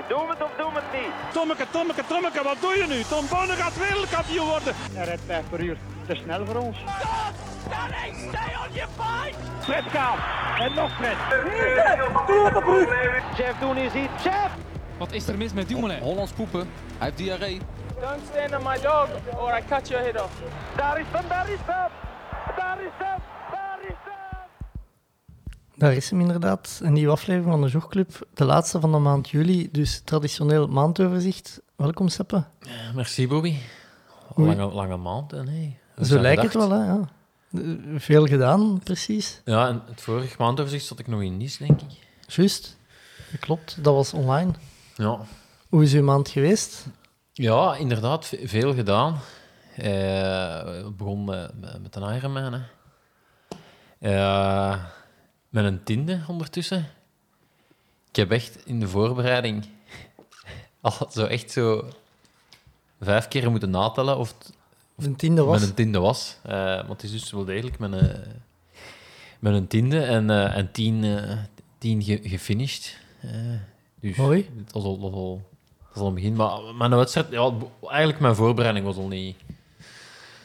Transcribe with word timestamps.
niet? 0.00 0.08
Doen 0.08 0.26
we 0.26 0.32
het 0.32 0.42
of 0.42 0.50
doen 0.56 0.72
we 0.74 0.80
het 0.82 1.00
niet? 1.00 1.32
Tommeke, 1.32 1.66
Tommeke, 1.70 2.02
Tommeke, 2.06 2.42
wat 2.42 2.56
doe 2.60 2.74
je 2.76 2.86
nu? 2.86 3.02
Tom 3.02 3.24
Bonne 3.28 3.52
gaat 3.52 3.76
wereldkampioen 3.76 4.46
worden. 4.46 4.74
Hij 4.92 5.04
rijdt 5.04 5.22
5 5.26 5.48
per 5.50 5.60
uur. 5.60 5.76
Te 6.06 6.14
snel 6.14 6.46
voor 6.46 6.54
ons. 6.54 6.76
Fred 9.60 9.84
Kaap. 9.92 10.18
En 10.58 10.74
nog 10.74 10.90
Fred. 10.96 11.16
Jeff 13.36 13.58
Doen 13.58 13.76
is 13.76 13.92
hier. 13.92 14.08
Jeff! 14.22 14.50
Wat 14.98 15.12
is 15.12 15.28
er 15.28 15.36
mis 15.36 15.52
met 15.52 15.68
Dumoulin? 15.68 16.00
Hollands 16.00 16.32
poepen. 16.32 16.60
Hij 16.60 17.06
heeft 17.06 17.16
diarree. 17.16 17.60
Don't 18.00 18.20
stand 18.32 18.56
on 18.56 18.62
my 18.62 18.80
dog 18.80 19.08
or 19.36 19.58
I 19.58 19.62
cut 19.68 19.88
your 19.88 20.04
head 20.04 20.22
off. 20.22 20.32
Daar 20.76 21.00
is 21.00 21.06
hem, 21.10 21.28
daar 21.28 21.48
is 21.48 21.58
hem! 21.66 21.90
Daar 22.56 22.80
is 22.80 22.90
hem! 22.98 23.20
Daar 25.80 25.92
is 25.94 26.10
hem! 26.10 26.20
Inderdaad, 26.20 26.80
een 26.82 26.92
nieuwe 26.92 27.12
aflevering 27.12 27.50
van 27.52 27.60
de 27.62 27.68
Jogclub. 27.68 28.26
De 28.34 28.44
laatste 28.44 28.80
van 28.80 28.92
de 28.92 28.98
maand 28.98 29.28
juli, 29.30 29.68
dus 29.72 30.00
traditioneel 30.04 30.66
maandoverzicht. 30.68 31.60
Welkom, 31.76 32.08
Seppe. 32.08 32.44
Merci, 32.94 33.28
Bobby. 33.28 33.56
Lange, 34.34 34.64
lange 34.72 34.96
maand, 34.96 35.30
hè, 35.30 35.42
nee. 35.44 35.78
Dat 35.96 36.06
Zo 36.06 36.20
lijkt 36.20 36.42
het 36.42 36.54
wel, 36.54 36.70
hè? 36.70 36.84
Ja. 36.84 37.08
Veel 37.98 38.26
gedaan, 38.26 38.80
precies. 38.84 39.40
Ja, 39.44 39.68
en 39.68 39.82
het 39.86 40.00
vorige 40.00 40.34
maandoverzicht 40.38 40.84
zat 40.84 40.98
ik 40.98 41.06
nog 41.06 41.22
in 41.22 41.36
Nice, 41.36 41.66
denk 41.66 41.80
ik. 41.80 42.06
Juist. 42.26 42.76
Klopt, 43.40 43.84
dat 43.84 43.94
was 43.94 44.12
online. 44.12 44.52
Ja, 44.96 45.18
Hoe 45.68 45.82
is 45.82 45.92
uw 45.94 46.02
maand 46.02 46.28
geweest? 46.28 46.86
ja 47.32 47.74
inderdaad, 47.76 48.26
ve- 48.26 48.40
veel 48.48 48.74
gedaan. 48.74 49.16
Eh, 49.76 50.64
het 50.64 50.96
begon 50.96 51.24
met, 51.24 51.50
een 51.90 52.14
Ironman, 52.14 52.52
hè. 52.52 52.60
Eh, 53.98 54.76
met 55.50 55.64
een 55.64 55.82
tiende 55.82 56.20
ondertussen. 56.28 56.88
Ik 58.08 58.16
heb 58.16 58.30
echt 58.30 58.66
in 58.66 58.80
de 58.80 58.88
voorbereiding 58.88 59.66
al 60.80 60.92
zo 61.12 61.24
echt 61.24 61.50
zo 61.50 61.88
vijf 63.00 63.28
keer 63.28 63.50
moeten 63.50 63.70
natellen 63.70 64.16
of 64.18 64.34
het 64.38 64.52
De 64.94 65.16
tiende 65.16 65.42
was. 65.42 65.60
Met 65.60 65.68
een 65.68 65.74
tiende 65.74 65.98
was. 65.98 66.36
Eh, 66.42 66.52
maar 66.52 66.88
het 66.88 67.02
is 67.02 67.10
dus 67.10 67.30
wel 67.30 67.44
degelijk 67.44 67.78
met 67.78 67.92
een, 67.92 68.16
met 69.38 69.54
een 69.54 69.66
tiende 69.66 70.00
en, 70.02 70.30
eh, 70.30 70.56
en 70.56 70.72
tien, 70.72 71.04
eh, 71.04 71.38
tien 71.78 72.02
ge- 72.02 72.20
gefinished. 72.22 72.98
Dus 74.00 74.16
Mooi. 74.16 74.50
Dat 74.56 74.72
was 74.72 74.84
al, 74.84 74.98
dat 74.98 75.10
was 75.10 75.18
al, 75.20 75.42
dat 75.78 75.88
was 75.92 76.02
al 76.02 76.08
een 76.08 76.14
begin. 76.14 76.34
Maar 76.36 76.74
mijn 76.74 76.96
wedstrijd, 76.96 77.30
ja, 77.30 77.52
eigenlijk 77.82 78.20
mijn 78.20 78.34
voorbereiding 78.34 78.86
was 78.86 78.96
al 78.96 79.08
niet, 79.08 79.36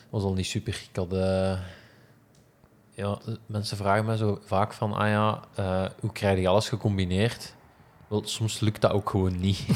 was 0.10 0.24
al 0.24 0.34
niet 0.34 0.46
super. 0.46 0.82
Ik 0.90 0.96
had... 0.96 1.12
ja, 2.96 3.18
mensen 3.46 3.78
vragen 3.78 4.06
mij 4.06 4.18
zo 4.18 4.40
vaak 4.42 4.74
van, 4.74 4.94
ah 4.94 5.08
ja, 5.08 5.40
eh, 5.56 5.90
hoe 6.00 6.12
krijg 6.12 6.40
je 6.40 6.48
alles 6.48 6.70
gecombineerd? 6.70 7.56
Wel, 8.08 8.22
soms 8.26 8.60
lukt 8.60 8.82
dat 8.82 8.92
ook 8.92 9.10
gewoon 9.10 9.40
niet. 9.40 9.66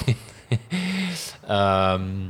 Ehm, 1.47 2.29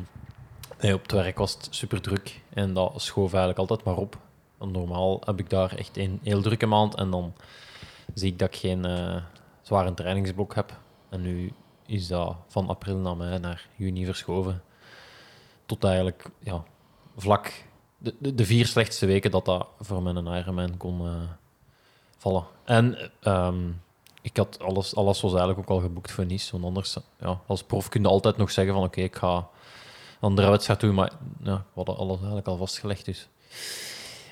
op 0.81 1.01
het 1.01 1.11
werk 1.11 1.37
was 1.37 1.53
het 1.53 1.67
super 1.69 2.01
druk 2.01 2.41
en 2.53 2.73
dat 2.73 3.01
schoof 3.01 3.33
eigenlijk 3.33 3.59
altijd 3.59 3.83
maar 3.83 3.95
op. 3.95 4.17
Normaal 4.59 5.21
heb 5.25 5.39
ik 5.39 5.49
daar 5.49 5.75
echt 5.75 5.97
een 5.97 6.19
heel 6.23 6.41
drukke 6.41 6.65
maand 6.65 6.95
en 6.95 7.09
dan 7.09 7.33
zie 8.13 8.31
ik 8.31 8.39
dat 8.39 8.47
ik 8.47 8.59
geen 8.59 8.85
eh, 8.85 9.15
zware 9.61 9.93
trainingsblok 9.93 10.55
heb. 10.55 10.79
En 11.09 11.21
nu 11.21 11.53
is 11.85 12.07
dat 12.07 12.35
van 12.47 12.69
april 12.69 12.97
naar 12.97 13.17
mei 13.17 13.39
naar 13.39 13.67
juni 13.75 14.05
verschoven. 14.05 14.63
Tot 15.65 15.83
eigenlijk 15.83 16.25
ja, 16.39 16.63
vlak 17.15 17.53
de, 17.99 18.15
de, 18.19 18.35
de 18.35 18.45
vier 18.45 18.65
slechtste 18.65 19.05
weken 19.05 19.31
dat 19.31 19.45
dat 19.45 19.67
voor 19.79 20.01
mijn 20.01 20.25
Ironman 20.25 20.77
kon 20.77 21.05
eh, 21.05 21.13
vallen. 22.17 22.43
En 22.65 23.11
ehm, 23.19 23.69
ik 24.21 24.37
had 24.37 24.59
alles, 24.61 24.95
alles 24.95 25.21
was 25.21 25.31
eigenlijk 25.31 25.59
ook 25.59 25.77
al 25.77 25.81
geboekt 25.81 26.11
voor 26.11 26.25
Nice. 26.25 26.51
Want 26.51 26.63
anders, 26.63 26.97
ja, 27.19 27.39
als 27.45 27.63
prof 27.63 27.89
kun 27.89 28.01
je 28.01 28.07
altijd 28.07 28.37
nog 28.37 28.51
zeggen 28.51 28.73
van 28.73 28.83
oké, 28.83 29.01
ik 29.01 29.15
ga 29.15 29.47
andere 30.19 30.49
wedstrijd 30.49 30.79
doen, 30.79 30.95
maar 30.95 31.11
ja, 31.43 31.55
we 31.55 31.63
hadden 31.73 31.97
alles 31.97 32.17
eigenlijk 32.17 32.47
al 32.47 32.57
vastgelegd. 32.57 33.05
Dus. 33.05 33.27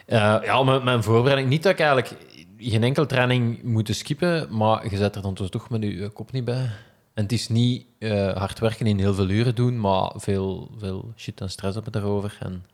Eh, 0.05 0.37
ja, 0.43 0.63
mijn, 0.63 0.83
mijn 0.83 1.03
voorbereiding, 1.03 1.49
niet 1.49 1.63
dat 1.63 1.71
ik 1.71 1.79
eigenlijk 1.79 2.15
geen 2.57 2.83
enkele 2.83 3.05
training 3.05 3.63
moet 3.63 3.95
skippen, 3.95 4.57
maar 4.57 4.89
je 4.89 4.97
zet 4.97 5.15
er 5.15 5.21
dan 5.21 5.33
toch 5.33 5.69
met 5.69 5.83
je 5.83 6.09
kop 6.09 6.31
niet 6.31 6.45
bij. 6.45 6.69
En 7.13 7.23
het 7.23 7.31
is 7.31 7.49
niet 7.49 7.85
eh, 7.99 8.35
hard 8.35 8.59
werken 8.59 8.85
in 8.85 8.99
heel 8.99 9.13
veel 9.13 9.29
uren 9.29 9.55
doen, 9.55 9.79
maar 9.79 10.11
veel, 10.15 10.71
veel 10.77 11.13
shit 11.15 11.41
en 11.41 11.49
stress 11.49 11.75
hebben 11.75 11.91
daarover. 11.91 12.37
En 12.39 12.65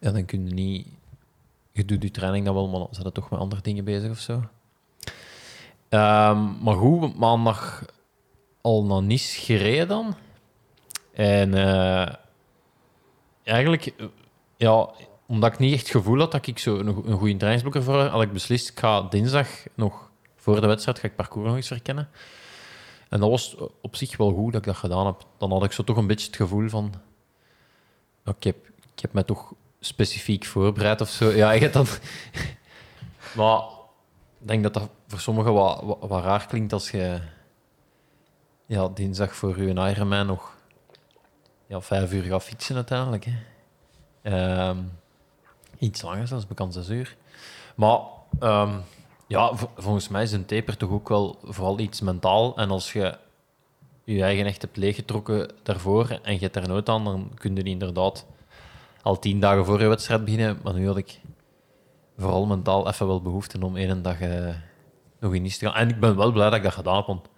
ja, 0.00 0.10
dan 0.10 0.24
kun 0.24 0.46
je 0.46 0.52
niet... 0.54 0.86
Je 1.72 1.84
doet 1.84 2.02
je 2.02 2.10
training 2.10 2.44
dan 2.44 2.54
wel, 2.54 2.68
maar 2.68 2.78
dan 2.78 2.88
zijn 2.90 3.06
er 3.06 3.12
toch 3.12 3.30
met 3.30 3.40
andere 3.40 3.62
dingen 3.62 3.84
bezig 3.84 4.10
of 4.10 4.18
zo. 4.18 4.42
Ehm, 5.88 6.62
maar 6.62 6.74
goed, 6.74 7.18
maandag 7.18 7.84
al 8.60 8.84
naar 8.84 9.02
Nice 9.02 9.40
gereden 9.40 9.88
dan. 9.88 10.14
En 11.12 11.54
eh, 11.54 12.14
eigenlijk, 13.42 13.86
eh, 13.86 14.06
ja, 14.56 14.90
omdat 15.26 15.52
ik 15.52 15.58
niet 15.58 15.72
echt 15.72 15.82
het 15.82 15.90
gevoel 15.90 16.18
had 16.18 16.32
dat 16.32 16.46
ik 16.46 16.58
zo 16.58 16.78
een, 16.78 16.86
een 16.86 17.18
goede 17.18 17.36
trainingsblok 17.36 17.74
ervoor 17.74 18.02
had, 18.02 18.22
ik 18.22 18.32
beslist, 18.32 18.68
ik 18.68 18.78
ga 18.78 19.02
dinsdag 19.02 19.48
nog 19.74 20.10
voor 20.36 20.60
de 20.60 20.66
wedstrijd 20.66 20.98
ga 20.98 21.06
ik 21.06 21.16
parcours 21.16 21.46
nog 21.46 21.56
eens 21.56 21.66
verkennen. 21.66 22.08
En 23.08 23.20
dat 23.20 23.30
was 23.30 23.56
op 23.80 23.96
zich 23.96 24.16
wel 24.16 24.32
goed 24.32 24.52
dat 24.52 24.60
ik 24.60 24.66
dat 24.66 24.76
gedaan 24.76 25.06
heb. 25.06 25.26
Dan 25.38 25.50
had 25.50 25.64
ik 25.64 25.72
zo 25.72 25.84
toch 25.84 25.96
een 25.96 26.06
beetje 26.06 26.26
het 26.26 26.36
gevoel 26.36 26.68
van, 26.68 26.94
ik, 28.24 28.42
heb, 28.44 28.56
ik 28.94 29.00
heb 29.00 29.12
mij 29.12 29.22
toch 29.22 29.52
specifiek 29.80 30.44
voorbereid 30.44 31.00
of 31.00 31.08
zo. 31.08 31.30
Ja, 31.30 31.52
ik 31.52 31.60
heb 31.60 31.72
dan... 31.72 31.86
maar 33.36 33.58
ik 34.40 34.48
denk 34.48 34.62
dat 34.62 34.74
dat 34.74 34.88
voor 35.06 35.20
sommigen 35.20 35.52
wat, 35.52 35.96
wat, 36.00 36.24
raar 36.24 36.46
klinkt 36.46 36.72
als 36.72 36.90
je 36.90 37.20
ja, 38.66 38.88
dinsdag 38.88 39.34
voor 39.34 39.62
je 39.62 39.90
Ironman 39.90 40.26
nog 40.26 40.56
ja, 41.66 41.80
vijf 41.80 42.12
uur 42.12 42.22
gaat 42.22 42.42
fietsen 42.42 42.74
uiteindelijk. 42.74 43.24
Hè. 43.24 43.32
Ehm, 44.22 44.78
iets 45.78 46.02
langer, 46.02 46.26
zelfs 46.26 46.46
bekend 46.46 46.72
zes 46.74 46.88
uur. 46.88 47.16
Maar 47.74 48.00
ehm, 48.38 48.78
ja, 49.26 49.52
volgens 49.76 50.08
mij 50.08 50.22
is 50.22 50.32
een 50.32 50.46
taper 50.46 50.76
toch 50.76 50.90
ook 50.90 51.08
wel 51.08 51.38
vooral 51.42 51.78
iets 51.78 52.00
mentaal. 52.00 52.56
En 52.56 52.70
als 52.70 52.92
je 52.92 53.18
je 54.04 54.22
eigen 54.22 54.46
echt 54.46 54.62
hebt 54.62 54.76
leeggetrokken 54.76 55.50
daarvoor 55.62 56.18
en 56.22 56.32
je 56.32 56.38
hebt 56.38 56.54
daar 56.54 56.68
nooit 56.68 56.88
aan, 56.88 57.04
dan 57.04 57.30
kun 57.34 57.56
je 57.56 57.62
inderdaad 57.62 58.26
al 59.02 59.18
tien 59.18 59.40
dagen 59.40 59.64
voor 59.64 59.80
je 59.80 59.88
wedstrijd 59.88 60.24
beginnen. 60.24 60.58
Maar 60.62 60.74
nu 60.74 60.86
had 60.86 60.96
ik 60.96 61.20
vooral 62.18 62.46
mentaal 62.46 62.88
even 62.88 63.06
wel 63.06 63.22
behoefte 63.22 63.64
om 63.64 63.76
één 63.76 64.02
dag 64.02 64.20
eh, 64.20 64.54
nog 65.20 65.34
in 65.34 65.44
iets 65.44 65.58
te 65.58 65.66
gaan. 65.66 65.74
En 65.74 65.88
ik 65.88 66.00
ben 66.00 66.16
wel 66.16 66.32
blij 66.32 66.48
dat 66.48 66.58
ik 66.58 66.62
dat 66.62 66.72
gedaan 66.72 66.96
heb, 66.96 67.06
want 67.06 67.28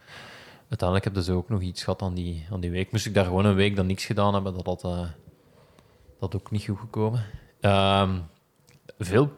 uiteindelijk 0.69 1.05
heb 1.05 1.15
je 1.15 1.21
dus 1.31 1.37
ook 1.37 1.49
nog 1.49 1.61
iets 1.61 1.83
gehad 1.85 2.03
aan 2.03 2.15
die, 2.15 2.47
aan 2.51 2.61
die 2.61 2.71
week. 2.71 2.93
Moest 2.93 3.07
ik 3.07 3.15
daar 3.15 3.25
gewoon 3.25 3.45
een 3.45 3.55
week 3.55 3.77
dan 3.77 3.87
niks 3.87 4.05
gedaan 4.05 4.35
hebben, 4.35 4.55
dat 4.55 4.67
had 4.67 4.85
eh, 4.85 5.09
dat 6.21 6.35
ook 6.35 6.51
niet 6.51 6.65
goed 6.65 6.79
gekomen. 6.79 7.25
Ehm, 7.61 8.19
veel 8.99 9.33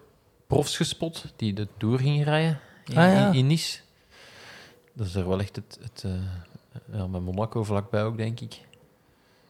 profs 0.47 0.77
gespot 0.77 1.33
die 1.37 1.53
de 1.53 1.69
Tour 1.77 1.99
gingen 1.99 2.25
rijden 2.25 2.61
in, 2.85 2.97
Ah, 2.99 3.13
ja. 3.13 3.29
in, 3.29 3.35
in 3.35 3.47
Nice. 3.47 3.81
Dat 4.93 5.07
is 5.07 5.15
er 5.15 5.29
wel 5.29 5.41
echt 5.41 5.57
het... 5.57 5.79
het 5.83 6.03
eh, 6.05 6.13
ja, 6.93 7.07
met 7.07 7.23
Monaco 7.23 7.65
vlakbij 7.65 8.05
ook, 8.05 8.17
denk 8.17 8.41
ik. 8.41 8.61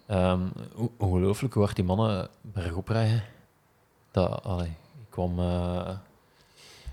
Ehm, 0.07 0.47
on- 0.75 0.91
ongelooflijk 0.99 1.55
hoe 1.55 1.63
hard 1.63 1.77
die 1.77 1.85
mannen 1.85 2.29
bergop 2.41 2.89
rijden. 2.89 3.25
Dat, 4.11 4.43
allee, 4.43 4.69
ik 5.01 5.11
kwam 5.11 5.39
eh 5.39 5.97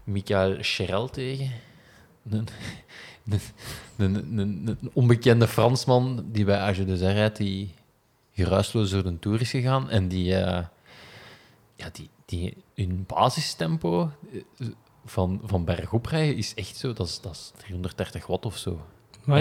Michael 0.03 0.57
Cherel 0.59 1.09
tegen. 1.09 1.51
Een, 2.29 2.47
een, 3.97 4.15
een, 4.15 4.37
een- 4.37 4.67
een 4.81 4.89
onbekende 4.93 5.47
Fransman 5.47 6.25
die 6.31 6.45
bij 6.45 6.59
Age 6.59 6.85
de 6.85 6.97
Zer 6.97 7.13
rijdt, 7.13 7.37
die 7.37 7.73
geruisloos 8.33 8.89
door 8.89 9.03
de 9.03 9.19
Tour 9.19 9.41
is 9.41 9.49
gegaan. 9.49 9.89
En 9.89 10.07
die, 10.07 10.35
eh, 10.35 10.65
ja, 11.75 11.89
die, 11.91 12.09
die 12.25 12.57
hun 12.75 13.03
basistempo 13.07 14.11
eh, 14.33 14.67
van, 15.05 15.41
van 15.43 15.65
bergop 15.65 16.05
rijden 16.05 16.35
is 16.37 16.53
echt 16.53 16.77
zo, 16.77 16.93
dat 16.93 17.07
is, 17.07 17.21
dat 17.21 17.31
is 17.31 17.51
330 17.57 18.27
watt 18.27 18.45
of 18.45 18.57
zo. 18.57 18.81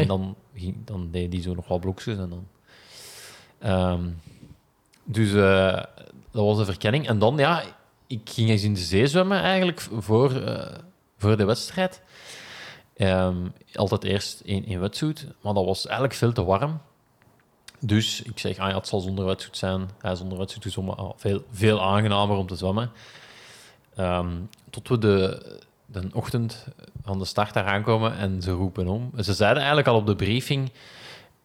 En 0.00 0.06
dan, 0.06 0.36
ging, 0.54 0.76
dan 0.84 1.10
deed 1.10 1.30
die 1.30 1.42
zo 1.42 1.54
nog 1.54 1.68
wat 1.68 1.80
blokjes 1.80 2.18
en 2.18 2.28
dan... 2.30 2.46
Ehm, 3.60 4.08
dus 5.04 5.32
eh, 5.32 5.82
dat 6.30 6.44
was 6.44 6.58
een 6.58 6.64
verkenning. 6.64 7.08
En 7.08 7.18
dan, 7.18 7.36
ja, 7.36 7.62
ik 8.06 8.20
ging 8.24 8.48
eens 8.48 8.62
in 8.62 8.74
de 8.74 8.80
zee 8.80 9.06
zwemmen 9.06 9.40
eigenlijk 9.40 9.80
voor, 9.80 10.34
eh, 10.34 10.78
voor 11.16 11.36
de 11.36 11.44
wedstrijd. 11.44 12.02
Ehm, 12.96 13.36
altijd 13.74 14.04
eerst 14.04 14.40
in, 14.40 14.64
in 14.64 14.80
wetsuit, 14.80 15.26
maar 15.40 15.54
dat 15.54 15.64
was 15.64 15.84
eigenlijk 15.84 16.14
veel 16.14 16.32
te 16.32 16.44
warm. 16.44 16.80
Dus 17.78 18.22
ik 18.22 18.38
zeg, 18.38 18.58
ah 18.58 18.68
ja, 18.68 18.76
het 18.76 18.88
zal 18.88 19.00
zonder 19.00 19.24
wetsuit 19.24 19.56
zijn. 19.56 19.88
Hij 19.98 20.14
zonder 20.14 20.38
wetsuit 20.38 20.64
is 20.64 20.78
ah, 20.78 21.10
veel, 21.16 21.42
veel 21.50 21.82
aangenamer 21.82 22.36
om 22.36 22.46
te 22.46 22.56
zwemmen. 22.56 22.90
Ehm, 23.96 24.30
tot 24.70 24.88
we 24.88 24.98
de, 24.98 25.42
de 25.86 26.08
ochtend 26.12 26.66
van 27.02 27.18
de 27.18 27.24
start 27.24 27.54
daar 27.54 27.64
aankomen 27.64 28.16
en 28.16 28.42
ze 28.42 28.50
roepen 28.50 28.88
om. 28.88 29.10
Ze 29.20 29.34
zeiden 29.34 29.58
eigenlijk 29.58 29.88
al 29.88 29.96
op 29.96 30.06
de 30.06 30.16
briefing, 30.16 30.72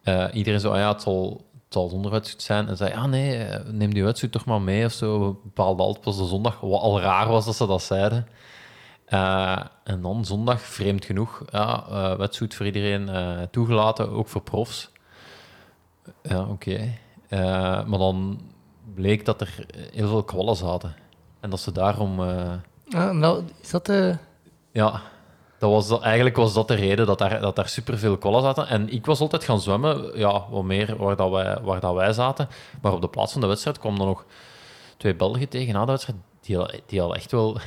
eh, 0.02 0.24
iedereen 0.32 0.60
zo, 0.60 0.70
ah 0.70 0.78
ja, 0.78 0.92
het 0.92 1.02
zal, 1.02 1.44
het 1.66 1.74
zal 1.74 1.88
zonder 1.88 2.10
wetsuit 2.10 2.42
zijn. 2.42 2.68
En 2.68 2.76
zei, 2.76 2.94
ah 2.94 3.04
nee, 3.04 3.44
eh, 3.44 3.64
neem 3.72 3.94
die 3.94 4.04
wetsuit 4.04 4.32
toch 4.32 4.44
maar 4.44 4.62
mee 4.62 4.84
of 4.84 4.92
zo. 4.92 5.28
We 5.28 5.34
bepaalden 5.42 5.86
altijd 5.86 6.04
pas 6.04 6.16
de 6.16 6.26
zondag, 6.26 6.60
wat 6.60 6.80
al 6.80 7.00
raar 7.00 7.28
was 7.28 7.44
dat 7.44 7.56
ze 7.56 7.66
dat 7.66 7.82
zeiden. 7.82 8.26
Eh, 9.04 9.60
en 9.84 10.02
dan 10.02 10.24
zondag, 10.24 10.60
vreemd 10.60 11.04
genoeg, 11.04 11.42
ja, 11.50 11.84
wetsuit 12.16 12.54
voor 12.54 12.66
iedereen 12.66 13.10
toegelaten, 13.50 14.10
ook 14.10 14.28
voor 14.28 14.42
profs. 14.42 14.90
Ja, 16.22 16.44
oké. 16.44 16.94
Maar 17.86 17.98
dan 17.98 18.40
bleek 18.94 19.24
dat 19.24 19.40
er 19.40 19.66
heel 19.92 20.08
veel 20.08 20.24
kwallen 20.24 20.56
zaten. 20.56 20.94
En 21.40 21.50
dat 21.50 21.60
ze 21.60 21.72
daarom... 21.72 22.20
Ah, 22.88 23.10
nou, 23.10 23.44
is 23.60 23.70
dat 23.70 23.86
de... 23.86 24.16
ja, 24.72 25.02
was 25.70 26.00
eigenlijk 26.00 26.36
was 26.36 26.54
dat 26.54 26.68
de 26.68 26.74
reden 26.74 27.06
dat 27.06 27.18
daar, 27.18 27.40
dat 27.40 27.56
daar 27.56 27.68
superveel 27.68 28.18
kwallen 28.18 28.42
zaten. 28.42 28.68
En 28.68 28.88
ik 28.88 29.06
was 29.06 29.20
altijd 29.20 29.44
gaan 29.44 29.60
zwemmen, 29.60 30.18
ja, 30.18 30.48
wat 30.50 30.64
meer 30.64 30.96
waar, 30.96 31.16
dat 31.16 31.30
wij, 31.30 31.58
waar 31.62 31.80
dat 31.80 31.94
wij 31.94 32.12
zaten. 32.12 32.48
Maar 32.80 32.92
op 32.92 33.00
de 33.00 33.08
plaats 33.08 33.32
van 33.32 33.40
de 33.40 33.46
wedstrijd 33.46 33.78
kwamen 33.78 34.00
er 34.00 34.06
nog 34.06 34.24
twee 34.96 35.14
Belgen 35.14 35.48
tegen 35.48 35.74
na 35.74 35.84
de 35.84 35.90
wedstrijd. 35.90 36.18
Die, 36.40 36.58
al- 36.58 36.70
die 36.86 37.02
al 37.02 37.14
echt 37.14 37.30
wel 37.30 37.58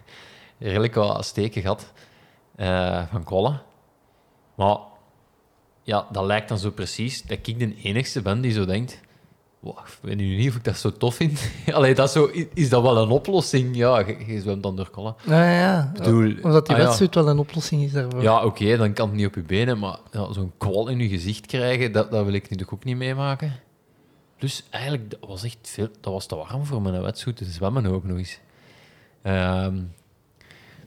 redelijk 0.58 0.94
wat 0.94 1.24
steken 1.24 1.62
gehad 1.62 1.92
eh, 2.56 3.02
van 3.10 3.24
kwallen. 3.24 3.62
Maar 4.54 4.76
ja, 5.82 6.06
dat 6.10 6.24
lijkt 6.24 6.48
dan 6.48 6.58
zo 6.58 6.70
precies 6.70 7.22
dat 7.22 7.38
ik 7.42 7.58
de 7.58 7.74
enigste 7.74 8.22
ben 8.22 8.40
die 8.40 8.52
zo 8.52 8.64
denkt... 8.64 9.00
"Wow, 9.66 9.78
ik 9.78 9.98
weet 10.00 10.16
nu 10.16 10.36
niet 10.36 10.48
of 10.48 10.56
ik 10.56 10.64
dat 10.64 10.76
zo 10.76 10.92
tof 10.92 11.14
vind. 11.14 11.40
Allee, 11.72 11.94
dat 11.94 12.06
is, 12.06 12.12
zo, 12.12 12.30
is 12.54 12.68
dat 12.68 12.82
wel 12.82 12.96
een 12.98 13.10
oplossing? 13.10 13.76
Ja, 13.76 13.98
je, 13.98 14.16
je 14.26 14.40
zwemt 14.40 14.62
dan 14.62 14.76
door 14.76 14.90
kwallen. 14.90 15.16
Nou 15.24 15.44
ja, 15.44 15.90
bedoel, 15.94 16.34
omdat 16.42 16.66
die 16.66 16.74
ah, 16.74 16.80
ja. 16.80 16.86
wedstrijd 16.86 17.14
wel 17.14 17.28
een 17.28 17.38
oplossing 17.38 17.82
is 17.82 17.92
daarvoor. 17.92 18.22
Ja, 18.22 18.44
oké, 18.44 18.76
dan 18.76 18.92
kan 18.92 19.08
het 19.08 19.16
niet 19.16 19.26
op 19.26 19.34
je 19.34 19.42
benen, 19.42 19.78
maar 19.78 19.98
ja, 20.12 20.32
zo'n 20.32 20.52
kwal 20.58 20.88
in 20.88 20.98
je 20.98 21.08
gezicht 21.08 21.46
krijgen, 21.46 21.92
dat, 21.92 22.10
dat 22.10 22.24
wil 22.24 22.34
ik 22.34 22.42
natuurlijk 22.42 22.72
ook 22.72 22.84
niet 22.84 22.96
meemaken. 22.96 23.60
Plus, 24.38 24.64
eigenlijk, 24.70 25.10
dat 25.10 25.28
was 25.28 25.44
echt 25.44 25.58
veel, 25.62 25.88
dat 26.00 26.12
was 26.12 26.26
te 26.26 26.36
warm 26.36 26.64
voor 26.66 26.82
mijn 26.82 27.02
wetsuit 27.02 27.36
te 27.36 27.44
zwemmen 27.44 27.86
ook 27.86 28.04
nog 28.04 28.18
eens. 28.18 28.38
Ehm, 29.22 29.76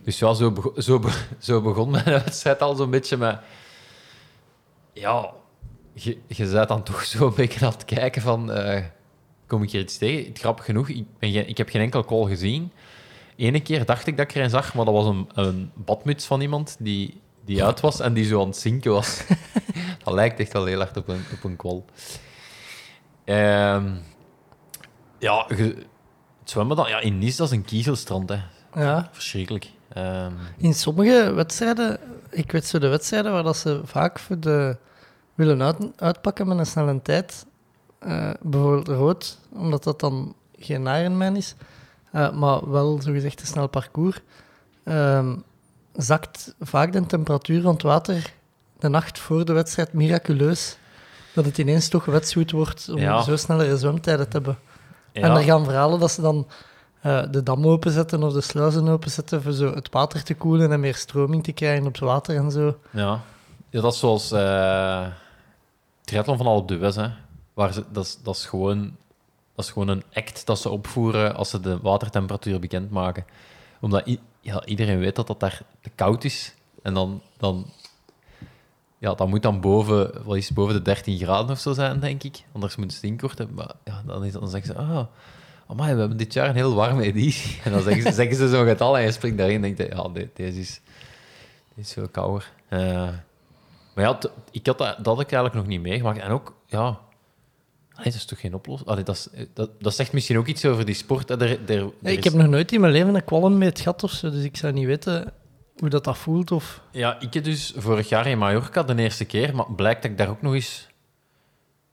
dus 0.03 0.19
ja, 0.19 0.33
zo, 0.33 0.51
bego- 0.51 0.81
zo, 0.81 0.99
be- 0.99 1.25
zo 1.39 1.61
begon 1.61 1.89
mijn 1.89 2.05
wedstrijd 2.25 2.61
al 2.61 2.75
zo'n 2.75 2.89
beetje 2.89 3.17
met... 3.17 3.39
Ja, 4.93 5.29
je, 6.03 6.17
je 6.27 6.45
bent 6.51 6.67
dan 6.67 6.83
toch 6.83 7.03
zo 7.13 7.27
een 7.27 7.33
beetje 7.35 7.65
aan 7.65 7.71
het 7.71 7.85
kijken 7.85 8.21
van... 8.21 8.51
eh, 8.51 8.83
kom 9.47 9.63
ik 9.63 9.71
hier 9.71 9.81
iets 9.81 9.97
tegen? 9.97 10.35
Grappig 10.35 10.65
genoeg, 10.65 10.89
ik, 10.89 11.05
ben 11.19 11.31
geen- 11.31 11.47
ik 11.49 11.57
heb 11.57 11.69
geen 11.69 11.81
enkel 11.81 12.05
call 12.05 12.27
gezien. 12.27 12.71
Ene 13.35 13.61
keer 13.61 13.85
dacht 13.85 14.07
ik 14.07 14.17
dat 14.17 14.29
ik 14.29 14.35
er 14.35 14.43
een 14.43 14.49
zag, 14.49 14.73
maar 14.73 14.85
dat 14.85 14.93
was 14.93 15.05
een, 15.05 15.29
een 15.33 15.71
badmuts 15.75 16.25
van 16.25 16.41
iemand 16.41 16.75
die, 16.79 17.21
die 17.45 17.63
uit 17.63 17.79
was 17.79 17.99
en 17.99 18.13
die 18.13 18.25
zo 18.25 18.41
aan 18.41 18.47
het 18.47 18.57
zinken 18.57 18.91
was. 18.91 19.21
dat 20.03 20.13
lijkt 20.13 20.39
echt 20.39 20.53
wel 20.53 20.65
heel 20.65 20.77
hard 20.79 20.97
op 20.97 21.07
een, 21.07 21.23
op 21.33 21.43
een 21.43 21.55
kwal. 21.55 21.85
Ehm, 23.25 23.95
ja, 25.19 25.45
ge- 25.47 25.75
het 26.39 26.49
zwemmen 26.49 26.75
dan... 26.75 26.89
Ja, 26.89 26.99
in 26.99 27.17
Nice, 27.17 27.37
dat 27.37 27.47
is 27.47 27.53
een 27.57 27.65
kiezelstrand, 27.65 28.29
hè. 28.29 28.37
Ja. 28.75 29.09
Verschrikkelijk. 29.11 29.67
Ehm, 29.93 30.31
In 30.57 30.73
sommige 30.73 31.31
wedstrijden, 31.33 31.99
ik 32.29 32.51
weet 32.51 32.65
zo 32.65 32.79
de 32.79 32.87
wedstrijden 32.87 33.31
waar 33.31 33.43
dat 33.43 33.57
ze 33.57 33.81
vaak 33.83 34.19
voor 34.19 34.39
de 34.39 34.77
willen 35.39 35.61
uit, 35.63 35.77
uitpakken 35.95 36.47
met 36.47 36.57
een 36.57 36.65
snelle 36.65 37.01
tijd, 37.01 37.45
eh, 37.99 38.29
bijvoorbeeld 38.41 38.87
rood, 38.87 39.37
omdat 39.53 39.83
dat 39.83 39.99
dan 39.99 40.35
geen 40.57 40.85
Ironman 40.87 41.35
is, 41.35 41.55
eh, 42.11 42.31
maar 42.31 42.71
wel 42.71 43.01
zogezegd 43.01 43.39
een 43.41 43.47
snel 43.47 43.67
parcours, 43.67 44.19
ehm, 44.83 45.35
zakt 45.93 46.55
vaak 46.59 46.91
de 46.91 47.05
temperatuur 47.05 47.61
van 47.61 47.73
het 47.73 47.81
water 47.81 48.33
de 48.79 48.87
nacht 48.89 49.19
voor 49.19 49.45
de 49.45 49.53
wedstrijd 49.53 49.93
miraculeus, 49.93 50.77
dat 51.33 51.45
het 51.45 51.57
ineens 51.57 51.87
toch 51.87 52.05
wetsuit 52.05 52.51
wordt 52.51 52.89
om 52.89 52.97
Ja. 52.97 53.21
zo 53.21 53.35
snellere 53.35 53.77
zwemtijden 53.77 54.25
te 54.29 54.35
hebben. 54.37 54.57
ja, 55.13 55.21
En 55.21 55.31
er 55.31 55.43
gaan 55.43 55.63
verhalen 55.63 55.99
dat 55.99 56.11
ze 56.11 56.21
dan 56.21 56.47
eh, 57.01 57.23
de 57.31 57.43
dam 57.43 57.67
openzetten 57.67 58.23
of 58.23 58.33
de 58.33 58.41
sluizen 58.41 58.87
openzetten 58.87 59.41
voor 59.41 59.51
zo 59.51 59.73
het 59.73 59.89
water 59.91 60.23
te 60.23 60.33
koelen 60.35 60.71
en 60.71 60.79
meer 60.79 60.95
stroming 60.95 61.43
te 61.43 61.51
krijgen 61.51 61.85
op 61.85 61.91
het 61.93 62.01
water 62.01 62.35
en 62.35 62.51
zo. 62.51 62.77
Ja, 62.91 63.21
ja 63.69 63.81
dat 63.81 63.93
is 63.93 63.99
zoals 63.99 64.31
triathlon 66.09 66.37
van 66.37 66.45
Alpe 66.45 66.73
d'Huez, 66.77 66.95
hè. 66.95 67.07
Waar 67.53 67.73
dat, 67.91 68.05
is, 68.05 68.19
dat, 68.23 68.35
is 68.35 68.45
gewoon, 68.45 68.95
dat 69.55 69.65
is 69.65 69.71
gewoon 69.71 69.87
een 69.87 70.03
act 70.13 70.45
dat 70.45 70.59
ze 70.59 70.69
opvoeren 70.69 71.35
als 71.35 71.49
ze 71.49 71.59
de 71.59 71.79
watertemperatuur 71.79 72.59
bekendmaken. 72.59 73.25
Omdat 73.81 74.17
ja, 74.41 74.65
iedereen 74.65 74.99
weet 74.99 75.15
dat 75.15 75.27
dat 75.27 75.39
daar 75.39 75.61
te 75.81 75.89
koud 75.95 76.23
is. 76.23 76.53
En 76.83 76.93
dan, 76.93 77.21
dan, 77.37 77.65
ja, 78.97 79.13
dat 79.13 79.27
moet 79.27 79.41
dan 79.43 79.61
boven, 79.61 80.23
wat 80.23 80.35
is 80.37 80.51
boven 80.51 80.73
de 80.73 80.81
13 80.81 81.17
graden 81.17 81.51
of 81.51 81.59
zo 81.59 81.73
zijn, 81.73 81.99
denk 81.99 82.23
ik. 82.23 82.43
Anders 82.51 82.75
moeten 82.75 82.97
ze 82.97 83.01
het 83.05 83.11
inkorten. 83.11 83.53
Maar 83.53 83.71
ja, 83.85 84.03
dan, 84.05 84.25
is, 84.25 84.33
dan 84.33 84.49
zeggen 84.49 84.73
ze, 84.73 84.79
ah, 84.79 85.05
amai, 85.67 85.93
we 85.93 85.99
hebben 85.99 86.17
dit 86.17 86.33
jaar 86.33 86.49
een 86.49 86.55
heel 86.55 86.73
warme 86.73 87.03
editie. 87.03 87.59
En 87.63 87.71
dan 87.71 87.81
zeggen 87.81 88.01
ze, 88.03 88.11
zeggen 88.11 88.35
ze 88.35 88.49
zo'n 88.49 88.65
getal 88.67 88.97
en 88.97 89.03
je 89.03 89.11
springt 89.11 89.37
daarin 89.37 89.63
en 89.63 89.75
denkt, 89.75 89.93
ja, 89.93 90.07
de- 90.07 90.29
deze 90.33 90.59
is, 90.59 90.81
is 91.75 91.93
veel 91.93 92.07
kouder. 92.09 92.51
Eh, 92.67 93.09
maar 93.99 94.07
ja, 94.07 94.19
ik 94.51 94.65
had 94.65 94.77
dat, 94.77 94.97
dat 94.97 95.05
had 95.05 95.19
ik 95.19 95.31
eigenlijk 95.31 95.53
nog 95.53 95.65
niet 95.65 95.81
meegemaakt. 95.81 96.19
En 96.19 96.31
ook, 96.31 96.55
ja... 96.65 96.99
Dat 97.93 98.05
is 98.05 98.25
toch 98.25 98.39
geen 98.39 98.53
oplossing? 98.53 98.89
Allee, 98.89 99.03
dat, 99.03 99.15
is, 99.15 99.45
dat, 99.53 99.81
dat 99.81 99.95
zegt 99.95 100.13
misschien 100.13 100.37
ook 100.37 100.47
iets 100.47 100.65
over 100.65 100.85
die 100.85 100.95
sport. 100.95 101.29
Er, 101.29 101.69
er, 101.69 101.91
ik 102.01 102.23
heb 102.23 102.33
nog 102.33 102.47
nooit 102.47 102.71
in 102.71 102.81
mijn 102.81 102.93
leven 102.93 103.15
een 103.15 103.23
kwalm 103.23 103.57
mee 103.57 103.69
het 103.69 103.79
gat 103.79 104.03
of 104.03 104.11
zo, 104.11 104.29
dus 104.29 104.43
ik 104.43 104.57
zou 104.57 104.73
niet 104.73 104.85
weten 104.85 105.33
hoe 105.77 105.89
dat, 105.89 106.03
dat 106.03 106.17
voelt. 106.17 106.51
Of... 106.51 106.81
Ja, 106.91 107.19
ik 107.19 107.33
heb 107.33 107.43
dus 107.43 107.73
vorig 107.77 108.09
jaar 108.09 108.27
in 108.27 108.37
Mallorca 108.37 108.83
de 108.83 108.95
eerste 108.95 109.25
keer, 109.25 109.55
maar 109.55 109.71
blijkt 109.71 110.01
dat 110.01 110.11
ik 110.11 110.17
daar 110.17 110.29
ook 110.29 110.41
nog 110.41 110.53
eens... 110.53 110.87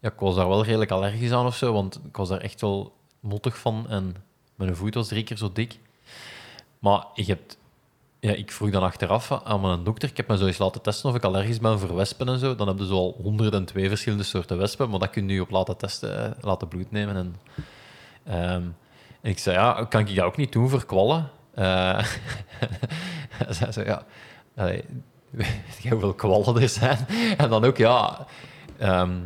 Ja, 0.01 0.09
ik 0.09 0.19
was 0.19 0.35
daar 0.35 0.49
wel 0.49 0.65
redelijk 0.65 0.91
allergisch 0.91 1.33
aan 1.33 1.47
of 1.47 1.57
zo, 1.57 1.73
want 1.73 2.01
ik 2.05 2.17
was 2.17 2.29
daar 2.29 2.41
echt 2.41 2.61
wel 2.61 2.95
mottig 3.21 3.59
van 3.59 3.87
en 3.89 4.17
mijn 4.55 4.77
voet 4.77 4.95
was 4.95 5.09
drie 5.09 5.25
keer 5.25 5.37
zo 5.37 5.53
dik. 5.53 5.79
Maar 6.79 7.07
ik, 7.15 7.27
heb, 7.27 7.41
ja, 8.21 8.33
ik 8.33 8.53
vroeg 8.53 8.71
dan 8.71 8.83
achteraf 8.83 9.33
aan 9.45 9.61
mijn 9.61 9.85
dokter, 9.85 10.09
ik 10.09 10.17
heb 10.17 10.29
me 10.29 10.37
zo 10.37 10.47
eens 10.47 10.59
laten 10.59 10.83
testen 10.83 11.11
of 11.11 11.17
ik 11.17 11.25
allergisch 11.25 11.61
ben 11.61 11.79
voor 11.79 11.95
wespen 11.95 12.29
en 12.29 12.39
zo. 12.39 12.55
Dan 12.55 12.67
hebben 12.67 12.87
ze 12.87 12.93
al 12.93 13.17
102 13.23 13.89
verschillende 13.89 14.25
soorten 14.25 14.59
wespen, 14.59 14.91
maar 14.91 14.99
dat 14.99 15.11
kun 15.11 15.27
je 15.27 15.33
nu 15.33 15.41
op 15.41 15.51
laten 15.51 15.77
testen, 15.77 16.37
eh, 16.37 16.43
laten 16.43 16.69
bloed 16.69 16.91
nemen. 16.91 17.17
En, 17.17 17.37
ehm, 18.25 18.63
en 19.21 19.31
ik 19.31 19.39
zei, 19.39 19.57
ja, 19.57 19.85
kan 19.85 20.01
ik 20.01 20.17
dat 20.17 20.25
ook 20.25 20.37
niet 20.37 20.53
doen 20.53 20.69
voor 20.69 20.87
kwallen? 20.93 21.31
Eh 21.55 22.05
hij 23.29 23.53
zei 23.53 23.73
zo, 23.73 23.83
ja... 23.83 24.05
Weet 25.31 25.79
je 25.83 25.91
hoeveel 25.91 26.15
kwallen 26.15 26.63
er 26.63 26.69
zijn? 26.69 27.07
En 27.37 27.51
dan 27.51 27.65
ook, 27.65 27.77
ja... 27.77 28.27
ehm, 28.79 29.19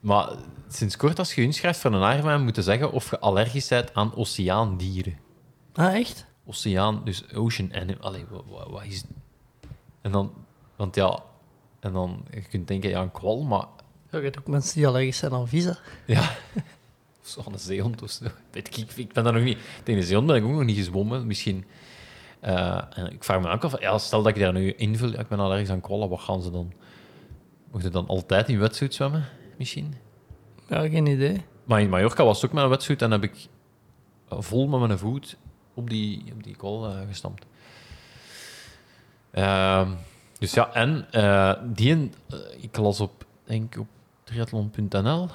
maar 0.00 0.28
sinds 0.68 0.96
kort, 0.96 1.18
als 1.18 1.34
je 1.34 1.42
inschrijft 1.42 1.80
voor 1.80 1.92
een 1.92 2.16
Ironman, 2.16 2.42
moet 2.42 2.56
je 2.56 2.62
zeggen 2.62 2.92
of 2.92 3.10
je 3.10 3.18
allergisch 3.18 3.68
bent 3.68 3.94
aan 3.94 4.14
oceaandieren. 4.14 5.18
Ah, 5.72 5.94
echt? 5.94 6.26
Oceaan, 6.46 7.00
dus 7.04 7.32
ocean 7.34 7.74
animal. 7.74 8.00
Allee, 8.00 8.24
wat, 8.70 8.84
is... 8.84 9.04
En 10.00 10.12
dan... 10.12 10.32
Want 10.76 10.94
ja... 10.94 11.22
En 11.80 11.92
dan, 11.92 12.24
je 12.30 12.40
kunt 12.40 12.68
denken, 12.68 12.90
ja, 12.90 13.02
een 13.02 13.12
kwal, 13.12 13.42
maar... 13.42 13.66
Ja, 14.10 14.18
je 14.18 14.24
hebt 14.24 14.38
ook 14.38 14.46
mensen 14.46 14.74
die 14.74 14.86
allergisch 14.86 15.18
zijn 15.18 15.32
aan 15.32 15.48
visa. 15.48 15.78
Ja... 16.06 16.22
Of 17.22 17.30
zo 17.30 17.42
aan 17.46 17.52
een 17.52 17.58
zeehond 17.58 18.02
of 18.02 18.10
zo. 18.10 18.24
Weet 18.52 18.76
ik, 18.76 18.96
ik 18.96 19.12
ben 19.12 19.24
daar 19.24 19.32
nog 19.32 19.42
niet... 19.42 19.58
Tegen 19.82 20.00
de 20.00 20.06
zeehond 20.06 20.26
ben 20.26 20.36
ik 20.36 20.44
ook 20.44 20.50
nog 20.50 20.64
niet 20.64 20.76
gezwommen. 20.76 21.26
Misschien... 21.26 21.64
eh, 22.40 22.82
en 22.90 23.12
ik 23.12 23.24
vraag 23.24 23.40
me 23.40 23.48
ook 23.48 23.64
af, 23.64 23.80
ja, 23.80 23.98
stel 23.98 24.22
dat 24.22 24.36
ik 24.36 24.42
daar 24.42 24.52
nu 24.52 24.72
invul, 24.72 25.12
ja, 25.12 25.18
ik 25.18 25.28
ben 25.28 25.38
allergisch 25.38 25.70
aan 25.70 25.80
kwallen, 25.80 26.08
wat 26.08 26.20
gaan 26.20 26.42
ze 26.42 26.50
dan? 26.50 26.72
Mocht 27.70 27.84
je 27.84 27.90
dan 27.90 28.06
altijd 28.06 28.48
in 28.48 28.58
wetsuit 28.58 28.94
zwemmen, 28.94 29.24
misschien? 29.58 29.94
Ja, 30.68 30.88
geen 30.88 31.06
idee. 31.06 31.44
Maar 31.64 31.80
in 31.80 31.88
Mallorca 31.88 32.24
was 32.24 32.36
het 32.36 32.46
ook 32.46 32.52
met 32.52 32.64
een 32.64 32.70
wetsuit 32.70 33.02
en 33.02 33.10
heb 33.10 33.22
ik 33.22 33.46
vol 34.28 34.66
met 34.66 34.80
mijn 34.80 34.98
voet 34.98 35.36
op 35.74 35.90
die, 35.90 36.24
op 36.32 36.42
die 36.42 36.56
kwal 36.56 36.86
eh, 36.88 36.98
gestampt. 37.08 37.46
Ehm, 39.30 39.88
dus 40.38 40.54
ja, 40.54 40.72
en 40.72 41.06
eh, 41.10 41.52
die, 41.64 42.10
eh, 42.28 42.38
ik 42.60 42.76
las 42.76 43.00
op, 43.00 43.24
denk 43.44 43.74
ik, 43.74 43.80
op 43.80 43.86
triathlon.nl 44.24 45.28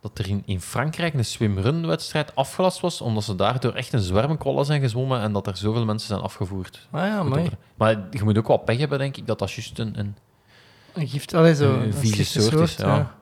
dat 0.00 0.18
er 0.18 0.28
in, 0.28 0.42
in 0.46 0.60
Frankrijk 0.60 1.14
een 1.14 1.24
swimrun-wedstrijd 1.24 2.34
afgelast 2.36 2.80
was, 2.80 3.00
omdat 3.00 3.24
ze 3.24 3.34
daardoor 3.34 3.74
echt 3.74 3.92
een 3.92 4.00
zwerm 4.00 4.38
kwallen 4.38 4.64
zijn 4.64 4.80
gezwommen 4.80 5.20
en 5.20 5.32
dat 5.32 5.46
er 5.46 5.56
zoveel 5.56 5.84
mensen 5.84 6.08
zijn 6.08 6.20
afgevoerd. 6.20 6.88
Ah 6.90 7.06
ja, 7.06 7.22
mooi. 7.22 7.50
Maar 7.74 7.96
je 8.10 8.24
moet 8.24 8.38
ook 8.38 8.48
wel 8.48 8.56
pech 8.56 8.78
hebben, 8.78 8.98
denk 8.98 9.16
ik, 9.16 9.26
dat 9.26 9.38
dat 9.38 9.52
juist 9.52 9.78
een, 9.78 9.98
een, 9.98 10.16
Een 10.92 11.08
gift, 11.08 11.34
allee, 11.34 11.54
zo. 11.54 11.72
een 11.74 11.82
een 11.82 11.94
vieze 11.94 12.24
soort 12.24 12.60
is. 12.60 12.76
Ja. 12.76 13.14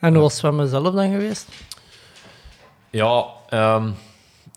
En 0.00 0.12
hoe 0.12 0.22
was 0.22 0.36
zwemmen 0.36 0.68
zelf 0.68 0.94
dan 0.94 1.10
geweest? 1.10 1.48
Ja, 2.90 3.24
ehm, 3.48 3.90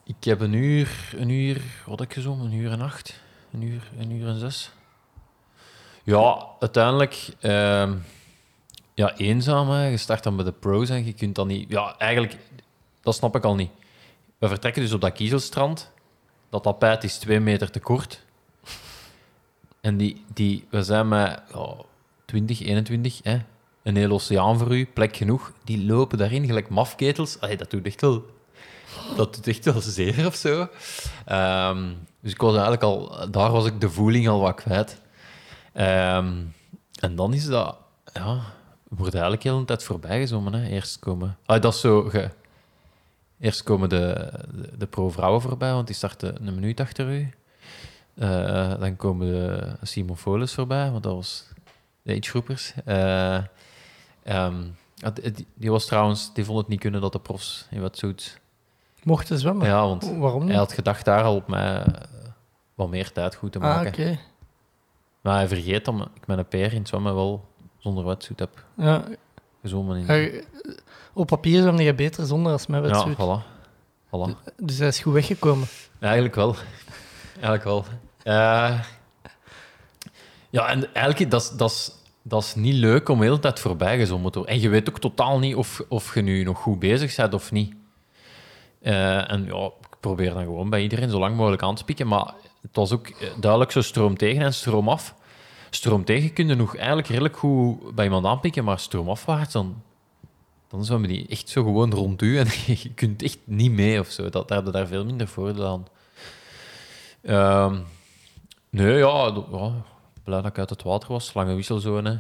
ik 0.06 0.24
heb 0.24 0.40
een 0.40 0.54
uur, 0.54 1.14
een 1.16 1.30
uur, 1.30 1.62
wat 1.86 2.02
ik 2.02 2.14
gezongen? 2.14 2.46
Een 2.46 2.54
uur 2.54 2.72
en 2.72 2.82
acht, 2.82 3.20
een 3.52 3.62
uur, 3.62 3.92
een 3.98 4.12
uur 4.12 4.28
en 4.28 4.40
zes. 4.40 4.72
Ja, 6.04 6.48
uiteindelijk, 6.60 7.30
ehm, 7.40 7.94
ja, 8.94 9.18
eenzaam. 9.18 9.72
Je 9.72 9.98
start 9.98 10.24
dan 10.24 10.36
bij 10.36 10.46
de 10.46 10.52
pros 10.52 10.90
en 10.90 11.06
je 11.06 11.14
kunt 11.14 11.36
dan 11.36 11.48
niet. 11.48 11.70
Ja, 11.70 11.98
eigenlijk, 11.98 12.38
dat 13.02 13.16
snap 13.16 13.36
ik 13.36 13.44
al 13.44 13.56
niet. 13.56 13.72
We 14.38 14.48
vertrekken 14.48 14.82
dus 14.82 14.94
op 14.94 15.02
dat 15.02 15.14
kiezelstrand. 15.14 15.92
Dat 16.50 16.64
tapijt 16.64 17.04
is 17.04 17.18
twee 17.18 17.40
meter 17.40 17.72
te 17.72 17.80
kort. 17.80 18.24
En 19.82 19.98
die, 19.98 20.24
die, 20.34 20.68
we 20.70 20.84
zijn 20.84 21.08
met 21.08 21.42
ja, 21.54 21.76
20, 22.26 22.62
21, 22.62 23.20
hè, 23.24 23.38
een 23.84 23.96
heel 23.96 24.12
oceaan 24.12 24.58
voor 24.58 24.76
u, 24.76 24.86
plek 24.86 25.18
genoeg. 25.18 25.52
Die 25.64 25.86
lopen 25.86 26.18
daarin 26.18 26.46
gelijk 26.46 26.70
mafketels. 26.70 27.40
Allee, 27.40 27.58
dat 27.58 27.72
doet 27.72 27.86
echt 27.86 28.02
wel, 28.02 28.26
dat 29.16 29.36
doet 29.36 29.48
echt 29.48 29.66
wel 29.66 29.82
zeer 29.82 30.26
of 30.26 30.36
zo. 30.36 30.68
Ehm, 31.26 31.94
dus 32.22 32.32
ik 32.32 32.42
was 32.42 32.54
eigenlijk 32.54 32.84
al, 32.84 33.32
daar 33.32 33.52
was 33.52 33.66
ik 33.66 33.82
de 33.82 33.90
voeling 33.90 34.28
al 34.28 34.40
wat 34.40 34.56
kwijt. 34.56 35.02
Ehm, 35.74 36.34
en 37.00 37.16
dan 37.16 37.34
is 37.34 37.46
dat, 37.46 37.78
ja, 38.14 38.40
wordt 38.90 39.14
eigenlijk 39.14 39.44
heel 39.44 39.60
de 39.60 39.66
tijd 39.66 39.84
voorbij 39.84 40.20
gezommen. 40.20 40.54
Hè. 40.54 40.68
Eerst 40.68 41.00
komen... 41.00 41.38
Ah, 41.46 41.62
dat 41.62 41.74
is 41.74 41.80
zo... 41.80 42.04
Ge... 42.04 42.30
Eerst 43.40 43.64
komen 43.64 43.90
de, 43.90 44.32
de, 44.78 44.86
pro-vrouwen 44.86 45.42
voorbij, 45.42 45.72
want 45.72 45.88
die 45.88 45.96
starten 45.96 46.48
een 46.48 46.54
minuut 46.54 46.80
achter 46.80 47.10
u. 47.10 47.30
Eh, 48.16 48.80
dan 48.80 48.96
komen 48.96 49.28
de 49.28 49.76
Simon 49.82 50.18
Folis 50.18 50.54
voorbij, 50.54 50.92
want 50.92 51.04
dat 51.04 51.14
was 51.14 51.46
de 52.02 52.16
agegroepers. 52.16 52.74
Ja, 54.96 55.12
die, 55.14 55.48
die 55.54 55.72
was 55.72 55.86
trouwens... 55.86 56.34
Die 56.34 56.46
vond 56.46 56.58
het 56.58 56.68
niet 56.68 56.80
kunnen 56.80 57.02
dat 57.02 57.12
de 57.12 57.20
profs 57.20 57.68
in 57.70 57.82
wat 57.82 57.98
zoet... 57.98 58.40
Mochten 59.06 59.40
zwemmen. 59.40 59.68
Ja, 59.68 59.82
want 59.88 60.12
Waarom 60.18 60.40
niet? 60.40 60.50
hij 60.50 60.58
had 60.58 60.74
gedacht 60.74 61.06
daar 61.06 61.24
al 61.24 61.36
op 61.36 61.48
mij 61.48 61.76
eh, 61.84 61.94
wat 62.76 62.90
meer 62.90 63.12
tijd 63.12 63.36
goed 63.36 63.52
te 63.52 63.60
ah, 63.60 63.64
maken. 63.66 63.88
oké. 63.88 64.20
Maar 65.22 65.36
hij 65.36 65.48
vergeet 65.48 65.86
dat 65.86 65.96
ik 66.14 66.28
met 66.28 66.38
een 66.38 66.48
peer 66.48 66.72
in 66.74 66.80
het 66.80 66.88
zwemmen 66.88 67.16
wel 67.16 67.46
zonder 67.78 68.06
wetsuit 68.06 68.40
heb 68.40 68.64
Ja, 68.78 69.04
gezwommen. 69.62 69.98
In... 69.98 70.06
hij- 70.06 70.44
op 71.14 71.28
papier 71.28 71.62
zwemde 71.62 71.84
je 71.84 71.94
beter 71.94 72.26
zonder 72.26 72.52
als 72.52 72.68
met 72.68 72.84
ja, 72.84 72.88
wetsuit. 72.88 73.16
voilà. 73.18 73.44
voilà. 74.08 74.54
Dus 74.58 74.78
hij 74.78 74.88
is 74.88 75.00
goed 75.00 75.14
weggekomen. 75.14 75.68
Eigenlijk 76.00 76.36
wel. 76.36 76.56
Eigenlijk 77.34 77.64
wel. 77.64 77.86
Eh, 78.24 78.80
ja, 80.50 80.68
en 80.68 80.94
eigenlijk, 80.94 81.32
dat 81.32 81.42
is, 81.42 81.50
dat, 81.50 82.02
dat 82.22 82.44
is 82.44 82.56
niet 82.56 82.74
leuk 82.74 83.10
om 83.10 83.18
de 83.20 83.26
hele 83.26 83.40
tijd 83.40 83.60
voorbij 83.60 83.98
gezommen 83.98 84.32
te 84.32 84.38
worden. 84.38 84.56
En 84.56 84.62
je 84.62 84.70
weet 84.70 84.90
ook 84.90 85.00
totaal 85.00 85.40
niet 85.40 85.56
of, 85.56 85.82
of 85.88 86.14
je 86.14 86.22
nu 86.22 86.44
nog 86.44 86.60
goed 86.60 86.80
bezig 86.80 87.16
bent 87.16 87.34
of 87.34 87.52
niet. 87.52 87.76
Eh, 88.86 89.32
en 89.32 89.46
ja, 89.46 89.66
ik 89.66 89.98
probeer 90.00 90.34
dan 90.34 90.44
gewoon 90.44 90.70
bij 90.70 90.82
iedereen 90.82 91.10
zo 91.10 91.20
lang 91.20 91.36
mogelijk 91.36 91.62
aan 91.62 91.76
te 91.76 91.84
pikken. 91.84 92.08
Maar 92.08 92.34
het 92.62 92.76
was 92.76 92.92
ook 92.92 93.08
eh, 93.08 93.30
duidelijk 93.40 93.72
zo 93.72 93.82
stroom 93.82 94.18
tegen 94.18 94.42
en 94.42 94.54
stroom 94.54 94.90
af. 94.90 95.16
Stroom 95.70 96.06
tegen 96.06 96.34
kun 96.34 96.48
je 96.48 96.56
nog 96.56 96.76
eigenlijk 96.76 97.08
redelijk 97.08 97.38
goed 97.38 97.96
bij 97.96 98.06
iemand 98.06 98.26
aanpikken, 98.26 98.64
maar 98.64 98.80
stroom 98.80 99.10
afwaarts, 99.10 99.54
dan, 99.54 99.82
dan 100.68 100.86
zwemmen 100.86 101.10
die 101.10 101.28
echt 101.28 101.50
zo 101.50 101.64
gewoon 101.64 101.94
rond 101.94 102.22
u 102.22 102.38
en 102.38 102.48
je 102.84 102.94
kunt 102.94 103.24
echt 103.24 103.40
niet 103.44 103.72
mee 103.72 104.00
of 104.00 104.08
zo. 104.08 104.30
Dat, 104.30 104.48
daar 104.48 104.58
heb 104.58 104.68
je 104.68 104.74
daar 104.74 104.88
veel 104.88 105.06
minder 105.06 105.28
voordeel 105.28 105.68
aan. 105.68 105.88
Ehm, 107.22 107.78
nee, 108.70 108.98
ja, 108.98 109.44
ja, 109.52 109.72
blij 110.24 110.42
dat 110.42 110.52
ik 110.52 110.60
uit 110.60 110.70
het 110.70 110.84
water 110.84 111.10
was. 111.10 111.34
Lange 111.34 111.56
wisselzone. 111.56 112.20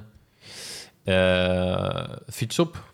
Eh, 1.04 2.04
fiets 2.28 2.60
op. 2.60 2.94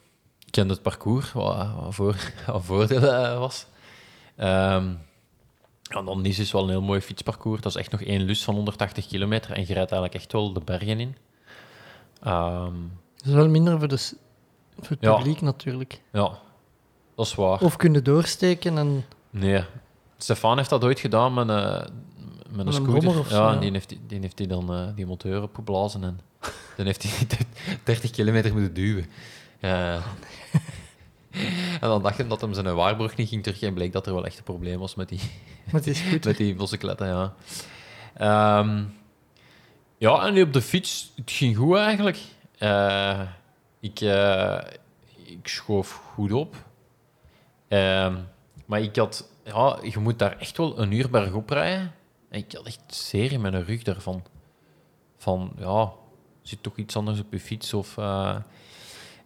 Ik 0.52 0.58
kende 0.58 0.74
het 0.74 0.82
parcours, 0.82 1.32
wat, 1.32 1.56
wat, 1.80 1.96
voor, 1.96 2.16
wat 2.48 2.64
voordeel 2.64 3.04
eh, 3.14 3.38
was. 3.40 3.66
Ehm 4.36 4.90
ja, 5.82 6.02
dan 6.02 6.26
is 6.26 6.38
het 6.38 6.52
wel 6.52 6.64
een 6.64 6.70
heel 6.70 6.82
mooi 6.82 7.02
fietsparcours. 7.02 7.62
Dat 7.62 7.72
is 7.76 7.78
echt 7.82 7.92
nog 7.92 8.02
één 8.02 8.22
lus 8.22 8.44
van 8.44 8.56
180 8.56 9.08
kilometer 9.08 9.52
en 9.52 9.60
je 9.60 9.74
rijdt 9.74 9.92
eigenlijk 9.92 10.14
echt 10.14 10.32
wel 10.32 10.54
de 10.54 10.60
bergen 10.60 11.00
in. 11.00 11.16
Ehm, 12.24 12.74
Dat 13.16 13.26
is 13.28 13.34
wel 13.34 13.50
minder 13.50 13.80
voor, 13.80 13.88
de, 13.88 13.98
voor 14.80 14.88
het 14.90 14.98
Ja. 15.00 15.16
publiek 15.16 15.42
natuurlijk. 15.42 16.02
ja, 16.12 16.40
dat 17.16 17.26
is 17.26 17.36
waar. 17.36 17.60
Of 17.62 17.76
kunnen 17.76 18.04
doorsteken 18.04 18.78
en... 18.78 19.06
Nee. 19.30 19.64
Stefan 20.18 20.58
heeft 20.58 20.70
dat 20.70 20.84
ooit 20.84 21.00
gedaan 21.00 21.34
met, 21.34 21.50
een 21.50 21.84
met 22.50 22.66
een 22.66 22.74
scooter. 22.74 23.12
zo, 23.12 23.24
ja, 23.30 23.52
ja. 23.54 23.60
die 23.60 23.72
heeft, 23.72 23.90
die- 23.90 24.02
die 24.08 24.20
heeft 24.20 24.38
hij 24.38 24.48
dan 24.48 24.74
eh, 24.74 24.88
die 24.96 25.06
monteur 25.06 25.42
opgeblazen 25.42 26.04
en 26.04 26.20
dan 26.78 26.86
heeft 26.86 27.04
hij 27.04 27.28
30 27.84 28.12
kilometer 28.12 28.52
moeten 28.54 28.74
duwen. 28.74 29.06
Ja. 29.62 30.02
en 31.82 31.90
dan 31.90 32.02
dacht 32.02 32.18
hij 32.18 32.28
dat 32.28 32.42
hem 32.42 32.54
zijn 32.54 32.76
waarborg 32.76 33.16
niet 33.16 33.30
ging 33.30 33.44
terug 33.44 33.62
en 33.62 33.74
bleek 33.74 33.92
dat 33.92 34.08
er 34.08 34.14
wel 34.14 34.26
echt 34.26 34.38
een 34.38 34.44
probleem 34.44 34.80
was 34.80 34.96
met 34.96 35.10
die, 35.10 35.20
Met 35.72 35.84
die 35.84 35.94
scooter. 35.94 36.28
met 36.30 36.38
die 36.38 36.56
bossekletten, 36.56 37.08
ja. 37.08 37.34
Ehm, 38.14 38.84
ja, 39.98 40.26
en 40.26 40.34
nu 40.34 40.42
op 40.42 40.54
de 40.54 40.62
fiets, 40.62 41.12
het 41.16 41.32
ging 41.32 41.58
goed 41.58 41.78
eigenlijk. 41.78 42.18
Eh, 42.58 43.22
ik, 43.80 44.00
eh, 44.02 44.60
ik 45.26 45.48
schoof 45.48 45.92
goed 46.14 46.32
op. 46.32 46.56
Ehm, 47.68 48.18
maar 48.66 48.82
ik 48.82 48.96
had, 48.96 49.30
ja, 49.44 49.78
je 49.84 50.00
moet 50.00 50.20
daar 50.20 50.38
echt 50.40 50.58
wel 50.58 50.80
een 50.80 50.92
uur 50.92 51.10
bergop 51.10 51.50
rijden. 51.50 51.94
En 52.30 52.40
ik 52.40 52.52
had 52.52 52.66
echt 52.66 52.82
zeer 52.88 53.32
in 53.32 53.42
mijn 53.42 53.64
rug 53.64 53.84
daarvan. 53.84 54.24
Van, 55.18 55.52
ja, 55.58 55.92
zit 56.42 56.64
toch 56.64 56.78
iets 56.78 56.96
anders 56.96 57.20
op 57.20 57.32
je 57.32 57.40
fiets? 57.40 57.74
Of, 57.74 57.98
eh, 57.98 58.36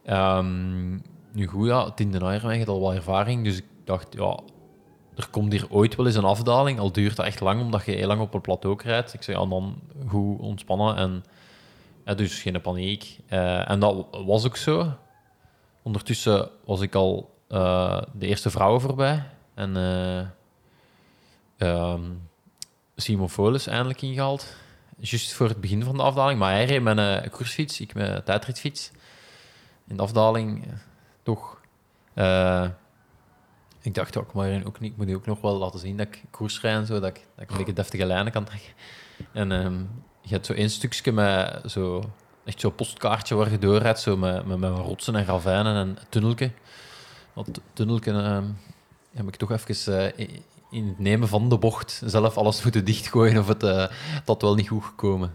ehm, 0.06 0.92
nu 1.32 1.48
goed, 1.48 1.68
ja, 1.68 1.86
het 1.86 2.00
in 2.00 2.12
de 2.12 2.18
Ironman 2.18 2.58
had 2.58 2.68
al 2.68 2.80
wat 2.80 2.94
ervaring, 2.94 3.44
dus 3.44 3.58
ik 3.58 3.66
dacht, 3.84 4.14
ja, 4.14 4.40
er 5.16 5.30
komt 5.30 5.52
hier 5.52 5.68
ooit 5.70 5.96
wel 5.96 6.06
eens 6.06 6.16
een 6.16 6.24
afdaling. 6.24 6.80
Al 6.80 6.92
duurt 6.92 7.16
dat 7.16 7.26
echt 7.26 7.40
lang, 7.40 7.62
omdat 7.62 7.86
je 7.86 7.92
heel 7.92 8.08
lang 8.08 8.22
op 8.22 8.34
een 8.34 8.42
plateau 8.42 8.80
rijdt. 8.84 9.14
Ik 9.14 9.24
zei, 9.24 9.38
ja, 9.40 9.46
dan 9.46 9.82
goed 10.08 10.40
ontspannen 10.40 10.96
en 10.96 11.24
ja, 12.06 12.14
dus 12.14 12.42
geen 12.42 12.62
paniek. 12.62 13.20
Eh, 13.28 13.70
en 13.70 13.80
dat 13.80 14.08
was 14.26 14.46
ook 14.46 14.58
zo. 14.58 14.94
Ondertussen 15.84 16.50
was 16.66 16.82
ik 16.82 16.96
al 16.96 17.36
eh, 17.48 18.02
de 18.14 18.28
eerste 18.28 18.50
vrouwen 18.50 18.82
voorbij. 18.82 19.24
En 19.54 19.78
eh 19.78 20.20
ehm, 21.58 22.02
Simon 22.96 23.30
Folis 23.30 23.68
eindelijk 23.68 24.02
ingehaald. 24.02 24.56
Juist 25.00 25.34
voor 25.34 25.48
het 25.48 25.62
begin 25.62 25.84
van 25.84 25.98
de 25.98 26.04
afdaling. 26.04 26.40
Maar 26.40 26.52
hij 26.52 26.66
reed 26.66 26.82
met 26.82 26.98
een 26.98 27.30
koersfiets, 27.30 27.82
ik 27.82 27.94
met 27.94 28.10
een 28.10 28.24
tijdritfiets. 28.24 28.92
In 29.88 29.96
de 29.96 30.02
afdaling 30.02 30.66
eh, 30.68 30.74
toch... 31.24 31.62
eh, 32.14 32.68
ik 33.82 33.94
dacht, 33.94 34.16
moet 34.34 34.44
hier 34.46 34.66
ook 34.68 34.80
niet, 34.80 34.92
ik 34.92 34.98
moet 34.98 35.06
die 35.08 35.16
ook 35.16 35.26
nog 35.26 35.42
wel 35.42 35.58
laten 35.58 35.80
zien 35.80 35.98
dat 35.98 36.08
ik 36.08 36.24
koers 36.32 36.62
rijd 36.62 36.76
en 36.78 36.86
zo, 36.86 37.00
dat 37.00 37.10
ik, 37.10 37.26
dat 37.36 37.44
ik 37.44 37.52
een 37.52 37.58
beetje 37.58 37.74
deftige 37.74 38.06
lijnen 38.06 38.32
kan 38.32 38.44
trekken. 38.44 38.74
En 39.32 39.52
ehm, 39.52 39.80
je 40.22 40.34
hebt 40.34 40.46
zo 40.46 40.54
één 40.54 40.70
stukje 40.70 41.12
met 41.12 41.62
zo, 41.66 42.04
echt 42.44 42.60
zo'n 42.60 42.76
postkaartje 42.76 43.36
waar 43.36 43.52
je 43.52 43.58
doorrijdt, 43.60 44.00
zo 44.00 44.18
met, 44.18 44.46
met, 44.46 44.58
met 44.58 44.78
rotsen 44.78 45.16
en 45.16 45.26
ravijnen 45.26 45.76
en 45.76 45.88
een 45.88 45.98
tunnelke. 46.10 46.52
Dat 47.34 47.62
tunnelke 47.74 48.12
ehm, 48.12 48.46
heb 49.14 49.28
ik 49.28 49.36
toch 49.36 49.52
even 49.52 50.16
eh, 50.18 50.28
in- 50.70 50.88
het 50.88 51.00
nemen 51.00 51.28
van 51.28 51.50
de 51.50 51.58
bocht 51.58 52.02
zelf 52.06 52.38
alles 52.38 52.64
moeten 52.64 52.86
dichtgooien 52.86 53.38
of 53.38 53.48
het 53.48 53.92
dat 54.26 54.42
wel 54.42 54.56
niet 54.56 54.68
goed 54.68 54.84
gekomen. 54.84 55.34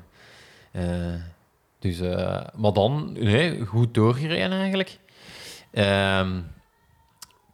Eh, 0.70 1.14
dus, 1.80 2.00
eh, 2.00 2.40
maar 2.56 2.72
dan, 2.72 3.12
nee, 3.12 3.66
goed 3.66 3.94
doorgereden 3.94 4.52
eigenlijk. 4.58 4.98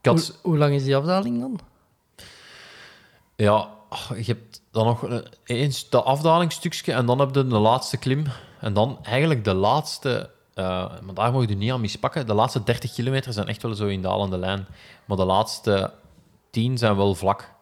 Had, 0.02 0.26
Hoe, 0.26 0.35
hoe 0.42 0.59
lang 0.59 0.75
is 0.75 0.85
die 0.85 0.97
afdaling 0.97 1.40
dan? 1.40 1.59
ja, 3.37 3.68
je 4.16 4.23
hebt 4.25 4.62
dan 4.71 4.87
nog 4.87 5.02
een- 5.02 5.26
eens 5.45 5.88
de 5.90 6.02
afdalingstukje 6.02 6.92
en 6.92 7.06
dan 7.06 7.18
heb 7.18 7.35
je 7.35 7.47
de 7.47 7.59
laatste 7.59 7.97
klim. 7.97 8.25
En 8.61 8.73
dan 8.73 8.99
eigenlijk 9.02 9.45
de 9.45 9.54
laatste, 9.54 10.30
eh, 10.54 10.64
maar 11.02 11.14
daar 11.14 11.33
moet 11.33 11.49
je 11.49 11.56
niet 11.56 11.73
aan 11.73 11.80
mispakken. 11.80 12.26
De 12.26 12.35
laatste 12.35 12.62
30 12.62 12.92
kilometer 12.92 13.33
zijn 13.33 13.47
echt 13.49 13.62
wel 13.62 13.75
zo 13.75 13.87
in 13.87 14.02
dalende 14.02 14.38
lijn. 14.38 14.66
Maar 15.04 15.16
de 15.16 15.25
laatste 15.25 15.92
10 16.50 16.78
zijn 16.78 16.97
wel 16.97 17.14
vlak. 17.14 17.52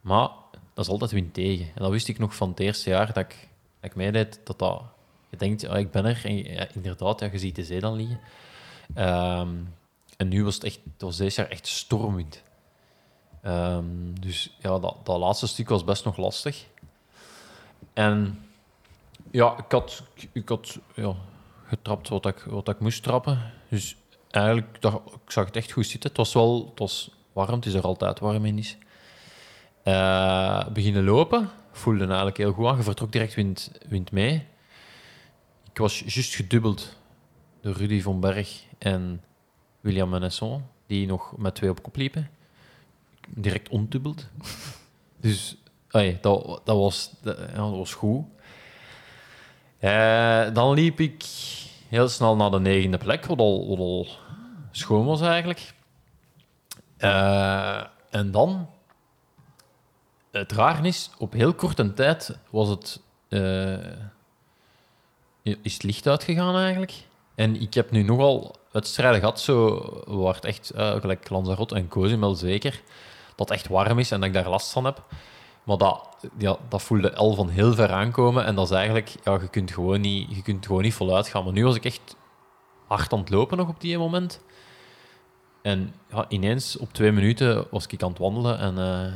Maar 0.00 0.28
dat 0.74 0.84
is 0.84 0.90
altijd 0.90 1.10
wind 1.10 1.34
tegen. 1.34 1.66
En 1.74 1.82
dat 1.82 1.90
wist 1.90 2.08
ik 2.08 2.18
nog 2.18 2.34
van 2.34 2.48
het 2.48 2.60
eerste 2.60 2.90
jaar 2.90 3.06
dat 3.06 3.16
ik, 3.24 3.48
dat 3.80 3.90
ik 3.90 3.96
meedeed. 3.96 4.40
Dat 4.44 4.58
dat, 4.58 4.82
je 5.30 5.36
denkt, 5.36 5.60
ja, 5.60 5.76
ik 5.76 5.90
ben 5.90 6.04
er. 6.04 6.26
Inderdaad, 6.74 7.20
je 7.20 7.38
ziet 7.38 7.56
de 7.56 7.64
zee 7.64 7.80
dan 7.80 7.96
liggen. 7.96 8.20
Ehm, 8.94 9.48
en 10.16 10.28
nu 10.28 10.44
was 10.44 10.54
het 10.54 10.64
echt, 10.64 10.80
het 10.92 11.02
was 11.02 11.16
deze 11.16 11.40
jaar 11.40 11.50
echt 11.50 11.66
stormwind. 11.66 12.42
Ehm, 13.42 13.84
dus 14.20 14.56
ja, 14.58 14.78
dat, 14.78 14.96
dat 15.04 15.18
laatste 15.18 15.46
stuk 15.46 15.68
was 15.68 15.84
best 15.84 16.04
nog 16.04 16.16
lastig. 16.16 16.66
En 17.92 18.42
ja, 19.30 19.56
ik 19.58 19.72
had, 19.72 20.02
ik 20.32 20.48
had 20.48 20.78
ja, 20.94 21.14
getrapt 21.66 22.08
wat 22.08 22.26
ik, 22.26 22.38
wat 22.38 22.68
ik 22.68 22.80
moest 22.80 23.02
trappen. 23.02 23.52
Dus 23.68 23.96
eigenlijk, 24.30 24.80
dacht, 24.80 24.96
ik 24.96 25.30
zag 25.30 25.46
het 25.46 25.56
echt 25.56 25.72
goed 25.72 25.86
zitten. 25.86 26.08
Het 26.08 26.18
was 26.18 26.32
wel 26.32 26.66
het 26.70 26.78
was 26.78 27.10
warm, 27.32 27.54
het 27.54 27.66
is 27.66 27.74
er 27.74 27.82
altijd 27.82 28.18
warm 28.18 28.44
in 28.44 28.58
is. 28.58 28.76
Eh, 29.82 30.66
beginnen 30.68 31.04
lopen, 31.04 31.50
voelde 31.72 32.04
eigenlijk 32.06 32.36
heel 32.36 32.52
goed 32.52 32.66
aan. 32.66 32.76
Je 32.76 32.82
vertrok 32.82 33.12
direct 33.12 33.34
wind, 33.34 33.70
wind 33.88 34.10
mee. 34.10 34.46
Ik 35.78 35.84
was 35.84 35.98
juist 35.98 36.34
gedubbeld 36.34 36.96
door 37.60 37.74
Rudy 37.74 38.00
van 38.02 38.20
Berg 38.20 38.64
en 38.78 39.22
William 39.80 40.08
Menesson, 40.08 40.64
die 40.86 41.06
nog 41.06 41.36
met 41.36 41.54
twee 41.54 41.70
op 41.70 41.82
kop 41.82 41.96
liepen 41.96 42.30
direct 43.28 43.68
ondubbeld. 43.68 44.26
dus 45.20 45.56
dat, 46.20 46.20
dat, 46.64 46.76
was, 46.76 47.14
dat, 47.22 47.38
ja, 47.38 47.54
dat 47.54 47.70
was 47.70 47.94
goed. 47.94 48.24
Eh, 49.78 50.52
dan 50.52 50.74
liep 50.74 51.00
ik 51.00 51.24
heel 51.88 52.08
snel 52.08 52.36
naar 52.36 52.50
de 52.50 52.60
negende 52.60 52.98
plek, 52.98 53.26
wat 53.26 53.38
al, 53.38 53.68
wat 53.68 53.78
al 53.78 54.06
schoon 54.70 55.04
was 55.04 55.20
eigenlijk. 55.20 55.74
Eh, 56.96 57.84
en 58.10 58.30
dan, 58.30 58.70
het 60.30 60.52
raar 60.52 60.86
is, 60.86 61.10
op 61.18 61.32
heel 61.32 61.54
korte 61.54 61.94
tijd 61.94 62.38
was 62.50 62.68
het, 62.68 63.00
eh, 63.28 63.76
is 65.62 65.72
het 65.72 65.82
licht 65.82 66.06
uitgegaan 66.06 66.56
eigenlijk. 66.56 66.92
En 67.34 67.60
ik 67.60 67.74
heb 67.74 67.90
nu 67.90 68.02
nogal 68.02 68.56
wedstrijden 68.70 69.20
gehad, 69.20 69.40
zo, 69.40 69.78
waar 70.06 70.34
het 70.34 70.44
echt, 70.44 70.70
eh, 70.70 71.00
gelijk 71.00 71.28
Lanzarote 71.28 71.74
en 71.74 71.88
Cozumel 71.88 72.34
zeker, 72.34 72.82
dat 73.36 73.48
het 73.48 73.58
echt 73.58 73.68
warm 73.68 73.98
is 73.98 74.10
en 74.10 74.20
dat 74.20 74.28
ik 74.28 74.34
daar 74.34 74.48
last 74.48 74.72
van 74.72 74.84
heb. 74.84 75.02
Maar 75.68 75.76
dat, 75.76 76.08
ja, 76.38 76.56
dat 76.68 76.82
voelde 76.82 77.10
El 77.10 77.34
van 77.34 77.48
heel 77.48 77.74
ver 77.74 77.92
aankomen. 77.92 78.44
En 78.44 78.54
dat 78.54 78.64
is 78.64 78.76
eigenlijk, 78.76 79.14
ja, 79.24 79.32
je 79.32 79.48
kunt 79.48 79.70
gewoon 79.70 80.00
niet, 80.00 80.36
je 80.36 80.42
kunt 80.42 80.66
gewoon 80.66 80.82
niet 80.82 80.94
voluit 80.94 81.28
gaan. 81.28 81.44
Maar 81.44 81.52
nu 81.52 81.64
was 81.64 81.76
ik 81.76 81.84
echt 81.84 82.16
hard 82.86 83.12
aan 83.12 83.18
het 83.18 83.30
lopen 83.30 83.56
nog 83.56 83.68
op 83.68 83.80
die 83.80 83.98
moment. 83.98 84.40
En 85.62 85.94
ja, 86.10 86.24
ineens 86.28 86.76
op 86.76 86.92
twee 86.92 87.12
minuten 87.12 87.66
was 87.70 87.86
ik 87.86 88.02
aan 88.02 88.08
het 88.08 88.18
wandelen 88.18 88.58
en 88.58 88.78
eh, 88.78 89.12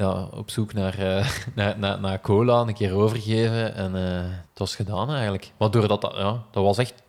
ja, 0.00 0.28
op 0.32 0.50
zoek 0.50 0.72
naar, 0.72 0.98
eh, 0.98 1.30
naar, 1.54 1.78
naar, 1.78 2.00
naar 2.00 2.20
cola, 2.20 2.60
een 2.60 2.74
keer 2.74 2.94
overgeven. 2.94 3.74
En 3.74 3.96
eh, 3.96 4.30
het 4.30 4.58
was 4.58 4.76
gedaan 4.76 5.10
eigenlijk. 5.10 5.52
Maar 5.56 5.70
doordat 5.70 6.00
dat, 6.00 6.14
ja, 6.16 6.42
dat 6.50 6.64
was 6.64 6.78
echt, 6.78 7.02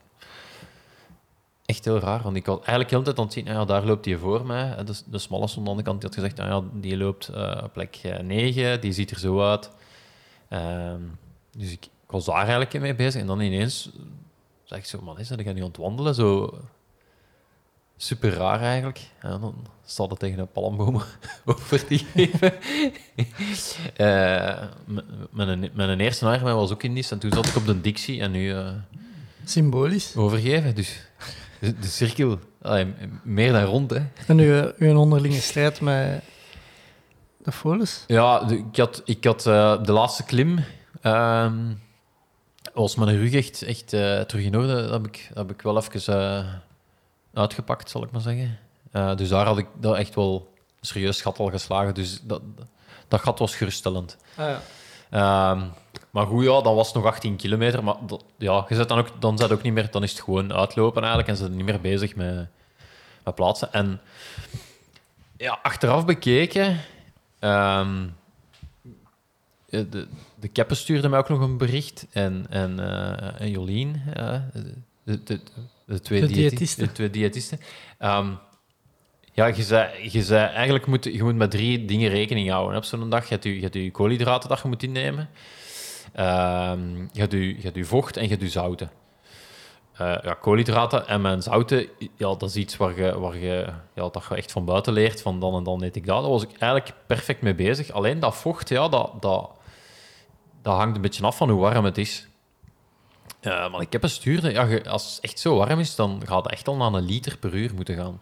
echt 1.65 1.85
heel 1.85 1.99
raar. 1.99 2.21
Want 2.21 2.35
ik 2.35 2.45
was 2.45 2.57
eigenlijk 2.57 2.89
de 2.89 2.95
hele 2.95 3.05
tijd 3.05 3.17
aan 3.17 3.23
het 3.23 3.33
zien, 3.33 3.45
nou 3.45 3.57
ja, 3.57 3.65
daar 3.65 3.85
loopt 3.85 4.05
hij 4.05 4.17
voor 4.17 4.45
mij. 4.45 4.73
En 4.75 4.85
De, 4.85 5.01
de 5.05 5.19
smalle 5.19 5.47
stond 5.47 5.69
aan 5.69 5.77
de 5.77 5.83
kant, 5.83 6.01
die 6.01 6.09
had 6.09 6.19
gezegd, 6.19 6.37
nou 6.37 6.63
ja, 6.63 6.79
die 6.79 6.97
loopt 6.97 7.29
op 7.63 7.73
plek 7.73 8.01
9, 8.21 8.81
die 8.81 8.91
ziet 8.91 9.11
er 9.11 9.19
zo 9.19 9.41
uit. 9.41 9.71
Ehm, 10.49 11.01
dus 11.57 11.71
ik, 11.71 11.85
ik 11.85 12.11
was 12.11 12.25
daar 12.25 12.35
eigenlijk 12.35 12.79
mee 12.79 12.95
bezig. 12.95 13.21
En 13.21 13.27
dan 13.27 13.39
ineens 13.39 13.89
zeg 14.63 14.77
ik 14.77 14.85
zo, 14.85 15.01
man, 15.01 15.19
is 15.19 15.27
dat? 15.27 15.39
Ik 15.39 15.45
ga 15.45 15.51
nu 15.51 15.61
aan 15.61 15.67
het 15.67 15.77
wandelen. 15.77 16.15
Zo 16.15 16.59
super 18.03 18.33
raar 18.33 18.61
eigenlijk. 18.61 18.99
En 19.19 19.39
dan 19.41 19.55
staat 19.85 20.09
het 20.09 20.19
tegen 20.19 20.39
een 20.39 20.51
palmboom 20.51 20.95
over 21.45 21.83
die 21.87 22.05
geven. 22.13 22.53
M- 24.87 24.99
mijn, 25.31 25.69
mijn 25.73 25.99
eerste 25.99 26.25
Ironman 26.25 26.55
was 26.55 26.71
ook 26.71 26.83
in 26.83 26.93
Nice. 26.93 27.13
En 27.13 27.19
toen 27.19 27.31
zat 27.33 27.45
ik 27.47 27.55
op 27.55 27.65
de 27.65 27.81
Dixie 27.81 28.21
en 28.21 28.31
nu 28.31 28.53
eh, 28.53 28.69
Symbolisch. 29.45 30.15
overgeven. 30.15 30.75
Dus 30.75 31.07
de, 31.59 31.79
de 31.79 31.87
cirkel, 31.87 32.39
allee, 32.61 32.93
meer 33.23 33.51
dan 33.51 33.63
rond, 33.63 33.89
hè. 33.91 33.99
En 34.27 34.39
uw, 34.39 34.71
uw 34.77 34.95
onderlinge 34.97 35.41
strijd 35.41 35.81
met 35.81 36.21
de 37.37 37.51
Folis? 37.51 38.03
Ja, 38.07 38.39
de- 38.43 38.57
ik 38.71 38.77
had, 38.77 39.01
ik 39.05 39.23
had 39.23 39.45
eh, 39.47 39.83
de 39.83 39.91
laatste 39.91 40.23
klim. 40.23 40.59
ehm, 41.01 41.55
was 42.73 42.95
mijn 42.95 43.17
rug 43.17 43.33
echt, 43.33 43.61
echt 43.61 43.87
terug 44.27 44.43
in 44.43 44.57
orde. 44.57 44.75
Dat 44.81 44.91
heb 44.91 45.05
ik, 45.07 45.25
dat 45.33 45.37
heb 45.47 45.51
ik 45.51 45.61
wel 45.61 45.77
even 45.77 46.13
eh, 46.37 46.45
uitgepakt, 47.33 47.89
zal 47.89 48.03
ik 48.03 48.11
maar 48.11 48.21
zeggen. 48.21 48.59
Eh, 48.91 49.15
dus 49.15 49.29
daar 49.29 49.45
had 49.45 49.57
ik 49.57 49.67
dat 49.79 49.95
echt 49.95 50.15
wel 50.15 50.53
een 50.79 50.87
serieus 50.87 51.21
gat 51.21 51.39
al 51.39 51.49
geslagen. 51.49 51.93
Dus 51.93 52.21
dat, 52.21 52.41
dat 53.07 53.21
gat 53.21 53.39
was 53.39 53.55
geruststellend. 53.55 54.17
Ah, 54.35 54.47
ja. 54.47 54.61
Ehm, 55.09 55.65
maar 56.09 56.25
goed, 56.25 56.43
ja, 56.43 56.61
dat 56.61 56.75
was 56.75 56.93
nog 56.93 57.05
18 57.05 57.35
kilometer. 57.35 57.83
Maar 57.83 57.95
dat, 58.07 58.23
ja, 58.37 58.65
je 58.69 58.75
zet 58.75 58.87
dan, 58.89 58.99
ook, 58.99 59.21
dan 59.21 59.37
zet 59.37 59.51
ook 59.51 59.61
niet 59.61 59.73
meer, 59.73 59.91
dan 59.91 60.03
is 60.03 60.11
het 60.11 60.21
gewoon 60.21 60.53
uitlopen 60.53 61.01
eigenlijk. 61.01 61.29
En 61.31 61.35
ze 61.37 61.43
zijn 61.43 61.55
niet 61.55 61.65
meer 61.65 61.81
bezig 61.81 62.15
met, 62.15 62.47
met 63.23 63.35
plaatsen. 63.35 63.73
En 63.73 64.01
ja, 65.37 65.59
achteraf 65.63 66.05
bekeken. 66.05 66.79
ehm, 67.39 68.07
de, 69.69 69.89
de, 69.89 70.07
de 70.39 70.47
Keppe 70.47 70.75
stuurde 70.75 71.09
mij 71.09 71.19
ook 71.19 71.29
nog 71.29 71.39
een 71.39 71.57
bericht. 71.57 72.05
En, 72.11 72.45
en, 72.49 72.79
eh, 72.79 73.41
en 73.41 73.49
Jolien, 73.49 74.01
de, 75.03 75.23
de, 75.23 75.39
de, 75.91 75.99
twee 76.01 76.21
De 76.21 76.27
diëtisten. 76.27 76.87
De 76.87 76.91
twee 76.91 77.09
diëtisten. 77.09 77.59
Ehm, 77.97 78.31
ja, 79.33 79.45
je 79.45 79.63
zei, 79.63 80.09
je 80.11 80.23
zei 80.23 80.47
eigenlijk 80.47 80.85
moet 80.85 81.03
je 81.03 81.23
moet 81.23 81.35
met 81.35 81.51
drie 81.51 81.85
dingen 81.85 82.09
rekening 82.09 82.49
houden. 82.49 82.77
Op 82.77 82.83
zo'n 82.83 83.09
dag 83.09 83.23
je 83.23 83.29
hebt 83.29 83.43
je, 83.43 83.55
je 83.55 83.61
hebt 83.61 83.73
je 83.73 83.91
koolhydraten 83.91 84.49
dat 84.49 84.61
je 84.61 84.67
moet 84.67 84.83
innemen. 84.83 85.29
Ehm, 86.13 86.97
je, 86.97 87.19
hebt 87.19 87.31
je, 87.31 87.47
je 87.47 87.61
hebt 87.61 87.75
je 87.75 87.85
vocht 87.85 88.17
en 88.17 88.23
je 88.23 88.29
hebt 88.29 88.41
je 88.41 88.49
zouten. 88.49 88.91
Eh, 89.93 90.17
ja, 90.23 90.33
koolhydraten 90.33 91.07
en 91.07 91.21
mijn 91.21 91.41
zouten, 91.41 91.87
ja, 91.97 92.35
dat 92.35 92.43
is 92.43 92.55
iets 92.55 92.77
waar 92.77 93.01
je, 93.01 93.19
waar 93.19 93.37
je, 93.37 93.67
ja, 93.95 94.09
dat 94.09 94.25
je 94.29 94.35
echt 94.35 94.51
van 94.51 94.65
buiten 94.65 94.93
leert. 94.93 95.21
Van 95.21 95.39
dan 95.39 95.55
en 95.55 95.63
dan 95.63 95.83
eet 95.83 95.95
ik 95.95 96.05
dat. 96.05 96.21
Daar 96.21 96.31
was 96.31 96.43
ik 96.43 96.57
eigenlijk 96.57 96.93
perfect 97.07 97.41
mee 97.41 97.55
bezig. 97.55 97.91
Alleen 97.91 98.19
dat 98.19 98.35
vocht, 98.35 98.69
ja, 98.69 98.87
dat, 98.87 99.21
dat, 99.21 99.51
dat 100.61 100.75
hangt 100.75 100.95
een 100.95 101.01
beetje 101.01 101.23
af 101.23 101.37
van 101.37 101.49
hoe 101.49 101.59
warm 101.59 101.85
het 101.85 101.97
is. 101.97 102.27
Eh, 103.41 103.71
maar 103.71 103.81
ik 103.81 103.91
heb 103.91 104.03
een 104.03 104.09
stuurde, 104.09 104.51
ja, 104.51 104.77
als 104.77 105.15
het 105.15 105.23
echt 105.23 105.39
zo 105.39 105.55
warm 105.55 105.79
is, 105.79 105.95
dan 105.95 106.21
gaat 106.25 106.43
het 106.43 106.51
echt 106.53 106.67
al 106.67 106.75
naar 106.75 106.93
een 106.93 107.05
liter 107.05 107.37
per 107.37 107.53
uur 107.53 107.73
moeten 107.75 107.95
gaan. 107.95 108.21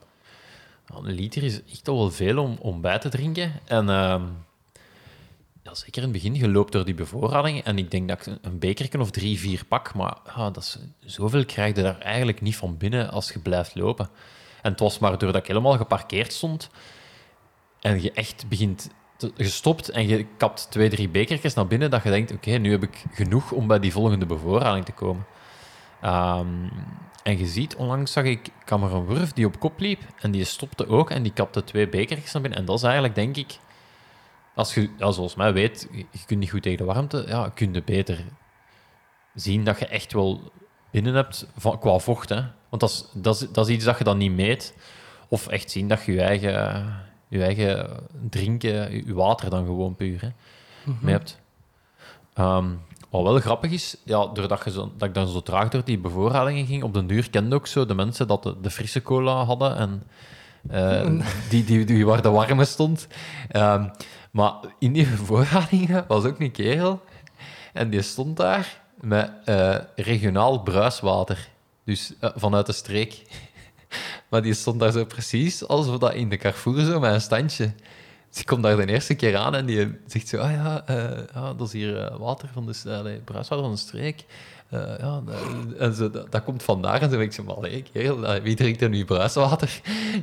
Ja, 0.88 0.95
een 0.95 1.13
liter 1.13 1.43
is 1.43 1.63
echt 1.63 1.88
al 1.88 1.97
wel 1.97 2.12
veel 2.12 2.38
om, 2.43 2.58
om 2.60 2.82
bij 2.82 2.99
te 2.99 3.10
drinken. 3.10 3.53
En 3.65 3.89
ehm, 3.89 4.23
ja, 5.63 5.73
zeker 5.73 5.97
in 5.97 6.03
het 6.03 6.12
begin, 6.12 6.36
je 6.36 6.49
loopt 6.49 6.71
door 6.71 6.86
die 6.86 6.93
bevoorrading 6.93 7.63
en 7.63 7.77
ik 7.77 7.91
denk 7.91 8.08
dat 8.08 8.27
ik 8.27 8.38
een- 8.41 8.60
bekerken 8.60 9.01
of 9.01 9.12
drie, 9.12 9.39
vier 9.39 9.65
pak, 9.67 9.93
maar 9.93 10.17
ja, 10.36 10.49
dat 10.49 10.63
is, 10.63 10.77
zoveel 10.99 11.45
krijg 11.45 11.75
je 11.75 11.82
daar 11.84 11.99
eigenlijk 11.99 12.41
niet 12.41 12.55
van 12.55 12.77
binnen 12.77 13.12
als 13.12 13.32
je 13.32 13.39
blijft 13.39 13.75
lopen. 13.75 14.10
En 14.62 14.71
het 14.71 14.79
was 14.79 14.99
maar 14.99 15.17
doordat 15.17 15.41
ik 15.41 15.47
helemaal 15.47 15.77
geparkeerd 15.77 16.34
stond 16.34 16.69
en 17.79 18.01
je 18.01 18.12
echt 18.12 18.45
begint 18.47 18.89
te, 19.19 19.32
je 19.36 19.49
stopt 19.49 19.89
en 19.89 20.08
je 20.08 20.25
kapt 20.38 20.71
twee, 20.71 20.89
drie 20.89 21.10
bekertjes 21.10 21.53
naar 21.53 21.67
binnen, 21.67 21.91
dat 21.91 22.03
je 22.03 22.10
denkt, 22.10 22.32
oké, 22.32 22.51
nu 22.51 22.71
heb 22.71 22.84
ik 22.84 23.03
genoeg 23.12 23.51
om 23.51 23.67
bij 23.67 23.79
die 23.79 23.91
volgende 23.91 24.25
bevoorrading 24.25 24.86
te 24.86 24.91
komen. 24.91 25.25
Ehm, 26.01 26.47
en 27.23 27.38
je 27.38 27.45
ziet, 27.45 27.75
onlangs 27.75 28.12
zag 28.12 28.23
ik 28.23 28.49
Cameron 28.65 29.05
Wurf 29.05 29.34
die 29.34 29.45
op 29.45 29.60
kop 29.60 29.79
liep 29.79 30.01
en 30.19 30.32
die 30.32 30.43
stopte 30.43 30.88
ook 30.88 31.10
en 31.10 31.23
die 31.23 31.34
kapte 31.34 31.63
twee 31.63 31.89
bekertjes 31.89 32.32
naar 32.34 32.41
binnen. 32.41 32.60
En 32.60 32.65
dat 32.65 32.77
is 32.77 32.84
eigenlijk, 32.84 33.15
denk 33.15 33.38
ik, 33.38 33.58
als 34.55 34.73
je, 34.73 34.89
ja, 34.97 35.12
zoals 35.12 35.36
mij 35.36 35.53
weet, 35.53 35.88
je 35.91 35.97
je 35.97 36.25
kunt 36.25 36.39
niet 36.39 36.49
goed 36.49 36.62
tegen 36.62 36.77
de 36.77 36.84
warmte, 36.84 37.25
ja, 37.27 37.49
kun 37.49 37.73
je 37.73 37.84
beter 37.84 38.25
zien 39.34 39.63
dat 39.63 39.79
je 39.79 39.88
echt 39.88 40.13
wel 40.13 40.51
binnen 40.91 41.13
hebt 41.13 41.47
van, 41.58 41.79
qua 41.79 41.97
vocht. 41.97 42.29
Hè? 42.29 42.41
Want 42.69 42.82
dat 42.82 42.89
is, 42.89 43.05
dat, 43.13 43.41
is, 43.41 43.47
dat 43.51 43.67
is 43.67 43.75
iets 43.75 43.86
dat 43.86 43.97
je 43.97 44.03
dan 44.03 44.17
niet 44.17 44.32
meet. 44.32 44.73
Of 45.27 45.47
echt 45.47 45.71
zien 45.71 45.88
dat 45.88 46.03
je 46.03 46.12
je 46.12 46.21
eigen, 46.21 46.86
je 47.29 47.43
eigen 47.43 47.89
drinken, 48.29 49.05
je 49.05 49.13
water 49.13 49.49
dan 49.49 49.65
gewoon 49.65 49.95
puur 49.95 50.21
hè, 50.21 50.29
mee 51.01 51.13
hebt. 51.13 51.39
Ehm, 52.33 52.67
wat 53.09 53.23
wel 53.23 53.39
grappig 53.39 53.71
is, 53.71 53.97
ja, 54.03 54.25
doordat 54.25 54.61
je 54.63 54.71
zo, 54.71 54.91
dat 54.97 55.07
ik 55.07 55.13
dan 55.13 55.27
zo 55.27 55.41
traag 55.41 55.69
door 55.69 55.83
die 55.83 55.97
bevoorradingen 55.97 56.65
ging, 56.65 56.83
op 56.83 56.93
den 56.93 57.07
duur 57.07 57.29
kende 57.29 57.55
ook 57.55 57.67
zo 57.67 57.85
de 57.85 57.93
mensen 57.93 58.27
dat 58.27 58.43
de, 58.43 58.55
de 58.61 58.69
frisse 58.69 59.01
cola 59.01 59.43
hadden 59.43 59.75
en 59.77 60.03
eh, 60.69 61.25
die, 61.49 61.63
die, 61.63 61.85
die 61.85 62.05
waar 62.05 62.21
de 62.21 62.29
warme 62.29 62.65
stond. 62.65 63.07
Ehm, 63.49 63.87
maar 64.31 64.53
in 64.79 64.93
die 64.93 65.07
bevoorradingen 65.17 66.05
was 66.07 66.23
ook 66.23 66.39
een 66.39 66.51
kerel 66.51 67.01
en 67.73 67.89
die 67.89 68.01
stond 68.01 68.37
daar 68.37 68.81
met 69.01 69.31
eh, 69.45 69.75
regionaal 69.95 70.61
bruiswater. 70.61 71.49
Dus 71.83 72.13
eh, 72.19 72.29
vanuit 72.35 72.65
de 72.65 72.71
streek. 72.71 73.21
Maar 74.30 74.41
die 74.41 74.54
stond 74.54 74.80
daar 74.80 74.91
zo 74.91 75.06
precies 75.06 75.67
alsof 75.67 75.97
dat 75.97 76.13
in 76.13 76.30
de 76.30 76.38
Carrefour 76.38 76.86
zo 76.86 76.99
met 76.99 77.13
een 77.13 77.21
standje. 77.21 77.73
Dus 78.30 78.39
ik 78.39 78.45
kom 78.45 78.62
daar 78.62 78.75
de 78.75 78.88
eerste 78.88 79.15
keer 79.15 79.38
aan 79.38 79.56
en 79.56 79.65
die 79.65 79.97
zegt 80.08 80.28
zo, 80.28 80.38
ah 80.38 80.52
ja, 80.52 80.84
eh, 80.86 81.19
ja 81.34 81.54
dat 81.54 81.67
is 81.67 81.73
hier 81.73 81.97
eh, 81.97 82.17
water 82.17 82.49
van 82.54 82.65
de, 82.65 82.95
allee, 82.95 83.19
bruiswater 83.19 83.63
van 83.63 83.73
de 83.73 83.80
streek. 83.80 84.25
Eh, 84.69 84.97
ja, 84.99 85.21
en 85.78 85.93
zo, 85.93 86.10
dat, 86.10 86.43
komt 86.43 86.63
vandaar. 86.63 87.02
En 87.02 87.10
zo 87.10 87.17
ben 87.17 87.25
ik 87.25 87.43
maar 87.43 88.36
eh, 88.36 88.43
wie 88.43 88.56
drinkt 88.56 88.82
er 88.82 88.89
nu 88.89 89.06
bruiswater? 89.06 89.82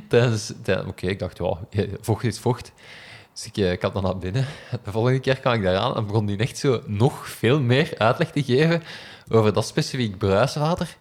Oké, 0.87 1.07
ik 1.07 1.19
dacht, 1.19 1.37
ja, 1.37 1.57
vocht 2.01 2.23
is 2.23 2.39
vocht. 2.39 2.71
Dus 3.33 3.45
ik, 3.45 3.57
ik 3.57 3.81
had 3.81 3.93
dat 3.93 4.03
naar 4.03 4.17
binnen. 4.17 4.45
De 4.83 4.91
volgende 4.91 5.19
keer 5.19 5.39
kwam 5.39 5.53
ik 5.53 5.63
daaraan 5.63 5.95
en 5.95 6.05
begon 6.05 6.25
die 6.25 6.37
echt 6.37 6.57
zo 6.57 6.81
nog 6.85 7.29
veel 7.29 7.59
meer 7.59 7.93
uitleg 7.97 8.31
te 8.31 8.43
geven 8.43 8.83
over 9.29 9.53
dat 9.53 9.67
specifiek 9.67 10.17
bruiswater. 10.17 10.97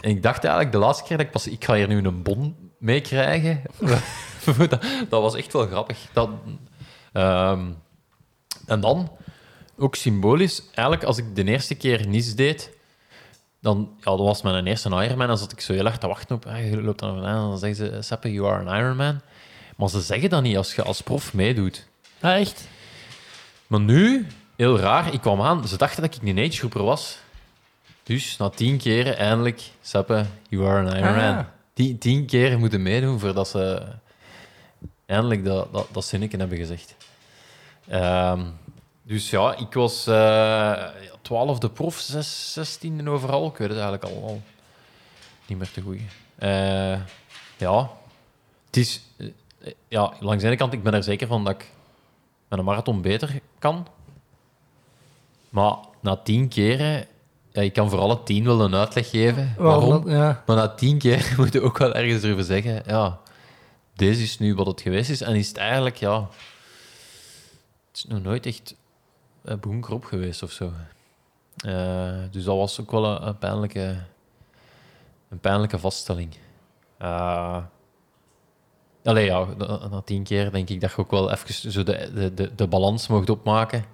En 0.00 0.10
ik 0.10 0.22
dacht 0.22 0.44
eigenlijk 0.44 0.72
de 0.72 0.78
laatste 0.78 1.04
keer 1.04 1.16
dat 1.16 1.26
ik 1.26 1.32
pas... 1.32 1.46
Ik 1.46 1.64
ga 1.64 1.74
hier 1.74 1.88
nu 1.88 2.04
een 2.04 2.22
bon 2.22 2.70
mee 2.78 3.00
krijgen. 3.00 3.62
dat, 4.68 4.80
dat 5.08 5.22
was 5.22 5.34
echt 5.34 5.52
wel 5.52 5.66
grappig. 5.66 5.98
Dat, 6.12 6.30
ehm, 7.12 7.66
en 8.66 8.80
dan, 8.80 9.10
ook 9.78 9.94
symbolisch, 9.94 10.62
eigenlijk 10.74 11.04
als 11.04 11.18
ik 11.18 11.36
de 11.36 11.44
eerste 11.44 11.74
keer 11.74 12.06
niets 12.06 12.34
deed, 12.34 12.76
dan 13.60 13.90
ja, 13.96 14.10
dat 14.10 14.18
was 14.18 14.42
mijn 14.42 14.66
eerste 14.66 14.88
Ironman. 14.88 15.26
Dan 15.26 15.38
zat 15.38 15.52
ik 15.52 15.60
zo 15.60 15.72
heel 15.72 15.84
hard 15.84 16.00
te 16.00 16.06
wachten 16.06 16.36
op, 16.36 16.46
ah, 16.46 16.70
je 16.70 16.82
loopt 16.82 16.98
dan 16.98 17.14
vandaan 17.14 17.42
en 17.42 17.48
dan 17.48 17.58
zeggen 17.58 17.76
ze, 17.92 18.02
Seppe, 18.02 18.32
you 18.32 18.48
are 18.52 18.64
an 18.64 18.78
Ironman. 18.78 19.20
Maar 19.76 19.88
ze 19.88 20.00
zeggen 20.00 20.30
dat 20.30 20.42
niet 20.42 20.56
als 20.56 20.74
je 20.74 20.82
als 20.82 21.00
prof 21.00 21.34
meedoet. 21.34 21.86
Ah, 22.20 22.40
echt? 22.40 22.68
Maar 23.66 23.80
nu, 23.80 24.26
heel 24.56 24.78
raar, 24.78 25.12
ik 25.12 25.20
kwam 25.20 25.42
aan, 25.42 25.68
ze 25.68 25.76
dachten 25.76 26.02
dat 26.02 26.14
ik 26.14 26.22
een 26.22 26.38
agegroeper 26.38 26.82
was. 26.82 27.18
Dus 28.08 28.36
na 28.36 28.48
tien 28.48 28.78
keren 28.78 29.16
eindelijk, 29.16 29.70
Seppe, 29.80 30.24
you 30.48 30.66
are 30.66 30.78
an 30.78 30.96
Ironman. 30.96 31.36
Ah. 31.36 31.44
Tien, 31.72 31.98
tien 31.98 32.26
keer 32.26 32.58
moeten 32.58 32.82
meedoen 32.82 33.18
voordat 33.20 33.48
ze 33.48 33.86
eindelijk 35.06 35.44
dat, 35.44 35.72
dat, 35.72 35.86
dat 35.92 36.04
zinnetje 36.04 36.38
hebben 36.38 36.58
gezegd. 36.58 36.96
Ehm, 37.88 38.44
dus 39.02 39.30
ja, 39.30 39.56
ik 39.56 39.72
was 39.72 40.06
eh 40.06 40.84
twaalfde 41.22 41.70
prof, 41.70 41.98
zes, 41.98 42.52
zestiende 42.52 43.10
overal. 43.10 43.46
Ik 43.46 43.56
weet 43.56 43.68
het 43.68 43.78
eigenlijk 43.78 44.04
al, 44.04 44.22
al 44.22 44.42
niet 45.46 45.58
meer 45.58 45.70
te 45.70 45.80
goed. 45.80 46.00
Eh, 46.34 47.00
ja, 47.56 47.90
het 48.66 48.76
is... 48.76 49.02
eh, 49.16 49.72
ja, 49.88 50.12
langs 50.20 50.42
de 50.42 50.48
ene 50.48 50.56
kant, 50.56 50.72
ik 50.72 50.82
ben 50.82 50.94
er 50.94 51.02
zeker 51.02 51.26
van 51.26 51.44
dat 51.44 51.54
ik 51.54 51.70
met 52.48 52.58
een 52.58 52.64
marathon 52.64 53.02
beter 53.02 53.40
kan. 53.58 53.86
Maar 55.48 55.76
na 56.00 56.16
tien 56.16 56.48
keren... 56.48 57.06
Ja, 57.58 57.64
ik 57.64 57.72
kan 57.72 57.90
voor 57.90 57.98
alle 57.98 58.22
tien 58.22 58.44
wel 58.44 58.60
een 58.60 58.74
uitleg 58.74 59.10
geven. 59.10 59.54
Waarom? 59.56 60.10
ja. 60.10 60.42
Maar 60.46 60.56
na 60.56 60.68
tien 60.68 60.98
keer 60.98 61.32
moet 61.36 61.52
je 61.52 61.60
ook 61.60 61.78
wel 61.78 61.94
ergens 61.94 62.22
erover 62.22 62.44
zeggen... 62.44 62.82
Ja, 62.86 63.20
deze 63.94 64.22
is 64.22 64.38
nu 64.38 64.54
wat 64.54 64.66
het 64.66 64.80
geweest 64.80 65.10
is. 65.10 65.20
En 65.20 65.34
is 65.34 65.48
het 65.48 65.56
eigenlijk, 65.56 65.96
ja... 65.96 66.20
Het 67.88 67.96
is 67.96 68.04
nog 68.04 68.22
nooit 68.22 68.46
echt 68.46 68.74
een 69.42 69.60
boemkrop 69.60 70.04
geweest 70.04 70.42
of 70.42 70.50
zo. 70.50 70.72
Eh, 71.56 72.18
dus 72.30 72.44
dat 72.44 72.56
was 72.56 72.80
ook 72.80 72.90
wel 72.90 73.04
een, 73.04 73.26
een 73.26 73.38
pijnlijke, 73.38 73.96
een 75.28 75.38
pijnlijke 75.40 75.78
vaststelling. 75.78 76.36
Eh 76.98 77.62
allee, 79.04 79.24
ja, 79.24 79.46
na, 79.90 80.00
tien 80.04 80.22
keer 80.22 80.50
denk 80.50 80.68
ik 80.68 80.80
dat 80.80 80.90
je 80.90 80.98
ook 80.98 81.10
wel 81.10 81.30
even 81.30 81.72
zo 81.72 81.82
de, 81.82 82.10
de, 82.14 82.34
de, 82.34 82.54
de 82.54 82.66
balans 82.66 83.08
mocht 83.08 83.30
opmaken. 83.30 83.84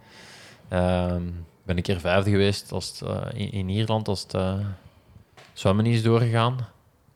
Ehm, 0.69 1.27
ik 1.29 1.54
ben 1.65 1.77
een 1.77 1.83
keer 1.83 2.01
vijfde 2.01 2.31
geweest 2.31 2.73
als 2.73 2.89
het, 2.89 3.09
eh, 3.09 3.41
in, 3.41 3.53
in 3.53 3.69
Ierland 3.69 4.09
als 4.09 4.23
het 4.23 4.35
eh, 4.35 4.59
zwemmen 5.53 5.87
is 5.87 6.03
doorgegaan. 6.03 6.69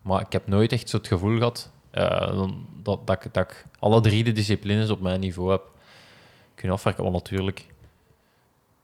Maar 0.03 0.21
ik 0.21 0.33
heb 0.33 0.47
nooit 0.47 0.73
echt 0.73 0.89
zo 0.89 0.97
het 0.97 1.07
gevoel 1.07 1.37
gehad 1.37 1.71
eh, 1.91 2.45
dat, 2.83 3.07
dat, 3.07 3.25
ik, 3.25 3.35
dat 3.35 3.51
ik 3.51 3.65
alle 3.79 4.01
drie 4.01 4.25
de 4.25 4.33
disciplines 4.33 4.91
op 4.91 5.01
mijn 5.01 5.21
niveau 5.21 5.51
heb 5.51 5.63
kunnen 6.55 6.77
afwerken. 6.77 7.03
Want 7.03 7.15
natuurlijk, 7.15 7.67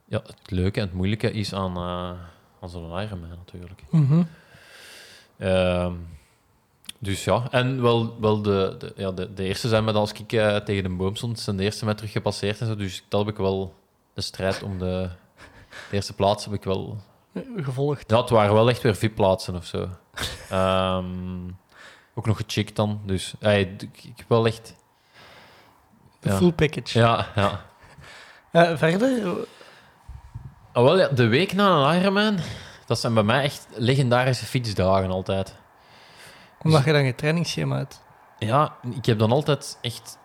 ja, 0.05 0.23
het 0.27 0.51
leuke 0.51 0.81
en 0.81 0.87
het 0.87 0.95
moeilijke 0.95 1.31
is 1.31 1.55
aan, 1.55 1.77
eh 1.77 2.19
aan 2.61 2.71
zo'n 2.71 3.01
Ironman 3.01 3.29
natuurlijk. 3.29 3.83
Mhm. 3.91 4.23
Ehm, 5.37 5.93
dus 6.99 7.25
ja, 7.25 7.47
en 7.51 7.83
wel, 7.83 8.21
wel 8.21 8.43
de, 8.43 8.75
de, 8.79 8.93
ja, 8.97 9.13
de, 9.13 9.35
de 9.35 9.45
eerste 9.45 9.69
zijn 9.69 9.85
met 9.85 9.95
als 9.95 10.13
ik 10.13 10.29
tegen 10.65 10.83
de 10.83 10.89
boom 10.89 11.17
stond, 11.17 11.41
zijn 11.41 11.57
de 11.57 11.63
eerste 11.63 11.85
mij 11.85 11.95
terug 11.95 12.13
gepasseerd 12.13 12.61
en 12.61 12.67
zo. 12.67 12.77
Dus 12.77 13.05
dat 13.09 13.21
heb 13.25 13.35
ik 13.35 13.41
wel 13.41 13.75
de 14.15 14.21
strijd 14.21 14.63
om 14.63 14.79
de, 14.79 15.11
de 15.91 15.97
eerste 15.97 16.13
plaats 16.15 16.45
heb 16.45 16.55
ik 16.55 16.65
wel. 16.65 16.97
Gevolgd. 17.57 18.11
Het 18.11 18.31
waren 18.31 18.55
wel 18.55 18.69
echt 18.69 18.83
weer 18.83 18.95
VIP-plaatsen 18.97 19.55
of 19.57 19.65
zo. 19.67 19.89
Ehm, 20.51 21.49
ook 22.15 22.27
nog 22.27 22.37
gecheckt 22.37 22.77
dan. 22.77 23.01
Dus 23.05 23.35
ja, 23.41 23.51
ik, 23.51 23.83
ik 23.83 24.13
heb 24.17 24.29
wel 24.29 24.47
echt. 24.47 24.75
De 26.21 26.29
Ja. 26.29 26.37
full 26.37 26.53
package. 26.53 26.99
Ja, 26.99 27.27
ja. 27.35 27.61
Eh, 28.53 28.77
verder? 28.77 29.37
Ah, 30.73 30.83
wel, 30.85 30.99
ja, 30.99 31.09
de 31.09 31.27
week 31.27 31.53
na 31.53 31.69
een 31.93 32.01
Ironman, 32.01 32.39
dat 32.87 32.99
zijn 33.01 33.15
bij 33.15 33.23
mij 33.23 33.43
echt 33.43 33.67
legendarische 33.75 34.45
fietsdagen 34.45 35.11
altijd. 35.11 35.55
Omdat 36.63 36.85
je 36.85 36.93
dan 36.93 37.05
je 37.05 37.15
trainingsschema 37.15 37.77
hebt. 37.77 38.03
Ja, 38.39 38.75
ik 38.97 39.07
heb 39.07 39.19
dan 39.19 39.33
altijd 39.33 39.79
echt... 39.81 40.19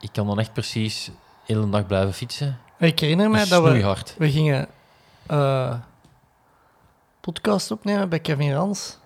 Ik 0.00 0.12
kan 0.12 0.26
dan 0.26 0.38
echt 0.38 0.52
precies 0.52 1.04
de 1.04 1.12
hele 1.54 1.68
dag 1.70 1.86
blijven 1.86 2.12
fietsen. 2.14 2.58
Ik 2.78 2.98
herinner 3.00 3.30
mij 3.30 3.46
dat 3.46 3.62
we, 3.62 3.68
Snoeihard. 3.68 4.14
we 4.18 4.30
gingen 4.30 4.68
eh 5.28 5.74
podcast 7.20 7.70
opnemen 7.70 8.08
bij 8.08 8.20
Kevin 8.20 8.52
Rans, 8.52 8.98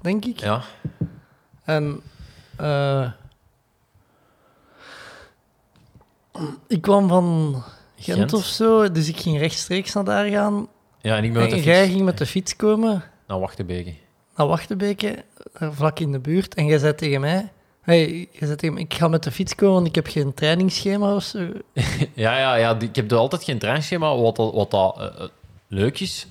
denk 0.00 0.24
ik. 0.24 0.40
Ja. 0.40 0.62
En 1.64 2.00
eh, 2.56 3.10
ik 6.66 6.82
kwam 6.82 7.08
van 7.08 7.54
Gent, 7.96 8.18
Gent. 8.18 8.32
of 8.32 8.44
zo, 8.44 8.90
dus 8.92 9.08
ik 9.08 9.16
ging 9.20 9.38
rechtstreeks 9.38 9.92
naar 9.92 10.04
daar 10.04 10.26
gaan. 10.28 10.68
Ja, 11.00 11.16
en 11.16 11.24
ik 11.24 11.32
ben 11.32 11.40
met 11.42 11.50
de 11.50 11.56
en 11.56 11.62
fiets 11.62 11.76
jij 11.76 11.88
ging 11.88 12.04
met 12.04 12.18
de 12.18 12.26
fiets 12.26 12.56
komen 12.56 13.02
naar 13.26 13.40
Wachtebeke. 13.40 13.94
naar 14.36 14.46
Wachtebeke, 14.46 15.24
daar 15.58 15.72
vlak 15.72 15.98
in 15.98 16.12
de 16.12 16.18
buurt. 16.20 16.54
En 16.54 16.66
jij 16.66 16.78
zei 16.78 16.94
tegen 16.94 17.20
mij... 17.20 17.50
Hey, 17.80 18.08
jij 18.10 18.28
zei 18.46 18.56
tegen 18.56 18.74
mij, 18.74 18.82
ik 18.82 18.94
ga 18.94 19.08
met 19.08 19.22
de 19.22 19.30
fiets 19.30 19.54
komen, 19.54 19.74
want 19.74 19.86
ik 19.86 19.94
heb 19.94 20.06
geen 20.06 20.34
trainingsschema 20.34 21.14
of 21.14 21.22
zo. 21.22 21.38
Ja, 22.14 22.38
ja, 22.38 22.54
ja 22.54 22.78
ik 22.80 22.96
heb 22.96 23.10
er 23.10 23.16
altijd 23.16 23.44
geen 23.44 23.58
treinschema, 23.58 24.16
wat, 24.16 24.36
dat- 24.36 24.54
wat 24.54 24.70
dat 24.70 24.96
eh, 24.98 25.04
eh, 25.06 25.28
leuk 25.68 26.00
is. 26.00 26.26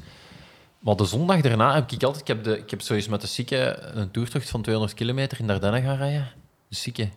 Maar 0.79 0.95
de 0.95 1.05
zondag 1.05 1.41
daarna 1.41 1.73
heb 1.73 1.91
ik 1.91 2.03
altijd... 2.03 2.21
Ik 2.21 2.27
heb, 2.27 2.43
de, 2.43 2.57
ik 2.57 2.69
heb 2.69 2.81
zoiets 2.81 3.07
met 3.07 3.21
de 3.21 3.27
Sieke 3.27 3.77
een 3.79 4.11
toertocht 4.11 4.49
van 4.49 4.61
200 4.61 4.97
kilometer 4.97 5.39
in 5.39 5.47
Dardenne 5.47 5.81
gaan 5.81 5.97
rijden. 5.97 6.31
De 6.67 6.75
Sieke 6.75 7.09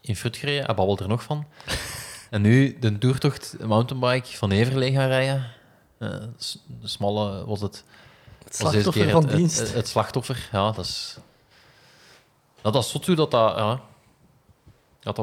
in 0.00 0.16
Fut 0.16 0.36
gereden, 0.36 0.64
hij 0.64 0.74
babbelt 0.74 1.00
er 1.00 1.08
nog 1.08 1.22
van. 1.22 1.44
En 2.30 2.42
nu 2.42 2.76
de 2.80 2.98
toertocht 2.98 3.56
mountainbike 3.64 4.36
van 4.36 4.50
Everlee 4.50 4.92
gaan 4.92 5.08
rijden. 5.08 5.46
S- 6.38 6.58
de 6.80 6.88
smalle 6.88 7.44
was 7.46 7.60
het... 7.60 7.84
Het 8.44 8.56
slachtoffer 8.56 9.10
van 9.10 9.26
het, 9.26 9.36
dienst. 9.36 9.58
Het, 9.58 9.72
het 9.72 9.88
slachtoffer, 9.88 10.48
ja, 10.52 10.72
dat 10.72 10.84
is... 10.84 11.16
Dat 12.60 12.74
is 12.74 12.90
zot 12.90 13.06
hoe 13.06 13.14
dat... 13.14 13.30
dat 13.30 13.56
ja. 13.56 13.80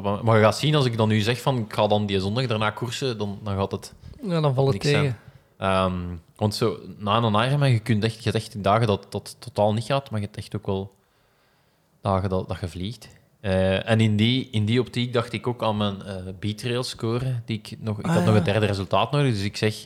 Maar 0.01 0.37
je 0.37 0.43
gaat 0.43 0.57
zien, 0.57 0.75
als 0.75 0.85
ik 0.85 0.97
dan 0.97 1.07
nu 1.07 1.19
zeg 1.19 1.41
van 1.41 1.57
ik 1.57 1.73
ga 1.73 1.87
dan 1.87 2.05
die 2.05 2.19
zondag 2.19 2.47
daarna 2.47 2.69
koersen, 2.69 3.17
dan, 3.17 3.39
dan 3.43 3.55
gaat 3.57 3.71
het... 3.71 3.93
ja, 4.21 4.41
dan 4.41 4.53
valt 4.53 4.73
het 4.73 4.81
tegen. 4.81 5.17
Ehm, 5.63 6.15
want 6.35 6.55
zo, 6.55 6.79
na 6.97 7.17
een 7.17 7.45
Ironman, 7.47 7.71
je, 7.71 7.79
kunt 7.79 8.03
echt, 8.03 8.23
je 8.23 8.31
hebt 8.31 8.35
echt 8.35 8.63
dagen 8.63 8.87
dat 8.87 9.05
dat 9.09 9.35
totaal 9.39 9.73
niet 9.73 9.83
gaat, 9.83 10.09
maar 10.09 10.19
je 10.19 10.25
hebt 10.25 10.37
echt 10.37 10.55
ook 10.55 10.65
wel 10.65 10.95
dagen 12.01 12.29
dat, 12.29 12.47
dat 12.47 12.59
je 12.59 12.67
vliegt. 12.67 13.09
Eh, 13.39 13.89
en 13.89 13.99
in 13.99 14.15
die, 14.15 14.49
in 14.51 14.65
die 14.65 14.79
optiek 14.79 15.13
dacht 15.13 15.33
ik 15.33 15.47
ook 15.47 15.63
aan 15.63 15.77
mijn 15.77 16.01
eh 16.01 16.15
beatrail 16.39 16.83
score. 16.83 17.41
Die 17.45 17.57
ik 17.57 17.77
nog, 17.79 17.99
ik 17.99 18.05
Ah, 18.05 18.13
had 18.13 18.25
nog 18.25 18.35
een 18.35 18.43
derde 18.43 18.65
resultaat 18.65 19.11
nodig, 19.11 19.33
dus 19.33 19.43
ik 19.43 19.57
zeg... 19.57 19.85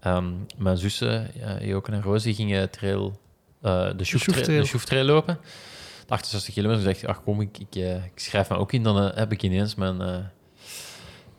ehm, 0.00 0.32
mijn 0.56 0.76
zussen, 0.76 1.30
ja, 1.34 1.62
Joke 1.62 1.92
en 1.92 2.02
Roos, 2.02 2.22
die 2.22 2.34
gingen 2.34 2.70
trail, 2.70 3.20
eh, 3.60 3.90
de 3.96 4.04
Sjoeftrail 4.04 4.34
Sjoeftrail. 4.36 4.60
de 4.60 4.66
Sjoeftrail 4.66 5.04
lopen. 5.04 5.38
68 6.08 6.54
kilometer. 6.54 6.84
Dus 6.84 6.92
ik 6.94 7.00
dacht, 7.00 7.16
ach 7.16 7.24
kom, 7.24 7.40
ik, 7.40 7.58
ik, 7.58 7.74
ik 8.04 8.18
schrijf 8.18 8.48
me 8.48 8.56
ook 8.56 8.72
in. 8.72 8.82
Dan 8.82 8.96
heb 8.96 9.32
ik 9.32 9.42
ineens 9.42 9.74
mijn, 9.74 10.30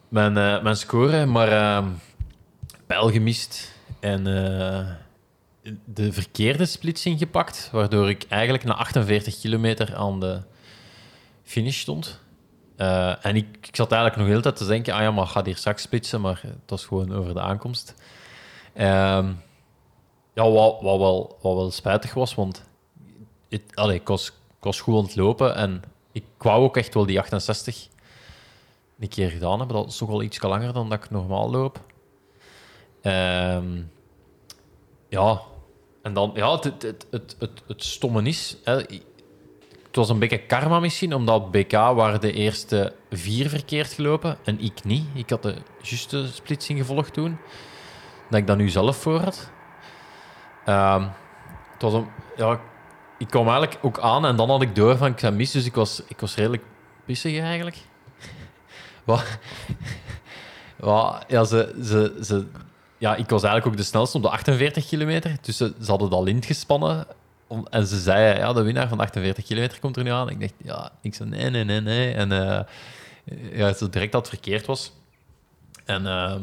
mijn, 0.09 0.33
mijn 0.63 0.75
score. 0.75 1.25
Maar 1.25 1.47
ehm, 1.47 1.87
pijl 2.91 3.09
gemist 3.09 3.73
en 3.99 4.27
eh, 4.27 4.87
de 5.85 6.13
verkeerde 6.13 6.65
splitsing 6.65 7.19
gepakt. 7.19 7.69
Waardoor 7.71 8.09
ik 8.09 8.25
eigenlijk 8.29 8.63
na 8.63 8.73
48 8.73 9.39
kilometer 9.39 9.95
aan 9.95 10.19
de 10.19 10.41
finish 11.43 11.79
stond. 11.79 12.19
Eh, 12.75 13.25
en 13.25 13.35
ik, 13.35 13.47
ik 13.67 13.75
zat 13.75 13.91
eigenlijk 13.91 14.15
nog 14.15 14.25
de 14.25 14.31
hele 14.31 14.43
tijd 14.43 14.55
te 14.55 14.65
denken, 14.65 14.93
ah 14.93 15.01
ja, 15.01 15.11
maar 15.11 15.27
ga 15.27 15.43
hier 15.43 15.55
straks 15.55 15.81
splitsen, 15.81 16.21
maar 16.21 16.41
het 16.43 16.69
was 16.69 16.85
gewoon 16.85 17.13
over 17.13 17.33
de 17.33 17.41
aankomst. 17.41 17.95
Ehm, 18.73 19.31
ja, 20.33 20.49
wat, 20.49 20.81
wat, 20.81 20.99
wel, 20.99 21.37
wat 21.41 21.55
wel 21.55 21.71
spijtig 21.71 22.13
was, 22.13 22.35
want 22.35 22.63
het, 23.49 23.61
allee, 23.73 23.99
ik, 23.99 24.07
was, 24.07 24.31
ik 24.61 24.75
goed 24.75 24.97
aan 24.97 25.03
het 25.03 25.15
lopen 25.15 25.55
en 25.55 25.83
ik 26.11 26.23
wou 26.37 26.63
ook 26.63 26.77
echt 26.77 26.93
wel 26.93 27.05
die 27.05 27.19
68 27.19 27.87
een 28.99 29.07
keer 29.07 29.29
gedaan 29.29 29.59
hebben. 29.59 29.75
Dat 29.75 29.87
is 29.87 29.97
toch 29.97 30.09
wel 30.09 30.21
iets 30.21 30.41
langer 30.41 30.73
dan 30.73 30.89
dat 30.89 31.03
ik 31.03 31.09
normaal 31.09 31.51
loop. 31.51 31.89
Ehm, 33.01 33.81
ja, 35.09 35.41
en 36.01 36.13
dan, 36.13 36.31
ja, 36.33 36.51
het, 36.51 36.63
het, 36.63 37.05
het, 37.09 37.35
het, 37.67 37.83
stomme 37.83 38.23
is, 38.23 38.57
hè, 38.63 38.73
het 38.73 39.99
was 39.99 40.09
een 40.09 40.19
beetje 40.19 40.45
karma 40.45 40.79
misschien, 40.79 41.13
omdat 41.13 41.51
BK 41.51 41.71
waren 41.71 42.21
de 42.21 42.31
eerste 42.31 42.93
vier 43.09 43.49
verkeerd 43.49 43.93
gelopen 43.93 44.37
en 44.43 44.59
ik 44.59 44.83
niet. 44.83 45.05
Ik 45.13 45.29
had 45.29 45.43
de 45.43 45.55
juiste 45.81 46.27
splitsing 46.27 46.79
gevolgd 46.79 47.13
toen, 47.13 47.37
dat 48.29 48.39
ik 48.39 48.47
dat 48.47 48.57
nu 48.57 48.69
zelf 48.69 48.97
voor 48.97 49.19
had. 49.19 49.49
Ehm, 50.65 51.07
het 51.73 51.81
was 51.81 51.93
een, 51.93 52.07
ja, 52.37 52.59
ik 53.17 53.27
kwam 53.27 53.47
eigenlijk 53.47 53.79
ook 53.81 53.99
aan 53.99 54.25
en 54.25 54.35
dan 54.35 54.49
had 54.49 54.61
ik 54.61 54.75
door 54.75 54.97
van 54.97 55.07
ik 55.07 55.19
zou 55.19 55.33
mis, 55.33 55.51
dus 55.51 55.65
ik 55.65 55.75
was, 55.75 56.03
ik 56.07 56.19
was 56.19 56.35
redelijk 56.35 56.63
pissig 57.05 57.39
eigenlijk. 57.39 57.77
Wat? 59.03 59.39
Wat? 60.75 61.25
Ja, 61.27 61.43
ze, 61.43 61.75
ze, 62.21 62.45
ja, 63.01 63.15
ik 63.15 63.29
was 63.29 63.43
eigenlijk 63.43 63.65
ook 63.73 63.77
de 63.77 63.87
snelste 63.87 64.17
op 64.17 64.23
de 64.23 64.29
48 64.29 64.87
kilometer, 64.87 65.35
dus 65.41 65.57
ze, 65.57 65.73
ze 65.81 65.89
hadden 65.89 66.09
dat 66.09 66.23
lint 66.23 66.45
gespannen. 66.45 67.05
Om, 67.47 67.67
en 67.69 67.87
ze 67.87 67.99
zeiden, 67.99 68.41
ja, 68.43 68.53
de 68.53 68.61
winnaar 68.61 68.87
van 68.87 68.97
de 68.97 69.03
48 69.03 69.45
kilometer 69.45 69.79
komt 69.79 69.97
er 69.97 70.03
nu 70.03 70.09
aan. 70.09 70.29
Ik 70.29 70.39
dacht, 70.39 70.53
ja, 70.63 70.91
ik 71.01 71.13
zei 71.15 71.29
nee, 71.29 71.49
nee, 71.49 71.63
nee, 71.63 71.81
nee. 71.81 72.13
En 72.13 72.31
eh, 72.31 72.59
ja, 73.53 73.73
zo 73.73 73.89
direct 73.89 74.11
dat 74.11 74.21
het 74.21 74.29
verkeerd 74.29 74.65
was. 74.65 74.91
En 75.85 76.07
ehm, 76.07 76.41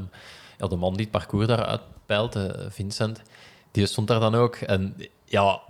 ja, 0.58 0.66
de 0.66 0.76
man 0.76 0.92
die 0.92 1.02
het 1.02 1.10
parcours 1.10 1.46
daar 1.46 1.64
uitpeilt, 1.64 2.36
eh, 2.36 2.44
Vincent, 2.68 3.22
die 3.70 3.86
stond 3.86 4.08
daar 4.08 4.20
dan 4.20 4.34
ook. 4.34 4.56
En 4.56 4.96
ja, 5.24 5.60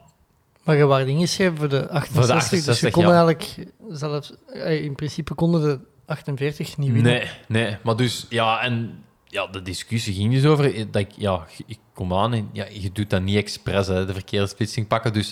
Maar 0.62 0.76
je 0.76 0.84
waren 0.86 1.08
ingeschreven 1.08 1.56
voor 1.56 1.68
de 1.68 1.88
68, 1.88 2.64
dus 2.64 2.80
je 2.80 2.86
68, 2.86 2.90
kon 2.90 3.02
ja. 3.02 3.08
eigenlijk 3.08 3.66
zelfs... 3.90 4.32
eh, 4.46 4.84
In 4.84 4.94
principe 4.94 5.34
konden 5.34 5.60
de 5.62 5.78
48 6.06 6.76
niet 6.76 6.92
winnen. 6.92 7.12
Nee, 7.12 7.30
nee. 7.48 7.76
Maar 7.82 7.96
dus, 7.96 8.26
ja, 8.28 8.60
en 8.60 9.04
ja, 9.28 9.46
de 9.46 9.62
discussie 9.62 10.14
ging 10.14 10.32
dus 10.32 10.44
over 10.44 10.74
eh, 10.74 10.84
dat 10.90 11.02
ik, 11.02 11.10
ja, 11.16 11.46
ik 11.66 11.78
kom 11.92 12.14
aan 12.14 12.32
en 12.32 12.48
ja, 12.52 12.66
je 12.70 12.92
doet 12.92 13.10
dat 13.10 13.22
niet 13.22 13.36
expres, 13.36 13.86
hè, 13.86 14.06
de 14.06 14.12
verkeerde 14.12 14.46
splitsing 14.46 14.86
pakken. 14.86 15.12
Dus 15.12 15.30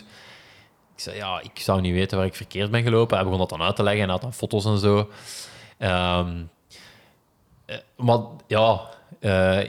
ik 0.95 1.03
zei, 1.03 1.17
ja, 1.17 1.41
ik 1.41 1.59
zou 1.59 1.81
niet 1.81 1.93
weten 1.93 2.19
waar 2.19 2.27
ik 2.27 2.35
verkeerd 2.35 2.71
ben 2.71 2.83
gelopen. 2.83 3.17
Hij 3.17 3.25
begon 3.25 3.41
dat 3.41 3.49
dan 3.49 3.63
uit 3.63 3.77
te 3.77 3.83
leggen 3.83 4.03
en 4.03 4.09
had 4.09 4.21
dan 4.21 4.33
foto's 4.33 4.65
en 4.65 4.79
zo. 4.79 5.11
Ehm, 5.79 6.43
eh, 7.67 7.77
maar 7.97 8.21
ja, 8.47 8.81
eh, 9.21 9.69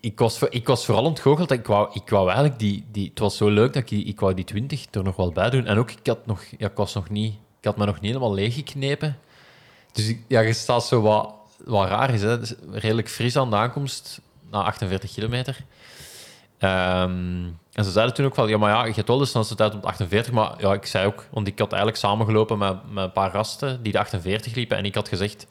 ik, 0.00 0.18
was, 0.18 0.42
ik 0.42 0.66
was 0.66 0.84
vooral 0.84 1.04
ontgoocheld. 1.04 1.50
Ik 1.50 1.66
wou, 1.66 1.90
ik 1.92 2.08
wou 2.08 2.26
eigenlijk 2.26 2.58
die, 2.58 2.84
die... 2.90 3.08
Het 3.08 3.18
was 3.18 3.36
zo 3.36 3.48
leuk 3.48 3.72
dat 3.72 3.90
ik, 3.90 4.06
ik 4.06 4.20
wou 4.20 4.34
die 4.34 4.44
20 4.44 4.86
er 4.90 5.04
nog 5.04 5.16
wel 5.16 5.32
bij 5.32 5.50
doen. 5.50 5.66
En 5.66 5.78
ook, 5.78 5.90
ik 5.90 6.06
had, 6.06 6.26
nog, 6.26 6.44
ja, 6.58 6.66
ik 6.66 6.76
was 6.76 6.94
nog 6.94 7.10
niet... 7.10 7.34
Ik 7.58 7.64
had 7.64 7.76
me 7.76 7.84
nog 7.84 8.00
niet 8.00 8.12
helemaal 8.12 8.34
leeggeknepen. 8.34 9.18
Dus 9.92 10.14
ja, 10.28 10.40
je 10.40 10.52
staat 10.52 10.84
zo 10.84 11.00
wat, 11.00 11.34
wat 11.68 11.88
raar 11.88 12.10
is. 12.14 12.22
Hè. 12.22 12.36
Redelijk 12.72 13.08
fris 13.08 13.36
aan 13.36 13.50
de 13.50 13.56
aankomst, 13.56 14.20
na 14.50 14.62
48 14.62 15.12
kilometer. 15.12 15.56
Ehm, 16.58 17.44
en 17.72 17.84
ze 17.84 17.90
zeiden 17.90 18.14
toen 18.14 18.26
ook 18.26 18.34
wel, 18.36 18.48
ja, 18.48 18.58
maar 18.58 18.70
ja, 18.70 18.84
je 18.84 18.92
hebt 18.92 19.08
wel 19.08 19.18
de 19.18 19.24
snelste 19.24 19.54
tijd 19.54 19.74
op 19.74 19.82
de 19.82 19.88
48, 19.88 20.32
maar 20.32 20.54
ja, 20.58 20.72
ik 20.72 20.86
zei 20.86 21.06
ook, 21.06 21.26
want 21.30 21.46
ik 21.46 21.58
had 21.58 21.68
eigenlijk 21.72 22.00
samengelopen 22.02 22.58
met, 22.58 22.90
met 22.90 23.04
een 23.04 23.12
paar 23.12 23.30
gasten 23.30 23.82
die 23.82 23.92
de 23.92 23.98
48 23.98 24.54
liepen 24.54 24.76
en 24.76 24.84
ik 24.84 24.94
had 24.94 25.08
gezegd, 25.08 25.46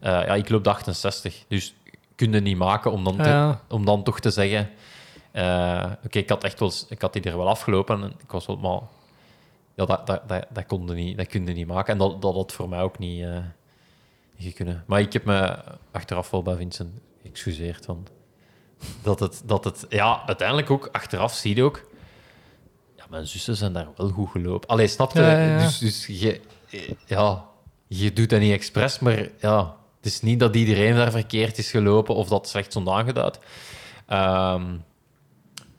eh, 0.00 0.10
ja, 0.10 0.34
ik 0.34 0.48
loop 0.48 0.64
de 0.64 0.70
68, 0.70 1.44
dus 1.48 1.74
kun 2.14 2.32
je 2.32 2.40
niet 2.40 2.56
maken 2.56 2.92
om 2.92 3.04
dan, 3.04 3.16
te- 3.16 3.28
Ja. 3.28 3.60
om 3.68 3.84
dan 3.84 4.02
toch 4.02 4.20
te 4.20 4.30
zeggen, 4.30 4.70
eh, 5.32 5.84
oké, 6.04 6.18
ik 6.18 6.28
had 6.28 6.44
echt 6.44 6.60
wel, 6.60 6.72
ik 6.88 7.00
had 7.00 7.12
die 7.12 7.22
er 7.22 7.36
wel 7.36 7.48
afgelopen 7.48 8.02
en 8.02 8.12
ik 8.22 8.30
was 8.30 8.46
wel, 8.46 8.56
maar 8.56 8.80
ja, 9.74 9.84
dat, 9.86 10.06
dat, 10.06 10.28
dat, 10.28 10.46
dat, 10.50 10.66
kon 10.66 10.84
niet, 10.94 11.16
dat 11.16 11.26
kun 11.26 11.46
je 11.46 11.52
niet 11.52 11.66
maken. 11.66 11.92
En 11.92 11.98
dat, 11.98 12.22
dat 12.22 12.34
had 12.34 12.52
voor 12.52 12.68
mij 12.68 12.80
ook 12.80 12.98
niet, 12.98 13.22
eh 13.24 13.28
niet 13.32 13.44
kunnen. 14.54 14.84
Maar 14.86 15.00
ik 15.00 15.12
heb 15.12 15.24
me 15.24 15.58
achteraf 15.90 16.30
wel 16.30 16.42
bij 16.42 16.56
Vincent 16.56 16.90
geëxcuseerd. 17.22 17.86
Want 17.86 18.10
dat 19.02 19.20
het, 19.20 19.42
dat 19.44 19.64
het, 19.64 19.86
ja, 19.88 20.22
uiteindelijk 20.26 20.70
ook 20.70 20.88
achteraf 20.92 21.34
zie 21.34 21.56
je 21.56 21.62
ook. 21.62 21.88
Ja, 22.96 23.04
mijn 23.10 23.26
zussen 23.26 23.56
zijn 23.56 23.72
daar 23.72 23.88
wel 23.96 24.08
goed 24.08 24.30
gelopen. 24.30 24.68
Allee, 24.68 24.86
snap 24.86 25.12
je? 25.12 25.20
Ja, 25.20 25.30
ja, 25.30 25.58
ja. 25.58 25.58
Dus, 25.58 25.78
dus 25.78 26.06
je, 26.06 26.40
ja, 27.06 27.44
je 27.86 28.12
doet 28.12 28.30
dat 28.30 28.40
niet 28.40 28.52
expres, 28.52 28.98
maar 28.98 29.28
ja, 29.40 29.76
het 29.96 30.06
is 30.06 30.20
niet 30.20 30.40
dat 30.40 30.56
iedereen 30.56 30.94
daar 30.94 31.10
verkeerd 31.10 31.58
is 31.58 31.70
gelopen 31.70 32.14
of 32.14 32.28
dat 32.28 32.48
slecht 32.48 32.70
stond 32.70 32.88
aangeduid. 32.88 33.38
Ehm, 34.06 34.76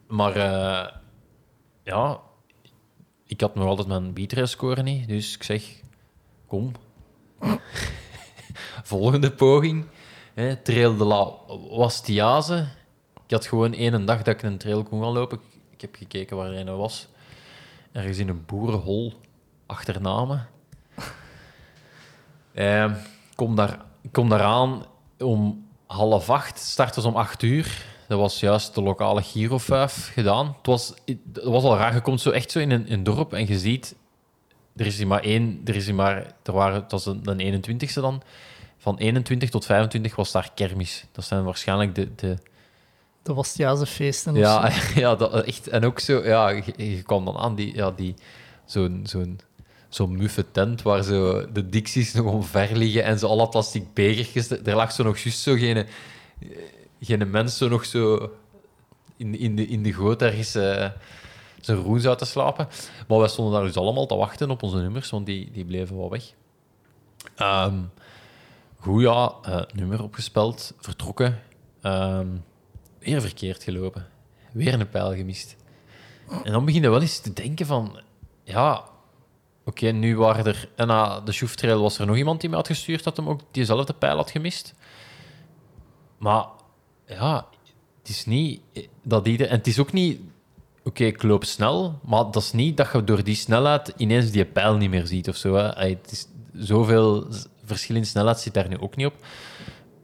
maar 0.07 0.35
eh, 0.35 0.95
ja, 1.83 2.19
ik 3.25 3.41
had 3.41 3.55
nog 3.55 3.65
altijd 3.65 3.87
mijn 3.87 4.13
beatrace 4.13 4.51
score 4.51 4.81
niet, 4.83 5.07
dus 5.07 5.35
ik 5.35 5.43
zeg, 5.43 5.63
kom. 6.47 6.71
Volgende 8.83 9.31
poging. 9.31 9.85
Hè, 10.33 10.55
trail 10.55 10.97
de 10.97 11.03
la 11.03 11.31
Wastiaze. 11.69 12.67
Ik 13.25 13.31
had 13.31 13.45
gewoon 13.45 13.73
één 13.73 14.05
dag 14.05 14.21
dat 14.21 14.33
ik 14.33 14.43
een 14.43 14.57
trail 14.57 14.83
kon 14.83 15.01
gaan 15.01 15.11
lopen. 15.11 15.39
Ik, 15.71 15.81
heb 15.81 15.95
gekeken 15.95 16.37
waar 16.37 16.51
een 16.51 16.77
was. 16.77 17.07
Ergens 17.91 18.17
in 18.17 18.29
een 18.29 18.45
boerenhol 18.45 19.13
achterna 19.65 20.25
me. 20.25 20.37
Ehm, 22.53 22.93
kom 23.35 23.55
daar, 23.55 23.85
kom 24.11 24.29
daar 24.29 24.41
aan 24.41 24.85
om 25.17 25.67
half 25.85 26.29
acht. 26.29 26.59
Start 26.59 26.95
was 26.95 27.05
om 27.05 27.15
acht 27.15 27.41
uur. 27.41 27.85
Dat 28.07 28.19
was 28.19 28.39
juist 28.39 28.75
de 28.75 28.81
lokale 28.81 29.21
Giro 29.21 29.57
5 29.57 30.11
gedaan. 30.13 30.45
Het 30.57 30.65
was, 30.65 30.93
het 31.05 31.43
was 31.43 31.63
al 31.63 31.77
raar. 31.77 31.93
Je 31.93 32.01
komt 32.01 32.21
zo 32.21 32.29
echt 32.29 32.51
zo 32.51 32.59
in 32.59 32.71
een, 32.71 32.91
een 32.91 33.03
dorp 33.03 33.33
en 33.33 33.47
je 33.47 33.59
ziet... 33.59 33.95
Er 34.75 34.85
is 34.85 34.97
hier 34.97 35.07
maar 35.07 35.23
één... 35.23 35.61
Er 35.65 35.75
is 35.75 35.91
maar... 35.91 36.33
Er 36.43 36.53
waren, 36.53 36.81
het 36.81 36.91
was 36.91 37.03
de 37.03 37.61
21ste 37.61 37.93
dan. 37.93 38.21
Van 38.81 38.97
21 38.97 39.49
tot 39.49 39.65
25 39.65 40.15
was 40.15 40.31
daar 40.31 40.51
kermis. 40.55 41.05
Dat 41.11 41.25
zijn 41.25 41.43
waarschijnlijk 41.43 41.95
de... 41.95 42.15
de 42.15 42.37
Dat 43.23 43.35
was 43.35 43.47
het 43.47 43.57
jaarfeesten. 43.57 44.35
ja, 44.35 44.71
ja 44.95 45.15
dat, 45.15 45.43
echt. 45.43 45.67
En 45.67 45.85
ook 45.85 45.99
zo... 45.99 46.23
Ja, 46.23 46.49
je, 46.49 46.63
je 46.77 47.01
kwam 47.01 47.25
dan 47.25 47.37
aan 47.37 47.55
die... 47.55 47.75
Ja, 47.75 47.91
die 47.91 48.15
zo'n... 48.65 49.01
zo'n 49.03 49.39
zo'n 49.89 50.17
muffe 50.17 50.51
tent 50.51 50.81
waar 50.81 51.03
zo 51.03 51.51
de 51.51 51.69
dicties 51.69 52.13
nog 52.13 52.25
omver 52.25 52.77
liggen 52.77 53.03
en 53.03 53.19
zo 53.19 53.27
alle 53.27 53.49
plastic 53.49 53.93
bekertjes. 53.93 54.49
Er 54.49 54.75
lag 54.75 54.91
zo 54.91 55.03
nog 55.03 55.17
juist 55.17 55.39
zo 55.39 55.55
geen, 55.55 55.85
geen 57.01 57.29
mens 57.29 57.57
zo 57.57 57.67
nog 57.67 57.85
zo 57.85 58.31
in, 59.17 59.39
in, 59.39 59.55
de, 59.55 59.67
in 59.67 59.83
de 59.83 59.93
goot 59.93 60.21
ergens 60.21 60.55
eh, 60.55 60.89
zijn 61.61 62.17
te 62.17 62.25
slapen. 62.25 62.67
Maar 63.07 63.19
wij 63.19 63.27
stonden 63.27 63.53
daar 63.53 63.63
dus 63.63 63.77
allemaal 63.77 64.05
te 64.05 64.15
wachten 64.15 64.49
op 64.49 64.63
onze 64.63 64.77
nummers, 64.77 65.09
want 65.09 65.25
die, 65.25 65.51
die 65.51 65.65
bleven 65.65 65.97
wel 65.97 66.09
weg. 66.09 66.23
Ehm 67.35 67.79
goed, 68.81 69.01
ja, 69.01 69.35
eh, 69.41 69.61
nummer 69.73 70.03
opgespeld, 70.03 70.73
vertrokken. 70.79 71.39
Ehm, 71.81 72.27
weer 72.99 73.21
verkeerd 73.21 73.63
gelopen. 73.63 74.07
Weer 74.51 74.79
een 74.79 74.89
pijl 74.89 75.15
gemist. 75.15 75.55
En 76.43 76.51
dan 76.51 76.65
begin 76.65 76.81
je 76.81 76.89
wel 76.89 77.01
eens 77.01 77.19
te 77.19 77.33
denken 77.33 77.65
van... 77.65 77.99
Ja, 78.43 78.83
oké, 79.65 79.87
nu 79.87 80.17
waren 80.17 80.45
er... 80.45 80.69
En 80.75 80.87
na 80.87 81.19
de 81.19 81.31
Sjoeftrail 81.31 81.81
was 81.81 81.99
er 81.99 82.05
nog 82.05 82.17
iemand 82.17 82.41
die 82.41 82.49
me 82.49 82.55
had 82.55 82.67
gestuurd 82.67 83.03
dat 83.03 83.17
hem 83.17 83.29
ook 83.29 83.41
diezelfde 83.51 83.93
pijl 83.93 84.15
had 84.15 84.31
gemist. 84.31 84.73
Maar 86.17 86.45
ja, 87.05 87.47
het 87.99 88.09
is 88.09 88.25
niet 88.25 88.61
dat 89.03 89.27
ieder... 89.27 89.47
En 89.47 89.57
het 89.57 89.67
is 89.67 89.79
ook 89.79 89.91
niet... 89.91 90.21
Oké, 90.83 91.03
ik 91.03 91.23
loop 91.23 91.43
snel, 91.43 91.99
maar 92.03 92.23
dat 92.23 92.35
is 92.35 92.51
niet 92.51 92.77
dat 92.77 92.91
je 92.93 93.03
door 93.03 93.23
die 93.23 93.35
snelheid 93.35 93.93
ineens 93.97 94.31
die 94.31 94.45
pijl 94.45 94.75
niet 94.75 94.89
meer 94.89 95.07
ziet 95.07 95.29
of 95.29 95.35
zo. 95.35 95.55
Hè. 95.55 95.87
Het 95.87 96.11
is 96.11 96.27
zoveel 96.53 97.27
verschil 97.71 97.95
in 97.95 98.05
snelheid 98.05 98.39
zit 98.39 98.53
daar 98.53 98.67
nu 98.67 98.77
ook 98.79 98.95
niet 98.95 99.05
op. 99.07 99.13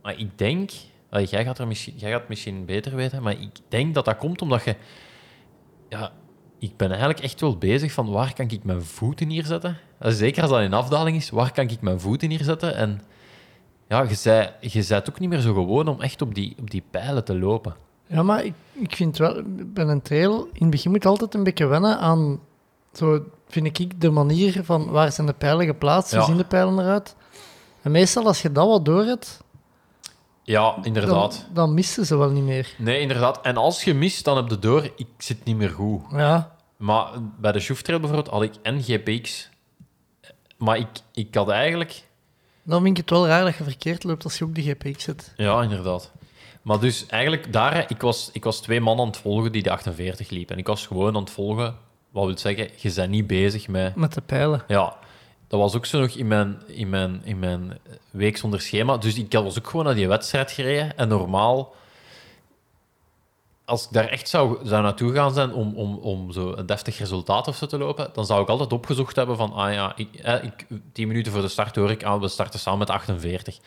Maar 0.01 0.19
ik 0.19 0.37
denk... 0.37 0.71
Jij 1.09 1.43
gaat, 1.43 1.59
er 1.59 1.67
misschien, 1.67 1.93
jij 1.97 2.09
gaat 2.11 2.19
het 2.19 2.29
misschien 2.29 2.65
beter 2.65 2.95
weten, 2.95 3.23
maar 3.23 3.33
ik 3.39 3.49
denk 3.67 3.93
dat 3.93 4.05
dat 4.05 4.17
komt 4.17 4.41
omdat 4.41 4.63
je... 4.63 4.75
Ja, 5.89 6.11
ik 6.59 6.77
ben 6.77 6.89
eigenlijk 6.89 7.19
echt 7.19 7.41
wel 7.41 7.57
bezig 7.57 7.91
van 7.91 8.11
waar 8.11 8.33
kan 8.33 8.49
ik 8.49 8.63
mijn 8.63 8.81
voeten 8.83 9.27
neerzetten. 9.27 9.77
En 9.99 10.13
Zeker 10.13 10.41
als 10.41 10.51
dat 10.51 10.61
in 10.61 10.73
afdaling 10.73 11.17
is, 11.17 11.29
waar 11.29 11.51
kan 11.51 11.69
ik 11.69 11.81
mijn 11.81 11.99
voeten 11.99 12.29
neerzetten? 12.29 12.75
En 12.75 13.01
ja, 13.87 14.01
je 14.01 14.13
zei, 14.15 14.49
je 14.59 14.85
bent 14.87 15.09
ook 15.09 15.19
niet 15.19 15.29
meer 15.29 15.39
zo 15.39 15.53
gewoon 15.53 15.87
om 15.87 16.01
echt 16.01 16.21
op 16.21 16.35
die, 16.35 16.55
op 16.59 16.69
die 16.71 16.83
pijlen 16.91 17.23
te 17.23 17.39
lopen. 17.39 17.75
Ja, 18.07 18.23
maar 18.23 18.43
ik, 18.45 18.53
ik 18.73 18.95
vind 18.95 19.17
wel, 19.17 19.41
bij 19.47 19.85
een 19.85 20.01
trail, 20.01 20.43
in 20.53 20.61
het 20.61 20.69
begin 20.69 20.91
moet 20.91 21.03
je 21.03 21.09
altijd 21.09 21.33
een 21.33 21.43
beetje 21.43 21.65
wennen 21.65 21.99
aan, 21.99 22.39
zo 22.93 23.25
vind 23.47 23.79
ik, 23.79 24.01
de 24.01 24.09
manier 24.09 24.63
van 24.63 24.89
waar 24.89 25.11
zijn 25.11 25.27
de 25.27 25.33
pijlen 25.33 25.65
geplaatst, 25.65 26.11
hoe 26.11 26.19
Ja. 26.19 26.25
zien 26.25 26.37
de 26.37 26.45
pijlen 26.45 26.79
eruit. 26.79 27.15
En 27.87 27.93
meestal, 27.93 28.25
als 28.25 28.41
je 28.41 28.51
dat 28.51 28.67
wat 28.67 28.85
door 28.85 29.03
hebt, 29.03 29.43
Ja, 30.43 30.71
dan, 30.75 30.85
inderdaad. 30.85 31.47
dan 31.53 31.73
missen 31.73 32.05
ze 32.05 32.17
wel 32.17 32.29
niet 32.29 32.43
meer. 32.43 32.73
Nee, 32.77 32.99
inderdaad. 32.99 33.41
En 33.41 33.57
als 33.57 33.83
je 33.83 33.93
mist, 33.93 34.25
dan 34.25 34.37
heb 34.37 34.49
je 34.49 34.59
door, 34.59 34.83
ik 34.95 35.07
zit 35.17 35.43
niet 35.43 35.55
meer 35.55 35.69
goed. 35.69 36.01
Ja, 36.11 36.55
Maar 36.77 37.07
bij 37.39 37.51
de 37.51 37.59
Sjoeftrail 37.59 37.99
bijvoorbeeld 37.99 38.33
had 38.33 38.43
ik 38.43 38.53
en 38.61 38.83
GPX. 38.83 39.49
Maar 40.57 40.77
ik, 40.77 40.87
ik 41.13 41.35
had 41.35 41.49
eigenlijk... 41.49 42.03
dan 42.63 42.81
vind 42.83 42.97
ik 42.97 43.01
het 43.03 43.09
wel 43.09 43.27
raar 43.27 43.43
dat 43.43 43.55
je 43.55 43.63
verkeerd 43.63 44.03
loopt 44.03 44.23
als 44.23 44.37
je 44.37 44.43
ook 44.43 44.55
die 44.55 44.63
GPX 44.75 45.03
zet. 45.03 45.33
Ja, 45.37 45.61
inderdaad. 45.61 46.11
Maar 46.61 46.79
dus 46.79 47.05
eigenlijk 47.05 47.53
daar, 47.53 47.85
ik 47.87 48.01
was, 48.01 48.29
ik 48.33 48.43
was 48.43 48.61
twee 48.61 48.81
mannen 48.81 49.05
aan 49.05 49.11
het 49.11 49.19
volgen 49.21 49.51
die 49.51 49.63
de 49.63 49.71
48 49.71 50.29
liepen. 50.29 50.53
En 50.55 50.61
ik 50.61 50.67
was 50.67 50.85
gewoon 50.87 51.15
aan 51.15 51.21
het 51.21 51.31
volgen. 51.31 51.75
Wat 52.11 52.25
wil 52.25 52.37
zeggen, 52.37 52.69
je 52.75 52.93
bent 52.93 53.09
niet 53.09 53.27
bezig 53.27 53.67
met... 53.67 53.95
Met 53.95 54.13
de 54.13 54.21
pijlen. 54.21 54.63
Ja, 54.67 54.97
dat 55.47 55.59
was 55.59 55.75
ook 55.75 55.85
zo 55.85 55.99
nog 55.99 56.09
in 56.09 56.27
mijn, 56.27 56.61
in 56.67 56.89
mijn, 56.89 57.21
in 57.23 57.39
mijn 57.39 57.77
week 58.11 58.37
zonder 58.37 58.61
schema. 58.61 58.97
Dus 58.97 59.17
ik 59.17 59.33
was 59.33 59.57
ook 59.57 59.67
gewoon 59.69 59.85
naar 59.85 59.95
die 59.95 60.07
wedstrijd 60.07 60.51
gereden. 60.51 60.97
En 60.97 61.07
normaal, 61.07 61.75
als 63.65 63.85
ik 63.85 63.91
daar 63.91 64.07
echt 64.07 64.29
zou, 64.29 64.67
zou 64.67 64.83
naartoe 64.83 65.13
gaan 65.13 65.33
zijn 65.33 65.53
om, 65.53 65.75
om, 65.75 65.95
om 65.95 66.31
zo 66.31 66.53
een 66.55 66.65
deftig 66.65 66.97
resultaat 66.97 67.47
of 67.47 67.55
zo 67.55 67.65
te 67.65 67.77
lopen, 67.77 68.09
dan 68.13 68.25
zou 68.25 68.41
ik 68.41 68.47
altijd 68.47 68.73
opgezocht 68.73 69.15
hebben 69.15 69.37
van, 69.37 69.53
ah 69.53 69.73
ja, 69.73 69.93
ik, 69.95 70.15
eh, 70.15 70.43
ik, 70.43 70.65
tien 70.91 71.07
minuten 71.07 71.31
voor 71.31 71.41
de 71.41 71.47
start 71.47 71.75
hoor 71.75 71.91
ik, 71.91 72.03
ah, 72.03 72.21
we 72.21 72.27
starten 72.27 72.59
samen 72.59 72.79
met 72.79 72.89
48. 72.89 73.59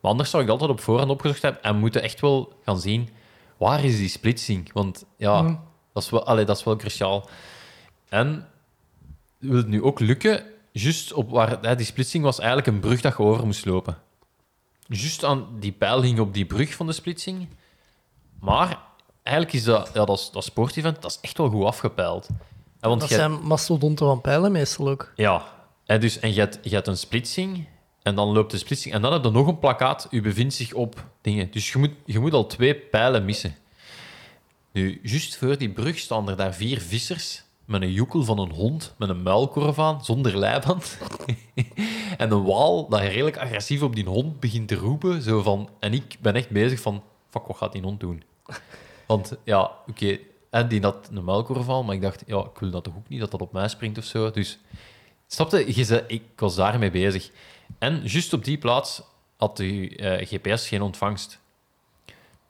Maar 0.00 0.10
anders 0.10 0.30
zou 0.30 0.42
ik 0.42 0.48
altijd 0.48 0.70
op 0.70 0.80
voorhand 0.80 1.10
opgezocht 1.10 1.42
hebben 1.42 1.62
en 1.62 1.76
moeten 1.76 2.02
echt 2.02 2.20
wel 2.20 2.52
gaan 2.64 2.80
zien, 2.80 3.08
waar 3.56 3.84
is 3.84 3.96
die 3.96 4.08
splitsing? 4.08 4.72
Want 4.72 5.04
ja, 5.16 5.42
Mm. 5.42 5.60
dat, 5.92 6.02
is 6.02 6.10
wel, 6.10 6.24
allee, 6.26 6.44
dat 6.44 6.56
is 6.56 6.64
wel 6.64 6.76
cruciaal. 6.76 7.28
En 8.08 8.48
wil 9.38 9.56
het 9.56 9.66
nu 9.68 9.82
ook 9.82 10.00
lukken, 10.00 10.44
juist 10.72 11.12
op 11.12 11.30
waar 11.30 11.58
hè, 11.60 11.76
die 11.76 11.86
splitsing 11.86 12.24
was 12.24 12.38
eigenlijk 12.38 12.68
een 12.68 12.80
brug 12.80 13.00
dat 13.00 13.16
je 13.16 13.22
over 13.22 13.46
moest 13.46 13.64
lopen. 13.64 13.98
Juist 14.86 15.24
aan 15.24 15.46
die 15.60 15.72
pijl 15.72 16.02
hing 16.02 16.18
op 16.18 16.34
die 16.34 16.44
brug 16.46 16.74
van 16.74 16.86
de 16.86 16.92
splitsing. 16.92 17.48
Maar 18.40 18.78
eigenlijk 19.22 19.56
is 19.56 19.64
dat, 19.64 19.90
ja, 19.94 20.04
dat, 20.04 20.18
is- 20.18 20.30
dat 20.32 20.44
sportevent, 20.44 21.02
dat 21.02 21.10
is 21.10 21.18
echt 21.20 21.38
wel 21.38 21.48
goed 21.48 21.64
afgepeild. 21.64 22.28
En 22.80 22.88
want 22.88 23.00
Dat 23.00 23.10
zijn 23.10 23.32
mastodonten 23.32 24.06
van 24.06 24.20
pijlen 24.20 24.52
meestal 24.52 24.88
ook. 24.88 25.12
ja, 25.16 25.44
en, 25.86 26.00
dus, 26.00 26.18
en 26.18 26.34
je, 26.34 26.40
hebt, 26.40 26.58
je 26.62 26.74
hebt 26.74 26.86
een 26.86 26.96
splitsing 26.96 27.66
en 28.02 28.14
dan 28.14 28.28
loopt 28.28 28.50
de 28.50 28.58
splitsing 28.58 28.94
en 28.94 29.02
dan 29.02 29.12
heb 29.12 29.24
je 29.24 29.30
nog 29.30 29.46
een 29.46 29.58
plakkaat, 29.58 30.06
u 30.10 30.22
bevindt 30.22 30.54
zich 30.54 30.72
op 30.72 31.06
dingen. 31.20 31.50
Dus 31.50 31.72
je 31.72 31.78
moet, 31.78 31.90
je 32.06 32.18
moet 32.18 32.32
al 32.32 32.46
twee 32.46 32.74
pijlen 32.74 33.24
missen. 33.24 33.56
Nu, 34.72 35.00
juist 35.02 35.36
voor 35.36 35.58
die 35.58 35.70
brug 35.70 35.98
staan 35.98 36.28
er 36.28 36.36
daar 36.36 36.54
vier 36.54 36.80
vissers 36.80 37.42
met 37.72 37.82
een 37.82 37.92
joekel 37.92 38.24
van 38.24 38.38
een 38.38 38.52
hond, 38.52 38.94
met 38.98 39.08
een 39.08 39.22
muilkorf 39.22 39.78
aan, 39.78 40.04
zonder 40.04 40.38
leiband. 40.38 40.98
en 42.18 42.30
een 42.30 42.44
waal 42.44 42.88
dat 42.88 43.00
redelijk 43.00 43.38
agressief 43.38 43.82
op 43.82 43.94
die 43.94 44.04
hond 44.04 44.40
begint 44.40 44.68
te 44.68 44.74
roepen. 44.74 45.22
Zo 45.22 45.42
van, 45.42 45.68
en 45.78 45.92
ik 45.92 46.16
ben 46.20 46.34
echt 46.34 46.50
bezig 46.50 46.80
van, 46.80 47.02
fuck, 47.30 47.46
wat 47.46 47.56
gaat 47.56 47.72
die 47.72 47.82
hond 47.82 48.00
doen? 48.00 48.22
Want 49.06 49.36
ja, 49.44 49.70
oké, 49.86 50.18
en 50.50 50.68
die 50.68 50.80
had 50.80 51.08
een 51.12 51.24
muilkorf 51.24 51.68
aan, 51.68 51.84
maar 51.84 51.94
ik 51.94 52.02
dacht, 52.02 52.22
ja, 52.26 52.38
ik 52.38 52.58
wil 52.58 52.70
dat 52.70 52.84
toch 52.84 52.96
ook 52.96 53.08
niet, 53.08 53.20
dat 53.20 53.30
dat 53.30 53.40
op 53.40 53.52
mij 53.52 53.68
springt 53.68 53.98
of 53.98 54.04
zo. 54.04 54.30
Dus 54.30 54.58
Snapte? 55.32 55.64
Ik 56.06 56.22
was 56.36 56.54
daarmee 56.54 56.90
bezig. 56.90 57.30
En 57.78 58.00
juist 58.04 58.32
op 58.32 58.44
die 58.44 58.58
plaats 58.58 59.02
had 59.36 59.56
de 59.56 59.96
eh, 59.96 60.26
GPS 60.26 60.68
geen 60.68 60.82
ontvangst. 60.82 61.40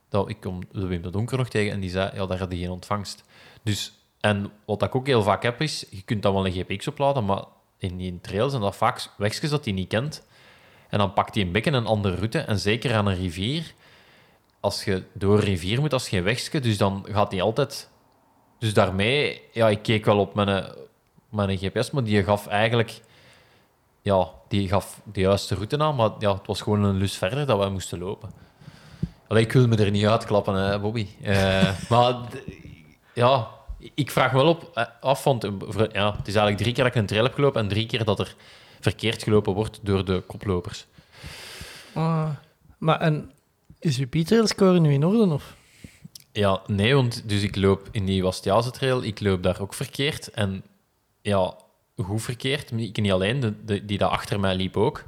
Dat, 0.08 0.28
ik 0.28 0.40
kom 0.40 0.60
de 0.72 0.86
Wim 0.86 1.02
de 1.02 1.10
Donker 1.10 1.38
nog 1.38 1.48
tegen 1.48 1.72
en 1.72 1.80
die 1.80 1.90
zei, 1.90 2.10
ja, 2.14 2.26
daar 2.26 2.38
had 2.38 2.50
hij 2.50 2.60
geen 2.60 2.70
ontvangst. 2.70 3.24
Dus, 3.62 3.92
en 4.22 4.50
wat 4.64 4.82
ik 4.82 4.94
ook 4.94 5.06
heel 5.06 5.22
vaak 5.22 5.42
heb 5.42 5.60
is, 5.60 5.86
je 5.90 6.02
kunt 6.02 6.22
dan 6.22 6.34
wel 6.34 6.46
een 6.46 6.52
GPX 6.52 6.88
opladen, 6.88 7.24
maar 7.24 7.44
in 7.78 7.96
die 7.96 8.20
trails 8.20 8.50
zijn 8.50 8.62
dat 8.62 8.76
vaak 8.76 9.08
wegjes 9.16 9.50
dat 9.50 9.64
hij 9.64 9.74
niet 9.74 9.88
kent. 9.88 10.26
En 10.88 10.98
dan 10.98 11.12
pakt 11.12 11.34
hij 11.34 11.44
een 11.44 11.52
bekken 11.52 11.74
een 11.74 11.86
andere 11.86 12.14
route. 12.14 12.38
En 12.38 12.58
zeker 12.58 12.94
aan 12.94 13.06
een 13.06 13.16
rivier, 13.16 13.74
als 14.60 14.84
je 14.84 15.02
door 15.12 15.38
een 15.38 15.44
rivier 15.44 15.80
moet, 15.80 15.92
als 15.92 16.08
geen 16.08 16.22
wegje, 16.22 16.60
dus 16.60 16.78
dan 16.78 17.06
gaat 17.10 17.32
hij 17.32 17.42
altijd... 17.42 17.90
Dus 18.58 18.74
daarmee, 18.74 19.42
ja, 19.52 19.68
ik 19.68 19.82
keek 19.82 20.04
wel 20.04 20.18
op 20.18 20.34
mijn, 20.34 20.74
mijn 21.28 21.58
GPS, 21.58 21.90
maar 21.90 22.04
die 22.04 22.24
gaf 22.24 22.46
eigenlijk... 22.46 23.00
Ja, 24.02 24.28
die 24.48 24.68
gaf 24.68 25.00
de 25.12 25.20
juiste 25.20 25.54
route 25.54 25.78
aan, 25.78 25.94
maar 25.94 26.10
ja, 26.18 26.34
het 26.34 26.46
was 26.46 26.60
gewoon 26.60 26.84
een 26.84 26.96
lus 26.96 27.16
verder 27.16 27.46
dat 27.46 27.58
wij 27.58 27.70
moesten 27.70 27.98
lopen. 27.98 28.30
Allee, 29.28 29.44
ik 29.44 29.52
wil 29.52 29.68
me 29.68 29.76
er 29.76 29.90
niet 29.90 30.06
uitklappen, 30.06 30.54
hè, 30.54 30.80
Bobby. 30.80 31.06
Eh, 31.22 31.80
maar 31.90 32.14
ja, 33.14 33.48
Ik 33.94 34.10
vraag 34.10 34.30
wel 34.32 34.46
op, 34.46 34.70
eh, 34.74 34.84
af, 35.00 35.24
want 35.24 35.44
eh, 35.44 35.50
ja, 35.92 36.16
het 36.16 36.28
is 36.28 36.34
eigenlijk 36.34 36.56
drie 36.56 36.72
keer 36.74 36.84
dat 36.84 36.94
ik 36.94 37.00
een 37.00 37.06
trail 37.06 37.24
heb 37.24 37.34
gelopen 37.34 37.60
en 37.60 37.68
drie 37.68 37.86
keer 37.86 38.04
dat 38.04 38.18
er 38.20 38.34
verkeerd 38.80 39.22
gelopen 39.22 39.52
wordt 39.54 39.78
door 39.82 40.04
de 40.04 40.22
koplopers. 40.26 40.86
Ah, 41.92 42.28
maar 42.78 43.00
en 43.00 43.30
is 43.78 43.98
uw 43.98 44.08
Pietrail 44.08 44.46
score 44.46 44.80
nu 44.80 44.92
in 44.92 45.04
orde? 45.04 45.32
Of? 45.32 45.56
Ja, 46.32 46.60
nee, 46.66 46.94
want 46.94 47.28
dus 47.28 47.42
ik 47.42 47.56
loop 47.56 47.88
in 47.90 48.04
die 48.06 48.22
Wastiaanse 48.22 48.70
trail, 48.70 49.02
ik 49.02 49.20
loop 49.20 49.42
daar 49.42 49.60
ook 49.60 49.74
verkeerd. 49.74 50.30
En 50.30 50.62
ja, 51.20 51.54
hoe 51.94 52.18
verkeerd? 52.18 52.70
Ik 52.70 53.00
niet 53.00 53.12
alleen, 53.12 53.40
de, 53.40 53.64
de- 53.64 53.84
die 53.84 53.98
daar 53.98 54.08
achter 54.08 54.40
mij 54.40 54.54
liep 54.54 54.76
ook. 54.76 55.04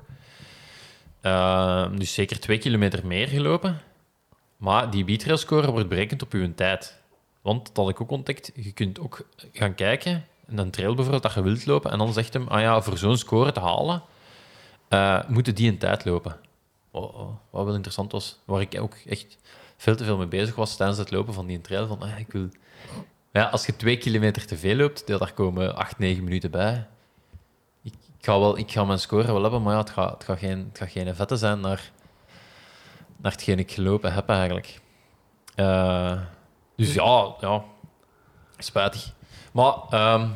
Ehm, 1.20 1.96
dus 1.96 2.14
zeker 2.14 2.40
twee 2.40 2.58
kilometer 2.58 3.06
meer 3.06 3.28
gelopen. 3.28 3.80
Maar 4.56 4.90
die 4.90 5.04
beatrail 5.04 5.36
score 5.36 5.70
wordt 5.70 5.88
berekend 5.88 6.22
op 6.22 6.32
uw 6.32 6.54
tijd. 6.54 7.02
Want 7.44 7.66
dat 7.66 7.76
had 7.76 7.88
ik 7.88 8.00
ook 8.00 8.10
ontdekt, 8.10 8.52
je 8.54 8.72
kunt 8.72 9.00
ook 9.00 9.26
gaan 9.52 9.74
kijken 9.74 10.26
in 10.48 10.58
een 10.58 10.70
trail 10.70 10.94
bijvoorbeeld 10.94 11.22
dat 11.22 11.34
je 11.34 11.42
wilt 11.42 11.66
lopen 11.66 11.90
en 11.90 11.98
dan 11.98 12.12
zegt 12.12 12.32
hem, 12.32 12.48
ah 12.48 12.60
ja, 12.60 12.82
voor 12.82 12.98
zo'n 12.98 13.16
score 13.16 13.52
te 13.52 13.60
halen, 13.60 14.02
eh 14.88 15.28
moeten 15.28 15.54
die 15.54 15.70
een 15.70 15.78
tijd 15.78 16.04
lopen. 16.04 16.36
Oh, 16.90 17.14
oh, 17.14 17.30
wat 17.50 17.64
wel 17.64 17.74
interessant 17.74 18.12
was, 18.12 18.38
waar 18.44 18.60
ik 18.60 18.80
ook 18.80 18.94
echt 19.06 19.38
veel 19.76 19.96
te 19.96 20.04
veel 20.04 20.16
mee 20.16 20.26
bezig 20.26 20.54
was 20.54 20.76
tijdens 20.76 20.98
het 20.98 21.10
lopen 21.10 21.34
van 21.34 21.46
die 21.46 21.60
trail. 21.60 21.86
Van, 21.86 22.02
ah, 22.02 22.18
ik 22.18 22.32
wil... 22.32 22.48
Ja, 23.32 23.44
als 23.44 23.66
je 23.66 23.76
twee 23.76 23.96
kilometer 23.96 24.46
te 24.46 24.56
veel 24.56 24.76
loopt, 24.76 25.06
daar 25.06 25.32
komen 25.32 25.76
acht, 25.76 25.98
negen 25.98 26.24
minuten 26.24 26.50
bij. 26.50 26.86
Ik, 27.82 27.94
ga 28.20 28.38
wel, 28.38 28.58
ik 28.58 28.70
ga 28.70 28.84
mijn 28.84 28.98
score 28.98 29.32
wel 29.32 29.42
hebben, 29.42 29.62
maar 29.62 29.72
ja, 29.72 29.80
het 29.80 29.90
gaat, 29.90 30.24
geen, 30.26 30.58
het 30.68 30.78
gaat 30.78 30.90
geen 30.90 31.14
vette 31.14 31.36
zijn 31.36 31.60
naar, 31.60 31.90
naar 33.16 33.32
hetgeen 33.32 33.58
ik 33.58 33.72
gelopen 33.72 34.12
heb 34.12 34.28
eigenlijk. 34.28 34.80
Eh, 35.54 36.20
dus 36.76 36.94
ja, 36.94 37.34
ja, 37.40 37.64
spijtig. 38.58 39.12
Maar 39.52 39.74
ehm, 39.90 40.28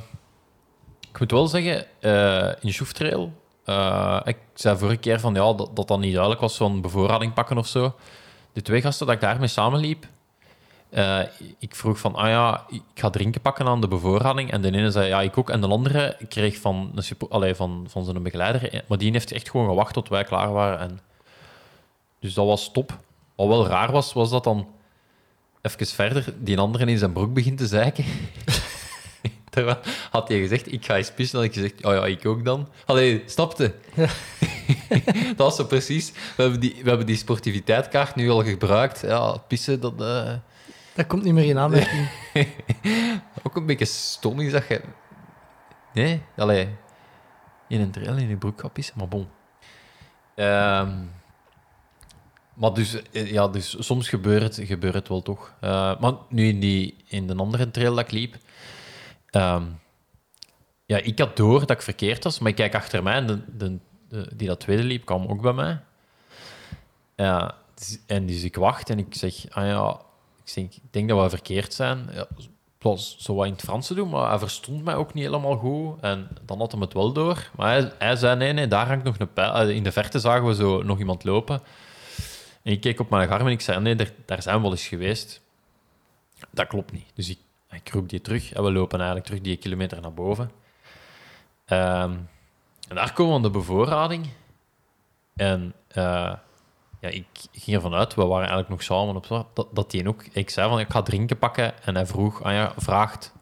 ik 1.11 1.20
moet 1.20 1.31
wel 1.31 1.46
zeggen, 1.46 1.87
eh, 2.01 2.53
in 2.61 2.72
Sjoeftrail, 2.72 3.33
eh 3.64 4.20
ik 4.24 4.37
zei 4.55 4.79
vorige 4.79 4.96
keer 4.96 5.20
van, 5.20 5.35
ja, 5.35 5.53
dat, 5.53 5.77
dat 5.77 5.98
niet 5.98 6.12
duidelijk 6.12 6.40
was 6.40 6.57
van 6.57 6.81
bevoorrading 6.81 7.35
pakken 7.35 7.59
of 7.59 7.66
zo. 7.66 7.94
De 8.53 8.62
twee 8.62 8.81
gasten 8.81 9.07
dat 9.07 9.14
ik 9.14 9.20
daarmee 9.20 9.48
samenliep, 9.48 10.07
eh, 10.90 11.20
ik 11.59 11.74
vroeg 11.74 11.98
van, 11.98 12.14
ah 12.14 12.29
ja, 12.29 12.64
ik 12.68 12.83
ga 12.94 13.11
drinken 13.11 13.40
pakken 13.40 13.66
aan 13.66 13.81
de 13.81 13.88
bevoorrading. 13.88 14.51
En 14.51 14.62
de 14.62 14.72
ene 14.72 14.90
zei, 14.90 15.09
ja, 15.09 15.20
ik 15.20 15.38
ook. 15.38 15.51
En 15.51 15.61
de 15.61 15.68
andere 15.68 16.16
kreeg 16.29 16.57
van, 16.57 17.03
een 17.31 17.57
van, 17.57 17.87
van 17.88 18.05
zijn 18.05 18.22
begeleider, 18.22 18.85
maar 18.88 18.98
die 18.98 19.12
heeft 19.12 19.33
echt 19.33 19.51
gewoon 19.51 19.68
gewacht 19.68 19.94
tot 19.94 20.09
wij 20.09 20.24
klaar 20.24 20.53
waren. 20.53 20.79
En 20.79 21.01
dus 22.20 22.35
dat 22.35 22.46
was 22.46 22.72
top. 22.72 22.98
Wat 23.35 23.46
wel 23.46 23.66
raar 23.66 23.92
was, 23.92 24.12
was 24.12 24.31
dat 24.31 24.44
dan 24.44 24.68
even 25.62 25.87
verder 25.87 26.35
die 26.38 26.59
andere 26.59 26.87
in 26.87 26.99
zijn 26.99 27.12
broek 27.12 27.35
begint 27.35 27.59
te 27.59 27.66
zeiken. 27.66 28.05
Terwijl 29.51 29.79
had 30.11 30.29
hij 30.29 30.38
gezegd, 30.38 30.73
ik 30.73 30.85
ga 30.85 30.97
eens 30.97 31.11
pissen. 31.12 31.38
En 31.38 31.44
ik 31.44 31.53
gezegd, 31.55 31.85
oh 31.85 31.92
ja, 31.92 32.07
ik 32.07 32.27
ook 32.27 32.44
dan. 32.44 32.68
Allee, 32.87 33.23
snapte? 33.27 33.75
dat 35.29 35.37
was 35.37 35.57
zo 35.57 35.64
precies. 35.64 36.12
We 36.37 36.42
hebben, 36.42 36.61
die, 36.61 36.77
we 36.83 36.88
hebben 36.88 37.07
die 37.07 37.16
sportiviteitskaart 37.16 38.14
nu 38.14 38.31
al 38.31 38.44
gebruikt. 38.44 39.01
Ja, 39.01 39.37
pissen, 39.37 39.81
dat... 39.81 40.01
eh, 40.01 40.33
Dat 40.94 41.07
komt 41.07 41.23
niet 41.25 41.33
meer 41.35 41.44
in 41.44 41.59
aanmerking. 41.59 42.09
ook 43.42 43.57
een 43.57 43.66
beetje 43.66 43.85
stom 43.85 44.40
is 44.40 44.53
dat 44.53 44.68
je... 44.68 44.81
Nee, 45.94 46.23
allee. 46.37 46.68
In 47.68 47.81
een 47.81 47.90
trail 47.90 48.16
in 48.16 48.29
je 48.29 48.37
broek 48.37 48.61
gaat 48.61 48.73
pissen, 48.73 48.94
maar 48.99 49.09
bon. 49.09 49.29
Ehm, 50.35 50.90
maar 52.59 52.75
dus, 52.75 53.03
eh, 53.12 53.31
ja, 53.31 53.49
dus 53.49 53.77
soms 53.87 54.09
gebeurt 54.09 54.42
het, 54.42 54.66
gebeurt 54.66 54.94
het 54.94 55.09
wel 55.09 55.23
toch. 55.23 55.53
Eh, 55.61 56.01
maar 56.01 56.12
nu 56.29 56.49
in, 56.49 56.61
die, 56.61 56.97
in 57.07 57.27
de 57.27 57.35
andere 57.35 57.71
trail 57.71 57.94
dat 57.94 58.05
ik 58.05 58.11
liep... 58.11 58.37
ehm, 59.31 59.62
ja, 60.87 60.97
ik 60.97 61.18
had 61.18 61.37
door 61.37 61.61
dat 61.61 61.71
ik 61.71 61.83
verkeerd 61.83 62.25
was, 62.25 62.38
maar 62.38 62.51
ik 62.51 62.57
kijk 62.57 62.75
achter 62.75 63.03
mij 63.03 63.14
en 63.14 63.27
de, 63.27 63.79
de, 64.09 64.37
die 64.37 64.49
dat 64.49 64.61
tweede 64.61 64.83
liep 64.83 65.05
kwam 65.05 65.27
ook 65.27 65.40
bij 65.40 65.53
mij. 65.53 65.81
Ja, 67.16 67.55
dus- 67.75 67.99
en 68.07 68.27
dus 68.27 68.42
ik 68.42 68.57
wacht 68.57 68.90
en 68.90 68.99
ik 68.99 69.14
zeg, 69.14 69.35
ah 69.51 69.66
ja, 69.66 70.01
ik 70.44 70.55
denk, 70.55 70.75
ik 70.75 70.83
denk 70.92 71.09
dat 71.09 71.23
we 71.23 71.29
verkeerd 71.29 71.75
zijn. 71.75 72.09
Ja, 72.12 72.27
zo 72.97 73.35
wat 73.35 73.47
in 73.47 73.53
het 73.53 73.61
Frans 73.62 73.87
te 73.87 73.94
doen, 73.94 74.09
maar 74.09 74.29
hij 74.29 74.38
verstond 74.38 74.85
mij 74.85 74.94
ook 74.94 75.14
niet 75.14 75.25
helemaal 75.25 75.57
goed. 75.57 76.01
En 76.01 76.29
dan 76.44 76.59
had 76.59 76.73
hij 76.73 76.81
het 76.81 76.92
wel 76.92 77.12
door. 77.12 77.51
Maar 77.57 77.68
hij, 77.68 77.92
hij 77.99 78.16
zei, 78.16 78.37
nee, 78.37 78.53
nee, 78.53 78.68
daar 78.68 78.87
hangt 78.87 79.05
nog 79.05 79.18
een 79.18 79.33
pijl. 79.33 79.53
Eh, 79.53 79.68
In 79.68 79.83
de 79.83 79.92
verte 79.92 80.18
zagen 80.18 80.47
we 80.47 80.55
zo 80.55 80.83
nog 80.83 80.99
iemand 80.99 81.25
lopen. 81.25 81.61
En 82.68 82.74
ik 82.74 82.81
keek 82.81 83.00
op 83.00 83.11
mijn 83.11 83.31
arm 83.31 83.46
en 83.46 83.52
ik 83.52 83.61
zei, 83.61 83.81
nee, 83.81 83.94
daar, 83.94 84.11
daar 84.24 84.42
zijn 84.42 84.57
we 84.57 84.62
wel 84.62 84.70
eens 84.70 84.87
geweest. 84.87 85.40
Dat 86.50 86.66
klopt 86.66 86.92
niet. 86.92 87.11
Dus 87.14 87.28
ik, 87.28 87.38
ik 87.70 87.90
roep 87.90 88.09
die 88.09 88.20
terug 88.20 88.52
en 88.52 88.62
we 88.62 88.72
lopen 88.72 88.98
eigenlijk 88.98 89.26
terug 89.26 89.42
die 89.42 89.57
kilometer 89.57 90.00
naar 90.00 90.12
boven. 90.12 90.50
Ehm, 91.64 92.12
en 92.88 92.94
daar 92.94 93.12
komen 93.12 93.33
we 93.33 93.37
aan 93.37 93.52
de 93.52 93.59
bevoorrading. 93.59 94.28
En 95.37 95.74
eh, 95.88 96.35
ja, 97.00 97.09
ik 97.09 97.26
ging 97.52 97.76
ervan 97.76 97.94
uit, 97.94 98.14
we 98.14 98.22
waren 98.22 98.48
eigenlijk 98.48 98.68
nog 98.68 98.83
samen 98.83 99.16
op 99.16 99.46
dat, 99.54 99.68
dat 99.72 99.90
die 99.90 100.09
ook... 100.09 100.24
Ik 100.33 100.50
zei 100.50 100.68
van, 100.68 100.81
ik 100.81 100.90
ga 100.90 101.02
drinken 101.02 101.38
pakken. 101.38 101.83
En 101.83 101.94
hij 101.94 102.07
vroeg, 102.07 102.42
ah 102.42 102.52
ja, 102.52 102.72
vraagt... 102.76 103.33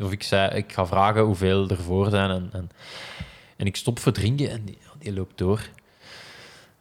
Of 0.00 0.12
ik 0.12 0.22
zei, 0.22 0.56
ik 0.56 0.72
ga 0.72 0.86
vragen 0.86 1.22
hoeveel 1.22 1.68
er 1.68 1.82
voor 1.82 2.10
zijn. 2.10 2.30
En, 2.30 2.48
en, 2.52 2.70
en 3.56 3.66
ik 3.66 3.76
stop 3.76 3.98
voor 3.98 4.12
drinken 4.12 4.50
en 4.50 4.64
die, 4.64 4.78
die 4.98 5.12
loopt 5.12 5.38
door. 5.38 5.60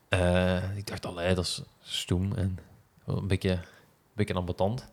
Eh, 0.10 0.78
ik 0.78 0.88
dacht, 0.88 1.06
allee, 1.06 1.34
dat 1.34 1.44
is 1.44 1.64
stoem 1.86 2.34
en 2.34 2.60
een 3.06 3.28
beetje, 3.28 3.52
een 3.52 3.60
beetje 4.14 4.34
ambetant. 4.34 4.88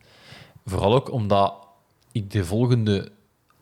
Vooral 0.65 0.95
ook 0.95 1.11
omdat 1.11 1.67
ik 2.13 2.31
de 2.31 2.45
volgende 2.45 3.13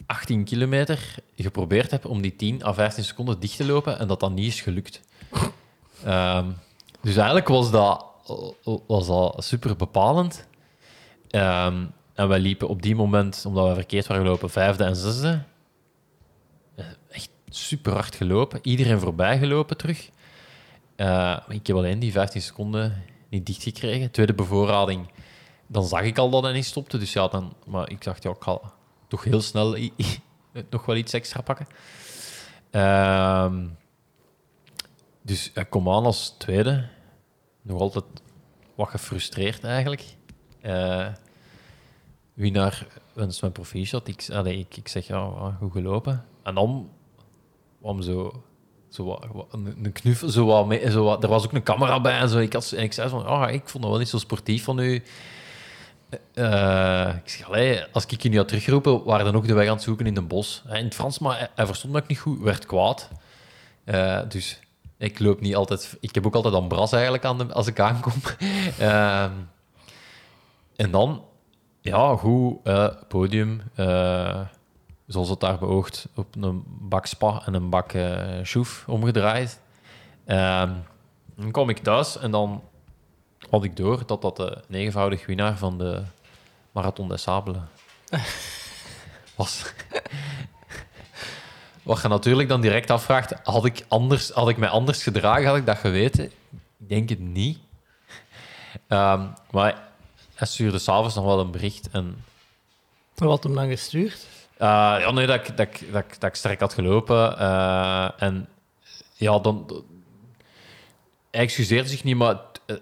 18 0.07 0.45
kilometer 0.45 1.15
geprobeerd 1.37 1.91
heb 1.91 2.05
om 2.05 2.21
die 2.21 2.37
10 2.37 2.65
à 2.65 2.73
15 2.73 3.05
seconden 3.05 3.41
dicht 3.41 3.57
te 3.57 3.65
lopen 3.65 3.99
en 3.99 4.09
dat 4.09 4.21
dat 4.21 4.33
niet 4.33 4.47
is 4.47 4.61
gelukt. 4.61 5.01
Ehm, 6.05 6.51
dus 7.01 7.17
eigenlijk 7.17 7.49
was 7.49 7.71
dat, 7.71 8.05
was 8.87 9.07
dat 9.07 9.45
super 9.45 9.77
bepalend. 9.77 10.47
Ehm, 11.31 11.85
en 12.15 12.29
wij 12.29 12.39
liepen 12.39 12.69
op 12.69 12.83
die 12.83 12.95
moment, 12.95 13.45
omdat 13.47 13.69
we 13.69 13.75
verkeerd 13.75 14.07
waren 14.07 14.23
gelopen, 14.23 14.51
vijfde 14.51 14.85
en 14.85 14.97
zesde. 14.97 15.43
Echt 17.11 17.31
super 17.49 17.93
hard 17.93 18.15
gelopen. 18.15 18.61
Iedereen 18.63 19.01
voorbij 19.01 19.39
gelopen 19.39 19.77
terug. 19.77 20.11
Eh, 20.97 21.37
ik 21.49 21.67
heb 21.67 21.77
alleen 21.77 21.99
die 21.99 22.13
15 22.13 22.43
seconden 22.43 23.03
niet 23.31 23.47
dicht 23.47 23.63
gekregen. 23.63 24.11
Tweede 24.11 24.35
bevoorrading, 24.35 25.11
dan 25.67 25.85
zag 25.85 26.03
ik 26.03 26.19
al 26.19 26.31
dat 26.31 26.43
hij 26.43 26.53
niet 26.53 26.65
stopte. 26.65 26.99
Dus 26.99 27.13
ja, 27.13 27.29
dan, 27.29 27.53
maar 27.67 27.91
ik 27.91 28.05
dacht, 28.05 28.23
ja, 28.23 28.31
ik 28.31 28.43
ga 28.43 28.61
toch 29.09 29.25
heel 29.25 29.41
snel 29.41 29.77
nog 30.71 30.87
wel 30.87 30.97
iets 30.97 31.13
extra 31.13 31.41
pakken. 31.41 31.67
Ehm, 32.71 33.67
dus 35.23 35.51
ik 35.55 35.71
kom 35.71 35.89
aan 35.89 36.05
als 36.05 36.35
tweede. 36.39 36.89
Nog 37.63 37.81
altijd 37.81 38.05
wat 38.75 38.89
gefrustreerd 38.89 39.65
eigenlijk. 39.65 40.05
Eh 40.61 41.09
winnaar 42.41 42.87
wens 43.13 43.41
mijn 43.41 43.53
proficiat. 43.53 44.09
Ik, 44.09 44.23
ik, 44.29 44.77
ik 44.77 44.89
zeg, 44.89 45.07
ja, 45.07 45.57
goed 45.59 45.73
gelopen. 45.73 46.25
En 46.43 46.55
dan 46.55 46.91
kwam 47.81 48.03
zo, 48.03 48.45
zo 48.91 49.05
wat, 49.05 49.47
een, 49.51 49.79
een 49.83 49.93
knuffel, 49.93 50.29
zo 50.29 50.47
wat, 51.05 51.23
er 51.23 51.29
was 51.29 51.45
ook 51.45 51.53
een 51.53 51.63
camera 51.63 52.01
bij 52.01 52.19
en 52.19 52.29
zo. 52.29 52.39
Ik, 52.39 52.53
had, 52.53 52.73
en 52.73 52.83
ik 52.83 52.93
zei 52.93 53.09
van, 53.09 53.27
ah, 53.27 53.53
ik 53.53 53.69
vond 53.69 53.83
dat 53.83 53.93
wel 53.93 54.01
niet 54.01 54.09
zo 54.09 54.19
sportief 54.19 54.65
van 54.65 54.79
u. 54.79 55.03
Eh, 56.35 57.15
ik 57.25 57.29
zeg, 57.29 57.47
allee, 57.47 57.85
als 57.93 58.07
ik 58.07 58.23
je 58.23 58.29
nu 58.29 58.37
had 58.37 58.49
teruggeroepen, 58.49 59.05
waren 59.05 59.25
dan 59.25 59.37
ook 59.37 59.47
de 59.47 59.55
weg 59.55 59.67
aan 59.67 59.75
het 59.75 59.83
zoeken 59.83 60.07
in 60.07 60.17
het 60.17 60.29
bos. 60.29 60.63
In 60.69 60.85
het 60.85 60.95
Frans, 60.95 61.19
maar 61.19 61.51
hij, 61.55 61.67
verstond 61.67 61.93
me 61.93 62.01
ook 62.01 62.09
niet 62.09 62.19
goed, 62.19 62.41
werd 62.41 62.67
kwaad. 62.67 63.09
Eh, 63.85 64.21
dus 64.29 64.61
ik 64.99 65.19
loop 65.19 65.41
niet 65.41 65.57
altijd... 65.57 65.97
Ik 66.01 66.15
heb 66.15 66.27
ook 66.27 66.35
altijd 66.35 66.55
ambras 66.55 66.93
eigenlijk 66.93 67.25
aan 67.25 67.39
de, 67.39 67.53
als 67.53 67.67
ik 67.67 67.81
aankom. 67.81 68.13
Ehm, 68.79 69.33
en 70.77 70.91
dan, 70.91 71.25
ja, 71.81 72.17
goed, 72.17 72.57
eh, 72.65 72.89
podium, 73.09 73.63
eh, 73.75 74.41
zoals 75.11 75.29
het 75.29 75.41
daar 75.41 75.59
beoogt, 75.59 76.09
op 76.15 76.37
een 76.41 76.65
bak 76.67 77.07
spa 77.07 77.43
en 77.47 77.55
een 77.55 77.71
bak 77.71 77.93
chouf 78.43 78.85
omgedraaid. 78.87 79.61
Ehm, 80.25 80.73
dan 81.35 81.51
kom 81.51 81.69
ik 81.69 81.79
thuis 81.79 82.19
en 82.19 82.31
dan 82.31 82.63
had 83.51 83.65
ik 83.65 83.77
door 83.77 84.03
dat 84.07 84.23
dat 84.23 84.37
de 84.37 84.59
negenvoudig 84.67 85.27
winnaar 85.27 85.59
van 85.59 85.79
de 85.79 86.03
Marathon 86.73 87.09
des 87.09 87.23
Sables 87.23 87.57
was. 89.37 89.73
Wat 91.83 92.03
je 92.03 92.09
natuurlijk 92.09 92.49
dan 92.49 92.61
direct 92.61 92.91
afvraagt, 92.91 93.35
had 93.43 93.65
ik, 93.65 93.85
anders, 93.89 94.31
had 94.31 94.49
ik 94.49 94.57
mij 94.57 94.69
anders 94.69 95.03
gedragen, 95.03 95.47
had 95.47 95.57
ik 95.57 95.67
dat 95.67 95.79
geweten? 95.79 96.25
Ik 96.25 96.89
denk 96.89 97.09
het 97.09 97.21
niet. 97.21 97.59
Ehm, 98.87 99.27
maar 99.51 99.89
hij 100.35 100.47
stuurde 100.47 100.79
s'avonds 100.79 101.15
nog 101.15 101.25
wel 101.25 101.41
een 101.41 101.51
bericht 101.51 101.91
en 101.91 102.25
Wat 103.15 103.43
hem 103.43 103.55
dan 103.55 103.69
gestuurd? 103.69 104.27
Eh, 104.61 104.97
ja, 105.01 105.11
nee, 105.11 105.27
dat 105.27 105.49
ik, 105.49 105.57
dat, 105.57 105.67
ik, 105.67 105.93
dat, 105.93 106.05
ik, 106.05 106.21
dat 106.21 106.31
ik 106.31 106.35
sterk 106.35 106.61
had 106.61 106.75
gelopen. 106.75 107.39
eh, 107.39 108.23
en 108.23 108.49
ja, 109.17 109.39
dan... 109.39 109.85
Hij 111.31 111.41
excuseerde 111.41 111.89
zich 111.89 112.05
niet, 112.05 112.17
maar 112.17 112.41
eh, 112.67 112.77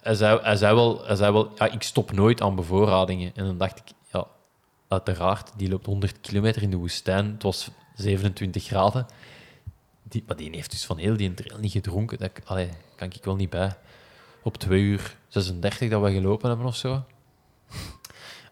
hij, 0.00 0.14
zei, 0.14 0.40
hij, 0.42 0.56
zei 0.56 0.74
wel, 0.74 1.06
hij 1.06 1.16
zei 1.16 1.32
wel... 1.32 1.52
Ja, 1.56 1.66
ik 1.66 1.82
stop 1.82 2.12
nooit 2.12 2.40
aan 2.40 2.54
bevoorradingen. 2.54 3.32
En 3.34 3.44
dan 3.44 3.58
dacht 3.58 3.78
ik... 3.78 3.84
Ja, 4.12 4.26
uiteraard, 4.88 5.52
die 5.56 5.68
loopt 5.68 5.86
100 5.86 6.20
kilometer 6.20 6.62
in 6.62 6.70
de 6.70 6.76
woestijn. 6.76 7.32
Het 7.32 7.42
was 7.42 7.70
27 7.94 8.64
graden. 8.64 9.06
Die, 10.02 10.24
maar 10.26 10.36
die 10.36 10.50
heeft 10.50 10.70
dus 10.70 10.84
van 10.84 10.96
heel 10.96 11.16
die 11.16 11.34
trail 11.34 11.58
niet 11.58 11.72
gedronken. 11.72 12.18
Dat 12.18 12.30
kan 12.96 13.12
ik 13.12 13.24
wel 13.24 13.36
niet 13.36 13.50
bij. 13.50 13.76
Op 14.42 14.56
2 14.56 14.80
uur 14.80 15.16
36 15.28 15.88
dat 15.88 16.02
we 16.02 16.12
gelopen 16.12 16.48
hebben 16.48 16.66
of 16.66 16.76
zo. 16.76 17.04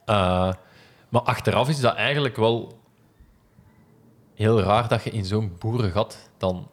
maar 1.09 1.23
achteraf 1.23 1.69
is 1.69 1.81
dat 1.81 1.95
eigenlijk 1.95 2.37
wel 2.37 2.79
heel 4.35 4.61
raar 4.61 4.89
dat 4.89 5.05
je 5.05 5.11
in 5.11 5.25
zo'n 5.25 5.57
boerengat 5.59 6.31
dan 6.37 6.71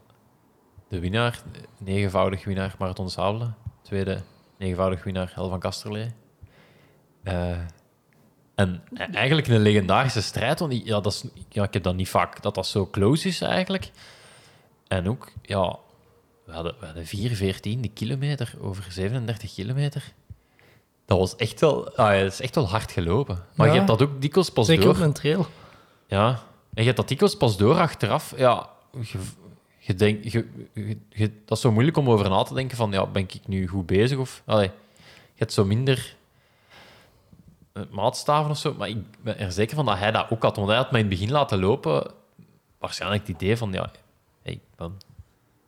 de 0.88 0.99
winnaar, 0.99 1.41
negenvoudig 1.77 2.43
winnaar 2.43 2.75
Marathon 2.79 3.09
Sable, 3.09 3.51
tweede 3.81 4.21
negenvoudig 4.57 5.03
winnaar 5.03 5.31
Hel 5.36 5.49
van 5.49 5.59
Kasterlee. 5.59 6.11
Uh, 7.23 7.57
en 8.55 8.84
eigenlijk 9.13 9.47
een 9.47 9.61
legendarische 9.61 10.21
strijd, 10.21 10.59
want 10.59 10.86
ja, 10.86 10.99
dat 10.99 11.31
ik 11.49 11.73
heb 11.73 11.84
dat 11.84 11.95
niet 11.95 12.09
vaak 12.09 12.41
dat 12.41 12.55
dat 12.55 12.67
zo 12.67 12.88
close 12.88 13.27
is 13.27 13.41
eigenlijk. 13.41 13.91
En 14.88 15.09
ook, 15.09 15.31
ja, 15.41 15.79
we 16.45 16.51
hadden, 16.51 16.75
we 16.79 16.86
hadden 16.86 17.05
4, 17.05 17.36
14 17.36 17.93
kilometer 17.93 18.53
over 18.61 18.91
37 18.91 19.53
kilometer. 19.53 20.13
Dat 21.06 21.18
was 21.18 21.36
echt 21.36 21.60
wel, 21.60 21.95
ah, 21.95 22.20
dat 22.20 22.32
is 22.32 22.41
echt 22.41 22.56
wel 22.56 22.70
hard 22.70 22.91
gelopen. 22.91 23.43
Maar 23.56 23.68
Ja. 23.68 23.72
je 23.74 23.78
hebt 23.80 23.91
dat 23.91 24.01
ook 24.01 24.22
dikwijls 24.22 24.49
pas 24.49 24.66
Zeker 24.66 24.84
door. 24.84 24.95
op 24.95 24.99
een 25.01 25.14
trail. 25.14 25.45
Ja, 26.08 26.28
en 26.30 26.39
je 26.74 26.84
hebt 26.84 26.97
dat 26.97 27.08
dikwijls 27.08 27.38
pas 27.38 27.58
door 27.58 27.80
achteraf. 27.80 28.34
Ja, 28.38 28.70
je, 29.01 29.18
je 29.78 29.95
denkt, 29.95 30.32
je, 30.32 30.47
dat 31.45 31.58
is 31.58 31.62
zo 31.62 31.72
moeilijk 31.72 31.97
om 31.97 32.10
over 32.10 32.30
na 32.30 32.43
te 32.43 32.54
denken 32.54 32.78
van, 32.78 32.91
ja, 32.91 33.06
ben 33.06 33.22
ik 33.22 33.39
nu 33.47 33.68
goed 33.68 33.86
bezig? 33.86 34.18
Of, 34.18 34.41
allee, 34.45 34.72
je 35.34 35.39
hebt 35.39 35.54
zo 35.54 35.66
minder 35.66 36.16
eh, 37.74 37.84
maatstaven 37.91 38.51
of 38.51 38.58
zo. 38.58 38.74
Maar 38.78 38.89
ik 38.89 38.97
ben 39.22 39.39
er 39.39 39.51
zeker 39.51 39.76
van 39.76 39.86
dat 39.86 39.97
hij 39.97 40.12
dat 40.12 40.26
ook 40.30 40.43
had. 40.43 40.56
Want 40.56 40.68
hij 40.68 40.78
had 40.78 40.91
mij 40.91 41.01
in 41.01 41.08
het 41.10 41.16
begin 41.20 41.32
laten 41.34 41.60
lopen, 41.60 42.12
waarschijnlijk 42.78 43.28
het 43.28 43.36
idee 43.36 43.58
van, 43.58 43.72
ja, 43.72 43.91
hey, 44.41 44.54
ik 44.54 44.62
ben 44.76 44.97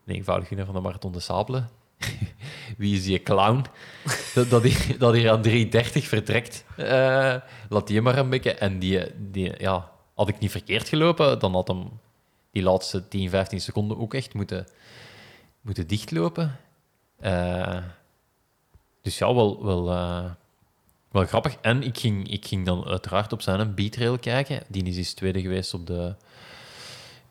eenvoudig 0.05 0.47
winnaar 0.49 0.65
van 0.67 0.75
de 0.75 0.81
Marathon 0.81 1.11
de 1.11 1.19
Sabelen. 1.19 1.69
Wie 2.77 2.95
is 2.95 3.03
die 3.03 3.23
clown? 3.23 3.65
dat, 4.33 4.49
dat, 4.49 4.63
dat 4.97 5.13
hij 5.13 5.31
aan 5.31 5.43
3.30 5.47 6.03
vertrekt. 6.03 6.65
Eh, 6.77 7.35
laat 7.69 7.87
die 7.87 8.01
maar 8.01 8.17
een 8.17 8.29
beetje. 8.29 8.53
En 8.53 8.79
die, 8.79 9.01
die, 9.31 9.53
ja, 9.57 9.91
had 10.13 10.29
ik 10.29 10.39
niet 10.39 10.51
verkeerd 10.51 10.89
gelopen, 10.89 11.39
dan 11.39 11.53
had 11.53 11.67
hem 11.67 11.89
die 12.51 12.63
laatste 12.63 13.07
10, 13.07 13.29
15 13.29 13.61
seconden 13.61 13.97
ook 13.97 14.13
echt 14.13 14.33
moeten, 14.33 14.65
moeten 15.61 15.87
dichtlopen. 15.87 16.59
Eh, 17.19 17.77
dus 19.01 19.17
ja, 19.17 19.33
wel, 19.33 19.63
wel, 19.63 19.91
eh, 19.91 20.31
wel 21.11 21.25
grappig. 21.25 21.55
En 21.61 21.83
ik 21.83 21.97
ging, 21.97 22.31
ik 22.31 22.45
ging 22.45 22.65
dan 22.65 22.85
uiteraard 22.85 23.33
op 23.33 23.41
zijn 23.41 23.75
beatrail 23.75 24.19
kijken. 24.19 24.63
Die 24.67 24.83
is 24.83 24.95
dus 24.95 25.13
tweede 25.13 25.41
geweest 25.41 25.73
op 25.73 25.87
de 25.87 26.15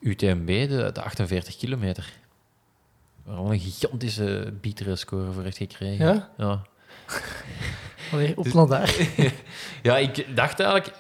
UTMB, 0.01 0.47
de, 0.47 0.91
de 0.93 1.03
48 1.03 1.57
kilometer. 1.57 2.13
Al 3.27 3.53
een 3.53 3.61
gigantische 3.61 4.55
beatrail 4.61 4.97
score 4.97 5.33
voor 5.33 5.43
heeft 5.43 5.57
gekregen. 5.57 6.07
Ja? 6.07 6.31
Ja. 6.37 6.63
Allee, 8.13 8.35
Dus- 8.35 8.53
daar. 8.69 8.97
Ja, 9.83 9.97
ik 9.97 10.37
dacht 10.37 10.61
eigenlijk... 10.61 10.97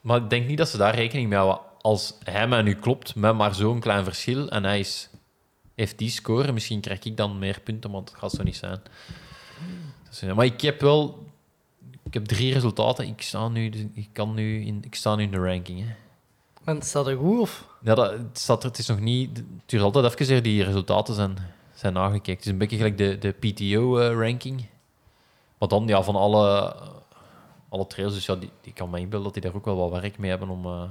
Maar 0.00 0.16
ik 0.22 0.30
denk 0.30 0.46
niet 0.46 0.58
dat 0.58 0.68
ze 0.68 0.76
daar 0.76 0.94
rekening 0.94 1.28
mee 1.28 1.38
houden. 1.38 1.60
Als 1.80 2.14
hij 2.24 2.48
mij 2.48 2.62
nu 2.62 2.74
klopt 2.74 3.14
met 3.14 3.34
maar 3.34 3.54
zo'n 3.54 3.80
klein 3.80 4.04
verschil 4.04 4.48
en 4.48 4.64
hij 4.64 4.78
is, 4.78 5.10
heeft 5.74 5.98
die 5.98 6.10
score, 6.10 6.52
misschien 6.52 6.80
krijg 6.80 7.02
ik 7.02 7.16
dan 7.16 7.38
meer 7.38 7.60
punten, 7.60 7.90
want 7.90 8.08
het 8.08 8.18
gaat 8.18 8.30
zo 8.30 8.42
niet 8.42 8.56
zijn. 8.56 8.80
Dus, 10.08 10.22
maar 10.34 10.44
ik 10.44 10.60
heb 10.60 10.80
wel... 10.80 11.28
Ik 12.02 12.14
heb 12.14 12.24
drie 12.24 12.52
resultaten. 12.52 13.06
Ik 13.06 13.22
sta 13.22 13.48
nu, 13.48 13.90
ik 13.94 14.08
kan 14.12 14.34
nu 14.34 14.64
in, 14.64 14.78
ik 14.84 14.94
sta 14.94 15.14
nu 15.14 15.22
in 15.22 15.30
de 15.30 15.38
ranking. 15.38 15.80
Hè. 15.80 15.94
En 16.64 16.82
staat 16.82 17.06
er 17.06 17.16
goed 17.16 17.40
of? 17.40 17.66
Ja, 17.82 17.94
dat, 17.94 18.10
het, 18.10 18.38
staat 18.38 18.62
er, 18.62 18.68
het 18.68 18.78
is 18.78 18.86
nog 18.86 19.00
niet... 19.00 19.36
Het 19.36 19.46
duurt 19.66 19.82
altijd 19.82 20.20
even 20.20 20.42
die 20.42 20.64
resultaten 20.64 21.14
zijn, 21.14 21.36
zijn 21.80 21.92
nagekeken. 21.92 22.32
Het 22.32 22.44
is 22.44 22.50
een 22.50 22.58
beetje 22.58 22.76
gelijk 22.76 22.98
de, 22.98 23.18
de 23.18 23.32
PTO-ranking. 23.32 24.66
maar 25.58 25.68
dan 25.68 25.86
ja, 25.86 26.02
van 26.02 26.16
alle, 26.16 26.76
alle 27.68 27.86
trails, 27.86 28.14
dus 28.14 28.26
ja, 28.26 28.36
die, 28.36 28.50
die 28.60 28.72
kan 28.72 28.90
me 28.90 28.98
inbeelden 28.98 29.32
dat 29.32 29.32
die 29.32 29.42
daar 29.42 29.54
ook 29.54 29.64
wel 29.64 29.76
wat 29.76 30.00
werk 30.00 30.18
mee 30.18 30.30
hebben 30.30 30.48
om 30.48 30.64
eh, 30.64 30.90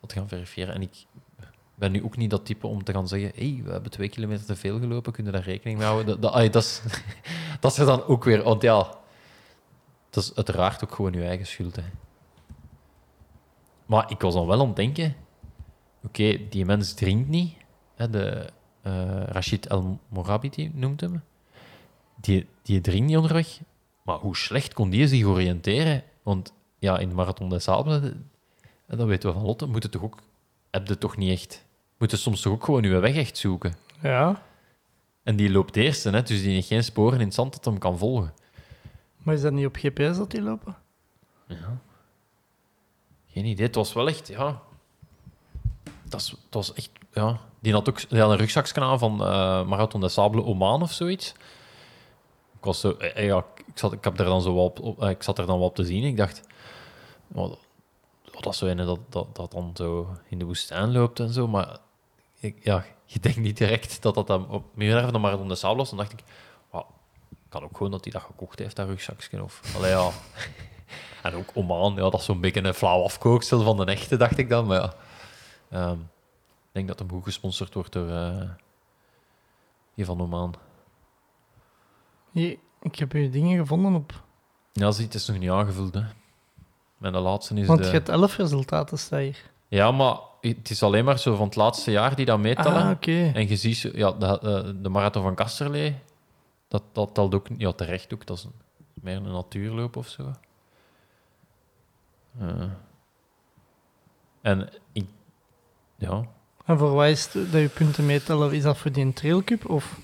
dat 0.00 0.10
te 0.10 0.14
gaan 0.14 0.28
verifiëren. 0.28 0.74
En 0.74 0.82
ik 0.82 1.06
ben 1.74 1.92
nu 1.92 2.04
ook 2.04 2.16
niet 2.16 2.30
dat 2.30 2.44
type 2.44 2.66
om 2.66 2.84
te 2.84 2.92
gaan 2.92 3.08
zeggen 3.08 3.32
hey, 3.34 3.60
we 3.64 3.70
hebben 3.70 3.90
twee 3.90 4.08
kilometer 4.08 4.46
te 4.46 4.56
veel 4.56 4.78
gelopen, 4.78 5.12
kunnen 5.12 5.32
daar 5.32 5.42
rekening 5.42 5.78
mee 5.78 5.86
houden? 5.86 6.20
Dat, 6.20 6.54
is, 6.54 6.82
dat 7.60 7.78
is 7.78 7.84
dan 7.94 8.04
ook 8.04 8.24
weer... 8.24 8.42
Want 8.42 8.62
ja, 8.62 8.98
dat 10.10 10.22
is 10.22 10.34
uiteraard 10.34 10.84
ook 10.84 10.94
gewoon 10.94 11.12
je 11.12 11.24
eigen 11.24 11.46
schuld. 11.46 11.76
Hè. 11.76 11.82
Maar 13.86 14.10
ik 14.10 14.20
was 14.20 14.34
dan 14.34 14.46
wel 14.46 14.60
aan 14.60 14.66
het 14.66 14.76
denken... 14.76 15.16
Oké, 16.04 16.48
die 16.48 16.64
mens 16.64 16.92
drinkt 16.92 17.28
niet. 17.28 17.56
Hè, 17.94 18.10
de, 18.10 18.50
eh, 18.82 19.22
Rashid 19.24 19.66
El 19.66 19.98
Morabi 20.08 20.50
die 20.50 20.70
noemt 20.74 21.00
hem. 21.00 21.22
Die, 22.20 22.46
die 22.62 23.00
niet 23.00 23.16
onderweg. 23.16 23.60
Maar 24.02 24.16
hoe 24.16 24.36
slecht 24.36 24.74
kon 24.74 24.90
die 24.90 25.08
zich 25.08 25.24
oriënteren? 25.24 26.02
Want 26.22 26.52
ja, 26.78 26.98
in 26.98 27.08
de 27.08 27.14
Marathon 27.14 27.48
des 27.48 27.62
Sables, 27.62 28.12
dat 28.86 29.06
weten 29.06 29.28
we 29.28 29.34
van 29.34 29.46
Lotte, 29.46 29.66
moet 29.66 29.82
het 29.82 29.92
toch 29.92 30.02
ook... 30.02 30.18
Heb 30.70 30.86
je 30.86 30.98
toch 30.98 31.16
niet 31.16 31.30
echt... 31.30 31.64
Moet 31.98 32.10
je 32.10 32.16
soms 32.16 32.40
toch 32.40 32.52
ook 32.52 32.64
gewoon 32.64 32.82
je 32.82 32.98
weg 32.98 33.16
echt 33.16 33.38
zoeken? 33.38 33.74
Ja. 34.02 34.42
En 35.22 35.36
die 35.36 35.50
loopt 35.50 35.76
eerst, 35.76 36.04
hè, 36.04 36.10
dus 36.22 36.42
die 36.42 36.52
heeft 36.52 36.66
geen 36.66 36.84
sporen 36.84 37.20
in 37.20 37.26
het 37.26 37.34
zand 37.34 37.52
dat 37.52 37.64
hem 37.64 37.78
kan 37.78 37.98
volgen. 37.98 38.34
Maar 39.16 39.34
is 39.34 39.40
dat 39.40 39.52
niet 39.52 39.66
op 39.66 39.76
GPS 39.76 40.16
dat 40.16 40.30
die 40.30 40.42
lopen? 40.42 40.76
Ja. 41.46 41.78
Geen 43.26 43.44
idee. 43.44 43.66
Het 43.66 43.74
was 43.74 43.92
wel 43.92 44.08
echt, 44.08 44.28
ja. 44.28 44.62
Dat 46.08 46.36
was 46.50 46.72
echt, 46.72 46.90
ja. 47.12 47.40
Die 47.60 47.72
had 47.72 47.88
ook 47.88 48.08
die 48.08 48.20
had 48.20 48.30
een 48.30 48.36
rugzakje 48.36 48.80
aan 48.80 48.98
van 48.98 49.12
eh, 49.24 49.64
Marathon 49.66 50.00
des 50.00 50.12
Sables 50.12 50.44
Oman 50.44 50.82
of 50.82 50.92
zoiets. 50.92 51.28
Ik 52.58 52.64
was 52.66 52.80
zo, 52.80 52.90
eh, 52.92 53.16
eh, 53.16 53.24
ja, 53.26 53.44
ik 53.66 53.78
zat, 53.78 53.92
ik 53.92 54.04
heb 54.04 54.18
er 54.18 54.24
dan 54.24 54.42
zo 54.42 54.52
op, 54.64 55.02
ik 55.02 55.22
zat 55.22 55.38
er 55.38 55.46
dan 55.46 55.58
wel 55.58 55.66
op 55.66 55.74
te 55.74 55.84
zien. 55.84 56.04
Ik 56.04 56.16
dacht, 56.16 56.40
oh, 57.34 57.48
dat- 58.40 58.52
is 58.52 58.58
zo 58.58 58.66
een 58.66 58.76
dat, 58.76 58.98
dat, 59.08 59.36
dat 59.36 59.50
dan 59.52 59.70
zo 59.74 60.08
in 60.28 60.38
de 60.38 60.44
woestijn 60.44 60.92
loopt 60.92 61.20
en 61.20 61.32
zo. 61.32 61.48
Maar 61.48 61.78
ik, 62.40 62.56
ja, 62.64 62.84
je 63.04 63.20
denkt 63.20 63.38
niet 63.38 63.56
direct 63.56 64.02
dat 64.02 64.14
dat 64.14 64.26
dan 64.26 64.48
op 64.48 64.64
meer 64.74 65.00
van 65.02 65.12
de 65.12 65.18
Marathon 65.18 65.48
des 65.48 65.58
Sables 65.60 65.76
was. 65.78 65.88
Dan 65.88 65.98
dacht 65.98 66.12
ik, 66.12 66.22
wow, 66.70 66.84
kan 67.48 67.62
ook 67.62 67.76
gewoon 67.76 67.92
dat 67.92 68.04
hij 68.04 68.12
dat 68.12 68.22
gekocht 68.22 68.58
heeft, 68.58 68.76
dat 68.76 68.86
rugzakje. 68.88 69.42
Of, 69.42 69.60
allee. 69.76 69.94
En 71.22 71.34
ook 71.34 71.50
Oman, 71.54 71.94
ja, 71.94 72.00
dat 72.00 72.14
is 72.14 72.24
zo'n 72.24 72.40
beetje 72.40 72.64
een 72.64 72.74
flauw 72.74 73.02
afkooksel 73.04 73.62
van 73.62 73.76
de 73.76 73.84
echte, 73.84 74.16
dacht 74.16 74.38
ik 74.38 74.48
dan. 74.48 74.66
Maar 74.66 74.80
ja, 74.80 74.94
Ehm, 75.70 75.96
denk 76.86 76.98
dat 76.98 76.98
hem 76.98 77.08
goed 77.10 77.24
gesponsord 77.24 77.74
wordt 77.74 77.92
door 77.92 78.08
eh, 78.08 78.50
die 79.94 80.04
van 80.04 80.20
Oman. 80.20 80.54
Hier, 82.30 82.58
ik 82.80 82.96
heb 82.96 83.12
je 83.12 83.30
dingen 83.30 83.58
gevonden 83.58 83.94
op... 83.94 84.24
Ja, 84.72 84.86
het 84.86 85.14
is 85.14 85.26
nog 85.26 85.38
niet 85.38 85.50
aangevuld, 85.50 85.94
hè. 85.94 86.02
Mijn 86.96 87.16
laatste 87.16 87.54
is 87.54 87.66
Want 87.66 87.78
de... 87.78 87.86
je 87.86 87.92
hebt 87.92 88.08
elf 88.08 88.36
resultaten, 88.36 88.98
sta 88.98 89.18
hier. 89.18 89.50
Ja, 89.68 89.90
maar 89.90 90.18
het 90.40 90.70
is 90.70 90.82
alleen 90.82 91.04
maar 91.04 91.18
zo 91.18 91.34
van 91.34 91.46
het 91.46 91.56
laatste 91.56 91.90
jaar 91.90 92.14
die 92.14 92.24
dat 92.26 92.38
meetellen. 92.38 92.98
Ah. 93.00 93.36
En 93.36 93.48
je 93.48 93.56
ziet, 93.56 93.78
ja, 93.80 94.12
de, 94.12 94.26
eh, 94.26 94.82
de 94.82 94.88
marathon 94.88 95.22
van 95.22 95.34
Kasterlee, 95.34 95.98
dat, 96.68 96.82
dat 96.92 97.14
telt 97.14 97.34
ook, 97.34 97.46
ja, 97.56 97.72
terecht 97.72 98.14
ook, 98.14 98.26
dat 98.26 98.36
is 98.36 98.44
een- 98.44 98.52
meer 98.94 99.16
een 99.16 99.32
natuurloop 99.32 99.96
of 99.96 100.08
zo. 100.08 100.32
Eh. 102.38 102.70
en 104.40 104.68
ik, 104.92 105.06
ja, 105.96 106.24
En 106.70 106.78
voor 106.78 106.90
wat 106.90 107.06
is 107.06 107.32
het 107.32 107.52
dat 107.52 107.60
je 107.60 107.68
punten 107.68 108.06
meetellen? 108.06 108.52
Is 108.52 108.62
dat 108.62 108.78
voor 108.78 108.92
die 108.92 109.12
trailcup? 109.12 109.68
Of... 109.68 109.98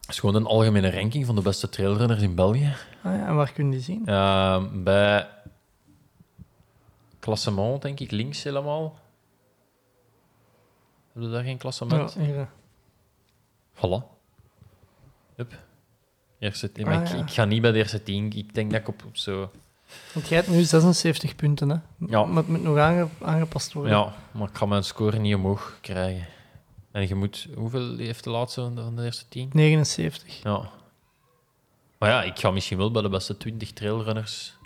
het 0.00 0.10
is 0.10 0.18
gewoon 0.18 0.34
een 0.34 0.46
algemene 0.46 0.90
ranking 0.90 1.26
van 1.26 1.34
de 1.34 1.42
beste 1.42 1.68
trailrunners 1.68 2.22
in 2.22 2.34
België. 2.34 2.74
Ah, 3.02 3.16
ja, 3.16 3.26
en 3.26 3.34
waar 3.34 3.52
kun 3.52 3.64
je 3.64 3.70
die 3.70 3.80
zien? 3.80 4.06
Ehm, 4.06 4.82
bij 4.82 5.28
klassement, 7.18 7.82
denk 7.82 8.00
ik, 8.00 8.10
links 8.10 8.42
helemaal. 8.42 8.98
Heb 11.12 11.22
je 11.22 11.28
daar 11.28 11.44
geen 11.44 11.58
klassement? 11.58 12.12
Ja, 12.12 12.20
hier, 12.20 12.38
eh. 12.38 12.46
Voilà. 13.74 14.04
Hup. 15.34 15.58
Eerste. 16.38 16.70
Maar 16.84 17.06
Ah, 17.06 17.18
ik, 17.18 17.30
ga 17.30 17.44
niet 17.44 17.62
bij 17.62 17.72
de 17.72 17.78
eerste 17.78 18.02
tien. 18.02 18.32
Ik 18.32 18.54
denk 18.54 18.70
dat 18.70 18.80
ik 18.80 18.88
op, 18.88 19.04
op 19.06 19.16
zo... 19.16 19.50
Want 20.14 20.28
jij 20.28 20.38
hebt 20.38 20.50
nu 20.50 20.62
76 20.62 21.36
punten, 21.36 21.68
hè? 21.68 21.76
Ja. 22.06 22.24
Maar 22.24 22.36
het 22.36 22.48
moet 22.48 22.62
nog 22.62 22.78
aange- 22.78 23.08
aangepast 23.20 23.72
worden. 23.72 23.92
Ja, 23.92 24.14
maar 24.30 24.48
ik 24.48 24.56
ga 24.56 24.66
mijn 24.66 24.84
score 24.84 25.18
niet 25.18 25.34
omhoog 25.34 25.78
krijgen. 25.80 26.26
En 26.92 27.08
je 27.08 27.14
moet... 27.14 27.48
Hoeveel 27.54 27.96
heeft 27.96 28.24
de 28.24 28.30
laatste 28.30 28.70
van 28.74 28.96
de, 28.96 29.04
eerste 29.04 29.28
tien? 29.28 29.50
79. 29.52 30.42
Ja. 30.42 30.68
Maar 31.98 32.10
ja, 32.10 32.22
ik 32.22 32.38
ga 32.38 32.50
misschien 32.50 32.78
wel 32.78 32.90
bij 32.90 33.02
de 33.02 33.08
beste 33.08 33.36
20 33.36 33.72
trailrunners 33.72 34.56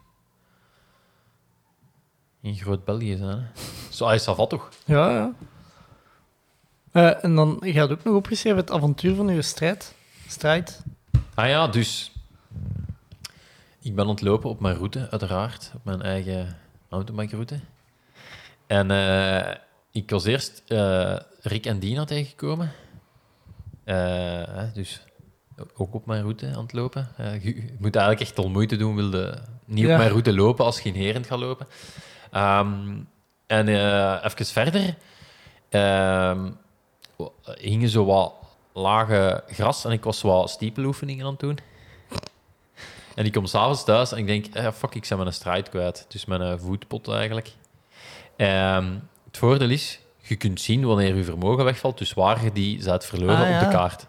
in 2.41 2.57
Groot-België 2.57 3.17
zijn. 3.17 3.39
Hè. 3.39 3.63
Zo, 3.91 4.07
hij 4.07 4.15
is 4.15 4.25
dat 4.25 4.51
toch? 4.51 4.69
Ja, 4.85 5.11
ja. 5.11 5.33
Eh, 6.93 7.25
en 7.25 7.35
dan 7.35 7.59
je 7.63 7.79
had 7.79 7.91
ook 7.91 8.05
nog 8.05 8.15
opgeschreven 8.15 8.59
het 8.59 8.71
avontuur 8.71 9.15
van 9.15 9.29
uw 9.29 9.41
strijd. 9.41 9.95
Strijd. 10.27 10.83
Ah 11.35 11.49
ja, 11.49 11.69
dus... 11.69 12.13
Ik 13.87 13.95
ben 13.95 14.05
aan 14.05 14.11
het 14.11 14.23
lopen 14.23 14.51
op 14.51 14.61
mijn 14.61 14.77
route, 14.77 15.11
uiteraard. 15.11 15.71
Op 15.75 15.85
mijn 15.85 16.03
eigen, 16.03 16.57
mountainbikeroute. 16.89 17.61
En 18.67 18.91
eh, 18.91 19.55
ik 19.91 20.11
was 20.11 20.25
eerst 20.25 20.63
eh, 20.67 21.17
Rick 21.41 21.67
en 21.67 21.79
Dina 21.79 22.05
tegengekomen. 22.05 22.73
Hè, 23.85 24.73
dus 24.73 25.03
ook 25.77 25.95
op 25.95 26.07
mijn 26.07 26.23
route 26.23 26.47
aan 26.47 26.63
het 26.63 26.73
lopen. 26.73 27.09
Je, 27.17 27.41
je 27.43 27.77
moet 27.79 27.97
eigenlijk 27.97 28.29
echt 28.29 28.39
al 28.39 28.49
moeite 28.49 28.77
doen, 28.77 28.97
wilde 28.97 29.39
niet 29.65 29.85
Ja. 29.85 29.93
op 29.93 29.99
mijn 29.99 30.11
route 30.11 30.33
lopen 30.33 30.65
als 30.65 30.81
je 30.81 30.89
in 30.89 30.95
Herend 30.95 31.27
gaat 31.27 31.39
lopen. 31.39 31.67
Ehm, 32.31 32.99
en 33.47 33.69
even 34.25 34.47
verder 34.47 34.97
ehm, 35.69 36.51
hingen 37.45 37.89
zo 37.89 38.05
wat 38.05 38.35
lage 38.73 39.45
gras 39.47 39.85
en 39.85 39.91
ik 39.93 40.05
was 40.05 40.23
wat 40.23 40.51
stiepeloefeningen 40.51 41.25
aan 41.25 41.31
het 41.31 41.41
doen. 41.41 41.59
En 43.17 43.25
ik 43.25 43.33
kom 43.33 43.47
s'avonds 43.47 43.85
thuis 43.85 44.13
en 44.13 44.19
ik 44.19 44.27
denk, 44.27 44.47
eh, 44.47 44.73
fuck, 44.73 44.95
ik 44.95 45.07
ben 45.09 45.19
mijn 45.19 45.33
strijd 45.33 45.69
kwijt. 45.69 46.05
Dus 46.09 46.25
mijn 46.25 46.41
eh, 46.43 46.55
voetpot 46.57 47.09
eigenlijk. 47.09 47.53
Ehm, 48.37 48.93
het 49.27 49.37
voordeel 49.39 49.71
is, 49.71 50.01
je 50.21 50.37
kunt 50.37 50.61
zien 50.61 50.85
wanneer 50.87 51.15
je 51.17 51.25
vermogen 51.25 51.65
wegvalt, 51.65 51.99
dus 51.99 52.13
waar 52.13 52.45
je 52.45 52.53
die 52.53 52.85
bent 52.85 53.05
verloren 53.05 53.37
Ah, 53.37 53.49
ja. 53.49 53.59
op 53.61 53.65
de 53.65 53.77
kaart. 53.77 54.07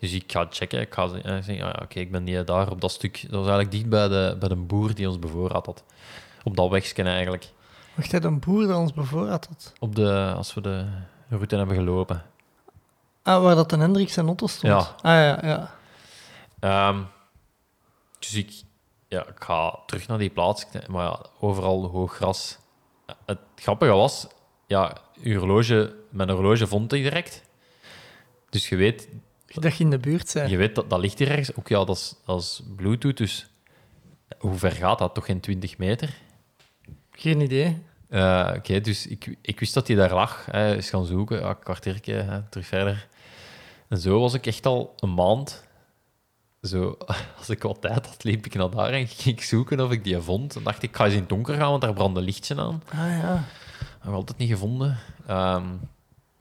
Dus 0.00 0.12
ik 0.12 0.32
ga 0.32 0.46
checken, 0.50 0.80
ik 0.80 0.94
ga 0.94 1.02
eh, 1.02 1.10
zeggen, 1.22 1.54
ja, 1.54 1.76
oké, 1.82 2.00
ik 2.00 2.10
ben 2.10 2.24
niet 2.24 2.46
daar 2.46 2.70
op 2.70 2.80
dat 2.80 2.90
stuk. 2.90 3.20
Dat 3.22 3.30
was 3.30 3.48
eigenlijk 3.48 3.70
dicht 3.70 3.88
bij 3.88 4.08
de, 4.08 4.36
bij 4.40 4.48
de 4.48 4.56
boer 4.56 4.94
die 4.94 5.08
ons 5.08 5.18
bevoorraad 5.18 5.66
had. 5.66 5.84
Op 6.44 6.56
dat 6.56 6.70
wegje 6.70 7.02
eigenlijk. 7.02 7.48
Wacht, 7.94 8.12
hij 8.12 8.22
een 8.22 8.38
boer 8.38 8.66
dat 8.66 8.76
ons 8.76 8.92
bevoorraad 8.92 9.46
had? 9.46 9.72
Op 9.78 9.94
de, 9.94 10.32
als 10.36 10.54
we 10.54 10.60
de 10.60 10.84
route 11.28 11.56
hebben 11.56 11.76
gelopen. 11.76 12.22
Ah, 13.22 13.42
waar 13.42 13.54
dat 13.54 13.72
een 13.72 13.80
Hendricks 13.80 14.16
en 14.16 14.28
Otto 14.28 14.46
stond? 14.46 14.72
Ja. 14.72 14.78
Ah, 14.78 15.40
ja, 15.42 15.48
ja. 15.48 15.70
Ehm, 16.60 16.98
dus 18.18 18.34
ik, 18.34 18.52
ja, 19.08 19.26
ik 19.26 19.42
ga 19.44 19.78
terug 19.86 20.06
naar 20.08 20.18
die 20.18 20.30
plaats. 20.30 20.66
Maar 20.88 21.04
ja, 21.04 21.26
overal 21.40 21.84
hoog 21.86 22.14
gras. 22.14 22.58
Het 23.26 23.38
grappige 23.56 23.92
was, 23.92 24.26
ja, 24.66 24.96
horloge, 25.22 25.96
mijn 26.10 26.30
horloge 26.30 26.66
vond 26.66 26.90
hij 26.90 27.02
direct. 27.02 27.42
Dus 28.50 28.68
je 28.68 28.76
weet, 28.76 29.08
Dat 29.46 29.76
je 29.76 29.84
in 29.84 29.90
de 29.90 29.98
buurt 29.98 30.32
bent. 30.34 30.50
je 30.50 30.56
weet 30.56 30.74
dat, 30.74 30.90
dat 30.90 31.00
ligt 31.00 31.18
hier 31.18 31.28
ergens. 31.30 31.54
Ook 31.54 31.68
ja, 31.68 31.84
dat 31.84 31.96
is, 31.96 32.14
dat 32.24 32.40
is 32.40 32.62
Bluetooth, 32.76 33.16
dus 33.16 33.46
hoe 34.38 34.54
ver 34.54 34.72
gaat 34.72 34.98
dat? 34.98 35.14
Toch 35.14 35.24
geen 35.24 35.40
20 35.40 35.78
meter? 35.78 36.14
Geen 37.10 37.40
idee. 37.40 37.82
Eh, 38.08 38.52
Oké, 38.56 38.80
dus 38.80 39.06
ik, 39.06 39.36
ik 39.42 39.60
wist 39.60 39.74
dat 39.74 39.86
hij 39.86 39.96
daar 39.96 40.14
lag. 40.14 40.46
Hè, 40.50 40.76
is 40.76 40.90
gaan 40.90 41.04
zoeken, 41.06 41.40
ja, 41.40 41.48
een 41.48 41.58
kwartiertje, 41.58 42.14
hè, 42.14 42.42
terug 42.42 42.66
verder. 42.66 43.08
En 43.88 43.98
zo 43.98 44.20
was 44.20 44.34
ik 44.34 44.46
echt 44.46 44.66
al 44.66 44.92
een 44.96 45.14
maand. 45.14 45.65
Zo, 46.66 46.96
als 47.38 47.48
ik 47.48 47.62
wat 47.62 47.80
tijd 47.80 48.06
had, 48.06 48.24
liep 48.24 48.46
ik 48.46 48.54
naar 48.54 48.70
daar 48.70 48.90
en 48.90 49.08
ging 49.08 49.36
ik 49.36 49.42
zoeken 49.42 49.80
of 49.80 49.90
ik 49.90 50.04
die 50.04 50.18
vond. 50.18 50.56
En 50.56 50.62
dacht 50.62 50.82
ik, 50.82 50.90
ik 50.90 50.96
ga 50.96 51.04
eens 51.04 51.14
in 51.14 51.20
het 51.20 51.28
donker 51.28 51.54
gaan, 51.54 51.70
want 51.70 51.82
daar 51.82 51.92
brandde 51.92 52.20
lichtje 52.20 52.56
aan. 52.56 52.82
Ah, 52.88 52.98
ja. 52.98 53.44
Nog 54.02 54.14
altijd 54.14 54.38
niet 54.38 54.50
gevonden. 54.50 54.98
Ehm, 55.26 55.72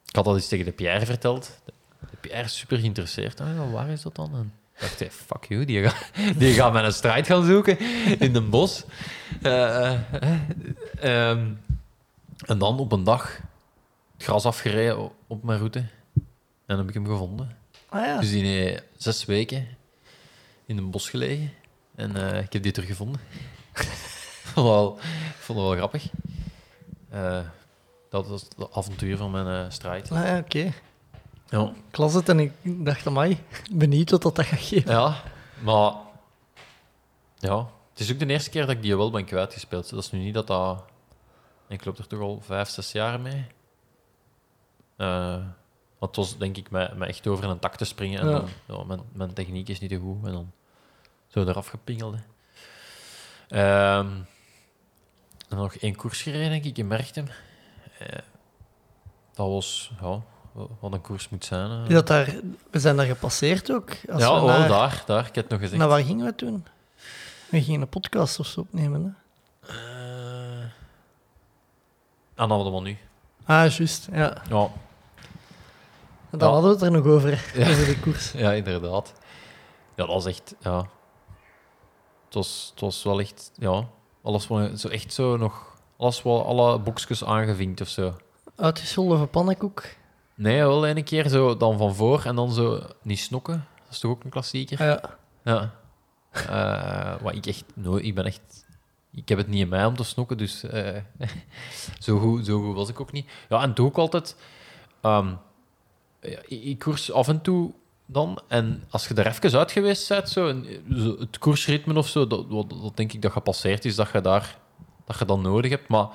ik 0.06 0.16
had 0.16 0.26
dat 0.26 0.36
eens 0.36 0.48
tegen 0.48 0.66
de 0.66 0.72
Pierre 0.72 1.06
verteld. 1.06 1.60
De 2.00 2.18
Pierre 2.22 2.44
is 2.44 2.58
super 2.58 2.78
geïnteresseerd. 2.78 3.40
Ah, 3.42 3.72
waar 3.72 3.90
is 3.90 4.02
dat 4.02 4.16
dan? 4.16 4.30
En 4.34 4.54
ik 4.74 4.82
dacht, 4.82 5.00
hey, 5.00 5.12
fuck 5.12 5.46
you, 5.46 5.66
die 5.66 5.90
gaat, 5.90 6.12
die 6.40 6.54
gaat 6.54 6.74
met 6.74 6.84
een 6.84 6.94
strijd 6.94 7.28
gaan 7.28 7.46
zoeken 7.46 7.80
in 8.20 8.36
een 8.36 8.50
bos. 8.50 8.84
Eh, 9.42 9.94
eh, 9.94 10.00
eh, 10.12 11.30
ehm, 11.30 11.48
en 12.46 12.58
dan 12.58 12.80
op 12.80 12.92
een 12.92 13.04
dag 13.04 13.40
het 14.14 14.24
gras 14.24 14.46
afgereden 14.46 15.12
op 15.28 15.44
mijn 15.44 15.58
route. 15.58 15.86
En 16.66 16.78
heb 16.78 16.88
ik 16.88 16.94
hem 16.94 17.06
gevonden. 17.06 17.58
Ah, 17.90 18.06
ja. 18.06 18.20
Dus 18.20 18.32
heeft 18.32 18.84
zes 18.98 19.26
weken 19.26 19.68
in 20.66 20.78
een 20.78 20.92
bos 20.92 21.10
gelegen. 21.10 21.52
En 21.96 22.16
eh, 22.16 22.44
ik 22.44 22.54
heb 22.54 22.64
die 22.64 22.72
teruggevonden. 22.72 23.22
vond 24.54 24.68
wel, 24.68 24.98
vond 25.40 25.60
het 25.60 25.68
wel 25.68 25.76
grappig. 25.76 26.10
Eh, 27.10 27.40
dat 28.10 28.28
was 28.28 28.42
het 28.42 28.72
avontuur 28.72 29.18
van 29.18 29.32
mijn 29.32 29.66
eh, 29.66 29.72
strijd. 29.72 30.12
Ah, 30.12 30.26
ja, 30.26 30.38
oké. 30.38 30.74
Ja. 31.50 31.74
Ik 31.90 31.98
las 31.98 32.14
het 32.14 32.30
en 32.30 32.40
ik 32.40 32.52
dacht, 32.64 33.08
amai, 33.08 33.44
benieuwd 33.72 34.10
wat 34.10 34.22
dat, 34.22 34.36
dat 34.36 34.46
gaat 34.46 34.60
geven. 34.60 34.92
ja, 34.92 35.24
maar... 35.64 35.94
Ja, 37.38 37.58
het 37.90 38.00
is 38.00 38.12
ook 38.12 38.20
de 38.20 38.26
eerste 38.26 38.50
keer 38.50 38.66
dat 38.66 38.76
ik 38.76 38.82
die 38.82 38.98
wel 38.98 39.12
ben 39.12 39.26
kwijtgespeeld. 39.26 39.90
Dat 39.90 40.04
is 40.04 40.12
nu 40.12 40.20
niet 40.20 40.34
dat 40.34 40.48
dat... 40.48 40.84
Ik 41.68 41.86
loop 41.86 41.98
er 41.98 42.08
toch 42.08 42.20
al 42.20 42.42
vijf, 42.42 42.70
zes 42.70 42.92
jaar 42.92 43.20
mee. 43.20 43.46
Eh, 44.96 45.44
het 46.08 46.16
was 46.16 46.38
denk 46.38 46.58
ik 46.58 46.70
met, 46.72 46.98
met 46.98 47.10
echt 47.10 47.28
over 47.28 47.44
een 47.44 47.60
tak 47.60 47.76
te 47.76 47.86
springen. 47.86 48.20
En 48.20 48.28
Ja. 48.30 48.32
dan, 48.40 48.48
ja, 48.66 48.84
mijn, 48.84 49.02
mijn 49.14 49.34
techniek 49.34 49.70
is 49.70 49.80
niet 49.80 49.90
te 49.90 49.98
goed. 49.98 50.26
En 50.26 50.32
dan 50.32 50.52
zo 51.28 51.42
eraf 51.42 51.68
gepingeld. 51.68 52.16
Ehm, 53.48 54.08
en 55.50 55.58
nog 55.58 55.76
één 55.76 55.96
koers 55.96 56.22
gereden, 56.22 56.50
denk 56.50 56.64
ik, 56.66 56.78
in 56.78 56.88
Berchtem. 56.88 57.28
Eh, 58.00 58.08
dat 59.34 59.48
was, 59.48 59.92
ja, 60.02 60.22
wat 60.80 60.94
een 60.94 61.02
koers 61.02 61.30
moet 61.30 61.46
zijn. 61.46 61.90
Dat 61.90 62.08
daar, 62.08 62.36
we 62.72 62.80
zijn 62.80 62.96
daar 62.96 63.06
gepasseerd 63.06 63.72
ook. 63.72 63.90
Als 64.12 64.22
ja, 64.22 64.36
oh, 64.36 64.46
naar, 64.46 64.68
daar, 64.68 65.04
daar. 65.06 65.26
Ik 65.28 65.36
heb 65.36 65.44
het 65.44 65.50
nog 65.50 65.60
gezegd. 65.60 65.80
naar 65.80 65.88
waar 65.88 66.04
gingen 66.04 66.26
we 66.26 66.36
toen? 66.36 66.66
We 67.50 67.64
gingen 67.64 67.82
een 67.82 67.90
podcast 67.90 68.40
of 68.40 68.48
zo 68.48 68.60
opnemen. 68.60 69.18
Hè? 69.62 69.74
Eh 69.74 70.66
ah, 72.36 72.50
dan 72.50 72.52
hadden 72.52 72.74
we 72.74 72.82
nu. 72.82 72.98
Ah, 73.46 73.72
juist. 73.72 74.08
Ja. 74.12 74.38
Ja, 74.50 74.70
En 76.36 76.42
dan 76.42 76.54
hadden 76.54 76.70
we 76.70 76.86
het 76.86 76.86
er 76.86 77.02
nog 77.02 77.14
over, 77.14 77.32
over 77.70 77.86
de 77.86 78.00
koers. 78.00 78.32
ja, 78.32 78.52
inderdaad. 78.52 79.14
Ja, 79.96 80.06
dat 80.06 80.08
was 80.08 80.26
echt... 80.26 80.56
Ja. 80.60 80.78
Het, 82.26 82.34
was, 82.34 82.68
het 82.72 82.82
was 82.82 83.04
wel 83.04 83.20
echt... 83.20 83.52
Ja, 83.58 83.88
alles 84.22 84.48
wel 84.48 84.78
zo 84.78 84.88
echt 84.88 85.14
zo 85.14 85.38
nog... 85.38 85.74
Alles 85.98 86.24
wel, 86.24 86.46
alle 86.46 86.80
boekjes 86.80 87.24
aangevinkt 87.24 87.82
of 87.82 87.88
zo. 87.88 88.16
Uitgescholden 88.56 89.30
pannenkoek. 89.30 89.84
Nee, 90.36 90.58
wel 90.58 90.88
een 90.88 91.04
keer 91.04 91.30
zo 91.30 91.58
dan 91.58 91.78
van 91.78 91.96
voor 91.96 92.24
en 92.24 92.36
dan 92.36 92.52
zo 92.52 92.82
niet 93.02 93.20
snokken. 93.20 93.68
Dat 93.84 93.94
is 93.94 94.00
toch 94.00 94.12
ook 94.12 94.24
een 94.24 94.30
klassieker? 94.30 94.86
Ja. 94.86 95.02
Ja. 95.44 95.74
Eh, 96.32 97.22
wat 97.22 97.36
ik 97.36 97.46
echt 97.46 97.64
nooit... 97.74 98.06
Ik 98.06 98.16
ben 98.16 98.26
echt... 98.26 98.66
Ik 99.12 99.30
heb 99.30 99.38
het 99.38 99.48
niet 99.48 99.62
in 99.62 99.70
mij 99.70 99.86
om 99.86 99.96
te 99.96 100.04
snokken, 100.04 100.38
dus 100.38 100.64
eh, 100.64 101.02
zo, 102.00 102.20
goed, 102.20 102.46
zo 102.46 102.62
goed 102.62 102.76
was 102.76 102.90
ik 102.90 103.00
ook 103.00 103.12
niet. 103.12 103.32
Ja, 103.50 103.62
en 103.62 103.74
doe 103.74 103.90
ik 103.90 103.98
altijd... 103.98 104.36
ehm, 105.02 105.34
ik, 106.48 106.80
koers 106.80 107.12
af 107.12 107.28
en 107.28 107.42
toe 107.42 107.72
dan, 108.06 108.42
en 108.48 108.84
als 108.90 109.08
je 109.08 109.14
er 109.14 109.28
even 109.28 109.60
uit 109.60 109.72
geweest 109.72 110.10
bent, 110.10 110.30
zo, 110.30 110.64
het 111.20 111.38
koersritme 111.38 111.98
of 111.98 112.08
zo, 112.08 112.28
dat, 112.28 112.50
dat, 112.50 112.92
denk 112.94 113.14
ik 113.14 113.22
dat 113.22 113.32
gepasseerd 113.32 113.86
is, 113.86 113.96
dat 113.96 114.10
je 114.14 114.22
daar 114.22 114.58
dat 115.06 115.20
je 115.20 115.26
dat 115.26 115.40
nodig 115.40 115.72
hebt. 115.72 115.88
Maar 115.88 116.08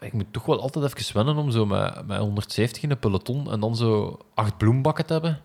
ik 0.00 0.12
moet 0.12 0.32
toch 0.32 0.44
wel 0.44 0.60
altijd 0.60 0.84
even 0.96 1.16
wennen 1.16 1.36
om 1.36 1.50
zo 1.50 1.66
met, 1.66 2.06
met 2.06 2.18
170 2.18 2.82
in 2.82 2.90
een 2.90 2.98
peloton 2.98 3.50
en 3.50 3.60
dan 3.60 3.76
zo 3.76 4.18
acht 4.34 4.56
bloembakken 4.56 5.06
te 5.06 5.12
hebben. 5.12 5.40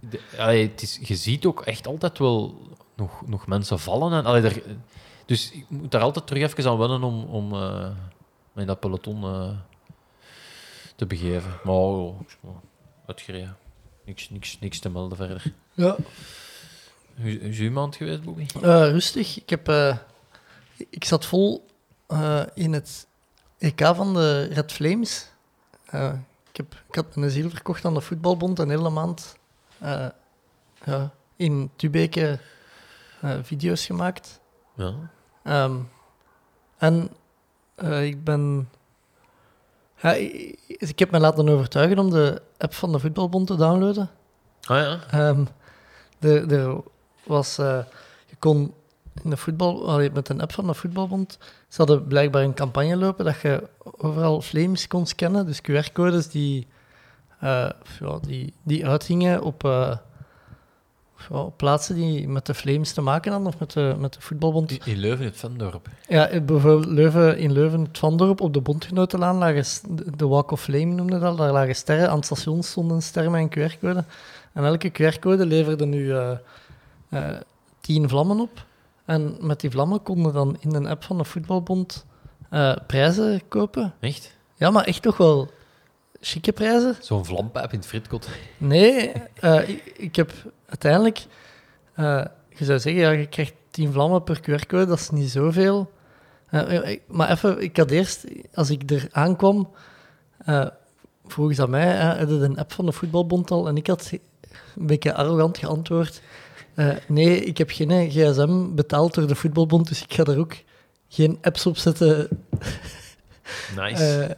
De- 0.00 0.20
het 0.36 0.82
is, 0.82 0.98
je 1.02 1.16
ziet 1.16 1.46
ook 1.46 1.60
echt 1.60 1.86
altijd 1.86 2.18
wel 2.18 2.60
nog, 2.94 3.26
nog 3.26 3.46
mensen 3.46 3.78
vallen. 3.78 4.24
En, 4.24 4.52
dus 5.26 5.52
ik 5.52 5.64
moet 5.68 5.90
daar 5.90 6.02
altijd 6.02 6.26
terug 6.26 6.42
even 6.42 6.70
aan 6.70 6.78
wennen 6.78 7.02
om, 7.02 7.24
om 7.24 7.52
eh, 7.52 7.88
in 8.56 8.66
dat 8.66 8.80
peloton 8.80 9.24
eh, 9.24 9.50
te 10.96 11.06
begeven. 11.06 11.50
Maar 11.64 11.74
oh, 11.74 12.20
oh, 12.40 12.56
uitgereden. 13.06 13.56
Niks, 14.04 14.30
niks, 14.30 14.58
niks 14.60 14.78
te 14.78 14.90
melden 14.90 15.16
verder. 15.16 15.52
Ja. 15.74 15.96
Hoe 17.20 17.40
is 17.40 17.58
uw 17.58 17.70
maand 17.70 17.96
geweest, 17.96 18.22
Bobby? 18.22 18.46
Eh, 18.54 18.90
rustig. 18.90 19.40
Ik, 19.40 19.50
heb, 19.50 19.68
eh, 19.68 19.96
ik 20.90 21.04
zat 21.04 21.26
vol 21.26 21.66
eh, 22.06 22.42
in 22.54 22.72
het 22.72 23.06
EK 23.58 23.80
van 23.80 24.14
de 24.14 24.42
Red 24.42 24.72
Flames. 24.72 25.30
Ik, 26.50 26.56
heb, 26.56 26.82
ik 26.88 26.94
had 26.94 27.16
mijn 27.16 27.30
ziel 27.30 27.50
verkocht 27.50 27.84
aan 27.84 27.94
de 27.94 28.00
voetbalbond 28.00 28.58
een 28.58 28.70
hele 28.70 28.90
maand 28.90 29.36
ja, 30.84 31.14
in 31.36 31.70
Tubeke 31.76 32.38
video's 33.42 33.86
gemaakt. 33.86 34.40
Ja. 34.74 34.94
Ehm, 35.42 35.76
en 36.78 37.10
ik 38.02 38.24
ben... 38.24 38.68
Ja, 40.02 40.12
ik, 40.66 40.98
heb 40.98 41.10
me 41.10 41.18
laten 41.18 41.48
overtuigen 41.48 41.98
om 41.98 42.10
de 42.10 42.42
app 42.58 42.74
van 42.74 42.92
de 42.92 42.98
voetbalbond 42.98 43.46
te 43.46 43.56
downloaden. 43.56 44.10
Ah 44.62 44.98
ja. 45.10 45.46
Er 46.20 46.80
was, 47.24 47.58
eh, 47.58 47.78
je 48.26 48.36
kon 48.38 48.74
in 49.22 49.30
de 49.30 49.36
voetbal, 49.36 49.88
allee, 49.88 50.10
met 50.10 50.28
een 50.28 50.40
app 50.40 50.52
van 50.52 50.66
de 50.66 50.74
voetbalbond, 50.74 51.38
ze 51.68 51.76
hadden 51.76 52.06
blijkbaar 52.06 52.42
een 52.42 52.54
campagne 52.54 52.96
lopen 52.96 53.24
dat 53.24 53.40
je 53.40 53.68
overal 53.82 54.40
flames 54.40 54.88
kon 54.88 55.06
scannen, 55.06 55.46
dus 55.46 55.60
QR-codes 55.60 56.28
die, 56.28 56.66
eh, 57.40 57.70
ja, 58.00 58.18
die, 58.20 58.54
die 58.62 58.86
uitgingen 58.86 59.42
op, 59.42 59.64
eh, 59.64 59.96
plaatsen 61.56 61.94
die 61.94 62.28
met 62.28 62.46
de 62.46 62.54
flames 62.54 62.92
te 62.92 63.00
maken 63.00 63.32
hadden, 63.32 63.48
of 63.48 63.58
met 63.58 63.72
de, 63.72 63.94
met 63.98 64.12
de 64.14 64.20
voetbalbond. 64.20 64.86
In- 64.86 64.96
Leuven, 64.98 65.24
het 65.24 65.36
Vendorp. 65.36 65.88
Ja, 66.08 66.26
eh, 66.28 66.42
bijvoorbeeld 66.42 66.86
Leuven, 66.92 67.38
in 67.38 67.52
Leuven, 67.52 67.80
het 67.80 67.98
Vandorp, 67.98 68.40
op 68.40 68.52
de 68.52 68.60
Bondgenotenlaan 68.60 69.36
lagen, 69.36 69.64
de 70.16 70.26
Walk 70.26 70.50
of 70.50 70.60
Flame 70.62 70.84
noemde 70.94 71.18
dat, 71.18 71.38
daar 71.38 71.52
lagen 71.52 71.74
sterren, 71.76 72.08
aan 72.10 72.16
het 72.16 72.24
station 72.24 72.62
stonden 72.62 73.02
sterren 73.02 73.30
met 73.32 73.40
een 73.40 73.70
QR-code. 73.70 74.04
En 74.52 74.64
elke 74.64 74.90
QR-code 74.90 75.46
leverde 75.46 75.86
nu 75.86 76.12
eh, 76.12 76.30
eh, 77.08 77.36
tien 77.80 78.08
vlammen 78.08 78.40
op. 78.40 78.64
En 79.04 79.36
met 79.40 79.60
die 79.60 79.70
vlammen 79.70 80.02
konden 80.02 80.32
dan 80.32 80.56
in 80.60 80.74
een 80.74 80.86
app 80.86 81.04
van 81.04 81.18
de 81.18 81.24
voetbalbond 81.24 82.04
prijzen 82.86 83.40
kopen. 83.48 83.94
Echt? 84.00 84.34
Ja, 84.54 84.70
maar 84.70 84.84
echt 84.84 85.02
toch 85.02 85.16
wel 85.16 85.50
chique 86.20 86.52
prijzen. 86.52 86.96
Zo'n 87.00 87.24
vlampijp 87.24 87.72
in 87.72 87.78
het 87.78 87.88
fritkot. 87.88 88.28
Nee, 88.58 89.12
ik, 89.66 89.92
ik 89.96 90.16
heb 90.16 90.32
uiteindelijk... 90.66 91.24
eh, 91.94 92.24
je 92.48 92.64
zou 92.64 92.78
zeggen, 92.78 93.02
ja, 93.02 93.10
je 93.10 93.26
krijgt 93.26 93.54
10 93.70 93.92
vlammen 93.92 94.22
per 94.22 94.40
QR-code, 94.40 94.86
dat 94.86 94.98
is 94.98 95.10
niet 95.10 95.30
zoveel. 95.30 95.92
Eh, 96.50 96.90
ik- 96.90 97.02
maar 97.08 97.30
even, 97.30 97.60
ik 97.62 97.76
had 97.76 97.90
eerst, 97.90 98.24
als 98.54 98.70
ik 98.70 98.90
er 98.90 99.08
aankwam, 99.10 99.70
eh 100.44 100.66
vroegen 101.26 101.54
ze 101.54 101.62
aan 101.62 101.70
mij, 101.70 102.16
je 102.18 102.26
een 102.26 102.58
app 102.58 102.72
van 102.72 102.86
de 102.86 102.92
voetbalbond 102.92 103.50
al? 103.50 103.68
En 103.68 103.76
ik 103.76 103.86
had 103.86 104.10
een 104.76 104.86
beetje 104.86 105.14
arrogant 105.14 105.58
geantwoord, 105.58 106.22
eh, 106.74 106.88
nee, 107.08 107.40
ik 107.44 107.58
heb 107.58 107.70
geen 107.70 107.90
eh, 107.90 108.10
gsm 108.10 108.74
betaald 108.74 109.14
door 109.14 109.26
de 109.26 109.34
voetbalbond, 109.34 109.88
dus 109.88 110.02
ik 110.02 110.14
ga 110.14 110.24
er 110.24 110.38
ook 110.38 110.54
geen 111.08 111.38
apps 111.42 111.66
op 111.66 111.76
zetten. 111.76 112.28
Nice. 113.76 114.04
Eh, 114.22 114.36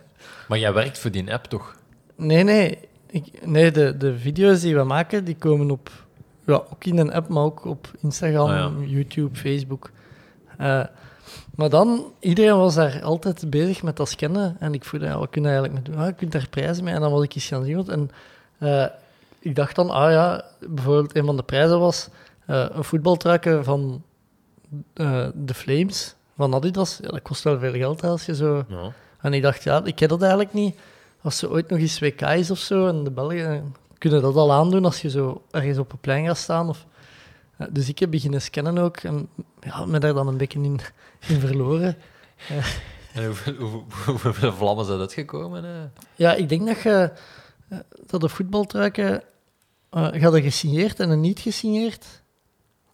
maar 0.48 0.58
jij 0.58 0.72
werkt 0.72 0.98
voor 0.98 1.10
die 1.10 1.32
app 1.32 1.44
toch? 1.44 1.76
Nee, 2.16 2.42
nee. 2.44 2.78
Ik, 3.10 3.46
nee, 3.46 3.70
de, 3.70 3.96
de 3.96 4.18
video's 4.18 4.60
die 4.60 4.74
we 4.76 4.82
maken, 4.84 5.24
die 5.24 5.36
komen 5.36 5.70
op... 5.70 5.90
Ja, 6.48 6.54
ook 6.54 6.84
in 6.84 6.98
een 6.98 7.12
app, 7.12 7.28
maar 7.28 7.42
ook 7.42 7.64
op 7.64 7.90
Instagram, 8.00 8.48
Ah, 8.48 8.56
ja. 8.56 8.86
YouTube, 8.86 9.36
Facebook. 9.36 9.90
Eh, 10.58 10.84
maar 11.54 11.70
dan, 11.70 12.12
iedereen 12.20 12.56
was 12.56 12.74
daar 12.74 13.02
altijd 13.02 13.50
bezig 13.50 13.82
met 13.82 13.96
dat 13.96 14.08
scannen. 14.08 14.56
En 14.58 14.74
ik 14.74 14.84
voelde, 14.84 15.06
ja, 15.06 15.18
wat 15.18 15.30
kun 15.30 15.42
je 15.42 15.48
eigenlijk 15.48 15.76
mee 15.76 15.82
doen? 15.94 16.02
Ah, 16.02 16.06
je 16.06 16.14
kunt 16.14 16.32
daar 16.32 16.48
prijzen 16.50 16.84
mee. 16.84 16.94
En 16.94 17.00
dan 17.00 17.10
was 17.10 17.22
ik 17.22 17.34
eens 17.34 17.46
gaan 17.46 17.64
zien. 17.64 17.88
En 17.88 18.10
eh, 18.58 18.86
ik 19.38 19.56
dacht 19.56 19.76
dan, 19.76 19.90
ah 19.90 20.10
ja, 20.10 20.44
bijvoorbeeld 20.68 21.16
een 21.16 21.24
van 21.24 21.36
de 21.36 21.42
prijzen 21.42 21.78
was 21.80 22.08
eh, 22.46 22.66
een 22.70 22.84
voetbaltruiken 22.84 23.64
van 23.64 24.02
de 25.34 25.54
Flames, 25.54 26.14
van 26.36 26.54
Adidas. 26.54 26.98
Ja, 27.02 27.08
dat 27.08 27.22
kost 27.22 27.42
wel 27.42 27.58
veel 27.58 27.72
geld 27.72 28.04
als 28.04 28.26
je 28.26 28.34
zo... 28.34 28.64
Ja. 28.68 28.92
En 29.20 29.32
ik 29.32 29.42
dacht, 29.42 29.62
ja, 29.62 29.84
ik 29.84 29.94
ken 29.94 30.08
dat 30.08 30.20
eigenlijk 30.20 30.52
niet. 30.52 30.76
Als 31.22 31.42
er 31.42 31.50
ooit 31.50 31.68
nog 31.68 31.78
eens 31.78 32.00
WK 32.00 32.20
is 32.20 32.50
of 32.50 32.58
zo, 32.58 32.86
en 32.86 33.04
de 33.04 33.10
Belgen 33.10 33.74
kunnen 33.98 34.22
dat 34.22 34.36
al 34.36 34.52
aandoen 34.52 34.84
als 34.84 35.02
je 35.02 35.10
zo 35.10 35.42
ergens 35.50 35.78
op 35.78 35.92
een 35.92 35.98
plein 35.98 36.26
gaat 36.26 36.38
staan. 36.38 36.68
Of, 36.68 36.86
dus 37.70 37.88
ik 37.88 37.98
heb 37.98 38.10
beginnen 38.10 38.42
scannen 38.42 38.78
ook 38.78 38.96
en 38.96 39.28
ja, 39.60 39.86
me 39.86 39.98
daar 39.98 40.14
dan 40.14 40.28
een 40.28 40.36
beetje 40.36 40.58
in, 40.62 40.80
in 41.28 41.40
verloren. 41.40 41.96
En 43.12 43.26
hoeveel, 43.26 43.54
hoeveel, 43.54 44.12
hoeveel 44.12 44.52
vlammen 44.52 44.84
zijn 44.84 44.98
dat 44.98 45.12
gekomen? 45.12 45.64
eh? 45.64 46.02
Ja, 46.14 46.34
ik 46.34 46.48
denk 46.48 46.66
dat 46.66 46.82
je 46.82 47.12
eh, 47.68 47.78
dat 48.06 48.20
de 48.20 48.28
voetbaltruiken 48.28 49.22
een 49.90 50.42
gesigneerd 50.42 51.00
en 51.00 51.10
een 51.10 51.20
niet 51.20 51.40
gesigneerd. 51.40 52.22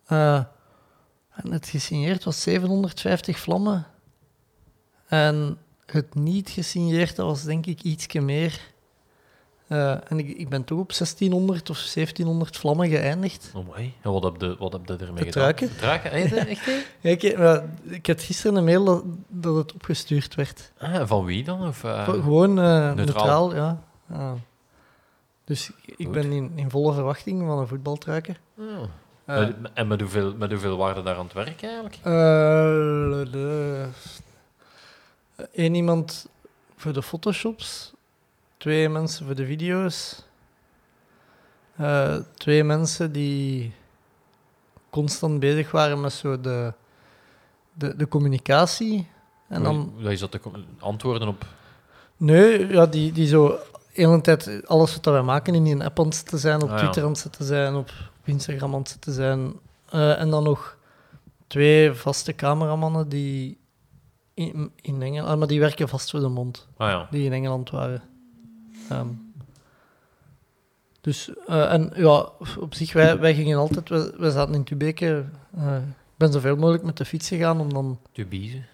En 0.07 1.51
het 1.51 1.69
gesigneerd 1.69 2.25
was 2.25 2.43
750 2.43 3.39
vlammen. 3.39 3.87
En 5.07 5.59
het 5.87 6.15
niet 6.15 6.51
gesigneerd 6.51 7.17
was 7.17 7.43
denk 7.43 7.67
ik 7.67 7.83
ietsje 7.83 8.21
meer. 8.21 8.74
Eh, 9.67 9.91
en 10.11 10.19
ik, 10.19 10.29
ik 10.29 10.49
ben 10.49 10.65
toch 10.65 10.79
op 10.79 10.93
1600 10.93 11.71
of 11.71 11.77
1700 11.79 12.57
vlammen 12.57 12.89
geëindigd. 12.89 13.51
Oh 13.55 13.67
mooi. 13.67 13.93
En 14.03 14.13
wat 14.13 14.23
heb 14.23 14.41
je, 14.41 14.57
wat 14.59 14.73
heb 14.73 14.81
je 14.87 14.93
ermee 14.93 15.07
Het 15.07 15.17
gedaan? 15.19 15.33
truiken. 15.33 15.69
Het 15.69 15.79
truiken? 15.79 16.11
Heb 16.11 16.29
je 16.29 16.35
dat 16.35 16.47
echt? 16.47 16.67
Ja, 17.01 17.11
ik, 17.11 17.23
ik 17.83 18.07
had 18.07 18.23
gisteren 18.23 18.57
een 18.57 18.65
mail 18.65 18.85
dat, 18.85 19.03
dat 19.29 19.55
het 19.55 19.73
opgestuurd 19.73 20.35
werd. 20.35 20.73
Ah, 20.79 21.07
van 21.07 21.25
wie 21.25 21.45
dan? 21.45 21.67
Of, 21.67 21.85
eh, 21.85 22.05
Gewoon 22.09 22.59
eh, 22.59 22.93
neutraal. 22.95 22.95
neutraal. 22.97 23.55
ja. 23.55 24.37
Dus 25.45 25.71
ik 25.85 25.95
Goed. 26.07 26.13
ben 26.15 26.33
in, 26.33 26.53
in 26.55 26.71
volle 26.71 26.93
verwachting 26.95 27.47
van 27.47 27.59
een 27.59 27.67
voetbaltruiken. 27.69 28.37
oh. 28.59 28.65
Met- 29.27 29.57
en 29.75 29.87
met 29.87 30.01
hoeveel, 30.01 30.35
met 30.37 30.51
hoeveel 30.51 30.77
waarde 30.77 31.03
daar 31.03 31.17
aan 31.17 31.25
het 31.25 31.33
werk 31.33 31.63
eigenlijk? 31.63 31.99
Eh, 32.03 33.87
Eén 35.53 35.75
iemand 35.75 36.27
voor 36.77 36.93
de 36.93 37.03
photoshops, 37.03 37.93
twee 38.65 38.89
mensen 38.89 39.27
voor 39.27 39.35
de 39.35 39.47
video's, 39.47 40.23
eh, 41.77 42.17
twee 42.35 42.65
mensen 42.65 43.13
die 43.13 43.73
constant 44.91 45.41
bezig 45.41 45.71
waren 45.71 46.01
met 46.01 46.13
zo 46.13 46.41
de, 46.41 46.73
de, 47.73 47.97
de 47.97 48.09
communicatie. 48.09 49.09
En 49.49 49.63
dan, 49.63 49.93
Hoe 50.01 50.13
is 50.13 50.21
dat 50.21 50.31
te 50.31 50.41
com- 50.41 50.65
antwoorden 50.79 51.29
op... 51.29 51.47
nee, 52.17 52.67
ja, 52.67 52.87
die, 52.87 53.13
die 53.13 53.27
zo 53.27 53.49
de 53.49 53.61
hele 53.93 54.21
tijd 54.21 54.67
alles 54.67 54.95
wat 54.95 55.05
wij 55.05 55.23
maken 55.23 55.55
in 55.55 55.65
die 55.65 55.85
app 55.85 56.01
aan 56.01 56.13
zetten 56.13 56.39
zijn, 56.39 56.63
op 56.63 56.69
Ah, 56.69 56.75
ja. 56.75 56.79
Twitter 56.81 57.03
aan 57.03 57.09
het 57.09 57.19
zetten 57.19 57.45
zijn, 57.45 57.75
op, 57.75 57.89
op 58.21 58.29
Instagram 58.29 58.73
aan 58.75 58.79
het 58.81 58.89
zetten 58.89 59.13
zijn. 59.13 59.53
Eh, 59.91 60.21
en 60.21 60.31
dan 60.31 60.43
nog 60.43 60.77
twee 61.47 61.93
vaste 61.93 62.35
cameramannen 62.35 63.09
die 63.09 63.59
in, 64.35 64.73
in 64.81 65.03
Engeland, 65.03 65.29
ah, 65.29 65.39
maar 65.39 65.49
die 65.49 65.61
werken 65.61 65.89
vast 65.89 66.11
voor 66.11 66.21
de 66.21 66.29
mond, 66.29 66.69
Ah 66.77 66.89
ja. 66.91 67.09
die 67.11 67.25
in 67.25 67.33
Engeland 67.33 67.71
waren. 67.71 68.03
Ehm, 68.89 69.09
dus, 71.01 71.31
eh, 71.47 71.73
en 71.73 71.93
ja, 71.95 72.29
op 72.59 72.75
zich, 72.75 72.93
wij, 72.93 73.19
wij 73.19 73.35
gingen 73.35 73.59
altijd, 73.59 73.89
wij, 73.89 74.11
wij 74.17 74.31
zaten 74.31 74.55
in 74.55 74.65
Tubeke, 74.65 75.25
eh, 75.57 75.77
ik 75.77 76.17
ben 76.17 76.33
zoveel 76.33 76.57
mogelijk 76.57 76.85
met 76.85 76.97
de 76.97 77.05
fiets 77.05 77.29
gegaan 77.29 77.61
om 77.61 77.73
dan 77.73 77.99
Te 78.13 78.25
biezen. 78.25 78.67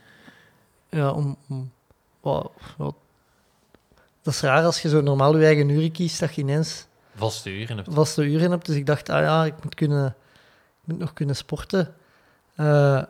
ja, 0.89 1.11
om... 1.13 1.37
om 1.49 1.71
dat 4.23 4.35
is 4.35 4.41
raar 4.41 4.65
als 4.65 4.83
je 4.83 4.89
zo 4.89 5.01
normaal 5.01 5.39
je 5.39 5.45
eigen 5.45 5.69
uren 5.69 5.93
kiest, 5.93 6.21
dat 6.21 6.35
je 6.35 6.41
ineens 6.41 6.87
Vaste 7.15 7.51
uren 7.51 7.77
hebt. 7.77 7.95
vaste 7.95 8.25
uren 8.25 8.51
hebt. 8.51 8.67
Dus 8.67 8.77
ik 8.77 8.87
dacht, 8.87 9.09
ah 9.09 9.21
ja, 9.21 9.45
ik 9.45 9.55
moet, 9.63 9.75
kunnen, 9.75 10.07
ik 10.81 10.85
moet 10.85 10.99
nog 10.99 11.13
kunnen 11.13 11.37
sporten. 11.37 11.95
Eh, 12.55 13.03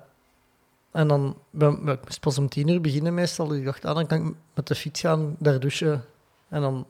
en 0.91 1.09
dan, 1.09 1.37
ik 1.53 2.05
moest 2.05 2.21
pas 2.21 2.39
om 2.39 2.49
tien 2.49 2.69
uur 2.69 2.81
beginnen 2.81 3.15
meestal. 3.15 3.47
Dus 3.47 3.59
ik 3.59 3.65
dacht, 3.65 3.85
ah, 3.85 3.95
dan 3.95 4.07
kan 4.07 4.27
ik 4.27 4.35
met 4.55 4.67
de 4.67 4.75
fiets 4.75 5.01
gaan, 5.01 5.37
daar 5.39 5.61
douchen. 5.61 6.05
En 6.51 6.61
dan 6.61 6.87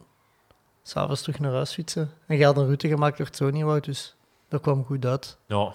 s'avonds 0.83 1.23
terug 1.23 1.39
naar 1.39 1.53
huis 1.53 1.73
fietsen. 1.73 2.11
En 2.27 2.37
je 2.37 2.45
had 2.45 2.57
een 2.57 2.65
route 2.65 2.89
gemaakt 2.89 3.17
door 3.17 3.27
het 3.27 3.37
Zoniewoud, 3.37 3.85
dus 3.85 4.17
dat 4.49 4.61
kwam 4.61 4.85
goed 4.85 5.05
uit. 5.05 5.39
Ja. 5.47 5.73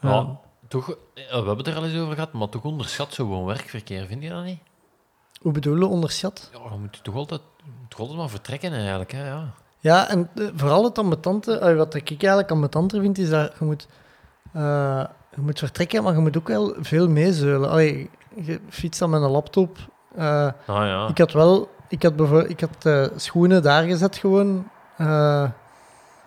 Ja, 0.00 0.40
toch, 0.68 0.90
eh, 0.90 0.96
we 1.14 1.34
hebben 1.34 1.56
het 1.56 1.66
er 1.66 1.76
al 1.76 1.84
eens 1.84 1.98
over 1.98 2.14
gehad, 2.14 2.32
maar 2.32 2.48
toch 2.48 2.64
onderschat 2.64 3.12
zo'n 3.12 3.44
werkverkeer, 3.44 4.06
vind 4.06 4.22
je 4.22 4.28
dat 4.28 4.44
niet? 4.44 4.60
hoe 5.40 5.52
bedoel 5.52 5.76
je, 5.76 5.86
onderschat? 5.86 6.50
Ja, 6.52 6.70
je 6.72 6.78
moet 6.78 7.04
toch 7.04 7.14
altijd, 7.14 7.40
je 7.64 7.70
toch 7.88 8.00
altijd 8.00 8.18
maar 8.18 8.28
vertrekken 8.28 8.72
eigenlijk, 8.72 9.12
hè? 9.12 9.28
Ja. 9.28 9.52
Ja, 9.78 10.08
en 10.08 10.30
eh, 10.34 10.46
vooral 10.54 10.84
het 10.84 10.98
ambetante, 10.98 11.58
eh, 11.58 11.76
wat 11.76 11.94
ik 11.94 12.08
eigenlijk 12.08 12.50
ambetanter 12.50 13.00
vind, 13.00 13.18
is 13.18 13.28
dat 13.30 13.52
je 13.58 13.64
moet, 13.64 13.88
je 15.34 15.40
moet 15.40 15.58
vertrekken, 15.58 16.02
maar 16.02 16.12
je 16.14 16.18
moet 16.18 16.36
ook 16.36 16.48
wel 16.48 16.74
veel 16.78 17.08
meezeulen. 17.08 17.70
Allee, 17.70 18.10
je 18.34 18.60
fietst 18.68 19.00
dan 19.00 19.10
met 19.10 19.22
een 19.22 19.30
laptop. 19.30 19.78
Ah 20.16 20.52
ja. 20.66 21.08
ik 21.08 21.18
had 21.18 21.32
wel, 21.32 21.68
ik 21.88 22.02
had, 22.02 22.48
ik 22.48 22.60
had 22.60 22.84
eh, 22.86 23.06
schoenen 23.16 23.62
daar 23.62 23.84
gezet 23.84 24.16
gewoon. 24.16 24.68
eh 24.96 25.50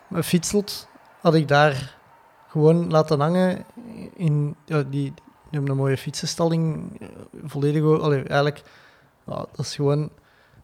mijn 0.07 0.23
fietslot 0.23 0.87
had 1.21 1.33
ik 1.33 1.47
daar 1.47 1.97
gewoon 2.47 2.89
laten 2.91 3.19
hangen. 3.19 3.65
In, 4.13 4.55
ja, 4.65 4.83
die, 4.83 5.13
een 5.51 5.63
mooie 5.75 5.97
fietsenstalling. 5.97 6.91
eh, 7.01 7.07
Volledig, 7.43 7.83
allee, 8.01 8.23
eigenlijk, 8.23 8.61
dat 9.25 9.49
is 9.57 9.75
gewoon 9.75 10.09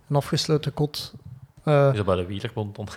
een 0.10 0.16
afgesloten 0.16 0.74
kot. 0.74 1.14
Eh, 1.64 1.90
Is 1.92 1.98
dat 1.98 2.06
bij 2.06 2.16
de 2.16 2.26
wielerbond 2.26 2.76
dan? 2.76 2.88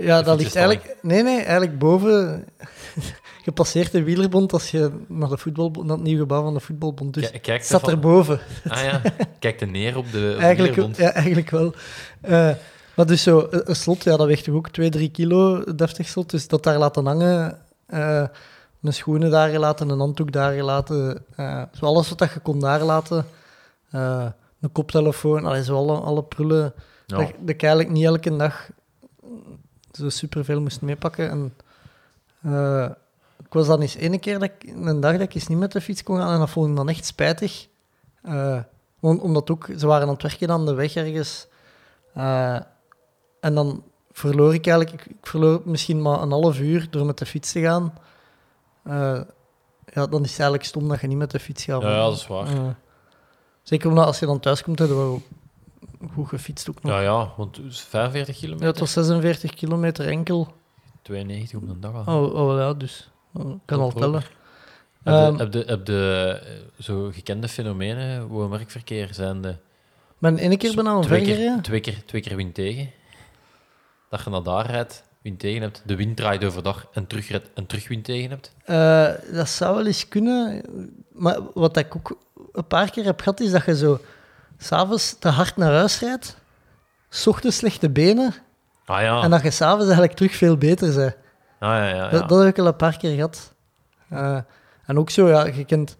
Ja, 0.00 0.22
dat 0.22 0.38
ligt 0.38 0.56
eigenlijk... 0.56 0.96
Nee, 1.02 1.22
nee, 1.22 1.36
eigenlijk 1.40 1.78
boven... 1.78 2.44
je 3.44 3.52
passeert 3.52 3.92
de 3.92 4.02
wielerbond 4.02 4.52
als 4.52 4.70
je 4.70 4.90
naar, 5.08 5.28
de 5.28 5.38
voetbalbond, 5.38 5.86
naar 5.86 5.96
het 5.96 6.04
nieuwe 6.04 6.20
gebouw 6.20 6.42
van 6.42 6.54
de 6.54 6.60
voetbalbond. 6.60 7.14
Dus 7.14 7.30
Kijk, 7.30 7.42
kijk 7.42 7.62
staat 7.62 7.80
ervan- 7.80 7.94
erboven. 7.94 8.40
Ah 8.68 8.82
ja, 8.82 9.00
kijk 9.38 9.60
er 9.60 9.68
neer 9.68 9.96
op 9.96 10.04
de, 10.12 10.18
op 10.32 10.36
de 10.38 10.42
Eigenlijk, 10.44 10.74
wielerbond. 10.74 10.96
ja, 10.96 11.12
eigenlijk 11.12 11.50
wel. 11.50 11.72
Eh, 12.20 12.50
maar 12.96 13.06
dus 13.06 13.22
zo, 13.22 13.46
een 13.50 13.68
een 13.68 13.76
slot, 13.76 14.04
ja, 14.04 14.16
dat 14.16 14.26
weegt 14.26 14.44
toch 14.44 14.54
ook 14.54 14.68
2, 14.68 14.90
3 14.90 15.10
kilo, 15.10 15.64
deftig 15.74 16.08
slot. 16.08 16.30
Dus 16.30 16.48
dat 16.48 16.62
daar 16.62 16.78
laten 16.78 17.06
hangen, 17.06 17.58
eh, 17.86 18.24
mijn 18.80 18.94
schoenen 18.94 19.30
daar 19.30 19.48
gelaten, 19.48 19.88
een 19.88 19.98
handdoek 19.98 20.32
daar 20.32 20.52
gelaten. 20.52 21.24
eh, 21.36 21.62
zo 21.78 21.84
alles 21.86 22.08
wat 22.08 22.30
je 22.34 22.40
kon 22.40 22.60
daar 22.60 22.82
laten. 22.82 23.26
Eh, 23.90 24.26
een 24.60 24.72
koptelefoon, 24.72 25.46
allee, 25.46 25.64
zo 25.64 25.76
alle, 25.76 25.96
alle 25.96 26.22
prullen. 26.22 26.72
Ja. 27.06 27.16
Dat, 27.16 27.26
dat 27.40 27.48
ik 27.48 27.62
eigenlijk 27.62 27.92
niet 27.92 28.04
elke 28.04 28.36
dag 28.36 28.68
zo 29.98 30.08
superveel 30.08 30.60
moest 30.60 30.80
meepakken. 30.80 31.30
En, 31.30 31.54
eh, 32.42 32.88
ik 33.44 33.52
was 33.52 33.66
dan 33.66 33.80
eens 33.80 33.94
ene 33.94 34.18
keer, 34.18 34.38
dat 34.38 34.50
ik, 34.58 34.72
een 34.76 35.00
dag 35.00 35.12
dat 35.12 35.20
ik 35.20 35.34
eens 35.34 35.46
niet 35.48 35.58
met 35.58 35.72
de 35.72 35.80
fiets 35.80 36.02
kon 36.02 36.16
gaan 36.18 36.32
en 36.32 36.38
dat 36.38 36.50
vond 36.50 36.70
ik 36.70 36.76
dan 36.76 36.88
echt 36.88 37.04
spijtig. 37.06 37.66
Om- 39.00 39.18
omdat 39.18 39.50
ook, 39.50 39.68
ze 39.76 39.86
waren 39.86 40.06
aan 40.06 40.12
het 40.12 40.22
werken 40.22 40.50
aan 40.50 40.66
de 40.66 40.74
weg 40.74 40.94
ergens. 40.94 41.46
Eh, 42.14 42.58
en 43.40 43.54
dan 43.54 43.82
verloor 44.12 44.54
ik 44.54 44.66
eigenlijk, 44.66 45.04
ik, 45.04 45.16
verloor 45.22 45.60
misschien 45.64 46.02
maar 46.02 46.22
een 46.22 46.30
half 46.30 46.58
uur 46.60 46.86
door 46.90 47.06
met 47.06 47.18
de 47.18 47.26
fiets 47.26 47.52
te 47.52 47.60
gaan. 47.60 47.92
Ja, 49.92 50.06
dan 50.06 50.22
is 50.22 50.30
het 50.30 50.38
eigenlijk 50.40 50.64
stom 50.64 50.88
dat 50.88 51.00
je 51.00 51.06
niet 51.06 51.16
met 51.16 51.30
de 51.30 51.38
fiets 51.40 51.64
gaat. 51.64 51.82
Ja, 51.82 51.88
ja, 51.90 51.96
dat 51.96 52.16
is 52.16 52.26
waar. 52.26 52.76
Zeker 53.62 53.88
omdat 53.88 54.06
als 54.06 54.18
je 54.18 54.26
dan 54.26 54.40
thuis 54.40 54.62
komt, 54.62 54.78
hebben 54.78 55.12
we 55.12 55.20
goed 56.12 56.28
gefietst 56.28 56.68
ook 56.70 56.82
nog. 56.82 56.92
Ja, 56.92 57.00
ja, 57.00 57.32
want 57.36 57.56
het 57.56 57.66
is 57.66 57.80
45 57.80 58.34
Ja, 58.34 58.40
kilometer. 58.40 58.66
het 58.68 58.78
was 58.78 58.92
46 58.92 59.54
kilometer 59.54 60.08
enkel. 60.08 60.52
92 61.02 61.58
op 61.58 61.68
een 61.68 61.80
dag. 61.80 62.06
al. 62.06 62.22
Oh, 62.24 62.34
oh 62.34 62.58
ja, 62.58 62.74
dus. 62.74 63.10
Oh, 63.32 63.50
ik 63.50 63.58
kan 63.64 63.80
al 63.80 63.92
tellen. 63.92 64.22
Heb 65.02 65.14
Ehm, 65.14 65.36
de, 65.36 65.38
heb 65.42 65.52
de, 65.52 65.64
heb 65.66 65.84
de 65.84 66.40
eh, 66.44 66.84
zo 66.84 67.10
gekende 67.12 67.48
fenomenen, 67.48 68.26
woon-werkverkeer, 68.26 69.14
zijn 69.14 69.42
de 69.42 69.54
ben 70.18 70.38
één 70.38 70.58
keer 70.58 70.74
bijna 70.74 71.00
twee, 71.00 71.22
keer, 71.24 71.58
twee, 71.62 71.80
keer, 71.80 72.04
twee 72.04 72.20
keer 72.22 72.36
wind 72.36 72.54
tegen. 72.54 72.90
Dat 74.10 74.24
je 74.24 74.30
naar 74.30 74.42
daar 74.42 74.70
rijdt, 74.70 75.04
wind 75.22 75.38
tegen 75.38 75.62
hebt, 75.62 75.82
de 75.86 75.96
wind 75.96 76.16
draait 76.16 76.44
overdag 76.44 76.88
en 76.92 77.06
terug, 77.06 77.28
rijdt 77.28 77.50
en 77.54 77.66
terug 77.66 77.88
wind 77.88 78.04
tegen 78.04 78.30
hebt. 78.30 78.54
Eh, 78.64 79.34
dat 79.34 79.48
zou 79.48 79.74
wel 79.76 79.86
eens 79.86 80.08
kunnen. 80.08 80.62
Maar 81.12 81.38
wat 81.54 81.76
ik 81.76 81.96
ook 81.96 82.18
een 82.52 82.66
paar 82.66 82.90
keer 82.90 83.04
heb 83.04 83.20
gehad, 83.20 83.40
is 83.40 83.50
dat 83.50 83.64
je 83.64 83.76
zo 83.76 84.00
s'avonds 84.58 85.18
te 85.18 85.28
hard 85.28 85.56
naar 85.56 85.72
huis 85.72 86.00
rijdt, 86.00 86.36
s 87.08 87.26
ochtends 87.26 87.56
slechte 87.56 87.90
benen, 87.90 88.34
Ah 88.88 89.00
ja, 89.00 89.22
en 89.22 89.30
dat 89.30 89.42
je 89.42 89.50
s'avonds 89.50 89.84
eigenlijk 89.84 90.16
terug 90.16 90.36
veel 90.36 90.56
beter 90.56 90.94
bent. 90.94 91.16
ah, 91.58 91.68
ja, 91.68 91.88
ja, 91.88 91.94
ja. 91.94 92.08
Dat, 92.08 92.28
dat 92.28 92.38
heb 92.38 92.48
ik 92.48 92.58
al 92.58 92.66
een 92.66 92.76
paar 92.76 92.96
keer 92.96 93.14
gehad. 93.14 93.54
Eh, 94.08 94.38
en 94.86 94.98
ook 94.98 95.10
zo, 95.10 95.28
ja, 95.28 95.46
je 95.46 95.64
kent... 95.64 95.96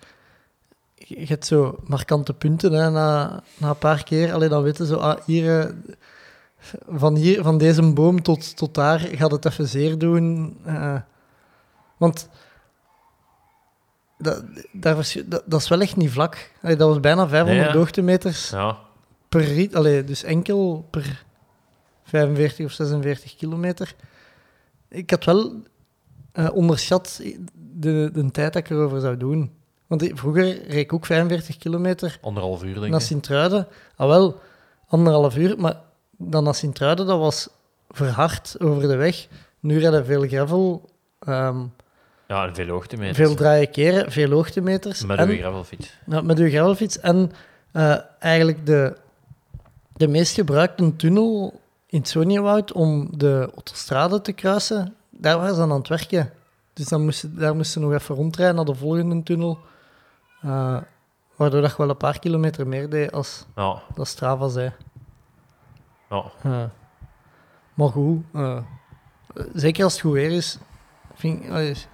Je 0.94 1.20
je 1.20 1.26
hebt 1.26 1.46
zo 1.46 1.78
markante 1.84 2.34
punten 2.34 2.72
hè, 2.72 2.90
na, 2.90 3.42
na 3.56 3.68
een 3.68 3.78
paar 3.78 4.02
keer. 4.02 4.32
Alleen 4.32 4.48
dan 4.48 4.62
weten 4.62 4.86
ze, 4.86 4.96
ah, 4.96 5.20
hier, 5.24 5.60
eh, 5.60 5.68
van, 6.88 7.16
hier, 7.16 7.42
van 7.42 7.58
deze 7.58 7.92
boom 7.92 8.22
tot, 8.22 8.56
tot 8.56 8.74
daar 8.74 8.98
gaat 8.98 9.30
het 9.30 9.44
even 9.44 9.68
zeer 9.68 9.98
doen. 9.98 10.56
Eh, 10.64 10.96
want 11.96 12.28
dat, 14.18 14.44
daar 14.72 14.96
was, 14.96 15.16
dat, 15.26 15.42
dat 15.46 15.60
is 15.60 15.68
wel 15.68 15.80
echt 15.80 15.96
niet 15.96 16.10
vlak. 16.10 16.50
Allee, 16.62 16.76
dat 16.76 16.88
was 16.88 17.00
bijna 17.00 17.28
500 17.28 17.58
Nee, 17.58 17.68
ja. 17.72 17.78
hoogtemeters 17.78 18.50
ja. 18.50 18.78
per 19.28 19.40
rit. 19.44 19.74
Allee, 19.74 20.04
dus 20.04 20.22
enkel 20.22 20.86
per 20.90 21.24
45 22.04 22.64
of 22.66 22.72
46 22.72 23.36
kilometer. 23.36 23.94
Ik 24.88 25.10
had 25.10 25.24
wel 25.24 25.62
eh, 26.32 26.48
onderschat 26.52 27.20
de, 27.54 28.10
de 28.12 28.30
tijd 28.30 28.52
dat 28.52 28.62
ik 28.62 28.70
erover 28.70 29.00
zou 29.00 29.16
doen. 29.16 29.50
Want 29.86 30.02
ik- 30.02 30.18
vroeger 30.18 30.44
reed 30.44 30.74
ik 30.84 30.92
ook 30.92 31.06
45 31.06 31.56
kilometer 31.56 32.18
Anderhalf 32.20 32.62
uur, 32.64 32.74
denk 32.80 32.90
naar 32.92 33.00
ik. 33.00 33.06
Sint-Truiden. 33.06 33.66
Al 33.96 34.08
wel, 34.08 34.40
anderhalf 34.88 35.36
uur, 35.36 35.58
maar 35.58 35.76
dan 36.18 36.44
naar 36.44 36.54
Sint-Truiden, 36.54 37.06
dat 37.06 37.18
was 37.18 37.48
verhard 37.88 38.56
over 38.60 38.88
de 38.88 38.96
weg. 38.96 39.28
Nu 39.60 39.78
rijden 39.78 40.04
veel 40.06 40.26
gravel, 40.26 40.88
ehm, 41.18 41.64
Ja, 42.28 42.54
veel 42.54 42.68
hoogtemeters. 42.68 43.16
veel 43.16 43.34
draaien 43.34 43.70
keren, 43.70 44.12
veel 44.12 44.30
hoogtemeters. 44.30 45.04
Met 45.04 45.18
en- 45.18 45.28
uw 45.28 45.36
gravelfiets. 45.36 45.98
ja, 46.06 46.20
met 46.20 46.38
uw 46.38 46.48
gravelfiets. 46.48 47.00
En 47.00 47.32
eh, 47.72 47.96
eigenlijk 48.18 48.66
de, 48.66 48.96
de 49.96 50.08
meest 50.08 50.34
gebruikte 50.34 50.96
tunnel 50.96 51.60
in 51.86 51.98
het 51.98 52.08
Soniewoud 52.08 52.72
om 52.72 53.08
de 53.18 53.50
autostrade 53.54 54.20
te 54.20 54.32
kruisen, 54.32 54.94
daar 55.10 55.38
waren 55.38 55.54
ze 55.54 55.60
aan 55.60 55.70
het 55.70 55.88
werken. 55.88 56.32
Dus 56.72 56.88
dan 56.88 57.04
moesten, 57.04 57.36
daar 57.38 57.56
moesten 57.56 57.80
ze 57.80 57.86
nog 57.88 57.98
even 57.98 58.14
rondrijden 58.14 58.56
naar 58.56 58.64
de 58.64 58.74
volgende 58.74 59.22
tunnel. 59.22 59.58
Eh, 60.42 60.76
waardoor 61.36 61.60
dat 61.60 61.70
je 61.70 61.76
wel 61.76 61.88
een 61.88 61.96
paar 61.96 62.18
kilometer 62.18 62.66
meer 62.66 62.90
deed 62.90 63.12
als 63.12 63.46
Ja, 63.56 63.82
dat 63.94 64.06
Strava 64.08 64.48
zei. 64.48 64.72
ja. 66.10 66.24
Eh, 66.42 66.64
maar 67.74 67.88
goed, 67.88 68.24
zeker 69.54 69.84
als 69.84 69.92
het 69.92 70.02
goed 70.02 70.12
weer 70.12 70.30
is, 70.30 70.58
vind 71.14 71.44
ik... 71.44 71.86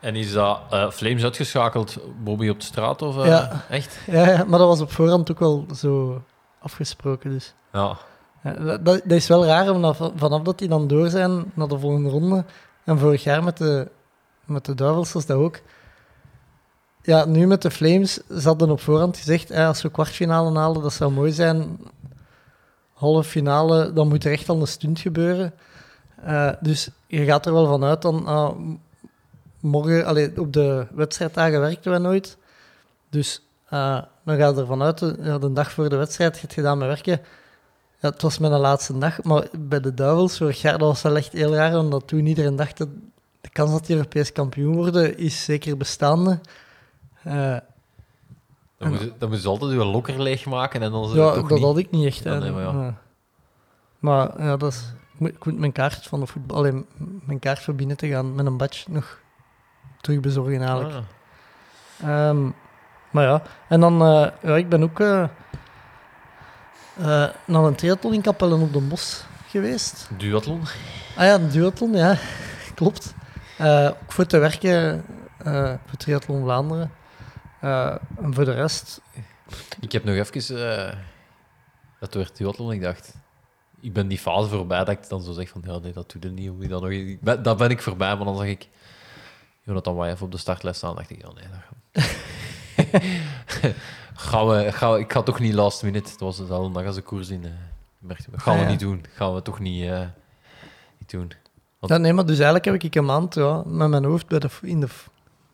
En 0.00 0.16
is 0.16 0.32
dat 0.32 0.60
eh, 0.70 0.90
Flames 0.90 1.22
uitgeschakeld, 1.24 1.96
Bobby 2.24 2.48
op 2.48 2.58
de 2.58 2.64
straat? 2.64 3.02
Of, 3.02 3.18
eh, 3.18 3.26
Ja. 3.26 3.64
Echt? 3.68 3.98
ja, 4.06 4.28
ja, 4.28 4.44
maar 4.44 4.58
dat 4.58 4.68
was 4.68 4.80
op 4.80 4.90
voorhand 4.92 5.30
ook 5.30 5.38
wel 5.38 5.66
zo 5.76 6.22
afgesproken, 6.58 7.30
dus... 7.30 7.54
Ja. 7.72 7.96
Ja, 8.42 8.52
dat, 8.52 8.84
dat 8.84 9.02
is 9.10 9.26
wel 9.26 9.44
raar, 9.46 9.70
omdat 9.70 9.96
van- 9.96 10.12
vanaf 10.16 10.42
dat 10.42 10.58
die 10.58 10.68
dan 10.68 10.86
door 10.86 11.08
zijn 11.08 11.44
naar 11.54 11.68
de 11.68 11.78
volgende 11.78 12.08
ronde, 12.08 12.44
en 12.84 12.98
vorig 12.98 13.22
jaar 13.24 13.44
met 13.44 13.56
de, 13.56 13.88
met 14.44 14.64
de 14.64 14.74
Duivels 14.74 15.12
was 15.12 15.26
dat 15.26 15.36
ook. 15.36 15.60
Ja, 17.02 17.24
nu 17.24 17.46
met 17.46 17.62
de 17.62 17.70
Flames, 17.70 18.12
ze 18.28 18.48
hadden 18.48 18.70
op 18.70 18.80
voorhand 18.80 19.16
gezegd, 19.16 19.50
eh, 19.50 19.66
als 19.66 19.82
we 19.82 19.90
kwartfinale 19.90 20.58
halen, 20.58 20.82
dat 20.82 20.92
zou 20.92 21.12
mooi 21.12 21.32
zijn. 21.32 21.78
Halve 22.94 23.28
finale, 23.28 23.92
dan 23.92 24.08
moet 24.08 24.24
er 24.24 24.32
echt 24.32 24.48
al 24.48 24.60
een 24.60 24.66
stunt 24.66 25.00
gebeuren. 25.00 25.54
Dus 26.60 26.88
je 27.06 27.24
gaat 27.24 27.46
er 27.46 27.52
wel 27.52 27.66
vanuit 27.66 28.02
dan, 28.02 28.26
ah, 28.26 28.56
morgen, 29.60 30.06
allee, 30.06 30.40
op 30.40 30.52
de 30.52 30.86
wedstrijddagen 30.94 31.60
werkten 31.60 31.92
we 31.92 31.98
nooit. 31.98 32.36
Dus 33.10 33.42
eh, 33.68 34.02
dan 34.24 34.36
gaat 34.36 34.58
er 34.58 34.66
vanuit, 34.66 35.02
eh, 35.02 35.10
ja, 35.20 35.38
de 35.38 35.52
dag 35.52 35.72
voor 35.72 35.88
de 35.88 35.96
wedstrijd 35.96 36.54
je 36.54 36.62
daarmee 36.62 36.88
werken. 36.88 37.20
Ja, 38.00 38.08
het 38.08 38.22
was 38.22 38.38
mijn 38.38 38.52
laatste 38.52 38.98
dag, 38.98 39.22
maar 39.22 39.46
bij 39.58 39.80
de 39.80 39.94
Duivels 39.94 40.36
vorig 40.36 40.60
jaar, 40.60 40.78
dat 40.78 40.88
was 40.88 41.02
wel 41.02 41.16
echt 41.16 41.32
heel 41.32 41.54
raar, 41.54 41.78
omdat 41.78 42.08
toen 42.08 42.26
iedereen 42.26 42.56
dacht 42.56 42.78
dat 42.78 42.88
de 43.40 43.48
kans 43.48 43.70
dat 43.70 43.86
die 43.86 43.96
Europees 43.96 44.32
kampioen 44.32 44.74
worden, 44.76 45.18
is 45.18 45.44
zeker 45.44 45.76
bestaande. 45.76 46.38
Eh, 47.22 47.56
Dan 48.78 48.90
moet, 48.90 49.00
je, 49.00 49.12
dan 49.18 49.28
moet 49.28 49.42
je 49.42 49.48
altijd 49.48 49.70
je 49.70 49.84
lokker 49.84 50.22
leegmaken 50.22 50.82
en 50.82 50.90
dan 50.90 51.08
ja, 51.08 51.34
dat 51.34 51.50
niet. 51.50 51.60
had 51.60 51.78
ik 51.78 51.90
niet 51.90 52.06
echt. 52.06 52.22
Ja, 52.22 52.32
hè. 52.32 52.38
nee, 52.40 52.50
maar 52.50 52.62
ja. 52.62 52.72
Ja. 52.72 52.98
Maar 53.98 54.42
ja, 54.42 54.56
dat 54.56 54.72
is, 54.72 54.94
ik, 55.12 55.20
moet, 55.20 55.30
ik 55.30 55.44
moet 55.44 55.58
mijn 55.58 55.72
kaart 55.72 56.06
van 56.06 56.20
de 56.20 56.26
voetbal, 56.26 56.56
alleen 56.56 56.86
mijn 57.24 57.38
kaart 57.38 57.58
voor 57.62 57.74
binnen 57.74 57.96
te 57.96 58.08
gaan, 58.08 58.34
met 58.34 58.46
een 58.46 58.56
badge 58.56 58.90
nog 58.90 59.18
terug 60.00 60.20
bezorgen 60.20 60.60
eigenlijk. 60.60 60.94
Ah. 60.94 62.28
Ehm, 62.28 62.50
maar 63.10 63.24
ja, 63.24 63.42
en 63.68 63.80
dan, 63.80 64.02
eh, 64.02 64.26
ja, 64.42 64.56
ik 64.56 64.68
ben 64.68 64.82
ook 64.82 65.00
eh, 65.00 65.28
naar 67.44 67.64
een 67.64 67.74
triathlon 67.74 68.12
in 68.12 68.20
Kapellen 68.20 68.60
op 68.60 68.72
de 68.72 68.80
Bos 68.80 69.24
geweest. 69.48 70.08
Duathlon? 70.16 70.60
Ah 71.16 71.24
ja, 71.24 71.34
een 71.34 71.50
duathlon, 71.50 71.92
ja, 71.92 72.16
klopt. 72.74 73.14
Ook 73.58 74.12
voor 74.12 74.26
te 74.26 74.38
werken 74.38 75.04
voor 75.86 75.96
Triathlon 75.96 76.42
Vlaanderen. 76.42 76.90
En 77.60 78.34
voor 78.34 78.44
de 78.44 78.52
rest, 78.52 79.00
Ik 79.80 79.92
heb 79.92 80.04
nog 80.04 80.14
even... 80.14 80.98
dat 82.00 82.14
werd 82.14 82.36
duathlon, 82.36 82.72
ik 82.72 82.82
dacht... 82.82 83.14
Ik 83.80 83.92
ben 83.92 84.08
die 84.08 84.18
fase 84.18 84.48
voorbij 84.48 84.78
dat 84.78 84.88
ik 84.88 85.08
dan 85.08 85.22
zo 85.22 85.32
zeg 85.32 85.48
van... 85.48 85.62
Ja, 85.66 85.78
nee, 85.78 85.92
dat 85.92 86.10
doe 86.18 86.22
je 86.22 86.28
niet. 86.28 86.52
Je 86.60 86.68
dat 86.68 86.82
nog... 86.82 87.42
Dat 87.42 87.56
ben 87.56 87.70
ik 87.70 87.82
voorbij, 87.82 88.16
maar 88.16 88.24
dan 88.24 88.36
zag 88.36 88.46
ik... 88.46 88.68
Jonathan 89.70 89.94
Wajef 89.94 90.22
op 90.22 90.30
de 90.32 90.38
startles 90.38 90.76
staan. 90.76 90.94
dacht 90.94 91.10
ik, 91.10 91.20
ja, 91.22 91.28
nee, 91.32 91.44
dat 91.52 92.04
gaan 94.14 94.48
we... 94.48 94.72
Gaan 94.72 94.92
we 94.92 94.98
ik 94.98 95.12
ga 95.12 95.22
toch 95.22 95.38
niet 95.40 95.54
last 95.54 95.82
minute. 95.82 96.10
Het 96.10 96.20
was 96.20 96.36
dezelfde 96.36 96.72
dag 96.72 96.86
als 96.86 96.94
de 96.94 97.02
koers 97.02 97.28
in... 97.28 97.44
Merkte 97.98 98.30
we. 98.30 98.38
Gaan 98.40 98.52
Ah, 98.54 98.58
we 98.60 98.64
ja. 98.64 98.70
niet 98.70 98.80
doen. 98.80 99.04
Gaan 99.14 99.34
we 99.34 99.42
toch 99.42 99.58
niet, 99.58 99.84
eh, 99.84 100.00
niet 100.98 101.10
doen. 101.10 101.32
ja, 101.80 101.96
nee, 101.96 102.12
maar 102.12 102.24
dus 102.26 102.34
eigenlijk 102.36 102.64
heb 102.64 102.74
ik 102.74 102.94
een 102.94 103.04
maand 103.04 103.34
ja, 103.34 103.62
met 103.66 103.88
mijn 103.88 104.04
hoofd 104.04 104.26
bij 104.26 104.38
de, 104.38 104.48
in 104.62 104.80
de, 104.80 104.88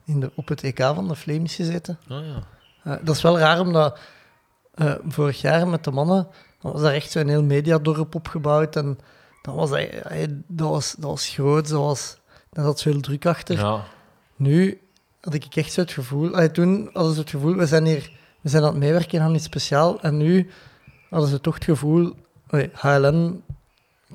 in 0.05 0.21
de, 0.21 0.31
op 0.35 0.49
het 0.49 0.62
EK 0.62 0.79
van 0.83 1.09
de 1.09 1.17
Flames 1.17 1.55
gezeten. 1.55 1.99
Oh 2.11 2.19
ja. 2.25 2.43
Eh, 2.93 2.99
dat 3.05 3.17
is 3.17 3.23
wel 3.23 3.39
raar, 3.39 3.61
omdat 3.61 3.99
vorig 5.09 5.41
jaar 5.41 5.69
met 5.69 5.85
de 5.85 5.91
mannen 5.91 6.29
was 6.61 6.81
daar 6.81 6.93
echt 6.93 7.11
zo'n 7.11 7.29
heel 7.29 7.43
mediadorp 7.43 8.14
opgebouwd. 8.14 8.77
En 8.77 8.99
dat 9.43 9.55
was, 9.55 9.71
dat 10.49 10.69
was, 10.69 10.95
dat 10.99 11.11
was 11.11 11.29
groot, 11.29 11.69
dat 11.69 11.81
was, 11.81 12.17
daar 12.51 12.64
zat 12.64 12.83
veel 12.83 13.01
druk 13.01 13.27
achter. 13.27 13.59
Ja. 13.59 13.85
Nu 14.37 14.80
had 15.20 15.34
ik 15.34 15.57
echt 15.57 15.72
zo 15.72 15.80
het 15.80 15.93
gevoel... 15.93 16.34
allee, 16.34 16.51
toen 16.51 16.91
hadden 16.93 17.14
ze 17.14 17.20
het 17.20 17.30
gevoel, 17.30 17.55
we 17.55 17.66
zijn 17.66 17.84
hier 17.87 18.11
we 18.41 18.49
zijn 18.49 18.62
aan 18.62 18.68
het 18.68 18.78
meewerken 18.78 19.20
aan 19.20 19.34
iets 19.34 19.45
speciaals. 19.45 20.01
En 20.01 20.16
nu 20.16 20.51
hadden 21.11 21.28
ze 21.30 21.41
toch 21.41 21.55
het 21.55 21.64
gevoel... 21.64 22.14
allee, 22.47 22.70
HLN, 22.74 23.43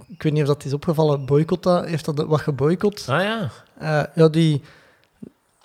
ik 0.08 0.24
weet 0.24 0.34
niet 0.34 0.42
of 0.42 0.48
dat 0.48 0.66
is 0.66 0.74
opgevallen, 0.74 1.26
boycott 1.26 1.64
dat, 1.64 1.86
heeft 1.86 2.06
dat 2.06 2.26
wat 2.26 2.42
geboycott. 2.42 3.06
Ah 3.10 3.22
ja. 3.24 3.50
Eh, 3.78 4.04
ja, 4.16 4.28
die, 4.28 4.62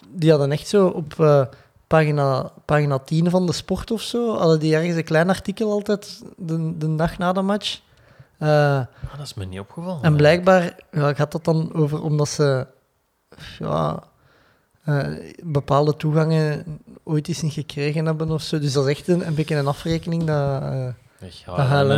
die 0.08 0.30
hadden 0.30 0.52
echt 0.52 0.68
zo 0.68 0.86
op 0.86 1.20
eh, 1.20 1.42
pagina, 1.86 2.50
pagina 2.64 2.98
10 2.98 3.30
van 3.30 3.46
de 3.46 3.52
sport 3.52 3.90
of 3.90 4.00
zo, 4.02 4.36
hadden 4.36 4.58
die 4.60 4.74
ergens 4.74 4.96
een 4.96 5.04
klein 5.04 5.28
artikel 5.28 5.70
altijd 5.70 6.22
de, 6.36 6.76
de 6.78 6.94
dag 6.94 7.18
na 7.18 7.32
de 7.32 7.42
match. 7.42 7.80
Eh, 8.38 8.48
Ah, 9.10 9.16
dat 9.16 9.26
is 9.26 9.34
me 9.34 9.44
niet 9.44 9.60
opgevallen. 9.60 10.02
en 10.02 10.16
blijkbaar 10.16 10.76
ja, 10.90 11.14
gaat 11.14 11.32
dat 11.32 11.44
dan 11.44 11.74
over 11.74 12.02
omdat 12.02 12.28
ze 12.28 12.66
ja, 13.58 14.02
eh, 14.86 15.06
bepaalde 15.44 15.96
toegangen 15.96 16.64
ooit 17.04 17.28
eens 17.28 17.42
niet 17.42 17.52
gekregen 17.52 18.06
hebben 18.06 18.30
of 18.30 18.42
zo. 18.42 18.58
Dus 18.58 18.72
dat 18.72 18.86
is 18.86 18.90
echt 18.98 19.08
een, 19.08 19.26
een 19.26 19.34
beetje 19.34 19.56
een 19.56 19.66
afrekening 19.66 20.24
dat... 20.24 20.62
eh, 20.62 20.86
Echt, 21.20 21.42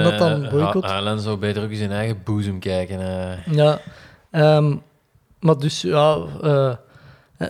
Dat 0.03 0.19
dan 0.19 0.45
eh, 0.45 0.51
boycott? 0.51 0.85
H- 0.87 0.99
HLN 0.99 1.19
zou 1.19 1.37
beter 1.37 1.63
ook 1.63 1.71
in 1.71 1.77
zijn 1.77 1.91
eigen 1.91 2.21
boezem 2.25 2.59
kijken. 2.59 2.99
Ja, 3.51 3.81
ehm, 4.31 4.77
maar 5.41 5.59
dus 5.59 5.83
ja, 5.83 6.19
eh, 6.43 6.75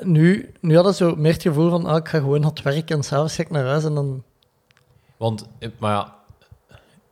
nu, 0.03 0.53
nu 0.61 0.75
hadden 0.75 0.95
ze 0.95 1.05
zo 1.05 1.15
meer 1.17 1.33
het 1.33 1.43
gevoel 1.43 1.71
van, 1.71 1.87
ah, 1.87 1.97
ik 1.97 2.09
ga 2.09 2.19
gewoon 2.19 2.41
naar 2.41 2.51
het 2.51 2.63
werk 2.63 2.91
en 2.91 3.03
s'avonds 3.03 3.35
ga 3.35 3.43
ik 3.43 3.51
naar 3.51 3.65
huis 3.65 3.85
en 3.85 3.95
dan... 3.95 4.23
Want, 5.17 5.49
maar 5.79 5.93
ja, 5.93 6.15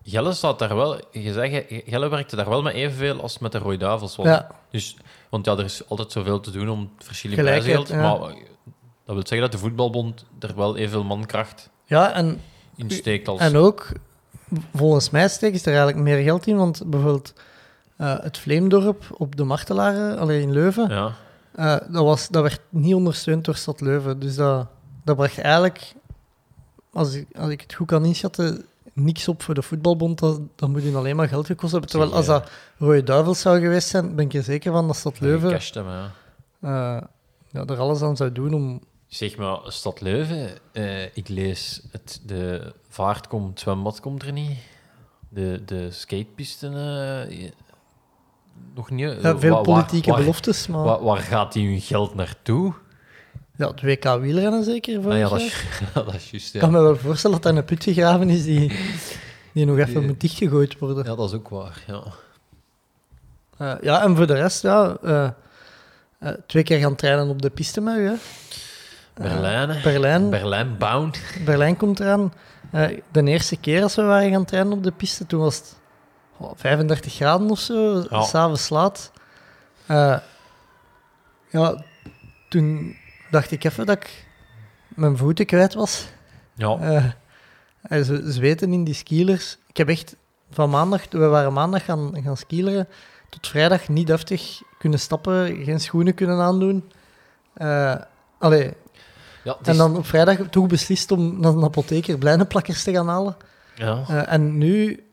Gelle 0.05 0.33
staat 0.33 0.59
daar 0.59 0.77
wel... 0.77 1.01
Je 1.11 1.33
zegt, 1.33 1.64
Gelle 1.68 2.09
werkte 2.09 2.37
daar 2.37 2.49
wel 2.49 2.62
met 2.62 2.74
evenveel 2.74 3.20
als 3.20 3.39
met 3.39 3.53
de 3.53 3.59
Roy 3.59 3.77
Duivels. 3.77 4.16
Ja, 4.22 4.47
Dus, 4.70 4.97
want 5.31 5.47
ja, 5.47 5.57
er 5.57 5.64
is 5.64 5.89
altijd 5.89 6.12
zoveel 6.12 6.41
te 6.41 6.51
doen 6.51 6.68
om 6.68 6.91
het 6.97 7.07
verschil 7.07 7.31
in 7.31 7.37
Gelijkheid, 7.37 7.85
prijzengeld. 7.85 8.03
ja. 8.05 8.18
Maar 8.18 8.37
dat 9.05 9.14
wil 9.14 9.27
zeggen 9.27 9.41
dat 9.41 9.53
de 9.53 9.59
voetbalbond 9.59 10.24
er 10.39 10.57
wel 10.57 10.77
evenveel 10.77 11.05
mankracht 11.05 11.70
ja 11.85 12.12
en, 12.12 12.41
in 12.77 12.91
steekt 12.91 13.29
als... 13.29 13.41
en 13.41 13.57
ook, 13.57 13.89
volgens 14.74 15.11
mij 15.11 15.29
steken 15.29 15.59
ze 15.59 15.70
er 15.70 15.77
eigenlijk 15.77 16.05
meer 16.05 16.22
geld 16.22 16.47
in, 16.47 16.57
want 16.57 16.83
bijvoorbeeld 16.87 17.33
eh, 17.97 18.18
het 18.20 18.39
Vleemdorp 18.39 19.05
op 19.11 19.37
de 19.37 19.45
Martelaren, 19.45 20.18
alleen 20.18 20.41
in 20.41 20.53
Leuven, 20.53 20.89
ja. 20.89 21.12
eh, 21.55 21.93
dat, 21.93 22.05
was, 22.05 22.29
dat 22.29 22.43
werd 22.43 22.61
niet 22.68 22.95
ondersteund 22.95 23.45
door 23.45 23.55
Stad 23.55 23.81
Leuven. 23.81 24.18
Dus 24.18 24.35
dat, 24.35 24.66
dat 25.05 25.16
bracht 25.16 25.39
eigenlijk, 25.39 25.95
als 26.93 27.14
ik, 27.14 27.27
als 27.39 27.51
ik 27.51 27.61
het 27.61 27.74
goed 27.74 27.87
kan 27.87 28.05
inschatten, 28.05 28.64
niks 28.97 29.28
op 29.28 29.42
voor 29.42 29.55
de 29.55 29.62
voetbalbond. 29.62 30.18
Dat, 30.18 30.40
dat 30.55 30.68
moet 30.68 30.82
hun 30.82 30.97
alleen 30.97 31.16
maar 31.16 31.28
geld 31.28 31.47
gekost 31.47 31.72
hebben. 31.72 31.90
Terwijl 31.90 32.14
als 32.14 32.26
dat 32.26 32.51
Rode 32.78 33.03
Duivels 33.03 33.40
zou 33.40 33.61
geweest 33.61 33.88
zijn, 33.88 34.14
ben 34.14 34.24
ik 34.24 34.34
er 34.34 34.42
zeker 34.42 34.72
van 34.72 34.86
dat 34.86 34.97
Stad 34.97 35.20
Leuven 35.20 35.51
hem, 35.51 35.86
ja. 35.86 36.12
eh, 36.61 37.03
ja, 37.51 37.64
er 37.64 37.78
alles 37.78 38.03
aan 38.03 38.16
zou 38.16 38.32
doen 38.32 38.55
om... 38.55 38.80
Zeg 39.07 39.36
maar, 39.36 39.59
Stad 39.64 40.01
Leuven, 40.01 40.51
eh, 40.72 41.05
ik 41.05 41.28
lees 41.28 41.82
het, 41.90 42.20
de 42.26 42.72
vaart 42.88 43.26
komt, 43.26 43.49
het 43.51 43.61
zwembad 43.61 44.01
komt 44.01 44.22
er 44.22 44.32
niet. 44.32 44.59
De, 45.28 45.62
de 45.66 45.90
skatepisten 45.90 46.72
eh, 47.28 47.51
nog 48.74 48.90
niet. 48.90 49.16
Ja, 49.22 49.38
veel 49.38 49.55
waar- 49.55 49.62
politieke 49.62 50.11
waar, 50.11 50.18
beloftes, 50.20 50.66
maar... 50.66 50.84
Waar, 50.84 51.03
waar 51.03 51.18
gaat 51.18 51.53
die 51.53 51.68
hun 51.68 51.80
geld 51.80 52.14
naartoe? 52.14 52.74
Ja, 53.57 53.69
het 53.69 53.83
WK 53.83 54.05
wielrennen 54.21 54.65
zeker, 54.65 54.97
Ah, 54.97 55.03
vorig 55.03 55.19
ja, 55.19 55.29
dat 55.29 55.41
is, 55.41 55.65
dat 55.95 56.15
is 56.15 56.31
juist. 56.31 56.55
Ik 56.55 56.61
kan 56.61 56.71
me 56.71 56.81
wel 56.81 56.97
voorstellen 56.97 57.41
dat 57.41 57.51
er 57.53 57.59
een 57.59 57.65
put 57.65 57.83
gegraven 57.85 58.31
is 58.31 58.45
die, 58.45 58.73
die 59.53 59.65
nog 59.67 59.79
even 59.79 60.07
moet 60.07 60.21
dichtgegooid 60.21 60.79
worden. 60.79 61.05
ja, 61.05 61.15
dat 61.15 61.29
is 61.29 61.35
ook 61.35 61.49
waar. 61.49 61.83
Ja. 61.87 62.03
Eh, 63.59 63.75
ja, 63.83 64.03
en 64.03 64.17
voor 64.17 64.27
de 64.27 64.35
rest, 64.35 64.63
ja, 64.63 64.97
eh, 65.03 65.29
eh, 66.19 66.31
twee 66.47 66.63
keer 66.63 66.79
gaan 66.79 66.95
trainen 66.95 67.29
op 67.29 67.43
de 67.43 67.51
piste 67.51 67.81
met 67.81 67.97
u. 67.97 68.07
Hè. 68.07 68.15
Berlijn. 69.15 69.83
Berlijn, 69.83 70.31
Berlijn 70.31 70.77
bound. 70.79 71.19
Berlijn 71.45 71.77
komt 71.77 72.01
eraan. 72.01 72.33
De 73.13 73.23
eerste 73.23 73.57
keer 73.57 73.83
als 73.83 73.95
we 73.95 74.03
waren 74.03 74.31
gaan 74.31 74.45
trainen 74.45 74.73
op 74.73 74.83
de 74.83 74.93
piste, 74.93 75.27
toen 75.27 75.41
was 75.41 75.57
het 75.57 75.77
oh, 76.37 76.51
35 76.57 77.15
graden 77.15 77.51
of 77.51 77.59
zo, 77.59 78.05
Ja. 78.11 78.23
s'avonds 78.23 78.69
laat. 78.69 79.13
Ja, 81.51 81.85
toen 82.49 82.97
dacht 83.31 83.51
ik 83.51 83.64
even 83.64 83.87
dat 83.87 83.97
ik 83.97 84.27
mijn 84.89 85.16
voeten 85.16 85.47
kwijt 85.47 85.74
was. 85.74 86.07
Ja, 86.55 86.79
en 87.83 88.05
ze 88.05 88.33
zweten 88.33 88.72
in 88.72 88.85
die 88.85 88.95
skielers. 88.95 89.59
Ik 89.66 89.77
heb 89.77 89.89
echt 89.89 90.16
van 90.51 90.70
maandag, 90.70 91.03
we 91.11 91.27
waren 91.27 91.53
maandag 91.53 91.85
gaan, 91.85 92.22
gaan 92.22 92.37
skileren, 92.37 92.89
tot 93.29 93.47
vrijdag 93.47 93.89
niet 93.89 94.07
deftig 94.07 94.62
kunnen 94.79 94.99
stappen, 94.99 95.64
geen 95.64 95.81
schoenen 95.81 96.14
kunnen 96.14 96.41
aandoen. 96.41 96.91
Eh 97.55 97.95
allee, 98.39 98.72
ja, 99.47 99.57
en 99.62 99.77
dan 99.77 99.97
op 99.97 100.07
vrijdag 100.07 100.39
toch 100.51 100.66
beslist 100.66 101.11
om 101.11 101.41
naar 101.41 101.53
een 101.53 101.64
apotheker 101.64 102.18
blijneplakkers 102.18 102.83
te 102.83 102.93
gaan 102.93 103.09
halen. 103.09 103.37
ja. 103.74 104.05
Eh, 104.09 104.33
en 104.33 104.59
nu, 104.59 105.05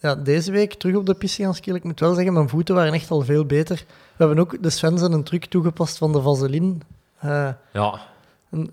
ja, 0.00 0.14
deze 0.14 0.52
week, 0.52 0.74
terug 0.74 0.96
op 0.96 1.06
de 1.06 1.14
piste 1.14 1.42
gaan 1.42 1.54
skiën. 1.54 1.74
Ik 1.74 1.84
moet 1.84 2.00
wel 2.00 2.14
zeggen, 2.14 2.32
mijn 2.32 2.48
voeten 2.48 2.74
waren 2.74 2.92
echt 2.92 3.10
al 3.10 3.20
veel 3.20 3.46
beter. 3.46 3.84
We 3.86 4.24
hebben 4.24 4.38
ook 4.38 4.62
de 4.62 4.70
Svensen 4.70 5.12
een 5.12 5.24
truc 5.24 5.44
toegepast 5.44 5.98
van 5.98 6.12
de 6.12 6.22
vaseline. 6.22 6.74
Eh, 7.22 7.48
ja, 7.72 8.00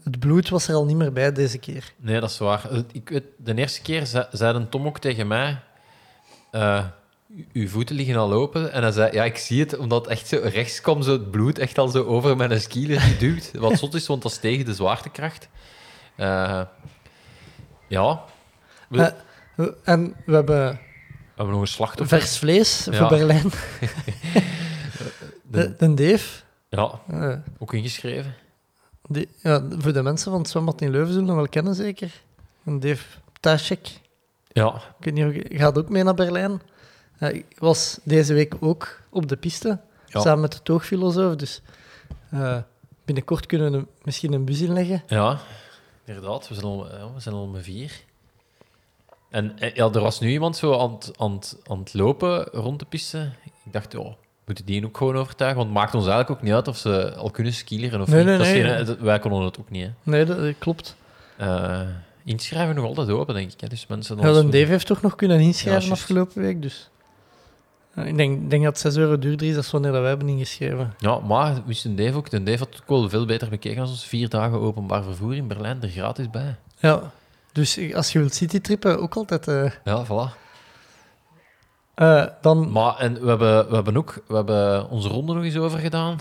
het 0.04 0.20
bloed 0.20 0.50
was 0.50 0.68
er 0.68 0.76
al 0.76 0.86
niet 0.86 0.96
meer 0.96 1.14
bij 1.14 1.32
deze 1.32 1.58
keer. 1.58 1.94
nee, 1.98 2.20
dat 2.20 2.30
is 2.30 2.38
waar. 2.38 2.72
Eh, 2.72 2.80
Ik 2.92 3.10
weet, 3.10 3.24
de 3.38 3.56
eerste 3.56 3.82
keer 3.82 4.06
ze, 4.06 4.28
zei 4.32 4.56
een 4.56 4.70
Tom 4.70 4.86
ook 4.88 5.00
tegen 5.00 5.28
mij... 5.28 5.60
eh, 6.52 6.86
"U- 7.36 7.48
uw 7.54 7.68
voeten 7.68 7.96
liggen 7.96 8.16
al 8.16 8.34
open. 8.34 8.72
En 8.72 8.82
hij 8.82 8.92
zei, 8.92 9.12
ja, 9.14 9.24
ik 9.24 9.38
zie 9.38 9.60
het, 9.60 9.78
omdat 9.78 10.08
echt 10.08 10.28
zo 10.28 10.40
rechts 10.44 10.82
kwam 10.82 11.02
zo 11.02 11.12
het 11.12 11.32
bloed 11.32 11.60
echt 11.60 11.78
al 11.78 11.88
zo 11.88 12.04
over 12.04 12.36
mijn 12.36 12.62
skieler 12.62 13.00
geduwd. 13.02 13.52
Wat 13.60 13.78
zot 13.78 13.94
is, 13.94 14.08
want 14.08 14.22
dat 14.22 14.32
is 14.32 14.38
tegen 14.38 14.66
de 14.66 14.74
zwaartekracht. 14.74 15.48
Ja. 17.88 18.24
En 19.84 20.16
we 20.26 20.34
hebben 20.34 20.70
we 20.72 21.36
hebben 21.36 21.54
nog 21.54 21.62
een 21.62 21.68
slachtoffer. 21.68 22.18
vers 22.20 22.38
vlees 22.38 22.86
Ja. 22.92 22.98
voor 22.98 23.08
Berlijn. 23.18 23.50
De- 23.50 23.90
De, 25.52 25.76
de 25.78 25.94
Dave. 25.94 26.42
Ja, 26.70 27.00
eh, 27.08 27.36
ook 27.58 27.74
ingeschreven. 27.74 28.36
die, 29.08 29.28
ja, 29.42 29.64
voor 29.70 29.94
de 29.94 30.02
mensen 30.04 30.32
van 30.32 30.40
het 30.42 30.50
zwembad 30.50 30.82
in 30.82 30.90
Leuven 30.92 31.14
zullen 31.14 31.28
hem 31.28 31.36
wel 31.38 31.48
kennen, 31.50 31.76
zeker. 31.76 32.22
Een 32.66 32.80
Dave 32.80 33.04
Ptacek. 33.34 34.00
Ja, 34.48 34.82
Ik 35.00 35.14
niet 35.14 35.46
gaat 35.50 35.78
ook 35.78 35.90
mee 35.90 36.04
naar 36.04 36.14
Berlijn. 36.14 36.62
Eh, 37.18 37.34
ik 37.34 37.46
was 37.58 38.00
deze 38.04 38.34
week 38.34 38.56
ook 38.60 39.00
op 39.10 39.28
de 39.28 39.38
piste, 39.38 39.80
Ja. 40.06 40.20
samen 40.22 40.40
met 40.42 40.52
de 40.52 40.62
toogfilosoof. 40.64 41.36
Dus 41.36 41.62
eh, 42.32 42.58
binnenkort 43.06 43.46
kunnen 43.46 43.72
we 43.72 43.86
misschien 44.04 44.34
een 44.34 44.46
bus 44.46 44.62
inleggen. 44.62 45.04
Ja, 45.08 45.40
inderdaad. 46.06 46.48
We 46.48 46.54
zijn 46.54 46.66
al, 46.66 46.96
ja, 46.98 47.14
we 47.14 47.20
zijn 47.20 47.36
al 47.36 47.48
met 47.48 47.64
vier. 47.64 48.04
En 49.30 49.60
eh, 49.60 49.74
ja, 49.76 49.90
er 49.92 50.02
was 50.02 50.20
nu 50.20 50.30
iemand 50.30 50.58
zo 50.58 50.80
aan 50.80 50.92
het, 50.94 51.12
aan, 51.18 51.32
het, 51.34 51.58
aan 51.68 51.80
het 51.80 51.94
lopen 51.94 52.44
rond 52.44 52.80
de 52.80 52.86
piste. 52.86 53.32
Ik 53.66 53.74
dacht, 53.74 53.96
oh, 53.96 54.14
moeten 54.56 54.66
die 54.66 54.86
ook 54.86 54.98
gewoon 54.98 55.16
overtuigen? 55.16 55.58
Want 55.58 55.70
het 55.70 55.80
maakt 55.80 55.96
ons 55.96 56.08
eigenlijk 56.08 56.40
ook 56.40 56.46
niet 56.46 56.54
uit 56.54 56.68
of 56.68 56.78
ze 56.78 57.16
al 57.16 57.32
kunnen 57.32 57.54
skileren 57.54 58.02
of 58.02 58.08
Nee, 58.08 58.18
niet. 58.18 58.26
nee, 58.28 58.38
Dat 58.38 58.48
is 58.48 58.54
nee. 58.54 58.64
geen- 58.76 58.86
dat- 58.86 58.98
wij 59.00 59.20
konden 59.20 59.42
het 59.42 59.60
ook 59.60 59.70
niet. 59.70 59.84
Hè. 59.86 59.92
Nee, 60.04 60.26
dat, 60.26 60.40
dat 60.40 60.54
klopt. 60.60 60.96
Eh, 61.38 61.82
inschrijven 62.26 62.76
nog 62.76 62.86
altijd 62.86 63.10
open, 63.10 63.34
denk 63.36 63.52
ik. 63.52 63.62
Hè. 63.62 63.68
Dus 63.68 63.88
mensen 63.88 64.18
Ja, 64.18 64.42
Dave 64.42 64.58
heeft 64.58 64.86
toch 64.88 65.02
nog 65.02 65.16
kunnen 65.16 65.40
inschrijven 65.40 65.92
afgelopen 65.92 66.42
week. 66.42 66.62
Dus. 66.62 66.90
Ik 68.06 68.18
denk, 68.18 68.50
denk 68.50 68.64
dat 68.64 68.72
het 68.72 68.80
6 68.94 68.96
euro 68.96 69.20
duurder 69.20 69.48
is 69.48 69.54
dan 69.54 69.64
wanneer 69.72 69.92
dat 69.92 70.00
wij 70.00 70.10
hebben 70.10 70.28
ingeschreven. 70.30 70.94
Ja, 70.98 71.20
maar 71.20 71.56
wist 71.66 71.86
een 71.86 71.96
Dave 71.96 72.18
ook. 72.18 72.30
De 72.30 72.44
Dave 72.44 72.58
had 72.58 72.68
ook 72.82 72.88
wel 73.00 73.10
veel 73.10 73.26
beter 73.26 73.50
bekeken 73.50 73.82
als 73.82 73.90
ons 73.90 74.06
vier 74.06 74.30
dagen 74.30 74.60
openbaar 74.60 75.04
vervoer 75.04 75.36
in 75.36 75.48
Berlijn 75.48 75.82
er 75.82 75.90
gratis 75.90 76.30
bij. 76.30 76.56
Ja, 76.80 77.12
dus 77.52 77.80
als 77.94 78.12
je 78.12 78.20
wilt 78.20 78.34
citytrippen, 78.34 79.00
ook 79.02 79.16
altijd. 79.16 79.48
eh, 79.48 79.72
Ja, 79.84 80.06
voilà. 80.06 80.39
Eh, 82.00 82.24
dan, 82.42 82.72
Maar 82.72 82.98
en 82.98 83.14
we 83.22 83.28
hebben, 83.28 83.70
we 83.70 83.76
hebben 83.76 83.98
ook 83.98 84.24
we 84.28 84.36
hebben 84.36 84.90
onze 84.90 85.08
ronde 85.08 85.34
nog 85.34 85.44
eens 85.44 85.56
over 85.58 85.80
gedaan. 85.80 86.20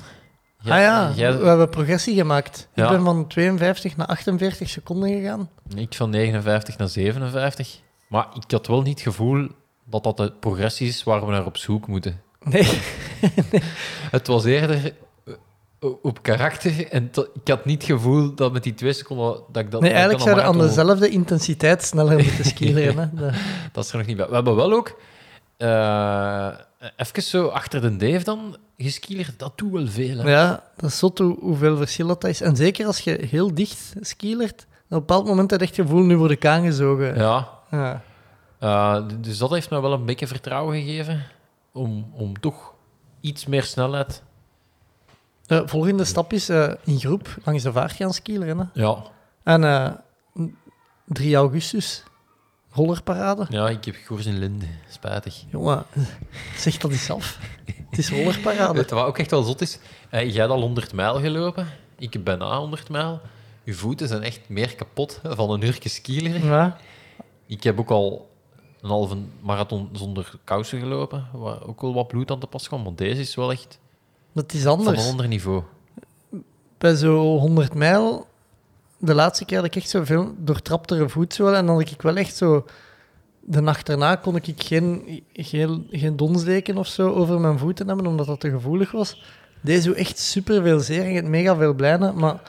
Jij- 0.60 0.72
ah 0.76 0.80
ja, 0.82 1.12
jij- 1.14 1.38
we 1.38 1.46
hebben 1.46 1.68
progressie 1.68 2.14
gemaakt. 2.14 2.68
Ja. 2.74 2.84
Ik 2.84 2.90
ben 2.90 3.04
van 3.04 3.26
52 3.26 3.96
naar 3.96 4.06
48 4.06 4.68
seconden 4.68 5.08
gegaan. 5.10 5.48
Ik 5.74 5.94
van 5.94 6.10
59 6.10 6.78
naar 6.78 6.88
57. 6.88 7.80
Maar 8.08 8.26
ik 8.34 8.50
had 8.50 8.66
wel 8.66 8.82
niet 8.82 8.94
het 9.04 9.14
gevoel 9.14 9.48
dat 9.84 10.04
dat 10.04 10.16
de 10.16 10.32
progressie 10.40 10.88
is 10.88 11.04
waar 11.04 11.26
we 11.26 11.32
naar 11.32 11.46
op 11.46 11.56
zoek 11.56 11.86
moeten. 11.86 12.20
Nee, 12.44 12.68
Het 14.10 14.26
was 14.26 14.44
eerder 14.44 14.92
eh, 15.24 15.34
op 16.02 16.22
karakter. 16.22 16.88
En 16.90 17.10
ik 17.42 17.48
had 17.48 17.64
niet 17.64 17.82
het 17.82 17.90
gevoel 17.90 18.34
dat 18.34 18.52
met 18.52 18.62
die 18.62 18.74
twee 18.74 18.92
seconden... 18.92 19.40
Dat 19.52 19.62
ik 19.64 19.70
dat, 19.70 19.80
nee 19.80 19.90
eigenlijk 19.90 20.22
zouden 20.22 20.44
aan 20.44 20.56
marathon- 20.56 20.76
dezelfde 20.76 21.08
intensiteit 21.08 21.82
sneller 21.82 22.24
moeten. 22.24 23.10
De- 23.16 23.68
Dat 23.72 23.84
is 23.84 23.90
er 23.90 23.98
nog 23.98 24.06
niet 24.06 24.16
bij. 24.16 24.28
We 24.28 24.34
hebben 24.34 24.56
wel 24.56 24.72
ook... 24.72 25.00
eh 25.58 26.48
even 26.96 27.22
zo 27.22 27.46
achter 27.46 27.80
de 27.80 27.96
Dave 27.96 28.24
dan 28.24 28.56
geskielerd. 28.76 29.38
Dat 29.38 29.58
doet 29.58 29.72
wel 29.72 29.86
veel. 29.86 30.18
Hè? 30.18 30.30
Ja, 30.30 30.62
dat 30.76 30.90
is 30.90 30.98
zot 30.98 31.18
hoe, 31.18 31.36
hoeveel 31.40 31.76
verschil 31.76 32.06
dat 32.06 32.24
is. 32.24 32.40
En 32.40 32.56
zeker 32.56 32.86
als 32.86 32.98
je 32.98 33.26
heel 33.30 33.54
dicht 33.54 33.94
skilert, 34.00 34.62
op 34.62 34.68
een 34.88 34.98
bepaald 34.98 35.26
moment 35.26 35.50
heb 35.50 35.60
je 35.60 35.66
echt 35.66 35.76
het 35.76 35.86
gevoel, 35.86 36.02
nu 36.02 36.16
word 36.16 36.30
ik 36.30 36.46
aangezogen. 36.46 37.16
Ja. 37.16 37.48
Ja. 37.70 38.02
Eh, 38.58 39.02
dus 39.20 39.38
dat 39.38 39.50
heeft 39.50 39.70
me 39.70 39.80
wel 39.80 39.92
een 39.92 40.04
beetje 40.04 40.26
vertrouwen 40.26 40.80
gegeven. 40.80 41.26
Om, 41.72 42.10
om 42.12 42.40
toch 42.40 42.72
iets 43.20 43.46
meer 43.46 43.62
snelheid... 43.62 44.22
De 45.46 45.68
volgende 45.68 46.04
stap 46.04 46.32
is 46.32 46.48
eh, 46.48 46.72
in 46.84 46.98
groep 46.98 47.36
langs 47.44 47.62
de 47.62 47.72
vaart 47.72 47.92
gaan 47.92 48.12
skileren. 48.12 48.58
Hè. 48.58 48.64
Ja, 48.82 49.02
En 49.42 49.64
eh, 49.64 49.90
3 51.04 51.36
augustus, 51.36 52.02
rollerparade. 52.70 53.46
ja 53.50 53.68
ik 53.68 53.84
heb 53.84 53.94
gekoers 53.94 54.26
in 54.26 54.38
Linde. 54.38 54.66
Spijtig. 54.88 55.44
Jongen, 55.50 55.84
zeg 56.56 56.76
dat 56.76 56.90
eens 56.90 57.10
af. 57.10 57.38
Het 57.90 57.98
is 57.98 58.10
rollerparade. 58.10 58.84
Wat 58.88 58.92
ook 58.92 59.18
echt 59.18 59.30
wel 59.30 59.42
zot 59.42 59.60
is? 59.60 59.78
Eh, 60.10 60.22
jij 60.22 60.40
hebt 60.40 60.50
al 60.50 60.60
100 60.60 60.92
mijl 60.92 61.20
gelopen. 61.20 61.66
Ik 61.98 62.12
heb 62.12 62.24
bijna 62.24 62.58
100 62.58 62.88
mijl. 62.88 63.20
Je 63.64 63.74
voeten 63.74 64.08
zijn 64.08 64.22
echt 64.22 64.48
meer 64.48 64.74
kapot 64.74 65.20
van 65.22 65.50
een 65.50 65.64
uurtje 65.64 65.88
skileren. 65.88 66.44
Ja, 66.44 66.76
Ik 67.46 67.62
heb 67.62 67.78
ook 67.78 67.90
al 67.90 68.30
een 68.80 68.88
halve 68.88 69.16
marathon 69.40 69.88
zonder 69.92 70.32
kousen 70.44 70.80
gelopen, 70.80 71.28
waar 71.32 71.66
ook 71.66 71.80
wel 71.80 71.94
wat 71.94 72.08
bloed 72.08 72.30
aan 72.30 72.38
te 72.40 72.46
pas 72.46 72.66
kwam. 72.68 72.84
Want 72.84 72.98
deze 72.98 73.20
is 73.20 73.34
wel 73.34 73.50
echt 73.52 73.78
dat 74.32 74.52
is 74.52 74.62
van 74.62 74.72
een 74.72 74.78
anders. 74.78 75.08
ander 75.08 75.28
niveau. 75.28 75.62
Bij 76.78 76.94
zo'n 76.94 77.38
100 77.38 77.74
mijl, 77.74 78.26
de 78.98 79.14
laatste 79.14 79.44
keer 79.44 79.56
had 79.56 79.66
ik 79.66 79.76
echt 79.76 79.88
zoveel 79.88 80.34
doortraptere 80.38 81.08
voetzolen. 81.08 81.54
En 81.56 81.66
dan 81.66 81.76
had 81.76 81.90
ik 81.90 82.02
wel 82.02 82.16
echt 82.16 82.36
zo... 82.36 82.64
De 83.40 83.60
nacht 83.60 83.88
erna 83.88 84.14
kon 84.16 84.36
ik 84.36 84.54
geen, 84.56 85.22
geen, 85.32 85.86
geen 85.90 86.16
donsdeken 86.16 86.76
of 86.76 86.86
zo 86.86 87.12
over 87.12 87.40
mijn 87.40 87.58
voeten 87.58 87.88
hebben, 87.88 88.06
omdat 88.06 88.26
dat 88.26 88.40
te 88.40 88.50
gevoelig 88.50 88.90
was. 88.90 89.22
Deze 89.60 89.88
doet 89.88 89.96
echt 89.96 90.18
super 90.18 90.62
veel 90.62 90.80
zeer 90.80 91.02
en 91.02 91.08
je 91.08 91.14
hebt 91.14 91.28
mega 91.28 91.56
veel 91.56 91.74
blijnen. 91.74 92.18
Maar 92.18 92.40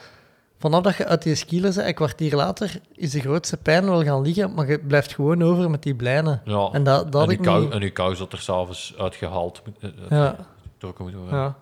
vanaf 0.59 0.81
dat 0.81 0.95
je 0.95 1.05
uit 1.05 1.23
die 1.23 1.35
skieler 1.35 1.73
bent, 1.73 1.87
een 1.87 1.93
kwartier 1.93 2.35
later, 2.35 2.81
is 2.95 3.11
de 3.11 3.19
grootste 3.19 3.57
pijn 3.57 3.85
wel 3.85 4.03
gaan 4.03 4.21
liggen, 4.21 4.53
maar 4.53 4.69
je 4.69 4.79
blijft 4.79 5.13
gewoon 5.13 5.43
over 5.43 5.69
met 5.69 5.83
die 5.83 5.95
blijnen. 5.95 6.41
Ja. 6.45 6.69
En 6.71 6.83
dat, 6.83 7.11
dat 7.11 7.23
en, 7.23 7.29
ik 7.29 7.41
kou, 7.41 7.63
niet... 7.63 7.71
en 7.71 7.81
uw 7.81 7.91
kous 7.91 8.17
dat 8.17 8.31
er 8.33 8.39
s'avonds 8.39 8.95
uitgehaald 8.97 9.61
eh, 9.79 9.89
Ja, 10.09 10.35
worden. 10.79 11.25
ja. 11.29 11.55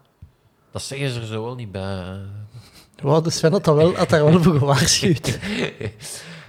Dat 0.71 0.81
zeggen 0.81 1.09
ze 1.09 1.19
er 1.19 1.25
zo 1.25 1.43
wel 1.43 1.55
niet 1.55 1.71
bij. 1.71 2.19
Wow, 3.01 3.23
de 3.23 3.29
Sven 3.29 3.51
had, 3.51 3.63
dat 3.63 3.75
wel, 3.75 3.95
had 3.95 4.09
daar 4.09 4.23
wel 4.23 4.41
voor 4.43 4.57
gewaarschuwd. 4.57 5.37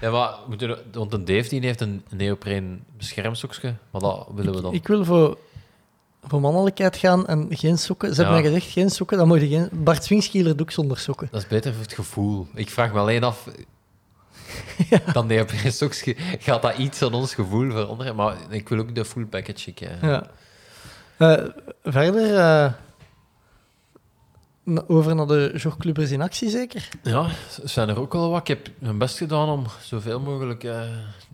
Ja, 0.01 0.11
maar 0.11 0.35
we 0.49 0.79
want 0.93 1.13
een 1.13 1.25
Dave 1.25 1.49
die 1.49 1.61
heeft 1.61 1.81
een 1.81 2.05
neopreen 2.11 2.85
beschermsokje, 2.97 3.75
maar 3.91 4.01
dat 4.01 4.27
willen 4.35 4.55
we 4.55 4.61
dan. 4.61 4.73
Ik 4.73 4.87
wil 4.87 5.05
voor 5.05 5.39
voor 6.29 6.41
mannelijkheid 6.41 6.97
gaan 6.97 7.27
en 7.27 7.47
geen 7.51 7.79
sokken. 7.79 8.15
Ze 8.15 8.23
hebben 8.23 8.37
Ja. 8.37 8.43
mij 8.43 8.51
gezegd, 8.53 8.73
geen 8.73 8.91
sokken, 8.91 9.19
dan 9.19 9.29
moet 9.29 9.41
je 9.41 9.49
geen... 9.49 9.69
Bart 9.73 10.05
Swingskieler 10.05 10.53
doet 10.57 10.61
ook 10.61 10.71
zonder 10.71 10.99
sokken. 10.99 11.29
Dat 11.31 11.41
is 11.43 11.49
beter 11.49 11.73
voor 11.73 11.83
het 11.83 11.93
gevoel. 11.93 12.47
Ik 12.55 12.71
vraag 12.71 12.93
me 12.93 12.99
alleen 12.99 13.25
af... 13.25 13.49
Dan 15.13 15.31
Soks 15.67 16.05
gaat 16.39 16.63
dat 16.63 16.77
iets 16.77 17.03
aan 17.03 17.13
ons 17.13 17.35
gevoel 17.35 17.71
veranderen. 17.71 18.15
Maar 18.17 18.37
ik 18.51 18.69
wil 18.69 18.79
ook 18.79 18.95
de 18.95 19.05
full 19.05 19.25
package. 19.25 19.71
Ik. 19.71 19.81
Ja. 20.01 20.31
Eh, 21.17 21.45
verder, 21.85 22.37
eh, 22.37 22.73
over 24.87 25.15
naar 25.15 25.27
de 25.27 25.53
jogclubbers 25.57 26.11
in 26.11 26.23
actie 26.23 26.51
zeker? 26.51 26.89
Ja, 27.03 27.27
er 27.63 27.69
zijn 27.69 27.89
er 27.89 28.01
ook 28.01 28.13
wel 28.13 28.31
wat. 28.31 28.41
Ik 28.41 28.47
heb 28.49 28.71
mijn 28.79 28.99
best 28.99 29.17
gedaan 29.17 29.49
om 29.49 29.67
zoveel 29.83 30.21
mogelijk 30.21 30.65
eh, 30.65 30.81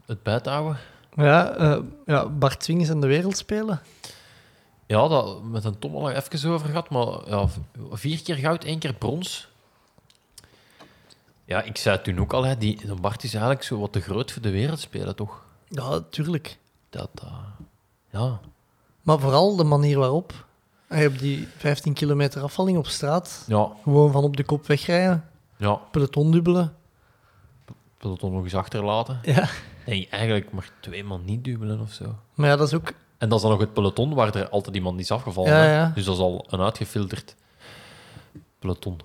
het 0.06 0.22
bij 0.22 0.40
te 0.40 0.50
houden. 0.50 0.78
Ja, 1.14 1.50
eh, 1.50 1.78
ja 2.06 2.28
Bart 2.28 2.64
Swings 2.64 2.88
en 2.88 3.00
de 3.00 3.06
Wereldspelen. 3.06 3.80
Ja, 4.86 5.08
dat 5.08 5.42
met 5.42 5.64
een 5.64 5.78
Tom 5.78 5.94
al 5.94 6.10
even 6.10 6.50
over 6.50 6.68
gehad, 6.68 6.90
maar 6.90 7.28
ja, 7.28 7.48
vier 7.90 8.22
keer 8.22 8.36
goud, 8.36 8.64
één 8.64 8.78
keer 8.78 8.94
brons. 8.94 9.48
Ja, 11.44 11.62
ik 11.62 11.76
zei 11.76 11.96
het 11.96 12.04
toen 12.04 12.18
ook 12.18 12.32
al, 12.32 12.44
hè, 12.44 12.58
die, 12.58 12.94
Bart 13.00 13.22
is 13.22 13.32
eigenlijk 13.32 13.64
zo 13.64 13.78
wat 13.78 13.92
te 13.92 14.00
groot 14.00 14.32
voor 14.32 14.42
de 14.42 14.50
wereldspelen, 14.50 15.16
toch? 15.16 15.44
Ja, 15.68 16.00
tuurlijk. 16.10 16.58
Dat, 16.90 17.10
eh, 17.22 17.38
ja. 18.10 18.40
Maar 19.02 19.18
vooral 19.18 19.56
de 19.56 19.64
manier 19.64 19.98
waarop. 19.98 20.46
Hij 20.94 21.06
op 21.06 21.18
die 21.18 21.48
15 21.56 21.92
kilometer 21.92 22.42
afvalling 22.42 22.78
op 22.78 22.86
straat, 22.86 23.44
Ja, 23.46 23.68
gewoon 23.82 24.12
van 24.12 24.24
op 24.24 24.36
de 24.36 24.44
kop 24.44 24.66
wegrijden, 24.66 25.24
ja, 25.56 25.74
peloton 25.74 26.30
dubbelen. 26.30 26.74
peloton 27.98 28.32
nog 28.32 28.42
eens 28.44 28.54
achterlaten. 28.54 29.18
Ja. 29.22 29.48
Nee, 29.86 30.08
eigenlijk 30.10 30.52
maar 30.52 30.70
twee 30.80 31.04
man 31.04 31.24
niet 31.24 31.44
dubbelen 31.44 31.80
of 31.80 31.92
zo. 31.92 32.14
Maar 32.34 32.48
ja, 32.48 32.56
dat 32.56 32.66
is 32.66 32.74
ook... 32.74 32.92
En 33.18 33.28
dat 33.28 33.36
is 33.38 33.42
dan 33.42 33.50
nog 33.52 33.60
het 33.60 33.72
peloton 33.72 34.14
waar 34.14 34.34
er 34.34 34.48
altijd 34.48 34.76
iemand 34.76 35.00
is 35.00 35.10
afgevallen. 35.10 35.50
Ja, 35.50 35.56
hè. 35.56 35.74
ja. 35.76 35.92
Dus 35.94 36.04
dat 36.04 36.14
is 36.14 36.20
al 36.20 36.44
een 36.48 36.60
uitgefilterd 36.60 37.36
peloton. 38.58 39.00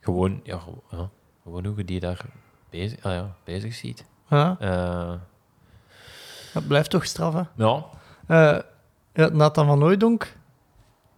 Gewoon, 0.00 0.40
ja, 0.44 0.58
gewoon, 0.58 0.80
ja, 0.90 1.08
gewoon 1.42 1.64
hoe 1.66 1.76
je 1.76 1.84
die 1.84 2.00
daar 2.00 2.24
bezig, 2.70 3.02
ah 3.04 3.12
ja, 3.12 3.34
bezig 3.44 3.74
ziet. 3.74 4.04
Ja, 4.30 4.56
Eh, 4.60 5.12
dat 6.52 6.66
blijft 6.66 6.90
toch 6.90 7.04
straf, 7.04 7.34
hè? 7.34 7.42
ja, 7.64 7.84
Eh, 8.26 8.58
ja, 9.14 9.28
Nathan 9.28 9.66
van 9.66 9.82
Ooydonk, 9.82 10.36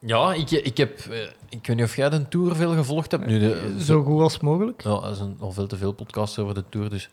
ja 0.04 0.32
ik, 0.34 0.50
ik 0.50 0.76
heb... 0.76 0.98
eh, 0.98 1.22
ik 1.48 1.66
weet 1.66 1.76
niet 1.76 1.84
of 1.84 1.96
jij 1.96 2.08
de 2.10 2.28
Tour 2.28 2.56
veel 2.56 2.74
gevolgd 2.74 3.10
hebt. 3.10 3.26
Nu 3.26 3.38
de, 3.38 3.76
zo 3.84 4.02
goed 4.02 4.20
als 4.20 4.40
mogelijk. 4.40 4.82
Ja, 4.82 5.02
er 5.02 5.14
zijn 5.14 5.36
al 5.40 5.52
veel 5.52 5.66
te 5.66 5.76
veel 5.76 5.92
podcasts 5.92 6.38
over 6.38 6.54
de 6.54 6.64
Tour, 6.68 6.90
dus 6.90 7.08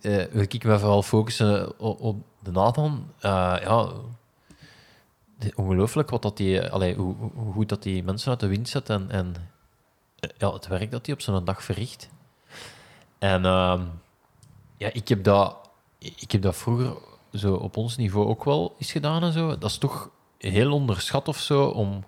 eh, 0.00 0.22
eh, 0.22 0.30
wil 0.32 0.42
ik 0.42 0.64
me 0.64 0.78
vooral 0.78 1.02
focussen 1.02 1.78
op, 1.80 2.00
op 2.00 2.16
de 2.42 2.50
Nathan. 2.50 3.06
Eh, 3.20 3.56
ja, 3.62 3.88
ongelooflijk 5.54 6.10
wat 6.10 6.22
dat 6.22 6.36
die, 6.36 6.68
allee, 6.70 6.94
hoe, 6.94 7.14
hoe- 7.34 7.52
goed 7.52 7.68
dat 7.68 7.82
die 7.82 8.02
mensen 8.04 8.30
uit 8.30 8.40
de 8.40 8.46
wind 8.46 8.68
zet 8.68 8.88
en, 8.90 9.10
en 9.10 9.34
eh, 10.20 10.30
ja, 10.38 10.52
het 10.52 10.66
werk 10.66 10.90
dat 10.90 11.06
hij 11.06 11.14
op 11.14 11.20
zo'n 11.20 11.44
dag 11.44 11.62
verricht. 11.64 12.08
En 13.18 13.44
ehm, 13.44 13.80
ja, 14.76 14.90
ik 14.92 15.08
heb, 15.08 15.24
dat, 15.24 15.56
ik 15.98 16.30
heb 16.32 16.42
dat 16.42 16.56
vroeger 16.56 16.94
zo 17.32 17.54
op 17.54 17.76
ons 17.76 17.96
niveau 17.96 18.26
ook 18.26 18.44
wel 18.44 18.74
eens 18.78 18.92
gedaan 18.92 19.22
en 19.22 19.32
zo. 19.32 19.58
Dat 19.58 19.70
is 19.70 19.78
toch 19.78 20.10
heel 20.50 20.72
onderschat 20.72 21.28
of 21.28 21.38
zo 21.38 21.64
om 21.64 22.04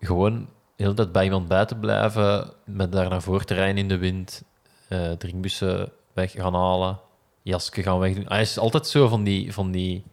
gewoon 0.00 0.48
hele 0.82 0.94
tijd 0.94 1.12
bij 1.12 1.24
iemand 1.24 1.48
bij 1.48 1.64
te 1.66 1.76
blijven, 1.76 2.52
met 2.64 2.92
daar 2.92 3.08
naar 3.08 3.22
voren 3.22 3.46
te 3.46 3.54
rijden 3.54 3.76
in 3.76 3.88
de 3.88 3.98
wind, 3.98 4.42
eh, 4.88 5.10
drinkbussen 5.10 5.92
weg 6.12 6.32
gaan 6.32 6.54
halen, 6.54 7.00
jasje 7.42 7.82
gaan 7.82 7.98
wegdoen. 7.98 8.24
Hij 8.28 8.40
is 8.40 8.58
altijd 8.58 8.86
zo 8.86 9.08
van 9.08 9.24
die, 9.24 9.52
van 9.52 9.70
die... 9.70 10.04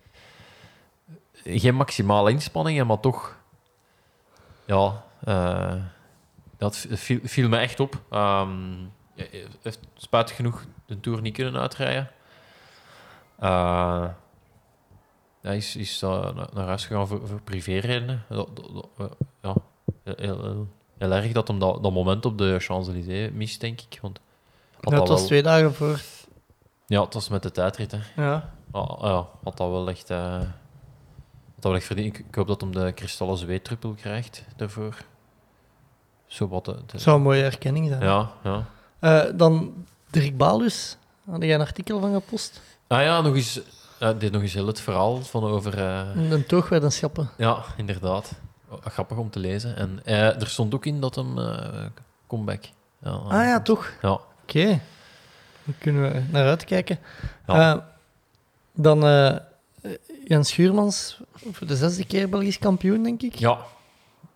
Geen 1.43 1.75
maximale 1.75 2.31
inspanningen, 2.31 2.87
maar 2.87 2.99
toch... 2.99 3.35
Ja, 4.65 5.03
eh, 5.23 5.75
dat 6.57 6.85
viel, 7.23 7.49
me 7.49 7.57
echt 7.57 7.79
op. 7.79 8.01
Hij 8.09 9.47
heeft 9.61 9.79
spijtig 9.95 10.35
genoeg 10.35 10.65
de 10.85 10.99
Tour 10.99 11.21
niet 11.21 11.33
kunnen 11.33 11.61
uitrijden. 11.61 12.11
Eh, 13.39 14.05
hij 15.47 15.57
is, 15.57 15.75
is 15.75 15.99
naar- 16.01 16.65
huis 16.65 16.85
gegaan 16.85 17.07
voor, 17.07 17.27
voor 17.27 17.41
privéredenen. 17.41 18.23
Dat- 18.29 18.49
dat- 18.55 18.87
dat- 18.97 19.15
ja, 19.41 19.53
heel, 20.03 20.15
heel, 20.41 20.67
heel 20.97 21.11
erg 21.11 21.31
dat 21.31 21.47
hem 21.47 21.59
dat, 21.59 21.83
dat 21.83 21.91
moment 21.93 22.25
op 22.25 22.37
de 22.37 22.55
Champs-Élysées 22.59 23.31
mist, 23.31 23.59
denk 23.61 23.81
ik. 23.81 23.99
Want 24.01 24.19
had 24.75 24.83
Ja, 24.83 24.89
dat 24.89 24.99
het 24.99 25.07
was 25.09 25.17
wel- 25.19 25.27
twee 25.27 25.43
dagen 25.43 25.73
voor. 25.73 25.99
ja, 26.87 27.01
het 27.03 27.13
was 27.13 27.29
met 27.29 27.43
de 27.43 27.51
tijdrit. 27.51 27.91
Hè. 27.91 28.23
Ja. 28.23 28.53
Ah, 28.71 28.97
ja, 29.01 29.27
had 29.43 29.57
dat 29.57 29.69
wel 29.69 29.89
echt, 29.89 30.09
eh, 30.09 30.31
had 30.33 30.43
dat 31.55 31.63
wel 31.63 31.75
echt 31.75 31.85
verdiend. 31.85 32.17
Ik, 32.17 32.25
ik 32.27 32.35
hoop 32.35 32.47
dat 32.47 32.61
hem 32.61 32.71
de 32.71 32.91
kristallen 32.91 33.37
zweetruppel 33.37 33.93
krijgt 33.93 34.43
daarvoor. 34.55 34.97
Zo 36.25 36.47
wat. 36.47 36.65
De, 36.65 36.77
de- 36.85 36.99
zou 36.99 37.15
een 37.17 37.21
mooie 37.23 37.43
erkenning 37.43 37.87
zijn. 37.87 38.01
ja, 38.01 38.31
ja. 38.43 38.65
Eh, 38.99 39.31
dan 39.35 39.85
Dirk 40.09 40.37
Balus. 40.37 40.97
Had 41.29 41.43
jij 41.43 41.53
een 41.53 41.61
artikel 41.61 41.99
van 41.99 42.13
gepost? 42.13 42.61
Ah 42.87 43.01
ja, 43.01 43.21
nog 43.21 43.35
eens, 43.35 43.59
dit 44.17 44.31
nog 44.31 44.41
eens 44.41 44.53
heel 44.53 44.67
het 44.67 44.79
verhaal 44.81 45.21
van 45.23 45.43
over. 45.43 45.77
eh, 45.77 46.31
Een 46.31 46.45
toogwetenschappen. 46.45 47.29
ja, 47.37 47.63
inderdaad. 47.77 48.31
Oh, 48.69 48.77
Grappig 48.85 49.17
om 49.17 49.29
te 49.29 49.39
lezen. 49.39 49.75
En 49.75 49.99
eh, 50.05 50.41
er 50.41 50.47
stond 50.47 50.73
ook 50.73 50.85
in 50.85 50.99
dat 51.01 51.15
hem 51.15 51.39
eh, 51.39 51.85
comeback. 52.27 52.63
Ja, 53.03 53.09
Ah 53.11 53.43
ja, 53.43 53.61
toch? 53.61 53.91
Ja, 54.01 54.19
Oké. 54.41 54.65
Daar 55.63 55.75
kunnen 55.77 56.11
we 56.13 56.21
naar 56.31 56.45
uitkijken. 56.47 56.99
Ja. 57.47 57.89
Dan 58.73 58.99
Jan 60.25 60.45
Schuurmans, 60.45 61.19
voor 61.51 61.67
de 61.67 61.75
zesde 61.75 62.05
keer 62.05 62.29
Belgisch 62.29 62.59
kampioen, 62.59 63.03
denk 63.03 63.21
ik. 63.21 63.35
Ja, 63.35 63.57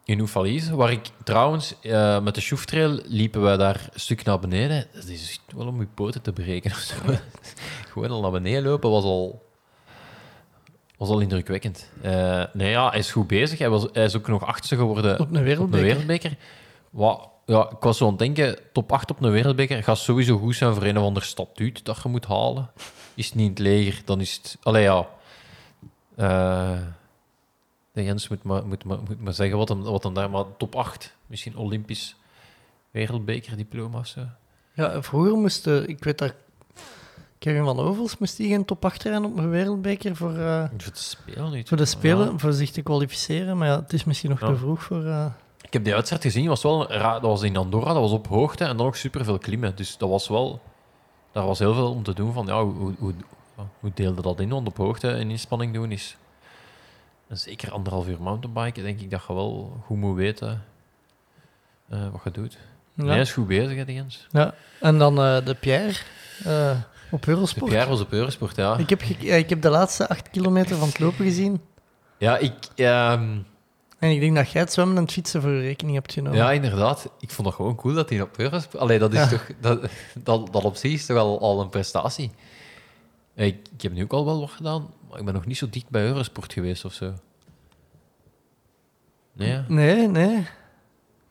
in 0.05 0.19
Oefalize, 0.19 0.75
waar 0.75 0.91
ik 0.91 1.09
trouwens 1.23 1.75
met 2.23 2.35
de 2.35 2.41
Sjoeftrail 2.41 2.99
liepen 3.05 3.41
wij 3.41 3.57
daar 3.57 3.89
een 3.93 3.99
stuk 3.99 4.23
naar 4.23 4.39
beneden. 4.39 4.85
Dat 4.93 5.05
is 5.07 5.39
wel 5.55 5.67
om 5.67 5.79
je 5.79 5.87
poten 5.93 6.21
te 6.21 6.33
breken. 6.33 6.71
Gewoon 7.91 8.09
al 8.11 8.21
naar 8.21 8.31
beneden 8.31 8.63
lopen 8.63 8.89
was 8.89 9.03
al, 9.03 9.49
was 11.01 11.09
al 11.09 11.19
indrukwekkend. 11.19 11.89
Eh, 12.01 12.43
nee, 12.53 12.69
ja, 12.69 12.89
hij 12.89 12.99
is 12.99 13.11
goed 13.11 13.27
bezig. 13.27 13.59
Hij, 13.59 13.69
was, 13.69 13.87
hij 13.93 14.03
is 14.03 14.15
ook 14.15 14.27
nog 14.27 14.45
achtste 14.45 14.75
geworden 14.75 15.19
Op 15.19 15.29
een 15.29 15.37
op 15.37 15.43
wereldbeker. 15.43 15.85
Wereldbeker. 15.85 16.37
Wat, 16.89 17.29
ja, 17.45 17.69
ik 17.69 17.79
was 17.79 17.97
zo 17.97 18.03
aan 18.03 18.09
het 18.09 18.19
denken, 18.19 18.59
top 18.71 18.91
8 18.91 19.11
op 19.11 19.21
een 19.21 19.31
Wereldbeker 19.31 19.83
gaat 19.83 19.97
sowieso 19.97 20.37
goed 20.37 20.55
zijn 20.55 20.73
voor 20.73 20.83
een 20.83 20.97
of 20.97 21.03
ander 21.03 21.23
statuut 21.23 21.85
dat 21.85 21.99
je 22.03 22.09
moet 22.09 22.25
halen. 22.25 22.71
Is 23.13 23.25
het 23.25 23.35
niet 23.35 23.45
in 23.45 23.51
het 23.51 23.59
leger, 23.59 24.01
dan 24.05 24.21
is 24.21 24.33
het... 24.33 24.57
Allee, 24.63 24.83
ja. 24.83 25.07
Eh, 26.15 26.79
de 27.91 28.03
Jens 28.03 28.27
moet 28.27 28.43
maar, 28.43 28.65
moet, 28.65 28.83
maar, 28.83 28.99
moet 29.07 29.21
maar 29.21 29.33
zeggen 29.33 29.57
wat 29.57 29.69
hem, 29.69 29.81
wat 29.81 30.03
hem 30.03 30.13
daar... 30.13 30.29
Maar 30.29 30.45
top 30.57 30.75
8, 30.75 31.15
misschien 31.27 31.57
Olympisch 31.57 32.15
Wereldbekerdiploma 32.91 33.99
of 33.99 34.07
zo. 34.07 34.21
Ja, 34.73 35.01
vroeger 35.03 35.37
moest, 35.37 35.67
eh, 35.67 35.87
ik 35.87 36.03
weet 36.03 36.17
dat 36.17 36.33
Kevin 37.41 37.63
van 37.63 37.79
Ovels 37.79 38.17
moest 38.17 38.37
die 38.37 38.47
geen 38.49 38.65
top 38.65 38.85
8 38.85 39.03
rijden 39.03 39.25
op 39.25 39.37
een 39.37 39.49
wereldbeker 39.49 40.15
voor, 40.15 40.37
eh, 40.37 40.63
Voor 40.77 40.91
spelen 40.93 41.51
niet. 41.51 41.67
voor 41.67 41.77
de 41.77 41.85
Spelen, 41.85 42.31
Ja. 42.31 42.37
voor 42.37 42.53
zich 42.53 42.71
te 42.71 42.81
kwalificeren. 42.81 43.57
Maar 43.57 43.67
ja, 43.67 43.79
het 43.79 43.93
is 43.93 44.03
misschien 44.03 44.29
nog 44.29 44.39
Ja. 44.39 44.47
te 44.47 44.55
vroeg 44.55 44.83
voor... 44.83 45.05
eh, 45.05 45.25
Ik 45.61 45.73
heb 45.73 45.83
die 45.83 45.93
wedstrijd 45.93 46.21
gezien, 46.21 46.47
was 46.47 46.63
wel 46.63 46.91
raar. 46.91 47.13
Dat 47.13 47.29
was 47.29 47.41
in 47.41 47.57
Andorra, 47.57 47.93
dat 47.93 48.01
was 48.01 48.11
op 48.11 48.27
hoogte 48.27 48.63
en 48.63 48.77
dan 48.77 48.85
ook 48.85 48.95
superveel 48.95 49.37
klimmen. 49.37 49.75
Dus 49.75 49.97
dat 49.97 50.09
was 50.09 50.27
wel... 50.27 50.61
Daar 51.31 51.45
was 51.45 51.59
heel 51.59 51.73
veel 51.73 51.91
om 51.91 52.03
te 52.03 52.13
doen 52.13 52.33
van, 52.33 52.45
ja, 52.45 52.63
hoe, 52.63 52.93
hoe, 52.99 53.13
hoe, 53.79 53.91
deelde 53.93 54.21
dat 54.21 54.39
in? 54.39 54.49
Want 54.49 54.67
op 54.67 54.77
hoogte 54.77 55.07
een 55.07 55.29
inspanning 55.29 55.73
doen 55.73 55.91
is... 55.91 56.17
En 57.27 57.37
zeker 57.37 57.71
anderhalf 57.71 58.07
uur 58.07 58.21
mountainbiken, 58.21 58.83
denk 58.83 58.99
ik 58.99 59.11
dat 59.11 59.23
je 59.27 59.33
wel 59.33 59.81
goed 59.85 59.97
moet 59.97 60.15
weten 60.15 60.63
eh, 61.89 61.99
wat 62.11 62.21
je 62.23 62.31
doet. 62.31 62.57
ja. 62.93 63.05
Hij 63.05 63.19
is 63.19 63.31
goed 63.33 63.47
bezig, 63.47 63.75
hè, 63.77 63.85
die 63.85 63.95
Jens. 63.95 64.27
ja. 64.31 64.53
En 64.79 64.97
dan 64.97 65.15
de 65.15 65.55
Pierre 65.59 65.95
op 67.11 67.27
Eurosport. 67.27 67.85
Was 67.87 68.01
op 68.01 68.11
Eurosport, 68.11 68.55
ja. 68.55 68.77
Ik 68.77 68.89
heb, 68.89 69.01
ik 69.01 69.49
heb 69.49 69.61
de 69.61 69.69
laatste 69.69 70.07
acht 70.09 70.29
kilometer 70.29 70.75
van 70.77 70.87
het 70.87 70.99
lopen 70.99 71.25
gezien. 71.25 71.61
Ja, 72.17 72.37
ik... 72.37 72.53
ehm, 72.75 73.37
En 73.99 74.09
ik 74.11 74.19
denk 74.19 74.35
dat 74.35 74.51
jij 74.51 74.61
het 74.61 74.73
zwemmen 74.73 74.95
en 74.97 75.03
het 75.03 75.11
fietsen 75.11 75.41
voor 75.41 75.51
je 75.51 75.61
rekening 75.61 75.95
hebt 75.95 76.13
genomen. 76.13 76.37
Ja, 76.37 76.51
inderdaad. 76.51 77.09
Ik 77.19 77.29
vond 77.29 77.47
dat 77.47 77.55
gewoon 77.55 77.75
cool 77.75 77.93
dat 77.93 78.09
hij 78.09 78.21
op 78.21 78.37
Eurosport... 78.37 78.83
Allee, 78.83 78.99
dat 78.99 79.13
is 79.13 79.19
Ja. 79.19 79.27
toch... 79.27 79.47
Dat, 79.59 79.81
dat, 80.23 80.53
dat 80.53 80.63
op 80.63 80.75
zich 80.75 80.91
is 80.91 81.05
toch 81.05 81.17
al, 81.17 81.39
al 81.41 81.61
een 81.61 81.69
prestatie. 81.69 82.31
Ik, 83.35 83.67
ik 83.75 83.81
heb 83.81 83.91
nu 83.93 84.03
ook 84.03 84.13
al 84.13 84.25
wel 84.25 84.39
wat 84.39 84.49
gedaan, 84.51 84.89
maar 85.09 85.19
ik 85.19 85.25
ben 85.25 85.33
nog 85.33 85.45
niet 85.45 85.57
zo 85.57 85.69
dicht 85.69 85.89
bij 85.89 86.03
Eurosport 86.05 86.53
geweest 86.53 86.85
of 86.85 86.93
zo. 86.93 87.13
Nee. 89.33 89.61
Nee, 89.67 90.07
nee. 90.07 90.47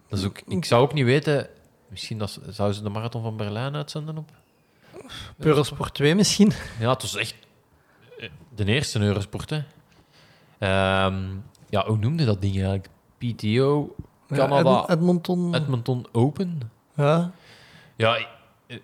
dat 0.08 0.18
is 0.18 0.24
ook, 0.24 0.40
ik 0.46 0.64
zou 0.64 0.82
ook 0.82 0.92
niet 0.92 1.04
weten... 1.04 1.48
Misschien 1.88 2.18
dat, 2.18 2.40
zouden 2.48 2.76
ze 2.76 2.82
de 2.82 2.88
Marathon 2.88 3.22
van 3.22 3.36
Berlijn 3.36 3.74
uitzenden 3.74 4.16
op... 4.18 4.30
Eurosport 5.38 5.94
2 5.94 6.14
misschien. 6.14 6.52
Ja, 6.78 6.90
het 6.90 7.02
was 7.02 7.16
echt 7.16 7.34
eh, 8.18 8.28
de 8.54 8.64
eerste 8.64 8.98
Eurosport, 9.00 9.50
hè. 9.50 9.61
Ehm, 10.58 11.24
ja, 11.68 11.86
hoe 11.86 11.96
noemde 11.96 12.24
dat 12.24 12.40
ding 12.40 12.54
eigenlijk? 12.54 12.88
PTO, 13.18 13.94
Canada, 14.28 14.70
Ja, 14.70 14.82
Ed- 14.82 14.88
Edmonton. 14.90 15.54
Edmonton 15.54 16.06
Open? 16.12 16.61
ja. 16.96 17.30
Ja, 17.96 18.16
ik, 18.16 18.28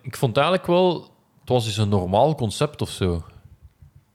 ik 0.01 0.17
vond 0.17 0.37
eigenlijk 0.37 0.67
wel... 0.67 1.01
Het 1.39 1.49
was 1.55 1.65
dus 1.65 1.77
een 1.77 1.89
normaal 1.89 2.35
concept 2.35 2.81
of 2.81 2.89
zo. 2.89 3.13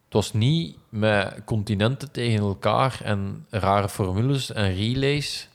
Het 0.04 0.12
was 0.20 0.32
niet 0.32 0.76
met 0.88 1.42
continenten 1.44 2.10
tegen 2.10 2.38
elkaar 2.40 3.00
en 3.04 3.46
rare 3.50 3.88
formules 3.88 4.52
en 4.52 4.74
relays 4.74 5.48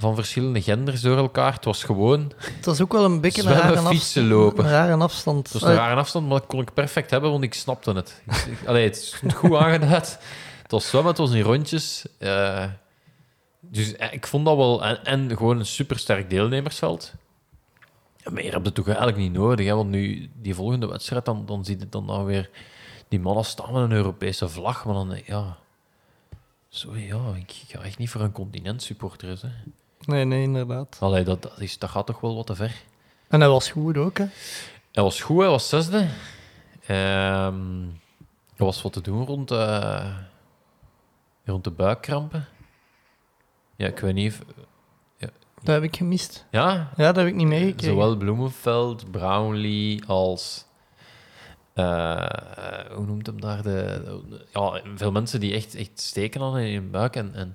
van 0.00 0.14
verschillende 0.14 0.62
genders 0.62 1.00
door 1.00 1.16
elkaar. 1.16 1.52
Het 1.52 1.64
was 1.64 1.84
gewoon 1.84 2.32
Het 2.42 2.64
was 2.64 2.80
ook 2.80 2.92
wel 2.92 3.04
een 3.04 3.20
beetje 3.20 3.42
een 3.42 3.52
rare, 3.52 3.82
fietsen, 3.86 4.28
lopen. 4.28 4.64
een 4.64 4.70
rare 4.70 4.94
afstand. 4.94 5.52
Het 5.52 5.60
was 5.60 5.70
een 5.70 5.76
rare 5.76 6.00
afstand, 6.00 6.28
maar 6.28 6.38
dat 6.38 6.46
kon 6.48 6.60
ik 6.60 6.74
perfect 6.74 7.10
hebben, 7.10 7.30
want 7.30 7.42
ik 7.42 7.54
snapte 7.54 7.92
het. 7.92 8.22
Allee, 8.66 8.84
het 8.84 8.96
stond 8.96 9.34
goed 9.34 9.54
aangeduid. 9.62 10.18
Het 10.62 10.70
was 10.70 10.88
zwemmen, 10.88 11.10
het 11.10 11.20
was 11.20 11.30
in 11.32 11.42
rondjes. 11.42 12.06
eh, 12.18 12.64
dus 13.60 13.96
eh, 13.96 14.12
ik 14.12 14.26
vond 14.26 14.44
dat 14.44 14.56
wel... 14.56 14.84
En, 14.84 15.04
en 15.04 15.36
gewoon 15.36 15.58
een 15.58 15.66
supersterk 15.66 16.30
deelnemersveld. 16.30 17.12
Ja, 18.16 18.30
meer 18.30 18.52
heb 18.52 18.64
je 18.64 18.72
toch 18.72 18.86
eigenlijk 18.86 19.16
niet 19.16 19.32
nodig, 19.32 19.66
hè, 19.66 19.74
want 19.74 19.90
nu, 19.90 20.30
die 20.34 20.54
volgende 20.54 20.86
wedstrijd, 20.86 21.24
dan, 21.24 21.46
dan 21.46 21.64
zie 21.64 21.78
je 21.78 21.88
dan, 21.88 22.06
dan 22.06 22.24
weer... 22.24 22.50
Die 23.08 23.20
mannen 23.20 23.44
staan 23.44 23.72
met 23.72 23.82
een 23.82 23.92
Europese 23.92 24.48
vlag, 24.48 24.84
maar 24.84 24.94
dan... 24.94 25.20
Ja... 25.26 25.56
Sorry, 26.72 27.06
ja, 27.06 27.34
ik 27.36 27.64
ga 27.68 27.80
echt 27.80 27.98
niet 27.98 28.10
voor 28.10 28.20
een 28.20 28.32
continentsupporter. 28.32 29.28
Hè. 29.28 29.48
Nee, 30.00 30.24
nee, 30.24 30.42
inderdaad. 30.42 30.96
Allee, 31.00 31.24
dat, 31.24 31.42
dat, 31.42 31.60
is, 31.60 31.78
dat 31.78 31.90
gaat 31.90 32.06
toch 32.06 32.20
wel 32.20 32.34
wat 32.36 32.46
te 32.46 32.54
ver. 32.54 32.82
En 33.28 33.40
hij 33.40 33.48
was 33.48 33.70
goed 33.70 33.96
ook, 33.96 34.18
hè. 34.18 34.24
Hij 34.92 35.02
was 35.02 35.20
goed, 35.20 35.38
hij 35.40 35.48
was 35.48 35.68
zesde. 35.68 36.06
Ehm 36.86 37.82
er 38.56 38.66
was 38.66 38.82
wat 38.82 38.92
te 38.92 39.00
doen 39.00 39.26
rond, 39.26 39.50
eh, 39.50 40.16
rond 41.44 41.64
de 41.64 41.70
buikkrampen. 41.70 42.46
Ja, 43.76 43.86
ik 43.86 43.98
weet 43.98 44.14
niet 44.14 44.32
of... 44.32 44.40
Dat 45.62 45.74
heb 45.74 45.82
ik 45.82 45.96
gemist. 45.96 46.46
Ja, 46.50 46.68
Ja, 46.96 47.06
dat 47.06 47.16
heb 47.16 47.26
ik 47.26 47.34
niet 47.34 47.46
meegekregen. 47.46 47.94
zowel 47.94 48.16
Bloemenveld, 48.16 49.10
Brownlee 49.10 50.02
als... 50.06 50.64
eh, 51.74 52.26
hoe 52.94 53.06
noemt 53.06 53.26
hem 53.26 53.40
daar? 53.40 53.62
De, 53.62 54.02
de- 54.28 54.46
ja, 54.52 54.80
veel 54.96 55.12
mensen 55.12 55.40
die 55.40 55.54
echt, 55.54 55.74
echt 55.74 56.00
steken 56.00 56.40
hadden 56.40 56.62
in 56.66 56.74
hun 56.74 56.90
buik. 56.90 57.16
En, 57.16 57.34
en 57.34 57.52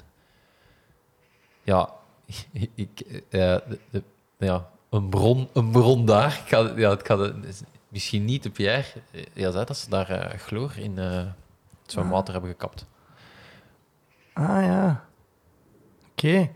ja, 1.63 1.89
ik, 2.76 2.99
eh, 2.99 3.19
de, 3.30 3.80
de- 3.89 4.03
ja, 4.38 4.69
een, 4.89 5.09
bron, 5.09 5.49
een 5.53 5.71
bron 5.71 6.05
daar. 6.05 6.41
Ik 6.45 6.47
ga, 6.49 6.71
ja, 6.76 6.89
het 6.89 7.05
gaat 7.05 7.34
misschien 7.88 8.26
niet 8.26 8.43
de 8.43 8.49
Pierre. 8.49 8.84
eh, 9.11 9.23
Ja, 9.34 9.51
zei 9.51 9.65
dat 9.65 9.78
ze 9.78 9.89
daar 9.89 10.09
eh, 10.09 10.39
chloor 10.39 10.71
in 10.78 10.97
eh, 10.99 11.05
het 11.82 11.91
zwemwater 11.91 12.34
hebben 12.34 12.51
gekapt. 12.51 12.86
Ah, 14.34 14.61
ja. 14.63 15.05
Oké. 16.11 16.49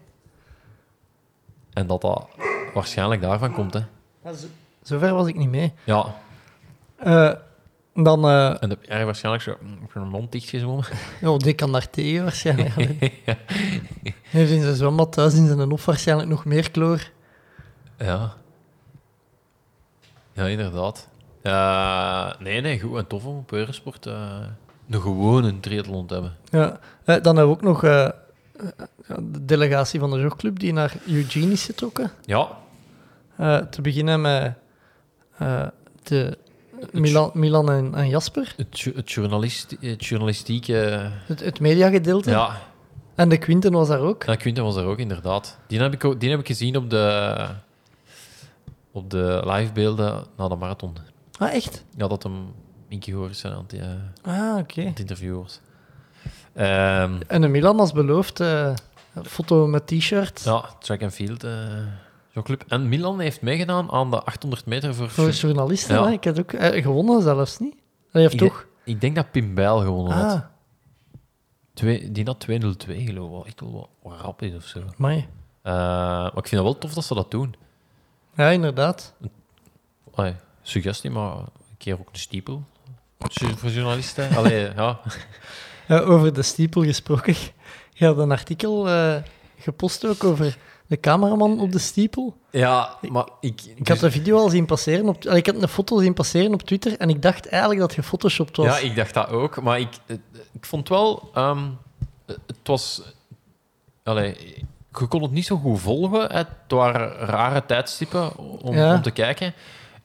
En 1.73 1.87
dat 1.87 2.01
dat 2.01 2.27
waarschijnlijk 2.73 3.21
daarvan 3.21 3.53
komt. 3.53 3.73
Hè. 3.73 3.81
Zover 4.81 5.13
was 5.13 5.27
ik 5.27 5.35
niet 5.35 5.49
mee. 5.49 5.73
Ja, 5.83 6.15
dan... 8.03 8.25
eh 8.25 8.63
en 8.63 8.69
de 8.69 8.75
Pierre 8.75 9.05
waarschijnlijk 9.05 9.43
zo 9.43 9.55
mm, 9.61 9.77
zijn 9.93 10.07
mond 10.07 10.31
dichtgezwommen. 10.31 10.85
ja, 11.21 11.37
die 11.45 11.53
kan 11.53 11.71
daar 11.71 11.89
tegen 11.89 12.23
waarschijnlijk. 12.23 12.75
Hij 12.75 13.37
heeft 14.29 14.51
in 14.51 14.61
zijn 14.61 14.75
zwembad 14.75 15.11
thuis 15.11 15.33
in 15.33 15.47
zijn 15.47 15.69
hof 15.69 15.85
waarschijnlijk 15.85 16.29
nog 16.29 16.45
meer 16.45 16.71
kloor. 16.71 17.09
Ja. 17.97 18.33
Ja, 20.33 20.45
inderdaad. 20.47 21.07
Nee, 22.39 22.61
nee, 22.61 22.79
goed 22.79 22.97
en 22.97 23.07
tof 23.07 23.25
om 23.25 23.37
op 23.37 23.51
Eurosport 23.51 24.05
eh 24.05 24.39
een 24.89 25.01
gewone 25.01 25.59
triathlon 25.59 26.05
te 26.05 26.13
hebben. 26.13 26.35
Ja. 26.49 26.79
Eh, 27.03 27.21
dan 27.21 27.35
hebben 27.35 27.45
we 27.45 27.49
ook 27.49 27.61
nog 27.61 27.81
ja, 27.81 28.15
de 29.07 29.45
delegatie 29.45 29.99
van 29.99 30.11
de 30.11 30.19
jogclub 30.19 30.59
die 30.59 30.73
naar 30.73 30.93
Eugene 31.07 31.51
is 31.51 31.65
getrokken. 31.65 32.11
Ja, 32.25 32.57
te 33.69 33.81
beginnen 33.81 34.21
met 34.21 34.53
de 36.03 36.37
Milan, 36.91 37.31
Milan 37.33 37.71
en, 37.71 37.95
en 37.95 38.09
Jasper, 38.09 38.53
het, 38.57 38.83
het, 38.95 39.11
journalist, 39.11 39.75
het 39.79 40.05
journalistieke... 40.05 40.73
het, 41.25 41.39
het 41.39 41.59
mediagedeelte. 41.59 42.29
Ja, 42.29 42.57
En 43.15 43.29
de 43.29 43.37
Quinten 43.37 43.71
was 43.71 43.87
daar 43.87 43.99
ook. 43.99 44.23
ja, 44.23 44.35
Quinten 44.35 44.63
was 44.63 44.75
er 44.75 44.85
ook, 44.85 44.97
inderdaad. 44.97 45.57
Die 45.67 45.79
heb 45.81 45.93
ik, 45.93 46.05
ook- 46.05 46.19
die 46.19 46.29
heb 46.29 46.39
ik 46.39 46.47
gezien 46.47 46.75
op 46.77 46.89
de, 46.89 47.35
op 48.91 49.09
de 49.09 49.41
livebeelden 49.45 50.23
na 50.37 50.47
de 50.47 50.55
marathon. 50.55 50.95
Ah, 51.37 51.53
echt? 51.53 51.83
Ja, 51.97 52.07
dat 52.07 52.23
hem 52.23 52.53
Inky 52.87 53.11
Gorissen 53.11 53.51
aan 53.53 53.65
het, 53.67 53.73
eh, 53.73 53.87
Ah, 54.21 54.57
oké. 54.57 54.81
aan 54.81 54.87
het 54.87 54.99
interviewen 54.99 55.41
was. 55.41 55.59
Ehm, 56.53 57.13
En 57.27 57.41
de 57.41 57.47
Milan 57.47 57.79
als 57.79 57.91
beloofd, 57.91 58.39
eh, 58.39 58.73
foto 59.23 59.67
met 59.67 59.87
t-shirt. 59.87 60.41
ja, 60.43 60.65
track 60.79 61.03
and 61.03 61.13
field 61.13 61.43
eh 62.29 62.35
jogclub. 62.35 62.63
En 62.67 62.89
Milan 62.89 63.19
heeft 63.19 63.41
meegedaan 63.41 63.91
aan 63.91 64.11
de 64.11 64.23
800 64.23 64.65
meter 64.65 64.95
voor... 64.95 65.09
Voor 65.09 65.29
journalisten, 65.29 65.95
Ja. 65.95 66.05
hè? 66.05 66.11
ik 66.11 66.23
heb 66.23 66.39
ook 66.39 66.53
eh, 66.53 66.83
gewonnen 66.83 67.21
zelfs 67.21 67.59
niet. 67.59 67.75
Hij 68.11 68.21
heeft 68.21 68.33
Ik 68.33 68.39
toch. 68.39 68.67
Ik 68.83 69.01
denk 69.01 69.15
dat 69.15 69.31
Pim 69.31 69.53
Bijl 69.55 69.79
gewonnen 69.81 70.13
had. 70.13 70.33
Ah, 70.33 70.41
Twee, 71.73 72.11
die 72.11 72.25
had 72.25 72.39
202 72.39 73.05
geloof 73.05 73.27
ik. 73.27 73.31
Wat 73.31 73.45
echt 73.45 73.59
wel 73.59 73.71
wat, 73.71 73.89
wat 74.01 74.21
rap 74.21 74.41
is 74.41 74.55
of 74.55 74.63
zo. 74.63 74.79
Eh, 74.79 74.85
maar 74.97 75.13
ik 76.35 76.47
vind 76.47 76.49
het 76.49 76.61
wel 76.61 76.77
tof 76.77 76.93
dat 76.93 77.03
ze 77.03 77.13
dat 77.13 77.31
doen. 77.31 77.55
Ja, 78.35 78.49
inderdaad. 78.49 79.13
Allee, 80.13 80.35
suggestie, 80.61 81.09
maar 81.09 81.37
een 81.37 81.47
keer 81.77 81.99
ook 81.99 82.09
een 82.11 82.19
stiepel. 82.19 82.63
Voor 83.55 83.69
journalisten. 83.69 84.29
Allee, 84.37 84.73
ja. 84.75 84.99
Eh, 85.87 86.09
over 86.09 86.33
de 86.33 86.41
stiepel 86.41 86.83
gesproken. 86.83 87.35
Je 87.93 88.05
had 88.05 88.17
een 88.17 88.31
artikel 88.31 88.89
eh, 88.89 89.15
gepost 89.57 90.05
ook 90.07 90.23
over 90.23 90.57
de 90.89 90.99
cameraman 90.99 91.59
op 91.59 91.71
de 91.71 91.79
stiepel. 91.79 92.37
Ja, 92.51 92.95
maar 93.09 93.27
ik... 93.39 93.61
Ik 93.75 93.87
had 93.87 93.99
de 93.99 94.11
video 94.11 94.37
al 94.37 94.49
zien 94.49 94.65
passeren 94.65 95.07
op... 95.07 95.25
Ik 95.25 95.45
had 95.45 95.61
een 95.61 95.67
foto 95.67 95.99
zien 96.01 96.13
passeren 96.13 96.53
op 96.53 96.61
Twitter 96.61 96.97
en 96.97 97.09
ik 97.09 97.21
dacht 97.21 97.47
eigenlijk 97.47 97.79
dat 97.81 97.95
het 97.95 97.99
gefotoshopt 98.05 98.57
was. 98.57 98.65
Ja, 98.65 98.77
ik 98.89 98.95
dacht 98.95 99.13
dat 99.13 99.29
ook. 99.29 99.61
Maar 99.61 99.79
ik, 99.79 99.89
eh, 100.05 100.15
ik 100.51 100.65
vond 100.65 100.89
wel... 100.89 101.29
ehm, 101.33 101.63
het 102.25 102.39
was... 102.63 103.01
Allee, 104.03 104.35
je 104.99 105.07
kon 105.07 105.21
het 105.21 105.31
niet 105.31 105.45
zo 105.45 105.57
goed 105.57 105.79
volgen. 105.79 106.21
hè. 106.31 106.37
Het 106.37 106.47
waren 106.67 107.11
rare 107.11 107.65
tijdstippen 107.65 108.37
om, 108.37 108.75
Ja. 108.75 108.95
om 108.95 109.01
te 109.01 109.11
kijken. 109.11 109.53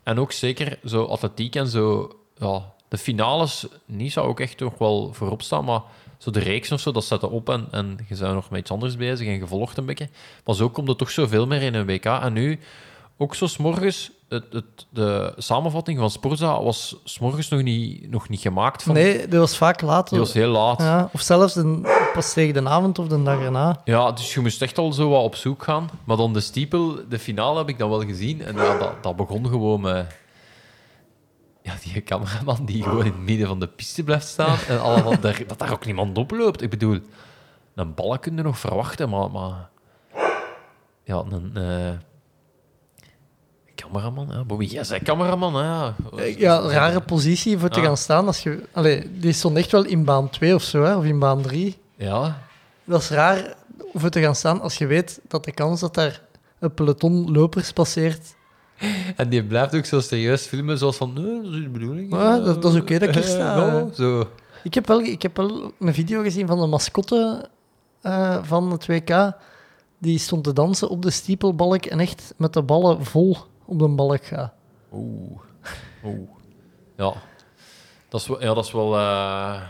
En 0.02 0.18
ook 0.18 0.32
zeker 0.32 0.78
zo 0.84 1.04
atletiek 1.04 1.54
en 1.54 1.66
zo... 1.68 2.12
Ja, 2.38 2.72
de 2.88 2.98
finales 2.98 3.66
niet 3.86 4.12
zou 4.12 4.28
ook 4.28 4.40
echt 4.40 4.56
toch 4.56 4.78
wel 4.78 5.12
voorop 5.12 5.42
staan, 5.42 5.64
maar 5.64 5.80
zo 6.24 6.30
de 6.30 6.40
reeks 6.40 6.72
of 6.72 6.80
zo, 6.80 6.92
dat 6.92 7.04
zette 7.04 7.30
op 7.30 7.48
en, 7.48 7.66
en 7.70 7.98
je 8.08 8.16
bent 8.18 8.34
nog 8.34 8.50
met 8.50 8.60
iets 8.60 8.70
anders 8.70 8.96
bezig 8.96 9.26
en 9.26 9.38
gevolgd 9.38 9.76
een 9.76 9.86
beetje. 9.86 10.08
Maar 10.44 10.54
zo 10.54 10.68
komt 10.68 10.88
er 10.88 10.96
toch 10.96 11.10
zoveel 11.10 11.46
meer 11.46 11.62
in 11.62 11.74
een 11.74 11.86
WK. 11.86 12.04
En 12.04 12.32
nu, 12.32 12.60
ook 13.16 13.34
zo 13.34 13.46
s'morgens, 13.46 14.10
het, 14.28 14.44
het, 14.50 14.86
de 14.90 15.32
samenvatting 15.36 15.98
van 15.98 16.10
Sporza 16.10 16.62
was 16.62 16.96
s'morgens 17.04 17.48
nog 17.48 17.62
niet, 17.62 18.10
nog 18.10 18.28
niet 18.28 18.40
gemaakt. 18.40 18.82
Van, 18.82 18.94
Nee, 18.94 19.28
dat 19.28 19.40
was 19.40 19.56
vaak 19.56 19.80
later. 19.80 20.10
Die 20.10 20.18
was 20.18 20.32
heel 20.32 20.50
laat. 20.50 20.80
Ja. 20.80 20.86
Ja, 20.96 21.08
of 21.12 21.20
zelfs 21.20 21.54
de, 21.54 21.80
pas 22.12 22.32
tegen 22.32 22.54
de 22.54 22.68
avond 22.68 22.98
of 22.98 23.06
de 23.06 23.22
dag 23.22 23.40
erna. 23.40 23.80
dus 24.14 24.34
je 24.34 24.40
moest 24.40 24.62
echt 24.62 24.78
al 24.78 24.92
zo 24.92 25.08
wat 25.08 25.22
op 25.22 25.34
zoek 25.34 25.62
gaan. 25.62 25.90
Maar 26.04 26.16
dan 26.16 26.32
de 26.32 26.40
stiepel, 26.40 26.98
de 27.08 27.18
finale 27.18 27.58
heb 27.58 27.68
ik 27.68 27.78
dan 27.78 27.90
wel 27.90 28.04
gezien. 28.04 28.42
En 28.42 28.56
ja, 28.56 28.78
dat, 28.78 29.02
dat 29.02 29.16
begon 29.16 29.46
gewoon 29.46 29.80
met... 29.80 30.22
Ja, 31.64 31.74
die 31.82 32.02
cameraman 32.02 32.64
die 32.64 32.82
gewoon 32.82 33.04
in 33.04 33.12
het 33.12 33.20
midden 33.20 33.46
van 33.46 33.60
de 33.60 33.68
piste 33.68 34.02
blijft 34.04 34.26
staan. 34.26 34.58
En 34.68 34.80
allemaal 34.80 35.20
daar, 35.20 35.42
dat 35.46 35.58
daar 35.58 35.72
ook 35.72 35.86
niemand 35.86 36.18
oploopt. 36.18 36.62
Ik 36.62 36.70
bedoel, 36.70 36.98
een 37.74 37.94
ballen 37.94 38.20
kun 38.20 38.36
je 38.36 38.42
nog 38.42 38.58
verwachten, 38.58 39.08
maar... 39.08 39.30
maar 39.30 39.68
ja, 41.04 41.24
een... 41.30 41.50
eh, 41.56 41.92
cameraman, 43.74 44.28
ja. 44.30 44.44
Bobby, 44.44 44.64
jij 44.64 44.84
zei 44.84 45.00
cameraman, 45.02 45.54
hè, 45.54 45.62
ja. 45.62 45.94
Eh, 46.16 46.38
Ja, 46.38 46.58
rare 46.60 47.00
positie 47.00 47.58
voor 47.58 47.68
te 47.68 47.80
Ja. 47.80 47.86
gaan 47.86 47.96
staan. 47.96 48.26
Als 48.26 48.42
je, 48.42 48.62
allee, 48.72 49.18
die 49.20 49.32
stond 49.32 49.56
echt 49.56 49.70
wel 49.70 49.84
in 49.84 50.04
baan 50.04 50.30
2 50.30 50.54
of 50.54 50.62
zo, 50.62 50.82
hè, 50.82 50.96
of 50.96 51.04
in 51.04 51.18
baan 51.18 51.42
3. 51.42 51.76
Ja, 51.96 52.42
Dat 52.84 53.00
is 53.00 53.08
raar 53.10 53.54
voor 53.94 54.10
te 54.10 54.20
gaan 54.20 54.34
staan 54.34 54.60
als 54.60 54.78
je 54.78 54.86
weet 54.86 55.20
dat 55.28 55.44
de 55.44 55.52
kans 55.52 55.80
dat 55.80 55.94
daar 55.94 56.20
een 56.58 56.74
peloton 56.74 57.32
lopers 57.32 57.72
passeert. 57.72 58.34
En 59.16 59.28
die 59.28 59.44
blijft 59.44 59.74
ook 59.74 59.84
zo 59.84 60.00
serieus 60.00 60.46
filmen, 60.46 60.78
zoals 60.78 60.96
van, 60.96 61.12
nee, 61.12 61.42
dat 61.42 61.52
is 61.52 61.62
de 61.62 61.68
bedoeling. 61.68 62.12
Ja, 62.12 62.38
dat- 62.38 62.62
dat 62.62 62.74
is 62.74 62.80
oké 62.80 62.98
dat 62.98 63.08
ik 63.08 63.14
hier 63.14 63.24
sta, 63.24 63.56
Ja, 63.56 63.86
zo. 63.92 64.28
Ik 64.62 64.74
heb 64.74 64.86
wel, 64.86 65.00
ik 65.00 65.22
heb 65.22 65.36
wel 65.36 65.72
een 65.78 65.94
video 65.94 66.22
gezien 66.22 66.46
van 66.46 66.60
de 66.60 66.66
mascotte 66.66 67.48
eh, 68.00 68.38
van 68.42 68.70
het 68.70 68.86
WK. 68.86 69.32
Die 69.98 70.18
stond 70.18 70.44
te 70.44 70.52
dansen 70.52 70.88
op 70.88 71.02
de 71.02 71.10
stiepelbalk 71.10 71.84
en 71.86 72.00
echt 72.00 72.34
met 72.36 72.52
de 72.52 72.62
ballen 72.62 73.04
vol 73.04 73.36
op 73.64 73.78
de 73.78 73.88
balk 73.88 74.24
gaat. 74.24 74.52
Oeh. 74.92 75.40
Oeh. 76.04 76.28
Ja. 76.96 77.12
Dat 78.08 78.20
is 78.20 78.26
wel... 78.26 78.40
Ja, 78.42 78.54
dat 78.54 78.64
is 78.64 78.72
wel... 78.72 78.96
eh, 78.96 79.60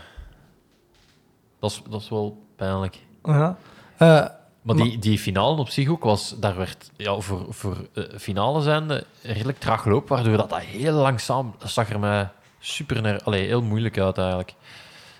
Dat, 1.59 1.71
is, 1.71 1.81
dat 1.89 2.01
is 2.01 2.09
wel 2.09 2.43
pijnlijk. 2.55 2.99
Ja. 3.23 3.57
Eh, 3.97 4.25
Maar 4.65 4.75
die, 4.75 4.99
die 4.99 5.19
finale 5.19 5.59
op 5.59 5.69
zich 5.69 5.89
ook 5.89 6.03
was... 6.03 6.35
Daar 6.39 6.55
werd 6.55 6.91
ja, 6.97 7.19
voor, 7.19 7.53
voor 7.53 7.87
eh, 7.93 8.03
finale 8.17 8.61
zijnde 8.61 9.05
redelijk 9.21 9.59
traag 9.59 9.81
gelopen, 9.81 10.15
waardoor 10.15 10.37
dat, 10.37 10.49
dat 10.49 10.59
heel 10.59 10.93
langzaam... 10.93 11.55
Dat 11.57 11.69
zag 11.69 11.89
er 11.89 11.99
mij 11.99 12.29
super... 12.59 13.01
Ner, 13.01 13.23
allee, 13.23 13.47
heel 13.47 13.61
moeilijk 13.61 13.97
uit, 13.97 14.17
eigenlijk. 14.17 14.53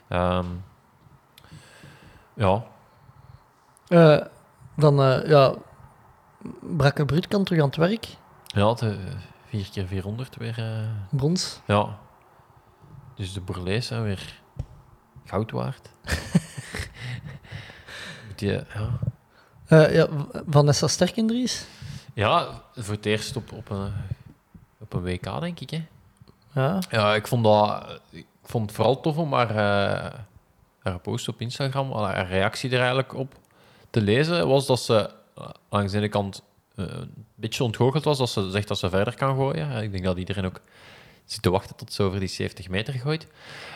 Ehm, 0.07 0.45
ja. 2.33 2.63
eh, 3.87 4.21
dan, 4.75 5.01
eh, 5.01 5.29
ja... 5.29 5.53
Brakke 6.61 7.05
Brut 7.05 7.27
kan 7.27 7.43
terug 7.43 7.61
aan 7.61 7.67
het 7.67 7.75
werk. 7.75 8.07
Ja, 8.45 8.73
de 8.73 8.97
4 9.45 9.69
keer 9.71 9.87
400 9.87 10.35
weer... 10.35 10.87
Brons. 11.09 11.61
ja. 11.65 11.97
Dus 13.15 13.33
de 13.33 13.41
Bourlees 13.41 13.87
zijn 13.87 14.03
weer 14.03 14.41
goud 15.25 15.51
waard. 15.51 15.89
Moet 18.27 18.39
je, 18.39 18.65
ja. 18.73 18.99
Eh, 19.67 19.95
ja, 19.95 20.07
Vanessa 20.49 20.87
Sterkendries. 20.87 21.65
ja, 22.13 22.61
voor 22.75 22.93
het 22.93 23.05
eerst 23.05 23.35
op, 23.35 23.51
op, 23.51 23.69
een, 23.69 23.93
op 24.79 24.93
een 24.93 25.01
WK, 25.01 25.39
denk 25.39 25.59
ik. 25.59 25.69
Hè. 25.69 25.85
Ja. 26.53 26.79
Ja, 26.89 27.15
ik 27.15 27.27
vond, 27.27 27.43
dat, 27.43 27.99
ik 28.09 28.25
vond 28.43 28.65
het 28.65 28.75
vooral 28.75 29.01
tof 29.01 29.17
om 29.17 29.33
haar, 29.33 29.49
eh, 29.49 30.19
haar 30.79 30.99
post 30.99 31.27
op 31.27 31.41
Instagram, 31.41 31.91
haar 31.91 32.27
reactie 32.27 32.69
er 32.69 32.79
eigenlijk 32.79 33.13
op 33.13 33.33
te 33.89 34.01
lezen, 34.01 34.47
was 34.47 34.65
dat 34.65 34.79
ze 34.79 35.09
eh, 35.35 35.49
langs 35.69 35.91
de 35.91 35.97
ene 35.97 36.09
kant 36.09 36.41
een 36.75 37.25
beetje 37.35 37.63
ontgoocheld 37.63 38.03
was, 38.03 38.17
dat 38.17 38.29
ze 38.29 38.49
zegt 38.49 38.67
dat 38.67 38.77
ze 38.77 38.89
verder 38.89 39.15
kan 39.15 39.35
gooien. 39.35 39.83
Ik 39.83 39.91
denk 39.91 40.03
dat 40.03 40.17
iedereen 40.17 40.45
ook 40.45 40.61
zit 41.25 41.41
te 41.41 41.49
wachten 41.49 41.75
tot 41.75 41.93
ze 41.93 42.03
over 42.03 42.19
die 42.19 42.27
70 42.27 42.69
meter 42.69 42.93
gooit. 42.93 43.27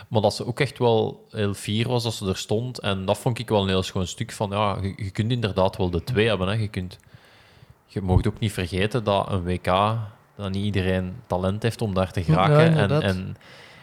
Maar 0.10 0.22
dat 0.22 0.34
ze 0.34 0.46
ook 0.46 0.60
echt 0.60 0.78
wel 0.78 1.26
heel 1.30 1.54
fier 1.54 1.88
was 1.88 2.04
dat 2.04 2.14
ze 2.14 2.28
er 2.28 2.38
stond. 2.38 2.80
En 2.80 3.06
dat 3.06 3.18
vond 3.18 3.40
ik 3.40 3.50
wel 3.50 3.62
een 3.62 3.68
heel 3.68 3.84
schoon 3.84 4.08
stuk 4.08 4.32
van, 4.32 4.50
ja, 4.50 4.78
je, 4.82 4.94
je 4.96 5.12
kunt 5.12 5.32
inderdaad 5.32 5.78
wel 5.78 5.90
de 5.90 6.04
twee 6.04 6.28
hebben. 6.28 6.48
Hè. 6.48 6.54
Je, 6.54 6.68
kunt, 6.68 6.98
je 7.86 8.02
mag 8.02 8.26
ook 8.26 8.40
niet 8.40 8.52
vergeten 8.52 9.04
dat 9.04 9.32
een 9.32 9.44
WK, 9.44 9.66
dat 10.36 10.52
niet 10.52 10.66
iedereen 10.66 11.22
talent 11.28 11.64
heeft 11.64 11.82
om 11.82 11.94
daar 11.94 12.12
te 12.12 12.24
geraken. 12.24 12.76
Ja, 12.76 12.88
en 12.88 13.02
en 13.02 13.38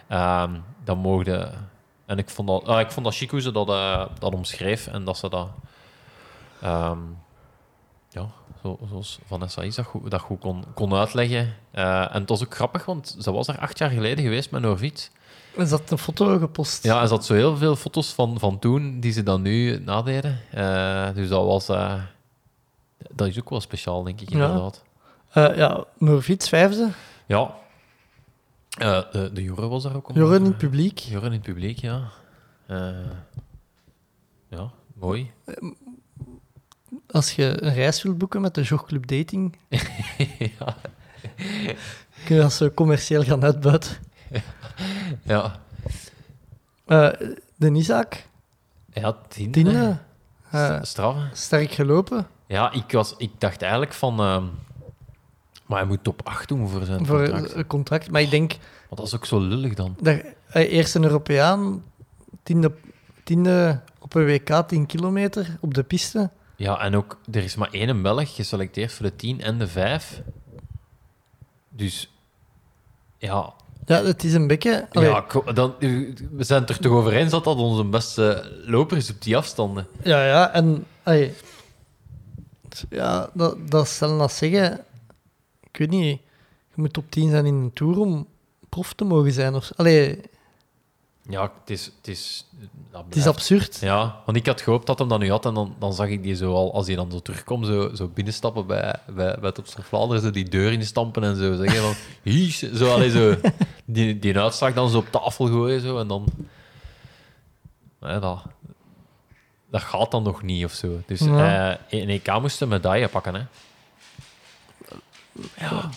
ehm, 0.07 0.59
dan 0.83 0.97
mogen... 0.97 1.69
En 2.05 2.17
ik 2.17 2.29
vond 2.29 2.47
dat, 2.47 2.65
ah, 2.65 2.79
ik 2.79 2.91
vond 2.91 3.05
dat 3.05 3.15
chic 3.15 3.29
hoe 3.29 3.41
ze 3.41 3.51
dat, 3.51 3.69
eh, 3.69 4.05
dat 4.19 4.33
omschreef 4.33 4.87
en 4.87 5.03
dat 5.03 5.17
ze 5.17 5.29
dat... 5.29 5.49
ehm, 6.61 6.99
ja, 8.09 8.29
zo, 8.61 8.77
zoals 8.89 9.19
Vanessa 9.25 9.61
is 9.61 9.75
dat 9.75 9.85
goed, 9.85 10.11
dat 10.11 10.21
goed 10.21 10.39
kon, 10.39 10.63
kon 10.73 10.93
uitleggen. 10.93 11.55
Eh, 11.71 12.15
en 12.15 12.19
het 12.21 12.29
was 12.29 12.43
ook 12.43 12.55
grappig, 12.55 12.85
want 12.85 13.15
ze 13.19 13.31
was 13.31 13.47
er 13.47 13.59
acht 13.59 13.77
jaar 13.77 13.89
geleden 13.89 14.23
geweest 14.23 14.51
met 14.51 14.61
Norvits. 14.61 15.11
Is 15.57 15.69
dat 15.69 15.91
een 15.91 15.97
foto 15.97 16.37
gepost? 16.39 16.83
Ja, 16.83 17.05
ze 17.05 17.13
had 17.13 17.25
zo 17.25 17.33
heel 17.33 17.57
veel 17.57 17.75
foto's 17.75 18.13
van, 18.13 18.39
van 18.39 18.59
toen 18.59 18.99
die 18.99 19.11
ze 19.11 19.23
dan 19.23 19.41
nu 19.41 19.79
nadeden. 19.79 20.39
Eh, 20.51 21.13
dus 21.13 21.29
dat 21.29 21.45
was... 21.45 21.69
eh, 21.69 22.01
dat 23.11 23.27
is 23.27 23.39
ook 23.39 23.49
wel 23.49 23.61
speciaal, 23.61 24.03
denk 24.03 24.21
ik, 24.21 24.29
Ja. 24.29 24.35
inderdaad. 24.45 24.83
Eh, 25.31 25.55
ja, 25.57 25.83
Norvits 25.97 26.49
vijfde. 26.49 26.89
Ja. 27.25 27.55
De, 28.69 29.29
de 29.33 29.43
Jure 29.43 29.67
was 29.67 29.83
daar 29.83 29.95
ook. 29.95 30.09
Joren 30.13 30.39
in 30.39 30.45
het 30.45 30.57
publiek. 30.57 30.99
Jure 30.99 31.25
in 31.25 31.31
het 31.31 31.41
publiek, 31.41 31.77
ja. 31.77 32.01
Ja, 34.49 34.71
mooi. 34.93 35.31
Als 37.11 37.31
je 37.35 37.63
een 37.63 37.73
reis 37.73 38.01
wilt 38.03 38.17
boeken 38.17 38.41
met 38.41 38.55
de 38.55 38.61
Jogclub 38.61 39.07
Dating, 39.07 39.57
ja. 40.57 40.75
kun 42.25 42.35
je 42.35 42.41
dat 42.41 42.53
zo 42.53 42.69
commercieel 42.69 43.23
gaan 43.23 43.43
uitbuiten. 43.43 43.91
Ja. 45.27 45.59
Eh 46.85 47.09
de 47.55 47.71
Isaac, 47.71 48.25
Ja, 48.93 49.15
tiende. 49.27 49.51
tiende. 49.51 49.97
Eh, 50.51 50.77
St- 50.81 50.87
Straffen. 50.87 51.29
sterk 51.33 51.71
gelopen. 51.71 52.27
Ja, 52.47 52.71
ik, 52.71 52.91
was, 52.91 53.13
ik 53.17 53.31
dacht 53.37 53.61
eigenlijk 53.61 53.93
van... 53.93 54.19
ehm, 54.19 54.43
maar 55.65 55.77
hij 55.79 55.87
moet 55.87 56.03
top 56.03 56.21
8 56.27 56.47
doen 56.47 56.69
voor 56.69 56.83
zijn 56.85 57.05
voor 57.05 57.23
contract. 57.23 57.53
een 57.55 57.67
contract. 57.67 58.11
Maar 58.11 58.21
ik 58.21 58.29
denk 58.29 58.51
Want 58.89 58.97
dat 59.01 59.05
is 59.07 59.15
ook 59.15 59.25
zo 59.25 59.39
lullig 59.39 59.73
dan. 59.73 59.95
hij 60.45 60.69
eerst 60.69 60.95
een 60.95 61.03
Europeaan, 61.03 61.83
tiende, 62.43 62.71
tiende 63.23 63.81
op 63.99 64.13
een 64.15 64.25
WK 64.25 64.67
10 64.67 64.85
kilometer 64.85 65.57
op 65.59 65.73
de 65.73 65.83
piste. 65.83 66.29
Ja, 66.55 66.79
en 66.79 66.95
ook, 66.95 67.19
er 67.31 67.43
is 67.43 67.55
maar 67.55 67.69
één 67.71 68.01
Belg 68.01 68.35
geselecteerd 68.35 68.93
voor 68.93 69.05
de 69.05 69.15
10 69.15 69.41
en 69.41 69.57
de 69.57 69.67
5. 69.67 70.21
Dus, 71.69 72.11
ja, 73.17 73.53
Ja, 73.87 74.03
het 74.03 74.23
is 74.23 74.33
een 74.33 74.47
beetje. 74.47 74.87
allee, 74.91 75.09
ja 75.09 75.51
dan, 75.53 75.73
we 76.31 76.43
zijn 76.43 76.61
het 76.61 76.69
er 76.69 76.79
toch 76.79 76.91
over 76.91 77.13
eens 77.13 77.31
dat 77.31 77.43
dat 77.43 77.57
onze 77.57 77.83
beste 77.83 78.51
loper 78.65 78.97
is 78.97 79.09
op 79.09 79.21
die 79.21 79.37
afstanden. 79.37 79.87
Ja, 80.03 80.25
ja, 80.25 80.53
en 80.53 80.85
allee, 81.03 81.33
ja, 82.89 83.29
dat, 83.33 83.71
dat 83.71 83.87
stellen 83.87 84.17
dat 84.17 84.31
zeggen. 84.31 84.79
Ik 85.71 85.77
weet 85.77 85.89
niet, 85.89 86.19
je 86.75 86.81
moet 86.81 86.93
top 86.93 87.11
10 87.11 87.29
zijn 87.29 87.45
in 87.45 87.53
een 87.53 87.73
tour 87.73 87.99
om 87.99 88.27
prof 88.69 88.93
te 88.93 89.03
mogen 89.03 89.31
zijn. 89.31 89.55
Of, 89.55 89.71
allee, 89.75 90.21
Ja, 91.29 91.41
het 91.41 91.69
is... 91.69 91.85
Het 91.85 92.07
is, 92.07 92.45
dat 92.91 93.03
het 93.05 93.15
is 93.15 93.27
absurd. 93.27 93.79
Ja, 93.79 94.21
want 94.25 94.37
ik 94.37 94.45
had 94.45 94.61
gehoopt 94.61 94.85
dat 94.85 94.99
hem 94.99 95.07
dat 95.07 95.19
nu 95.19 95.29
had 95.29 95.45
en 95.45 95.53
dan, 95.53 95.75
dan 95.79 95.93
zag 95.93 96.07
ik 96.07 96.23
die 96.23 96.35
zo 96.35 96.53
al, 96.53 96.73
als 96.73 96.87
hij 96.87 96.95
dan 96.95 97.11
zo 97.11 97.19
terugkomt, 97.19 97.65
zo, 97.65 97.95
zo 97.95 98.07
binnenstappen 98.07 98.67
bij, 98.67 98.95
bij, 99.15 99.37
bij 99.39 99.51
Topster 99.51 99.83
Vlaanderen, 99.83 100.23
zo 100.23 100.31
die 100.31 100.49
deur 100.49 100.71
instampen 100.71 101.23
en 101.23 101.35
zo 101.35 101.55
zeggen 101.55 101.81
van, 101.81 101.93
hies, 102.33 102.59
zo, 102.59 102.93
allee, 102.93 103.09
zo 103.09 103.35
die, 103.85 104.19
die 104.19 104.39
uitslag 104.39 104.73
dan 104.73 104.89
zo 104.89 104.97
op 104.97 105.11
tafel 105.11 105.45
gooien 105.47 105.81
zo, 105.81 105.99
en 105.99 106.07
dan... 106.07 106.25
Dat, 107.99 108.43
dat 109.71 109.81
gaat 109.81 110.11
dan 110.11 110.23
nog 110.23 110.41
niet 110.41 110.65
of 110.65 110.71
zo. 110.73 111.01
Dus 111.05 111.19
Ja. 111.19 111.71
eh 111.89 111.99
in 111.99 112.09
EK 112.09 112.39
moest 112.41 112.61
een 112.61 112.67
medaille 112.67 113.07
pakken, 113.07 113.35
hè. 113.35 113.41
Ja. 115.57 115.89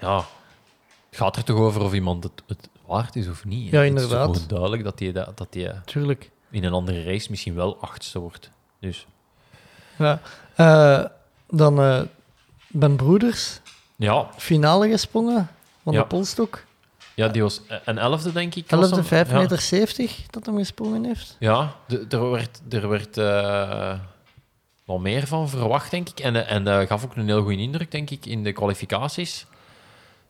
Ja. 0.00 0.16
Het 1.08 1.20
gaat 1.20 1.36
er 1.36 1.44
toch 1.44 1.58
over 1.58 1.82
of 1.82 1.92
iemand 1.92 2.24
het, 2.24 2.42
het 2.46 2.68
waard 2.92 3.16
is 3.16 3.28
of 3.28 3.44
niet. 3.44 3.70
hè. 3.70 3.76
Ja, 3.78 3.82
Het 3.84 3.94
is 3.94 4.02
inderdaad. 4.02 4.36
gewoon 4.36 4.48
duidelijk 4.48 4.84
dat 4.84 4.98
hij 4.98 5.12
dat, 5.12 5.36
dat 5.38 5.52
die, 5.52 5.68
Tuurlijk. 5.84 6.30
in 6.50 6.64
een 6.64 6.72
andere 6.72 7.02
race 7.04 7.26
misschien 7.30 7.54
wel 7.54 7.76
achtste 7.80 8.18
wordt. 8.18 8.50
Dus 8.80 9.06
Ja. 9.98 10.20
Eh, 10.54 11.04
dan 11.50 11.80
eh, 11.80 12.00
Ben 12.68 12.96
Broeders, 12.96 13.60
ja, 13.96 14.28
finale 14.36 14.88
gesprongen 14.88 15.48
van 15.82 15.92
Ja. 15.92 16.00
de 16.00 16.06
polstok. 16.06 16.64
ja 17.14 17.28
die 17.28 17.42
was 17.42 17.60
een 17.84 17.98
elfde, 17.98 18.32
denk 18.32 18.54
ik. 18.54 18.70
was 18.70 18.90
11e, 18.90 18.94
hem. 18.94 19.04
5 19.04 19.30
ja. 19.30 19.38
meter 19.38 19.60
70 19.60 20.26
dat 20.30 20.46
hem 20.46 20.56
gesprongen 20.56 21.04
heeft. 21.04 21.36
Ja, 21.38 21.74
er 22.08 22.30
werd, 22.30 22.60
er 22.70 22.88
werd 22.88 23.16
eh, 23.18 23.98
wel 24.84 24.98
meer 24.98 25.26
van 25.26 25.48
verwacht, 25.48 25.90
denk 25.90 26.08
ik. 26.08 26.20
En, 26.20 26.36
eh, 26.46 26.50
en 26.56 26.66
eh, 26.68 26.86
gaf 26.86 27.04
ook 27.04 27.16
een 27.16 27.26
heel 27.26 27.42
goede 27.42 27.56
indruk, 27.62 27.90
denk 27.90 28.10
ik, 28.10 28.26
in 28.26 28.42
de 28.42 28.52
kwalificaties. 28.52 29.46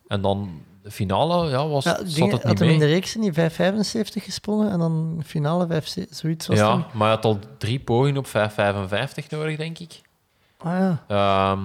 En 0.08 0.20
dan 0.22 0.62
de 0.82 0.90
finale, 0.90 1.50
ja, 1.50 1.68
was, 1.68 1.84
Ja, 1.84 1.90
zat 2.04 2.30
het 2.32 2.42
had 2.42 2.44
niet 2.44 2.58
hem 2.58 2.68
in 2.68 2.78
mee. 2.78 2.86
de 2.86 2.92
reeks 2.92 3.14
niet 3.14 3.34
5,75 3.40 4.22
gesprongen 4.22 4.70
en 4.70 4.78
dan 4.78 5.22
finale 5.26 5.66
5, 5.66 5.96
zoiets 6.10 6.46
was. 6.46 6.58
Ja, 6.58 6.76
maar 6.76 7.06
hij 7.06 7.08
had 7.16 7.24
al 7.24 7.38
drie 7.58 7.80
pogingen 7.80 8.18
op 8.18 8.26
5,55 8.26 8.32
nodig, 9.30 9.56
denk 9.56 9.78
ik. 9.78 10.00
Ah 10.58 10.72
ja. 10.78 11.04
Ehm, 11.08 11.60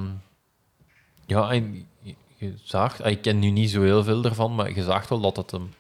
ja, 1.26 1.52
en 1.52 1.88
je, 2.38 2.54
zag, 2.64 3.02
ah, 3.02 3.12
ik 3.12 3.22
ken 3.22 3.40
nu 3.40 3.50
niet 3.50 3.70
zo 3.70 3.82
heel 3.82 4.04
veel 4.04 4.24
ervan, 4.24 4.56
maar 4.56 4.74
je 4.76 4.84
zag 4.84 5.08
wel 5.08 5.20
dat 5.20 5.36
het, 5.38 5.52
hem, 5.52 5.74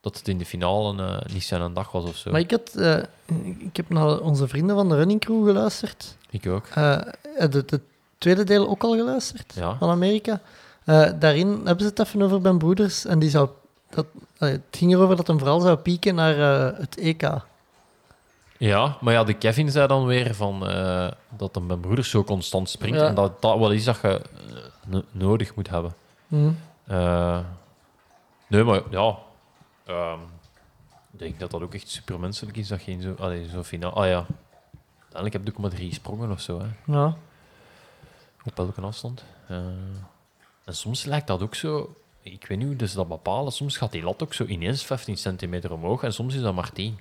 dat 0.00 0.18
het 0.18 0.28
in 0.28 0.38
de 0.38 0.46
finale 0.46 1.02
eh, 1.02 1.32
niet 1.34 1.44
zijn 1.44 1.74
dag 1.74 1.92
was 1.92 2.04
of 2.04 2.16
zo. 2.16 2.30
Maar 2.30 2.40
ik, 2.40 2.50
had, 2.50 2.74
eh, 2.74 2.96
ik 3.58 3.76
heb 3.76 3.88
naar 3.88 4.20
onze 4.20 4.48
vrienden 4.48 4.76
van 4.76 4.88
de 4.88 4.96
Running 4.96 5.20
Crew 5.20 5.46
geluisterd. 5.46 6.16
Ik 6.30 6.46
ook. 6.46 6.66
Eh 6.74 6.98
het 7.34 7.54
het 7.54 7.80
tweede 8.18 8.44
deel 8.44 8.68
ook 8.68 8.82
al 8.82 8.96
geluisterd 8.96 9.52
Ja. 9.54 9.76
van 9.78 9.90
Amerika. 9.90 10.40
Eh, 10.84 11.10
daarin 11.18 11.48
hebben 11.48 11.80
ze 11.80 11.84
het 11.86 11.98
even 11.98 12.22
over 12.22 12.40
Ben 12.40 12.58
Broeders 12.58 13.04
en 13.04 13.18
die 13.18 13.30
zou, 13.30 13.48
dat, 13.90 14.06
het 14.38 14.60
ging 14.70 14.92
erover 14.92 15.16
dat 15.16 15.26
hem 15.26 15.38
vooral 15.38 15.60
zou 15.60 15.76
pieken 15.76 16.14
naar 16.14 16.38
eh, 16.70 16.78
het 16.78 16.96
EK. 16.98 17.30
Ja, 18.58 18.96
maar 19.00 19.12
ja, 19.12 19.24
de 19.24 19.34
Kevin 19.34 19.70
zei 19.70 19.86
dan 19.86 20.06
weer 20.06 20.34
van, 20.34 20.68
eh, 20.68 21.08
dat 21.36 21.56
een 21.56 21.66
mijn 21.66 21.80
broeder 21.80 22.04
zo 22.04 22.24
constant 22.24 22.68
springt 22.70 22.98
Ja. 23.00 23.06
en 23.06 23.14
dat 23.14 23.42
dat 23.42 23.58
wel 23.58 23.70
is 23.70 23.84
dat 23.84 23.98
je 24.02 24.20
no- 24.86 25.04
nodig 25.10 25.54
moet 25.54 25.68
hebben. 25.70 25.94
Hm. 26.28 26.50
Eh, 26.86 27.38
nee, 28.46 28.64
maar 28.64 28.80
ja, 28.90 29.16
ehm, 29.86 30.18
ik 31.12 31.18
denk 31.18 31.40
dat 31.40 31.50
dat 31.50 31.62
ook 31.62 31.74
echt 31.74 31.88
supermenselijk 31.88 32.56
is 32.56 32.68
dat 32.68 32.82
je 32.84 32.90
in 32.90 33.02
zo, 33.02 33.14
allee, 33.18 33.48
zo 33.48 33.62
finaal... 33.62 33.92
Ah 33.92 34.06
ja, 34.06 34.26
uiteindelijk 35.00 35.32
heb 35.32 35.44
je 35.44 35.50
ook 35.52 35.58
maar 35.58 35.70
drie 35.70 35.94
sprongen 35.94 36.30
of 36.30 36.40
zo, 36.40 36.60
hè. 36.60 36.92
Ja. 36.92 37.16
Op 38.44 38.58
elke 38.58 38.80
afstand. 38.80 39.24
En 40.64 40.74
soms 40.74 41.04
lijkt 41.04 41.26
dat 41.26 41.42
ook 41.42 41.54
zo... 41.54 41.94
Ik 42.22 42.46
weet 42.46 42.58
niet 42.58 42.78
hoe 42.80 42.88
ze 42.88 42.96
dat 42.96 43.08
bepalen. 43.08 43.52
Soms 43.52 43.76
gaat 43.76 43.92
die 43.92 44.02
lat 44.02 44.22
ook 44.22 44.34
zo 44.34 44.44
ineens 44.44 44.84
15 44.84 45.16
centimeter 45.16 45.72
omhoog 45.72 46.02
en 46.02 46.12
soms 46.12 46.34
is 46.34 46.40
dat 46.40 46.54
maar 46.54 46.72
10. 46.72 46.98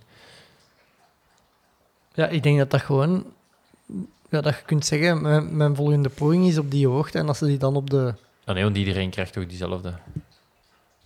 ja, 2.13 2.27
ik 2.27 2.43
denk 2.43 2.57
dat 2.57 2.71
dat 2.71 2.81
gewoon... 2.81 3.25
Ja, 4.29 4.41
dat 4.41 4.55
je 4.55 4.61
kunt 4.65 4.85
zeggen, 4.85 5.21
mijn, 5.21 5.57
mijn 5.57 5.75
volgende 5.75 6.09
poging 6.09 6.47
is 6.47 6.57
op 6.57 6.71
die 6.71 6.87
hoogte 6.87 7.17
en 7.19 7.27
als 7.27 7.37
ze 7.37 7.45
die 7.45 7.57
dan 7.57 7.75
op 7.75 7.89
de... 7.89 8.13
Ah 8.45 8.55
nee, 8.55 8.63
want 8.63 8.77
iedereen 8.77 9.09
krijgt 9.09 9.33
toch 9.33 9.45
diezelfde. 9.47 9.89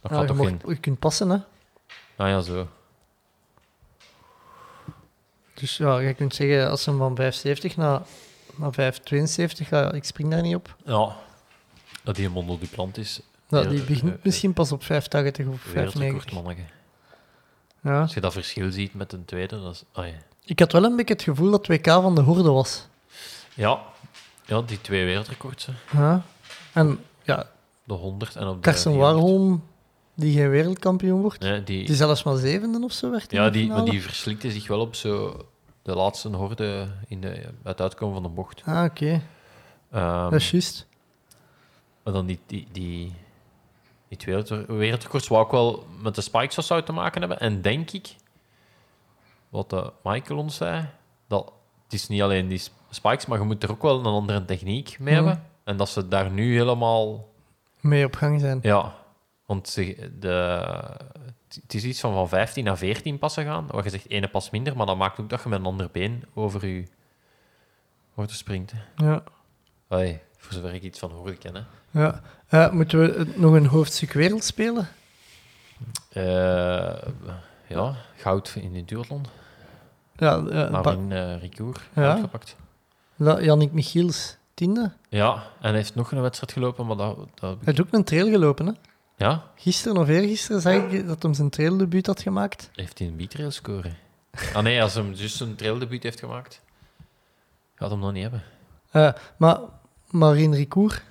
Dat 0.01 0.11
Ja, 0.11 0.17
gaat 0.17 0.21
je, 0.21 0.35
toch 0.35 0.45
geen... 0.45 0.61
je 0.65 0.75
kunt 0.75 0.99
passen, 0.99 1.29
hè. 1.29 1.37
Ah 2.15 2.27
ja, 2.29 2.41
zo. 2.41 2.67
Dus 5.53 5.77
ja, 5.77 5.99
je 5.99 6.13
kunt 6.13 6.35
zeggen, 6.35 6.69
als 6.69 6.83
ze 6.83 6.95
van 6.95 7.17
5,70 7.21 7.75
naar, 7.75 8.01
naar 8.55 8.93
5,72 8.93 9.67
gaat, 9.67 9.93
ik 9.93 10.03
spring 10.03 10.31
daar 10.31 10.41
niet 10.41 10.55
op. 10.55 10.75
Ja. 10.85 11.15
Dat 12.07 12.15
die 12.15 12.25
een 12.25 12.31
monoduclant 12.31 12.97
is. 12.97 13.19
Ja, 13.47 13.59
Ja, 13.59 13.67
die 13.69 13.81
begint 13.81 14.11
eh, 14.11 14.17
misschien 14.23 14.53
pas 14.53 14.71
op 14.71 14.81
5,80 14.83 14.87
of 14.87 15.65
5,90. 15.67 15.73
Wereldrecord, 15.73 16.31
manneke. 16.31 16.61
Ja. 17.81 18.01
Als 18.01 18.13
je 18.13 18.21
dat 18.21 18.33
verschil 18.33 18.71
ziet 18.71 18.93
met 18.93 19.13
een 19.13 19.25
tweede, 19.25 19.61
dat 19.61 19.73
is... 19.73 19.83
Ah, 19.91 20.07
ja. 20.07 20.13
Ik 20.45 20.59
had 20.59 20.71
wel 20.71 20.83
een 20.83 20.95
beetje 20.95 21.13
het 21.13 21.23
gevoel 21.23 21.51
dat 21.51 21.67
2K 21.71 21.81
van 21.83 22.15
de 22.15 22.21
horde 22.21 22.49
was. 22.49 22.87
ja. 23.53 23.79
Ja, 24.45 24.61
die 24.61 24.81
twee 24.81 25.05
wereldrecords. 25.05 25.65
hè. 25.65 25.99
Ja. 26.01 26.23
En 26.73 26.99
ja, 27.23 27.47
De 27.83 27.93
100 27.93 28.35
en 28.35 28.47
op 28.47 28.55
de 28.55 28.59
Karsten 28.61 28.91
400. 28.91 29.21
Warholm 29.21 29.63
die 30.13 30.33
geen 30.37 30.49
wereldkampioen 30.49 31.21
wordt. 31.21 31.39
Nee, 31.39 31.63
die, 31.63 31.85
Die 31.85 31.95
zelfs 31.95 32.23
maar 32.23 32.35
zevende 32.37 32.83
of 32.83 32.91
zo 32.91 33.11
werd 33.11 33.31
ja, 33.31 33.49
die, 33.49 33.67
maar 33.67 33.85
die 33.85 34.01
verslikte 34.01 34.51
zich 34.51 34.67
wel 34.67 34.79
op 34.79 34.95
zo 34.95 35.45
de 35.81 35.95
laatste 35.95 36.29
horde 36.29 36.87
in 37.07 37.21
de, 37.21 37.49
het 37.63 37.81
uitkomen 37.81 38.13
van 38.13 38.23
de 38.23 38.29
bocht. 38.29 38.61
Ah, 38.65 38.83
oké. 38.83 39.21
Ehm, 39.91 40.23
Dat 40.23 40.33
is 40.33 40.51
juist. 40.51 40.86
Maar 42.07 42.15
dan 42.15 42.25
die, 42.25 42.39
die, 42.45 42.67
die, 42.71 43.13
die 44.07 44.17
twee 44.17 44.35
wereld- 44.35 44.67
wereldrecords 44.67 45.27
wou 45.27 45.43
ook 45.43 45.51
wel 45.51 45.85
met 46.01 46.15
de 46.15 46.21
spikes 46.21 46.57
of 46.57 46.65
zo 46.65 46.83
te 46.83 46.91
maken 46.91 47.19
hebben. 47.19 47.39
En 47.39 47.61
denk 47.61 47.91
ik, 47.91 48.15
wat 49.49 49.69
de 49.69 49.91
Michael 50.03 50.39
ons 50.39 50.55
zei, 50.55 50.89
dat 51.27 51.53
het 51.83 51.93
is 51.93 52.07
niet 52.07 52.21
alleen 52.21 52.47
die 52.47 52.61
spikes, 52.89 53.25
maar 53.25 53.39
je 53.39 53.45
moet 53.45 53.63
er 53.63 53.71
ook 53.71 53.81
wel 53.81 53.99
een 53.99 54.05
andere 54.05 54.45
techniek 54.45 54.99
mee 54.99 55.13
hebben. 55.13 55.43
En 55.63 55.77
dat 55.77 55.89
ze 55.89 56.07
daar 56.07 56.31
nu 56.31 56.57
helemaal 56.57 57.29
Mee 57.79 58.05
op 58.05 58.15
gang 58.15 58.39
zijn. 58.39 58.59
Ja, 58.61 58.95
want 59.45 59.67
ze, 59.69 60.11
de, 60.19 60.29
het 61.61 61.73
is 61.73 61.83
iets 61.83 61.99
van 61.99 62.13
van 62.13 62.29
15 62.29 62.63
naar 62.63 62.77
14 62.77 63.17
passen 63.19 63.45
gaan. 63.45 63.67
Wat 63.67 63.83
je 63.83 63.89
zegt, 63.89 64.09
ene 64.09 64.27
pas 64.27 64.49
minder, 64.49 64.77
maar 64.77 64.85
dat 64.85 64.97
maakt 64.97 65.19
ook 65.19 65.29
dat 65.29 65.43
je 65.43 65.49
met 65.49 65.59
een 65.59 65.65
ander 65.65 65.89
been 65.91 66.23
over 66.33 66.67
je 66.67 66.85
te 68.15 68.35
springt. 68.35 68.71
hè. 68.71 69.05
Ja. 69.07 69.23
Allee, 69.87 70.21
voor 70.37 70.53
zover 70.53 70.73
ik 70.73 70.83
iets 70.83 70.99
van 70.99 71.11
hoorde 71.11 71.35
kennen. 71.37 71.67
ja. 71.91 72.21
Eh, 72.47 72.71
moeten 72.71 72.99
we 72.99 73.27
nog 73.35 73.53
een 73.53 73.65
hoofdstuk 73.65 74.11
wereld 74.13 74.43
spelen? 74.43 74.87
Eh 76.09 76.95
ja, 77.67 77.95
goud 78.17 78.55
in 78.61 78.73
de 78.73 78.85
duathlon. 78.85 79.25
Ja, 80.15 80.37
eh, 80.37 80.43
ba- 80.71 80.81
Marin 80.81 81.11
uh, 81.11 81.39
Ricoeur 81.41 81.87
Ja. 81.95 82.11
uitgepakt. 82.11 82.55
La- 83.15 83.41
Yannick 83.41 83.71
Michiels, 83.71 84.37
tiende. 84.53 84.91
Ja, 85.09 85.33
en 85.33 85.41
hij 85.59 85.71
heeft 85.71 85.95
nog 85.95 86.11
een 86.11 86.21
wedstrijd 86.21 86.51
gelopen, 86.51 86.85
maar 86.85 86.97
dat... 86.97 87.15
dat 87.17 87.27
Hij 87.39 87.57
heeft 87.61 87.81
ook 87.81 87.87
een 87.93 88.03
trail 88.03 88.29
gelopen, 88.29 88.65
hè? 88.65 88.71
ja, 89.15 89.43
Gisteren 89.55 89.97
of 89.97 90.07
eergisteren 90.07 90.61
zag 90.61 90.73
ik 90.73 91.07
dat 91.07 91.23
hij 91.23 91.33
zijn 91.33 91.49
traildebuut 91.49 92.05
had 92.07 92.21
gemaakt. 92.21 92.69
heeft 92.75 92.99
hij 92.99 93.07
een 93.07 93.15
beatrail 93.15 93.51
scoren. 93.51 93.97
Ah 94.53 94.63
nee, 94.63 94.81
als 94.81 94.93
hij 94.93 95.11
dus 95.15 95.39
een 95.39 95.55
traildebuut 95.55 96.03
heeft 96.03 96.19
gemaakt, 96.19 96.61
gaat 97.75 97.89
hem 97.89 97.99
nog 97.99 98.11
niet 98.11 98.21
hebben. 98.21 98.43
Eh, 98.91 99.13
maar 99.37 99.57
Marine 100.09 100.55
Ricoeur, 100.55 101.03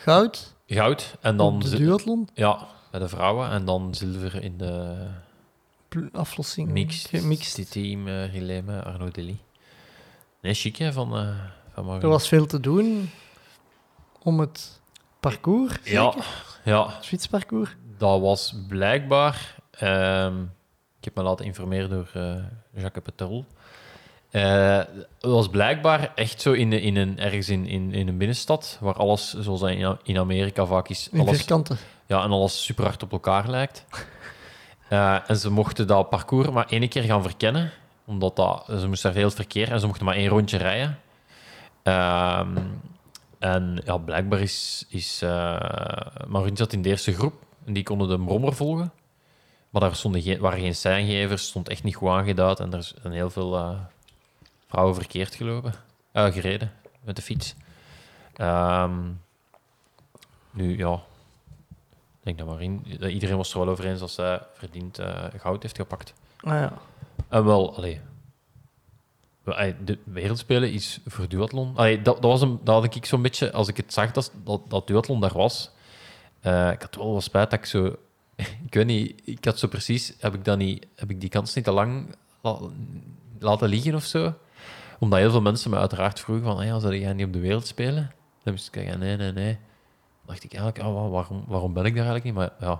goud, 0.00 0.54
Goud 0.66 1.16
en 1.20 1.36
dan 1.36 1.58
de 1.58 1.76
duathlon, 1.76 2.28
Ja, 2.34 2.66
bij 2.90 3.00
de 3.00 3.08
vrouwen. 3.08 3.50
En 3.50 3.64
dan 3.64 3.94
zilver 3.94 4.42
in 4.42 4.56
de 4.58 5.06
aflossing, 6.12 6.68
mixed, 6.70 7.08
gemixed. 7.08 7.70
team 7.70 8.06
uh, 8.08 8.32
relay 8.32 8.60
met 8.62 8.84
Arno 8.84 9.10
Deli. 9.10 9.38
Nee, 10.40 10.54
chic 10.54 10.76
hè, 10.76 10.92
van, 10.92 11.16
eh 11.16 11.28
van 11.72 11.84
Maureen. 11.84 12.02
Er 12.02 12.08
was 12.08 12.28
veel 12.28 12.46
te 12.46 12.60
doen 12.60 13.10
om 14.22 14.40
het 14.40 14.80
parcours, 15.20 15.74
Ja, 15.84 16.10
zeker? 16.12 16.26
ja, 16.64 16.88
Het 16.96 17.06
fietsparcours. 17.06 17.76
dat 17.98 18.20
was 18.20 18.54
blijkbaar... 18.68 19.56
ehm, 19.70 20.42
ik 20.98 21.04
heb 21.04 21.14
me 21.14 21.22
laten 21.22 21.44
informeren 21.44 21.90
door 21.90 22.10
eh, 22.14 22.34
Jacques 22.74 23.04
Petrol. 23.04 23.44
Het 24.40 25.06
was 25.20 25.48
blijkbaar 25.48 26.12
echt 26.14 26.40
zo 26.40 26.52
in, 26.52 26.72
in 26.72 26.96
een, 26.96 27.18
ergens 27.18 27.48
in, 27.48 27.66
in, 27.66 27.92
in 27.92 28.08
een 28.08 28.16
binnenstad, 28.16 28.78
waar 28.80 28.94
alles, 28.94 29.34
zoals 29.34 29.62
in, 29.62 29.96
in 30.02 30.18
Amerika 30.18 30.66
vaak 30.66 30.88
is, 30.88 31.08
In 31.10 31.20
alles 31.20 31.36
vierkanten. 31.36 31.78
Ja, 32.06 32.22
en 32.22 32.30
alles 32.30 32.64
super 32.64 32.84
hard 32.84 33.02
op 33.02 33.12
elkaar 33.12 33.48
lijkt. 33.48 33.84
Eh, 34.92 35.30
en 35.30 35.36
ze 35.36 35.50
mochten 35.50 35.86
dat 35.86 36.08
parcours 36.08 36.50
maar 36.50 36.66
één 36.68 36.88
keer 36.88 37.02
gaan 37.02 37.22
verkennen, 37.22 37.70
omdat 38.04 38.36
dat, 38.36 38.64
ze 38.66 38.88
moesten 38.88 39.14
daar 39.14 39.22
het 39.22 39.34
verkeer 39.34 39.72
en 39.72 39.80
ze 39.80 39.86
mochten 39.86 40.04
maar 40.04 40.14
één 40.14 40.28
rondje 40.28 40.56
rijden. 40.56 40.98
Ehm, 41.82 42.56
en 43.38 43.82
ja, 43.84 43.96
blijkbaar 43.96 44.40
is, 44.40 44.86
is 44.88 45.22
uh, 45.22 45.60
Maureen 46.26 46.56
zat 46.56 46.72
in 46.72 46.82
de 46.82 46.88
eerste 46.88 47.12
groep 47.12 47.34
en 47.64 47.72
die 47.72 47.82
konden 47.82 48.08
de 48.08 48.18
brommer 48.18 48.54
volgen. 48.54 48.92
Maar 49.70 49.80
daar 49.80 49.94
stonden 49.94 50.22
geen, 50.22 50.38
waren 50.38 50.60
geen 50.60 50.74
seingevers, 50.74 51.46
stond 51.46 51.68
echt 51.68 51.82
niet 51.82 51.96
goed 51.96 52.08
aangeduid 52.08 52.60
en 52.60 52.72
er 52.72 52.92
zijn 53.02 53.12
heel 53.12 53.30
veel 53.30 53.76
vrouwen 54.72 54.94
verkeerd 54.94 55.34
gelopen, 55.34 55.74
eh, 56.12 56.24
gereden 56.32 56.72
met 57.00 57.16
de 57.16 57.22
fiets. 57.22 57.54
Ehm, 58.34 59.00
nu 60.50 60.76
ja, 60.78 60.92
ik 60.92 62.22
denk 62.22 62.38
dat 62.38 62.46
Marien, 62.46 62.84
dat 62.98 63.10
iedereen 63.10 63.36
was 63.36 63.52
er 63.52 63.58
wel 63.58 63.68
over 63.68 63.84
eens 63.84 64.00
dat 64.00 64.10
zij 64.10 64.40
verdiend 64.54 64.98
eh, 64.98 65.24
goud 65.36 65.62
heeft 65.62 65.76
gepakt. 65.76 66.12
Ah 66.40 66.52
ja. 66.52 66.72
En 67.28 67.44
wel, 67.44 67.76
allee, 67.76 68.00
de 69.84 69.98
wereldspelen 70.04 70.72
is 70.72 71.00
voor 71.06 71.28
duathlon. 71.28 71.76
Allee, 71.76 72.02
dat, 72.02 72.22
dat, 72.22 72.30
was 72.30 72.40
een, 72.40 72.60
dat 72.64 72.82
had 72.82 72.94
ik 72.94 73.06
zo'n 73.06 73.22
beetje, 73.22 73.52
als 73.52 73.68
ik 73.68 73.76
het 73.76 73.92
zag 73.92 74.10
dat, 74.10 74.32
dat, 74.44 74.60
dat 74.68 74.86
duathlon 74.86 75.20
daar 75.20 75.32
was, 75.32 75.70
eh, 76.40 76.70
ik 76.70 76.82
had 76.82 76.94
wel 76.94 77.12
wat 77.12 77.22
spijt 77.22 77.50
dat 77.50 77.58
ik 77.58 77.66
zo, 77.66 77.96
ik 78.66 78.74
weet 78.74 78.86
niet, 78.86 79.20
ik 79.24 79.44
had 79.44 79.58
zo 79.58 79.68
precies, 79.68 80.14
heb 80.18 80.34
ik, 80.34 80.44
dat 80.44 80.58
niet, 80.58 80.86
heb 80.94 81.10
ik 81.10 81.20
die 81.20 81.30
kans 81.30 81.54
niet 81.54 81.64
te 81.64 81.72
lang 81.72 82.14
la- 82.40 82.58
laten 83.38 83.68
liggen 83.68 83.94
of 83.94 84.04
zo? 84.04 84.34
Omdat 85.02 85.18
heel 85.18 85.30
veel 85.30 85.40
mensen 85.40 85.70
me 85.70 85.76
uiteraard 85.76 86.20
vroegen 86.20 86.44
van, 86.44 86.56
hey, 86.60 86.80
zou 86.80 86.96
jij 86.96 87.12
niet 87.12 87.26
op 87.26 87.32
de 87.32 87.38
wereld 87.38 87.66
spelen? 87.66 88.12
Dan 88.42 88.52
moest 88.52 88.66
ik 88.66 88.74
zeggen, 88.74 88.98
nee, 88.98 89.16
nee, 89.16 89.32
nee. 89.32 89.52
Dan 89.52 90.26
dacht 90.26 90.44
ik 90.44 90.54
eigenlijk, 90.54 90.84
wa- 90.86 91.08
waarom, 91.08 91.44
waarom 91.46 91.72
ben 91.72 91.84
ik 91.84 91.94
daar 91.96 92.04
eigenlijk 92.06 92.24
niet? 92.24 92.34
Maar 92.34 92.52
ja, 92.68 92.72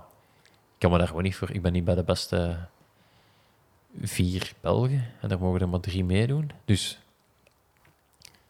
ik 0.73 0.79
kan 0.79 0.91
me 0.91 0.97
daar 0.97 1.07
gewoon 1.07 1.23
niet 1.23 1.35
voor. 1.35 1.51
Ik 1.51 1.61
ben 1.61 1.71
niet 1.73 1.83
bij 1.83 1.95
de 1.95 2.03
beste 2.03 2.57
vier 4.01 4.53
Belgen 4.61 5.05
en 5.21 5.29
daar 5.29 5.39
mogen 5.39 5.61
er 5.61 5.69
maar 5.69 5.79
drie 5.79 6.03
meedoen. 6.03 6.51
Dus 6.65 6.99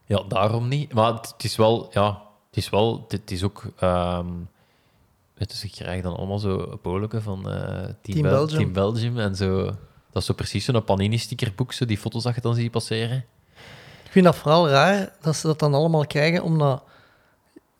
ja, 0.05 0.23
daarom 0.27 0.67
niet. 0.67 0.93
Maar 0.93 1.13
het, 1.13 1.27
het 1.31 1.43
is 1.43 1.55
wel, 1.55 1.89
ja, 1.93 2.21
het 2.47 2.57
is 2.57 2.69
wel, 2.69 3.05
het 3.07 3.31
is 3.31 3.43
ook. 3.43 3.63
weet 5.33 5.51
je, 5.51 5.57
ze 5.57 5.69
krijgen 5.69 6.03
dan 6.03 6.15
allemaal 6.15 6.39
zo 6.39 6.77
polen 6.81 7.21
van 7.23 7.49
eh, 7.49 7.65
Team, 7.65 7.95
Team 8.01 8.21
Bel- 8.21 8.31
Belgium. 8.31 8.57
Team 8.59 8.73
Belgium 8.73 9.19
en 9.19 9.35
zo. 9.35 9.65
Dat 10.11 10.21
is 10.21 10.25
zo 10.25 10.33
precies 10.33 10.65
zo'n 10.65 10.83
Panini-stickerboek, 10.83 11.73
zo 11.73 11.85
die 11.85 11.97
foto's 11.97 12.23
dat 12.23 12.35
je 12.35 12.41
dan 12.41 12.55
ziet 12.55 12.71
passeren. 12.71 13.25
Ik 14.13 14.19
vind 14.21 14.33
dat 14.33 14.41
vooral 14.41 14.69
raar 14.69 15.09
dat 15.21 15.35
ze 15.35 15.47
dat 15.47 15.59
dan 15.59 15.73
allemaal 15.73 16.07
krijgen, 16.07 16.43
omdat 16.43 16.83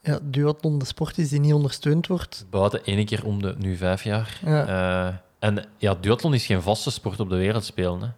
ja, 0.01 0.19
duathlon 0.22 0.80
de 0.80 0.85
sport 0.85 1.18
is 1.18 1.30
die 1.30 1.39
niet 1.39 1.53
ondersteund 1.53 2.07
wordt. 2.07 2.45
Buiten 2.49 2.84
één 2.85 3.05
keer 3.05 3.26
om 3.26 3.41
de 3.41 3.55
nu 3.57 3.76
vijf 3.76 4.03
jaar. 4.03 4.39
Ja. 4.45 4.68
Eh, 4.68 5.15
en 5.39 5.65
ja, 5.77 5.95
duathlon 5.95 6.34
is 6.34 6.45
geen 6.45 6.61
vaste 6.61 6.91
sport 6.91 7.19
op 7.19 7.30
de 7.30 7.35
wereldspelen. 7.35 8.01
Hè. 8.01 8.10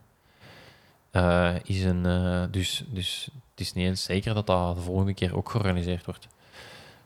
Eh, 1.21 1.55
is 1.63 1.83
een, 1.83 2.05
eh, 2.05 2.43
dus, 2.51 2.83
dus 2.87 3.29
het 3.51 3.59
is 3.59 3.73
niet 3.73 3.85
eens 3.85 4.03
zeker 4.03 4.33
dat 4.33 4.47
dat 4.47 4.75
de 4.75 4.81
volgende 4.81 5.13
keer 5.13 5.35
ook 5.35 5.49
georganiseerd 5.49 6.05
wordt. 6.05 6.27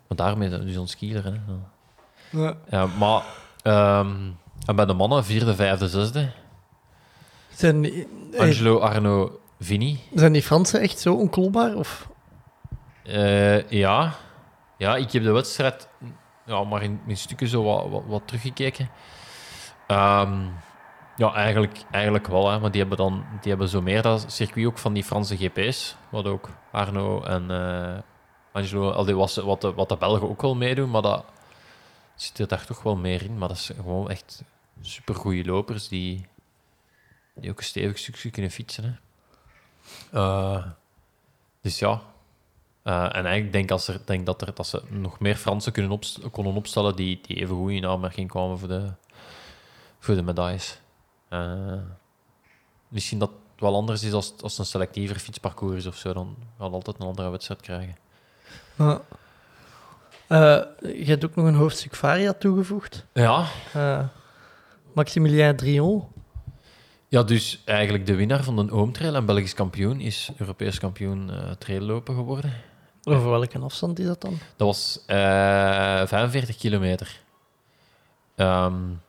Maar 0.07 0.17
daarmee 0.17 0.49
dus 0.49 0.77
ons 0.77 0.91
skileren. 0.91 1.43
Hè. 1.45 1.53
Ja. 2.41 2.57
Ja, 2.69 2.85
maar 2.85 3.23
ehm, 3.61 4.15
en 4.65 4.75
bij 4.75 4.85
de 4.85 4.93
mannen, 4.93 5.25
vierde, 5.25 5.55
vijfde, 5.55 5.87
zesde. 5.87 6.29
Zijn, 7.53 8.05
Angelo, 8.37 8.79
Arno, 8.79 9.38
Vini. 9.59 9.99
zijn 10.13 10.33
die 10.33 10.43
Fransen 10.43 10.81
echt 10.81 10.99
zo 10.99 11.13
onklopbaar? 11.13 11.75
Of? 11.75 12.09
Eh, 13.03 13.69
ja. 13.69 14.15
ja, 14.77 14.95
ik 14.95 15.11
heb 15.11 15.23
de 15.23 15.31
wedstrijd 15.31 15.89
ja, 16.49 16.63
maar 16.63 16.83
in, 16.83 17.01
in 17.07 17.17
stukken 17.17 17.47
zo 17.47 17.63
wat, 17.63 17.89
wat, 17.89 18.03
wat 18.07 18.21
teruggekeken. 18.25 18.89
Ehm, 19.87 20.47
ja, 21.15 21.33
eigenlijk, 21.33 21.81
eigenlijk 21.91 22.27
wel, 22.27 22.49
hè, 22.51 22.59
maar 22.59 22.71
die 22.71 22.79
hebben, 22.79 22.97
dan, 22.97 23.25
die 23.41 23.49
hebben 23.49 23.69
zo 23.69 23.81
meer 23.81 24.01
dat 24.01 24.31
circuit 24.31 24.65
ook 24.65 24.77
van 24.77 24.93
die 24.93 25.03
Franse 25.03 25.37
GP's. 25.37 25.95
Wat 26.09 26.25
ook 26.25 26.49
Arno 26.71 27.23
en 27.23 27.51
eh, 27.51 27.97
Angelo, 28.51 28.91
al 28.91 29.05
die 29.05 29.15
was, 29.15 29.35
wat, 29.35 29.61
de, 29.61 29.73
wat 29.73 29.89
de 29.89 29.97
Belgen 29.97 30.29
ook 30.29 30.41
wel 30.41 30.55
meedoen, 30.55 30.89
maar 30.89 31.01
dat 31.01 31.25
zit 32.15 32.39
er 32.39 32.47
daar 32.47 32.65
toch 32.65 32.83
wel 32.83 32.95
meer 32.95 33.23
in. 33.23 33.37
Maar 33.37 33.47
dat 33.47 33.57
zijn 33.57 33.77
gewoon 33.77 34.09
echt 34.09 34.43
supergoeie 34.81 35.45
lopers 35.45 35.87
die, 35.87 36.27
die 37.35 37.49
ook 37.51 37.57
een 37.57 37.63
stevig 37.63 37.97
stukje 37.97 38.29
kunnen 38.29 38.51
fietsen. 38.51 38.83
Hè. 38.83 39.08
Eh, 40.11 40.65
dus 41.61 41.79
ja, 41.79 42.01
uh, 42.83 43.03
en 43.03 43.25
eigenlijk 43.25 43.51
denk, 43.51 43.71
als 43.71 43.87
er, 43.87 44.01
denk 44.05 44.25
dat, 44.25 44.41
er, 44.41 44.53
dat 44.53 44.67
ze 44.67 44.81
nog 44.89 45.19
meer 45.19 45.35
Fransen 45.35 45.71
kunnen 45.71 45.91
opst 45.91 46.19
konden 46.31 46.53
opstellen 46.53 46.95
die, 46.95 47.19
die 47.21 47.37
even 47.37 47.55
goed 47.55 47.71
in 47.71 47.85
aanmerking 47.85 48.29
kwamen 48.29 48.59
voor 48.59 48.67
de, 48.67 48.93
voor 49.99 50.15
de 50.15 50.21
medailles. 50.21 50.79
Uh, 51.29 51.73
misschien 52.87 53.19
dat 53.19 53.29
het 53.29 53.59
wel 53.59 53.75
anders 53.75 54.03
is 54.03 54.13
als, 54.13 54.33
als 54.41 54.57
een 54.57 54.65
selectiever 54.65 55.19
fietsparcours 55.19 55.75
is 55.75 55.85
of 55.85 55.95
zo, 55.95 56.13
dan 56.13 56.35
gaan 56.57 56.67
we 56.69 56.75
altijd 56.75 56.99
een 56.99 57.07
andere 57.07 57.29
wedstrijd 57.29 57.61
krijgen. 57.61 57.97
Ja. 58.75 59.01
Je 60.81 61.05
hebt 61.05 61.25
ook 61.25 61.35
nog 61.35 61.45
een 61.45 61.55
hoofdstuk 61.55 61.95
Varia 61.95 62.33
toegevoegd. 62.33 63.05
Ja. 63.13 63.45
Maximilien 64.93 65.55
Drion. 65.55 66.07
Ja, 67.09 67.23
dus 67.23 67.61
eigenlijk 67.65 68.05
de 68.05 68.15
winnaar 68.15 68.43
van 68.43 68.55
de 68.55 68.71
Oomtrail 68.71 69.15
en 69.15 69.25
Belgisch 69.25 69.53
kampioen 69.53 69.99
is 69.99 70.29
Europees 70.37 70.79
kampioen 70.79 71.29
uh, 71.29 71.51
traillopen 71.51 72.15
geworden. 72.15 72.53
Over 73.03 73.29
welke 73.29 73.59
afstand 73.59 73.99
is 73.99 74.05
dat 74.05 74.21
dan? 74.21 74.37
Dat 74.55 74.67
was 74.67 74.99
uh, 75.07 76.07
45 76.07 76.57
kilometer. 76.57 77.19
Um, 78.35 79.01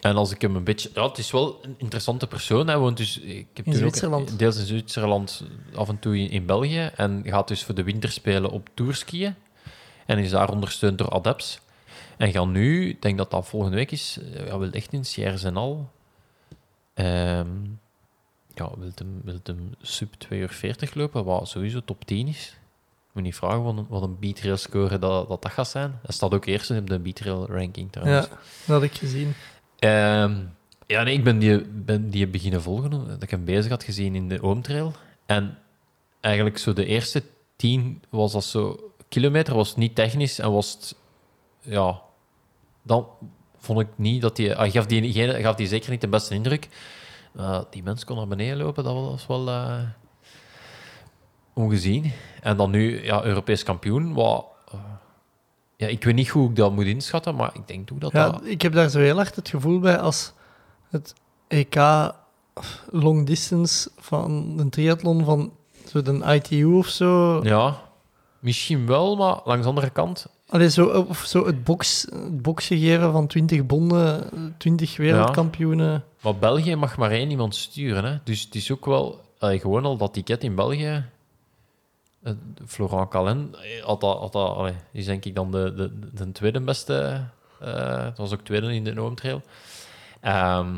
en 0.00 0.16
als 0.16 0.30
ik 0.30 0.40
hem 0.40 0.56
een 0.56 0.64
beetje... 0.64 0.90
Ja, 0.94 1.08
het 1.08 1.18
is 1.18 1.30
wel 1.30 1.58
een 1.62 1.74
interessante 1.78 2.26
persoon. 2.26 2.66
Hij 2.66 2.78
woont 2.78 2.96
dus... 2.96 3.18
Ik 3.18 3.46
heb 3.54 3.66
in 3.66 3.74
Zwitserland. 3.74 4.32
Ook, 4.32 4.38
deels 4.38 4.58
in 4.58 4.66
Zwitserland, 4.66 5.44
af 5.74 5.88
en 5.88 5.98
toe 5.98 6.18
in, 6.18 6.30
in, 6.30 6.46
België. 6.46 6.90
En 6.96 7.22
gaat 7.24 7.48
dus 7.48 7.64
voor 7.64 7.74
de 7.74 7.82
winterspelen 7.82 8.50
op 8.50 8.68
tourskiën. 8.74 9.34
En 10.06 10.18
is 10.18 10.30
daar 10.30 10.50
ondersteund 10.50 10.98
door 10.98 11.10
Adeps. 11.10 11.60
En 12.16 12.32
gaan 12.32 12.52
nu, 12.52 12.88
ik 12.88 13.02
denk 13.02 13.18
dat 13.18 13.30
dat 13.30 13.48
volgende 13.48 13.76
week 13.76 13.90
is, 13.90 14.18
eh, 14.34 14.46
ja, 14.46 14.58
wil 14.58 14.70
echt 14.70 14.92
in 14.92 15.04
Sierra 15.04 15.48
en 15.48 15.56
al. 15.56 15.90
Ehm, 16.96 17.48
ja, 18.54 18.70
wil 18.78 18.90
hem, 18.94 19.20
wil 19.24 19.38
hem 19.42 19.74
sub 19.80 20.14
2 20.14 20.40
uur 20.40 20.48
40 20.48 20.94
lopen, 20.94 21.24
wat 21.24 21.48
sowieso 21.48 21.80
top 21.84 22.04
10 22.04 22.28
is. 22.28 22.56
Ik 23.08 23.12
moet 23.12 23.22
niet 23.22 23.34
vragen 23.34 23.62
wat 23.62 23.76
een, 23.76 23.86
wat 23.88 24.02
een 24.02 24.18
beatrail 24.18 24.56
score 24.56 24.98
dat, 24.98 25.28
dat 25.28 25.42
dat 25.42 25.52
gaat 25.52 25.68
zijn. 25.68 25.98
Hij 26.02 26.14
staat 26.14 26.34
ook 26.34 26.46
eerst 26.46 26.70
op 26.70 26.88
de 26.88 26.98
beatrail 26.98 27.46
ranking 27.46 27.92
trouwens. 27.92 28.26
Ja, 28.26 28.32
dat 28.32 28.66
had 28.66 28.82
ik 28.82 28.92
gezien. 28.92 29.32
Ehm, 29.78 30.36
ja, 30.86 31.02
nee, 31.02 31.14
ik 31.14 31.24
ben 31.24 31.38
die, 31.38 31.64
ben 31.64 32.10
die 32.10 32.26
beginnen 32.26 32.62
volgen, 32.62 32.90
dat 32.90 33.22
ik 33.22 33.30
hem 33.30 33.44
bezig 33.44 33.70
had 33.70 33.84
gezien 33.84 34.14
in 34.14 34.28
de 34.28 34.42
Oomtrail. 34.42 34.92
En 35.26 35.58
eigenlijk 36.20 36.58
zo 36.58 36.72
de 36.72 36.86
eerste 36.86 37.22
tien 37.56 38.02
was 38.08 38.32
dat 38.32 38.44
zo... 38.44 38.90
Kilometer 39.08 39.54
was 39.54 39.76
niet 39.76 39.94
technisch 39.94 40.38
en 40.38 40.52
was 40.52 40.72
het... 40.72 40.96
Ja, 41.60 42.02
dan 42.82 43.08
vond 43.66 43.80
ik 43.80 43.88
niet 43.96 44.22
dat 44.22 44.36
die... 44.36 44.50
Hij 44.50 44.70
gaf 44.70 44.86
die, 44.86 45.12
gaf 45.42 45.54
die 45.54 45.66
zeker 45.66 45.90
niet 45.90 46.00
de 46.00 46.08
beste 46.08 46.34
indruk. 46.34 46.68
Uh, 47.36 47.60
die 47.70 47.82
mens 47.82 48.04
kon 48.04 48.16
naar 48.16 48.26
beneden 48.26 48.56
lopen, 48.56 48.84
dat 48.84 48.94
was 48.94 49.26
wel 49.26 49.48
eh, 49.48 49.78
ongezien. 51.54 52.12
En 52.42 52.56
dan 52.56 52.70
nu, 52.70 53.04
ja, 53.04 53.24
Europees 53.24 53.62
kampioen, 53.62 54.14
wat... 54.14 54.46
eh, 54.72 54.78
ja, 55.76 55.86
ik 55.86 56.04
weet 56.04 56.14
niet 56.14 56.28
hoe 56.28 56.48
ik 56.48 56.56
dat 56.56 56.72
moet 56.72 56.84
inschatten, 56.84 57.34
maar 57.34 57.50
ik 57.54 57.68
denk 57.68 57.92
ook 57.92 58.00
dat 58.00 58.12
Ja, 58.12 58.30
dat... 58.30 58.44
ik 58.44 58.62
heb 58.62 58.72
daar 58.72 58.88
zo 58.88 58.98
heel 58.98 59.16
hard 59.16 59.36
het 59.36 59.48
gevoel 59.48 59.80
bij 59.80 59.98
als 59.98 60.32
het 60.90 61.14
EK 61.48 61.76
long 62.90 63.26
distance 63.26 63.90
van 63.98 64.54
een 64.56 64.70
triathlon 64.70 65.24
van 65.24 65.52
zo 65.86 66.02
de 66.02 66.34
ITU 66.34 66.64
of 66.64 66.86
zo. 66.86 67.40
Ja, 67.44 67.80
misschien 68.38 68.86
wel, 68.86 69.16
maar 69.16 69.40
langs 69.44 69.62
de 69.62 69.68
andere 69.68 69.90
kant... 69.90 70.26
Allee, 70.48 70.70
zo, 70.70 70.86
of 70.86 71.18
zo 71.24 71.46
het, 71.46 71.64
box, 71.64 72.06
het 72.12 72.42
boxgegeven 72.42 73.12
van 73.12 73.26
20 73.26 73.66
bonden, 73.66 74.30
20 74.58 74.96
wereldkampioenen. 74.96 76.04
Maar 76.22 76.36
België 76.36 76.74
mag 76.76 76.96
maar 76.96 77.10
één 77.10 77.30
iemand 77.30 77.54
sturen. 77.54 78.04
Hè? 78.04 78.18
Dus 78.24 78.40
het 78.44 78.54
is 78.54 78.72
ook 78.72 78.84
wel 78.86 79.20
allee, 79.38 79.60
gewoon 79.60 79.84
al 79.84 79.96
dat 79.96 80.12
ticket 80.12 80.44
in 80.44 80.54
België. 80.54 81.04
eh, 82.22 82.32
Florent 82.66 83.08
Callen 83.08 83.54
eh, 83.62 83.84
had 83.84 84.00
dat, 84.00 84.18
had 84.18 84.32
dat, 84.32 84.56
allee, 84.56 84.74
is 84.92 85.04
denk 85.06 85.24
ik 85.24 85.34
dan 85.34 85.50
de, 85.50 85.74
de, 85.74 85.90
de 86.14 86.32
tweede 86.32 86.60
beste. 86.60 87.24
eh 87.60 88.04
het 88.04 88.18
was 88.18 88.32
ook 88.32 88.40
tweede 88.40 88.74
in 88.74 88.84
de 88.84 88.92
Noomtrail. 88.94 89.42
Ehm 90.20 90.76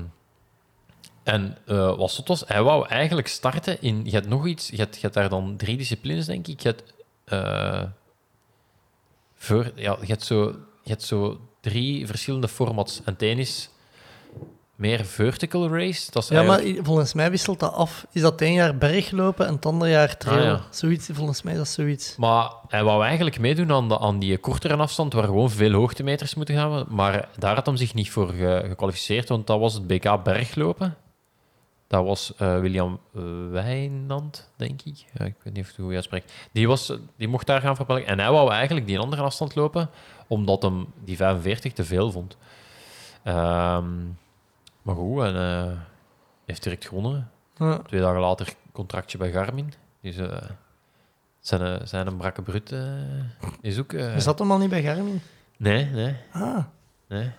en 1.23 1.57
eh 1.67 1.97
wat 1.97 2.11
zot 2.11 2.29
was, 2.29 2.43
hij 2.47 2.63
wou 2.63 2.87
eigenlijk 2.89 3.29
starten 3.29 3.81
in. 3.83 4.05
Je 4.05 4.11
hebt 4.11 4.29
nog 4.29 4.47
iets, 4.47 4.69
je 4.69 4.77
hebt, 4.77 4.95
je 4.95 5.01
hebt 5.01 5.15
daar 5.15 5.29
dan 5.29 5.57
drie 5.57 5.77
disciplines, 5.77 6.27
denk 6.27 6.47
ik. 6.47 6.61
Je 6.61 6.69
hebt, 6.69 6.95
eh, 7.25 7.83
voor, 9.39 9.73
ja, 9.75 9.97
je 10.01 10.07
hebt, 10.07 10.25
zo, 10.25 10.45
je 10.83 10.91
hebt 10.91 11.03
zo 11.03 11.41
drie 11.61 12.07
verschillende 12.07 12.49
formats. 12.49 13.01
En 13.05 13.13
het 13.13 13.23
een 13.23 13.39
is 13.39 13.71
meer 14.77 15.05
vertical 15.05 15.69
race. 15.69 16.11
Dat 16.11 16.23
is 16.23 16.29
Ja, 16.29 16.43
maar 16.43 16.57
eigenlijk- 16.59 16.87
volgens 16.87 17.15
mij 17.15 17.31
wisselt 17.31 17.61
dat 17.61 17.73
af. 17.73 18.07
Is 18.13 18.21
dat 18.23 18.41
een 18.41 18.53
jaar 18.53 18.77
berglopen 18.77 19.47
en 19.47 19.55
het 19.55 19.67
andere 19.67 19.91
jaar 19.91 20.17
trail? 20.17 20.39
Ah, 20.39 20.45
ja. 20.45 20.61
Zoiets, 20.71 21.09
volgens 21.13 21.43
mij 21.43 21.53
is 21.53 21.59
dat 21.59 21.69
zoiets. 21.69 22.17
Maar 22.17 22.51
hij 22.69 22.85
wou 22.85 23.05
eigenlijk 23.05 23.39
meedoen 23.39 23.73
aan, 23.73 23.89
de, 23.89 23.99
aan 23.99 24.19
die 24.19 24.39
kortere 24.39 24.77
afstand, 24.77 25.13
waar 25.13 25.25
gewoon 25.25 25.51
veel 25.51 25.73
hoogtemeters 25.73 26.35
moeten 26.35 26.55
gaan. 26.55 26.85
Maar 26.89 27.29
daar 27.39 27.55
had 27.55 27.67
hij 27.67 27.77
zich 27.77 27.95
niet 27.95 28.11
voor 28.11 28.29
ge- 28.29 28.65
gekwalificeerd, 28.69 29.29
want 29.29 29.47
dat 29.47 29.59
was 29.61 29.75
het 29.75 29.87
BK 29.87 30.23
berglopen. 30.25 30.97
Dat 31.89 32.05
was 32.05 32.35
eh, 32.37 32.59
William 32.61 33.01
eh, 33.15 33.23
Wijnand, 33.51 34.51
denk 34.57 34.83
ik. 34.83 35.05
Ja, 35.15 35.25
ik 35.25 35.35
weet 35.43 35.53
niet 35.55 35.63
of 35.63 35.69
het 35.69 35.77
hoe 35.77 35.89
je 35.89 35.95
uitspreekt. 35.95 36.33
Die, 36.53 36.69
was, 36.69 36.93
die 37.17 37.29
mocht 37.29 37.47
daar 37.47 37.61
gaan 37.61 37.77
verpellen. 37.77 38.07
En 38.07 38.19
hij 38.19 38.31
wou 38.31 38.51
eigenlijk 38.53 38.87
die 38.87 38.99
andere 38.99 39.23
afstand 39.23 39.55
lopen, 39.55 39.91
omdat 40.27 40.63
hem 40.63 40.87
die 41.05 41.17
45 41.17 41.73
te 41.73 41.85
veel 41.85 42.11
vond. 42.11 42.37
Ehm, 43.23 44.05
maar 44.83 44.95
goed, 44.95 45.23
en 45.23 45.37
eh, 45.37 45.73
heeft 46.47 46.63
direct 46.63 46.87
gewonnen. 46.87 47.31
Ja. 47.57 47.79
Twee 47.79 48.01
dagen 48.01 48.21
later 48.21 48.55
contractje 48.73 49.19
bij 49.19 49.33
Garmin. 49.33 49.73
Dus 50.01 50.17
eh, 50.17 50.37
zijn, 51.41 51.61
eh, 51.61 51.87
zijn 51.87 52.07
een 52.07 52.17
brakke 52.17 52.43
brut 52.43 52.73
eh, 52.73 52.81
is 53.61 53.79
ook... 53.79 53.93
eh, 53.93 54.15
Je 54.15 54.21
zat 54.21 54.39
hem 54.39 54.51
al 54.51 54.59
niet 54.59 54.71
bij 54.71 54.83
Garmin? 54.83 55.21
Nee, 55.57 55.85
nee, 55.85 56.17
Ah, 56.33 56.65
nee. 57.09 57.31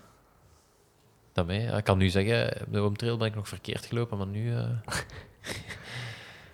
Ik 1.48 1.84
kan 1.84 1.98
nu 1.98 2.10
zeggen, 2.10 2.54
op 2.62 2.72
de 2.72 2.92
trail 2.96 3.18
ben 3.18 3.28
ik 3.28 3.36
nog 3.36 3.48
verkeerd 3.48 3.86
gelopen, 3.86 4.18
maar 4.18 4.28
nu... 4.28 4.56
eh, 4.56 4.64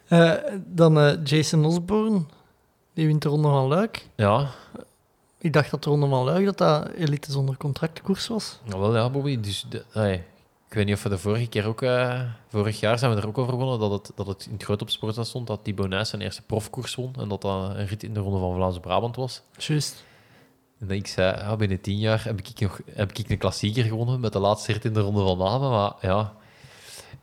Eh, 0.07 0.33
dan 0.65 0.99
eh, 0.99 1.13
Jason 1.23 1.65
Osborne, 1.65 2.21
die 2.93 3.07
wint 3.07 3.21
de 3.21 3.29
Ronde 3.29 3.47
van 3.47 3.67
Luik. 3.67 4.07
ja, 4.15 4.49
Ik 5.37 5.53
dacht 5.53 5.71
dat 5.71 5.83
de 5.83 5.89
Ronde 5.89 6.07
van 6.07 6.23
Luik 6.23 6.45
dat 6.45 6.57
dat 6.57 6.89
elite 6.89 7.31
zonder 7.31 7.57
contractkoers 7.57 8.27
was. 8.27 8.59
nou 8.65 8.81
wel 8.81 8.95
ja, 8.95 9.09
Bobby. 9.09 9.39
Dus 9.39 9.65
de, 9.69 9.83
ik 10.67 10.73
weet 10.73 10.85
niet 10.85 10.95
of 10.95 11.03
we 11.03 11.09
de 11.09 11.17
vorige 11.17 11.47
keer 11.47 11.67
ook... 11.67 11.83
vorig 12.47 12.79
jaar 12.79 12.99
zijn 12.99 13.15
we 13.15 13.21
er 13.21 13.27
ook 13.27 13.37
over 13.37 13.57
begonnen, 13.57 13.79
dat 13.79 13.91
het, 13.91 14.11
dat 14.15 14.27
het 14.27 14.45
in 14.45 14.53
het 14.53 14.63
groot 14.63 14.81
op 14.81 14.89
sport 14.89 15.27
stond, 15.27 15.47
dat 15.47 15.59
Thibaut 15.63 15.89
Nijs 15.89 16.09
zijn 16.09 16.21
eerste 16.21 16.41
profkoers 16.41 16.95
won 16.95 17.13
en 17.19 17.27
dat 17.27 17.41
dat 17.41 17.69
een 17.75 17.87
rit 17.87 18.03
in 18.03 18.13
de 18.13 18.19
Ronde 18.19 18.39
van 18.39 18.55
Vlaams-Brabant 18.55 19.15
was. 19.15 19.41
Juist. 19.57 20.03
En 20.85 20.91
dat 20.91 20.99
ik 20.99 21.07
zei, 21.07 21.37
ja, 21.37 21.55
binnen 21.55 21.81
tien 21.81 21.97
jaar 21.97 22.23
heb 22.23 22.39
ik, 22.39 22.59
nog, 22.59 22.79
heb 22.91 23.11
ik 23.11 23.29
een 23.29 23.37
klassieker 23.37 23.83
gewonnen 23.83 24.19
met 24.19 24.33
de 24.33 24.39
laatste 24.39 24.71
rit 24.71 24.85
in 24.85 24.93
de 24.93 24.99
Ronde 24.99 25.23
van 25.23 25.37
Namen. 25.37 25.69
Maar 25.69 25.93
ja, 26.01 26.33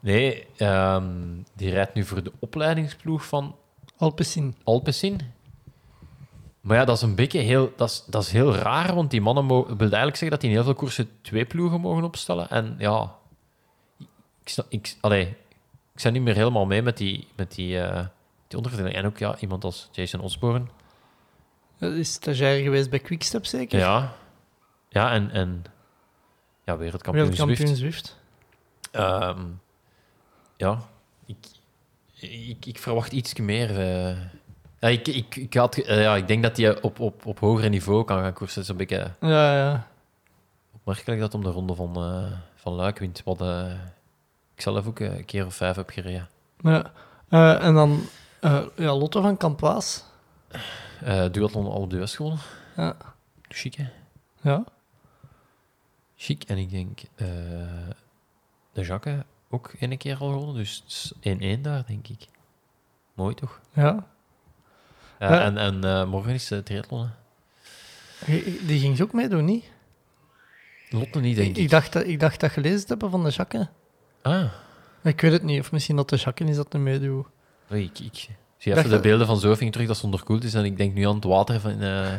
nee, 0.00 0.46
ehm, 0.56 1.04
die 1.56 1.70
rijdt 1.70 1.94
nu 1.94 2.04
voor 2.04 2.22
de 2.22 2.32
opleidingsploeg 2.38 3.26
van 3.26 3.56
Alpecin. 3.96 4.54
Alpecin. 4.64 5.20
Maar 6.60 6.76
ja, 6.76 6.84
dat 6.84 6.96
is 6.96 7.02
een 7.02 7.14
beetje 7.14 7.38
heel, 7.38 7.72
dat 7.76 7.90
is, 7.90 8.04
dat 8.06 8.22
is 8.22 8.32
heel 8.32 8.54
raar, 8.54 8.94
want 8.94 9.10
die 9.10 9.20
mannen 9.20 9.44
mo- 9.44 9.66
wil 9.66 9.78
eigenlijk 9.78 10.16
zeggen 10.16 10.30
dat 10.30 10.40
die 10.40 10.50
in 10.50 10.56
heel 10.56 10.64
veel 10.64 10.74
koersen 10.74 11.08
twee 11.20 11.44
ploegen 11.44 11.80
mogen 11.80 12.04
opstellen. 12.04 12.50
En 12.50 12.74
ja, 12.78 13.14
ik, 14.44 14.56
ik, 14.68 14.96
allee, 15.00 15.26
ik 15.92 16.00
sta 16.00 16.10
niet 16.10 16.22
meer 16.22 16.34
helemaal 16.34 16.66
mee 16.66 16.82
met 16.82 16.96
die, 16.96 17.26
met 17.36 17.54
die, 17.54 17.80
eh, 17.80 18.06
die 18.48 18.56
onderverdeling. 18.56 18.96
En 18.96 19.06
ook 19.06 19.18
ja, 19.18 19.38
iemand 19.38 19.64
als 19.64 19.88
Jason 19.92 20.20
Osborne. 20.20 20.64
Dat 21.82 21.92
is 21.92 22.12
stagiair 22.12 22.62
geweest 22.62 22.90
bij 22.90 22.98
Quickstep 22.98 23.44
zeker? 23.46 23.78
Ja, 23.78 24.12
ja 24.88 25.10
en, 25.12 25.30
en 25.30 25.64
ja, 26.64 26.76
wereldkampioen 26.76 27.24
Wereldkampioen 27.28 27.76
Zwift. 27.76 27.78
Zwift. 27.78 28.16
Ehm, 28.90 29.40
ja, 30.56 30.78
ik, 31.26 31.36
ik, 32.30 32.66
ik 32.66 32.78
verwacht 32.78 33.12
iets 33.12 33.34
meer. 33.34 33.70
eh. 33.80 34.16
ja, 34.78 34.88
ik, 34.88 35.08
ik, 35.08 35.36
ik, 35.36 35.54
had, 35.54 35.76
eh, 35.76 36.02
ja, 36.02 36.16
ik 36.16 36.28
denk 36.28 36.42
dat 36.42 36.56
hij 36.56 36.82
op, 36.82 37.00
op, 37.00 37.26
op 37.26 37.38
hoger 37.38 37.68
niveau 37.68 38.04
kan 38.04 38.18
gaan 38.18 38.32
koersen. 38.32 38.60
Het 38.60 38.64
is 38.64 38.70
een 38.70 38.86
beetje 38.86 39.10
Ja, 39.20 39.56
ja. 39.56 39.86
opmerkelijk 40.74 41.20
dat 41.20 41.34
om 41.34 41.42
de 41.42 41.50
ronde 41.50 41.74
van, 41.74 41.96
eh, 41.96 42.32
van 42.54 42.72
Luik 42.72 42.98
wint. 42.98 43.22
Wat 43.24 43.40
ik 44.54 44.60
zelf 44.62 44.86
ook 44.86 44.98
een 45.00 45.24
keer 45.24 45.46
of 45.46 45.54
vijf 45.54 45.76
heb 45.76 45.90
gereden. 45.90 46.28
ja. 46.62 46.92
En 47.60 47.74
dan 47.74 48.00
ja, 48.76 48.94
Lotto 48.96 49.20
van 49.22 49.36
Campois. 49.36 50.04
Eh 51.04 51.30
duathlon 51.32 51.64
al 51.66 51.80
op 51.80 51.90
de 51.90 51.98
West 51.98 52.16
gewonnen. 52.16 52.40
Ja. 52.76 52.96
Chic, 53.48 53.74
hè? 53.74 53.86
Ja. 54.42 54.64
Chic. 56.16 56.42
En 56.44 56.58
ik 56.58 56.70
denk 56.70 57.00
eh, 57.14 57.26
de 58.72 58.82
Jacques 58.82 59.22
ook 59.50 59.72
één 59.78 59.96
keer 59.98 60.16
al 60.16 60.30
gewonnen. 60.32 60.54
Dus 60.54 60.82
het 60.84 61.24
is 61.40 61.56
1-1 61.58 61.60
daar, 61.60 61.84
denk 61.86 62.08
ik. 62.08 62.26
Mooi, 63.14 63.34
toch? 63.34 63.60
ja. 63.72 64.06
Ja, 65.18 65.32
Ja. 65.32 65.42
En, 65.44 65.58
en 65.58 65.84
eh, 65.84 66.06
morgen 66.06 66.32
is 66.34 66.48
de 66.48 66.62
triathlon? 66.62 67.08
Die 68.66 68.80
ging 68.80 68.96
ze 68.96 69.02
ook 69.02 69.12
meedoen, 69.12 69.44
niet? 69.44 69.64
Lotte 70.90 71.20
niet, 71.20 71.36
denk 71.36 71.48
Ik, 71.50 71.56
ik. 71.56 71.62
ik, 71.62 71.70
dacht, 71.70 71.92
dat- 71.92 72.06
ik 72.06 72.20
dacht 72.20 72.40
dat 72.40 72.50
gelezen 72.50 72.80
te 72.80 72.86
hebben 72.86 73.10
van 73.10 73.24
de 73.24 73.30
Jacques. 73.30 73.66
Ah, 74.22 74.52
Ik 75.02 75.20
weet 75.20 75.32
het 75.32 75.42
niet, 75.42 75.60
of 75.60 75.72
misschien 75.72 75.96
dat 75.96 76.08
de 76.08 76.16
Jacques 76.16 76.48
is 76.50 76.56
dat 76.56 76.72
er 76.74 76.80
meedoet. 76.80 77.26
ik, 77.68 77.98
ik 77.98 78.28
zie 78.62 78.74
Dacht 78.74 78.86
even 78.86 78.96
de 78.96 79.08
beelden 79.08 79.26
van 79.26 79.38
Zofing 79.38 79.72
terug, 79.72 79.86
dat 79.86 79.96
ze 79.96 80.04
onderkoeld 80.04 80.44
is. 80.44 80.54
En 80.54 80.64
ik 80.64 80.76
denk 80.76 80.94
nu 80.94 81.06
aan 81.06 81.14
het 81.14 81.24
water 81.24 81.60
van, 81.60 81.80
eh, 81.80 82.12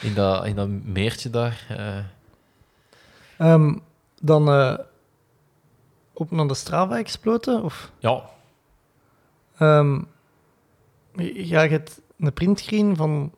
in, 0.00 0.14
dat, 0.14 0.46
in 0.46 0.56
dat 0.56 0.68
meertje 0.68 1.30
daar. 1.30 1.66
eh. 1.68 1.98
Ehm, 3.52 3.74
dan 4.20 4.48
eh 4.48 4.78
op 6.12 6.30
naar 6.30 6.46
de 6.46 6.54
Strava 6.54 6.98
exploten? 6.98 7.62
Of, 7.62 7.90
ja, 7.98 8.22
ehm, 9.58 10.00
ja, 11.34 11.62
je 11.62 11.68
hebt 11.70 12.00
een 12.18 12.32
printscreen 12.32 12.96
van 12.96 13.32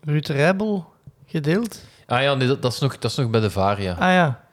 Ruud 0.00 0.26
Rijbel 0.26 0.92
gedeeld. 1.26 1.84
ah, 2.06 2.22
ja 2.22 2.34
nee, 2.34 2.48
dat, 2.48 2.62
dat, 2.62 2.72
is 2.72 2.78
nog, 2.78 2.98
dat 2.98 3.10
is 3.10 3.16
nog 3.16 3.30
bij 3.30 3.40
de 3.40 3.50
Varia. 3.50 3.92
Ah 3.92 3.98
ja, 4.12 4.44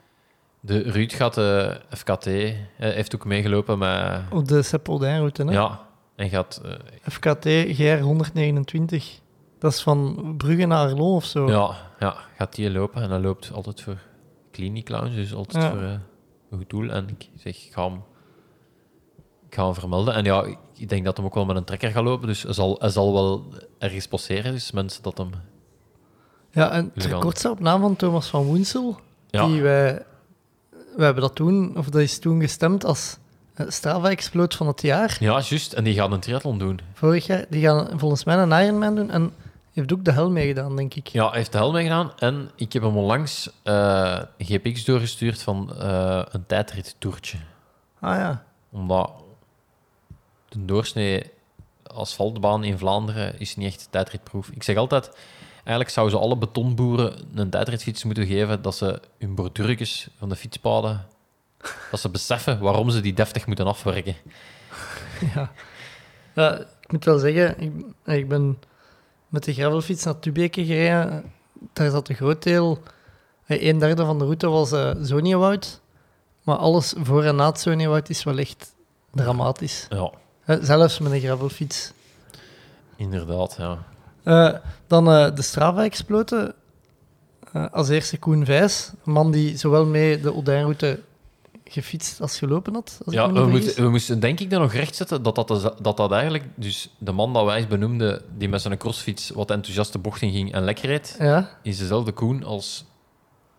De 0.59 0.79
Ruud 0.81 1.13
gaat 1.13 1.33
de 1.33 1.81
FKT, 1.89 2.25
eh, 2.27 2.53
heeft 2.77 3.15
ook 3.15 3.25
meegelopen 3.25 3.77
met... 3.77 4.21
op 4.31 4.47
de 4.47 4.61
Seppelduin-route. 4.61 5.43
hè? 5.45 5.51
Ja, 5.51 5.84
en 6.15 6.29
gaat... 6.29 6.61
FKT 7.01 7.45
GR 7.67 7.99
129. 7.99 9.19
Dat 9.59 9.71
is 9.73 9.81
van 9.81 10.33
Brugge 10.37 10.65
naar 10.65 10.87
Arlon 10.89 11.15
of 11.15 11.25
zo. 11.25 11.49
ja, 11.49 11.75
ja, 11.99 12.15
gaat 12.37 12.55
die 12.55 12.71
lopen. 12.71 13.01
En 13.01 13.09
hij 13.09 13.19
loopt 13.19 13.51
altijd 13.53 13.81
voor 13.81 13.97
Clinic 14.51 14.89
Lounge, 14.89 15.15
dus 15.15 15.33
altijd 15.33 15.63
Ja. 15.63 15.69
voor 15.71 15.81
eh, 15.81 15.91
een 16.49 16.57
goed 16.57 16.69
doel. 16.69 16.89
En 16.89 17.09
ik 17.09 17.29
zeg, 17.35 17.65
ik 17.65 17.73
ga 17.73 17.83
hem, 17.89 18.01
ik 19.49 19.55
ga 19.55 19.63
hem 19.65 19.73
vermelden. 19.73 20.13
En 20.13 20.23
ja, 20.23 20.43
ik- 20.43 20.89
denk 20.89 21.05
dat 21.05 21.17
hem 21.17 21.25
ook 21.25 21.33
wel 21.33 21.45
met 21.45 21.55
een 21.55 21.63
trekker 21.63 21.91
gaat 21.91 22.03
lopen, 22.03 22.27
dus 22.27 22.43
hij 22.43 22.53
zal, 22.53 22.75
hij 22.79 22.89
zal 22.89 23.13
wel 23.13 23.45
ergens 23.77 24.07
passeren. 24.07 24.51
Dus 24.51 24.71
mensen 24.71 25.03
dat 25.03 25.17
hem... 25.17 25.29
Ja, 26.51 26.71
en 26.71 26.91
staat 26.95 27.45
op 27.51 27.59
naam 27.59 27.81
van 27.81 27.95
Thomas 27.95 28.27
van 28.27 28.43
Woensel. 28.43 28.99
Ja, 29.29 29.45
Die 29.47 29.61
wij, 29.61 30.05
we 30.95 31.03
hebben 31.03 31.21
dat 31.21 31.35
toen, 31.35 31.77
of 31.77 31.89
dat 31.89 32.01
is 32.01 32.19
toen 32.19 32.41
gestemd 32.41 32.85
als 32.85 33.17
eh, 33.55 33.65
Strava-exploot 33.69 34.55
van 34.55 34.67
het 34.67 34.81
jaar. 34.81 35.17
ja 35.19 35.41
juist. 35.41 35.73
En 35.73 35.83
die 35.83 35.93
gaat 35.93 36.11
een 36.11 36.19
triathlon 36.19 36.57
doen. 36.57 36.79
Vorig 36.93 37.25
jaar. 37.25 37.45
Die 37.49 37.61
gaan 37.61 37.99
volgens 37.99 38.23
mij 38.23 38.37
een 38.37 38.63
Ironman 38.63 38.95
doen 38.95 39.11
en 39.11 39.33
heeft 39.73 39.93
ook 39.93 40.05
de 40.05 40.11
hel 40.11 40.31
meegedaan, 40.31 40.75
denk 40.75 40.93
ik. 40.93 41.07
Ja, 41.07 41.27
hij 41.27 41.37
heeft 41.37 41.51
de 41.51 41.57
hel 41.57 41.71
meegedaan. 41.71 42.11
En 42.17 42.51
ik 42.55 42.73
heb 42.73 42.83
hem 42.83 42.97
onlangs 42.97 43.49
eh 43.63 44.19
GPX 44.37 44.85
doorgestuurd 44.85 45.41
van 45.41 45.75
eh, 45.79 46.21
een 46.31 46.45
tijdrittoertje. 46.45 47.37
Ah 47.99 48.15
ja. 48.15 48.43
Omdat 48.71 49.11
de 50.49 50.65
doorsnee 50.65 51.23
asfaltbaan 51.83 52.63
in 52.63 52.77
Vlaanderen 52.77 53.39
is 53.39 53.55
niet 53.55 53.67
echt 53.67 53.87
tijdritproef. 53.89 54.49
Ik 54.49 54.63
zeg 54.63 54.75
altijd, 54.75 55.11
eigenlijk 55.55 55.89
zouden 55.89 56.17
ze 56.17 56.23
alle 56.23 56.37
betonboeren 56.37 57.13
een 57.35 57.49
tijdritfiets 57.49 58.03
moeten 58.03 58.25
geven 58.25 58.61
dat 58.61 58.75
ze 58.75 59.01
hun 59.19 59.35
bordurkjes 59.35 60.07
van 60.17 60.29
de 60.29 60.35
fietspaden, 60.35 61.05
dat 61.91 61.99
ze 61.99 62.09
beseffen 62.09 62.59
waarom 62.59 62.89
ze 62.89 63.01
die 63.01 63.13
deftig 63.13 63.47
moeten 63.47 63.67
afwerken. 63.67 64.15
ja. 65.35 65.51
Ja, 66.35 66.57
ik 66.59 66.91
moet 66.91 67.05
wel 67.05 67.17
zeggen, 67.17 67.59
ik, 67.61 67.71
ik 68.05 68.27
ben 68.27 68.59
met 69.27 69.43
de 69.43 69.53
gravelfiets 69.53 70.03
naar 70.03 70.19
Tubeke 70.19 70.65
gereden. 70.65 71.33
Daar 71.73 71.89
zat 71.91 72.09
een 72.09 72.15
groot 72.15 72.43
deel, 72.43 72.79
eh, 73.45 73.63
een 73.67 73.79
derde 73.79 74.05
van 74.05 74.17
de 74.19 74.23
route 74.23 74.47
was 74.49 74.69
Zoniewoud. 75.01 75.81
Maar 76.43 76.55
alles 76.57 76.93
voor 76.97 77.23
en 77.23 77.35
na 77.35 77.45
het 77.45 77.59
Zoniewoud 77.59 78.09
is 78.09 78.23
wel 78.23 78.37
echt 78.37 78.73
dramatisch. 79.13 79.87
Ja, 79.89 80.11
Eh, 80.45 80.57
Zelfs 80.61 80.99
met 80.99 81.11
een 81.11 81.19
gravelfiets. 81.19 81.91
inderdaad, 82.95 83.57
ja. 83.59 84.61
Dan 84.87 85.05
de 85.35 85.41
Strava-exploten. 85.41 86.53
Eh, 87.53 87.65
als 87.71 87.89
eerste 87.89 88.17
Koen 88.17 88.45
Vijs, 88.45 88.91
een 89.05 89.11
man 89.11 89.31
die 89.31 89.57
zowel 89.57 89.85
mee 89.85 90.19
de 90.19 90.31
Oudijnroute 90.31 90.99
gefietst 91.69 92.21
als 92.21 92.37
gelopen 92.37 92.73
had. 92.73 92.99
Als 93.05 93.15
Ja, 93.15 93.31
we, 93.31 93.49
vergis. 93.49 93.75
we 93.75 93.89
moesten 93.89 94.19
denk 94.19 94.39
ik 94.39 94.49
dan 94.49 94.61
nog 94.61 94.73
rechtzetten 94.73 95.23
dat 95.23 95.35
dat, 95.35 95.73
dat 95.81 95.97
dat 95.97 96.11
eigenlijk... 96.11 96.43
Dus 96.55 96.95
de 96.97 97.11
man 97.11 97.33
dat 97.33 97.45
wij 97.45 97.67
benoemden, 97.67 98.21
die 98.37 98.49
met 98.49 98.61
zijn 98.61 98.77
crossfiets 98.77 99.29
wat 99.29 99.51
enthousiast 99.51 99.91
de 99.91 99.99
bocht 99.99 100.21
in 100.21 100.31
ging 100.31 100.53
en 100.53 100.63
lekker 100.63 100.85
reed, 100.85 101.15
Ja, 101.19 101.49
is 101.61 101.77
dezelfde 101.77 102.11
Koen 102.11 102.43
als 102.43 102.85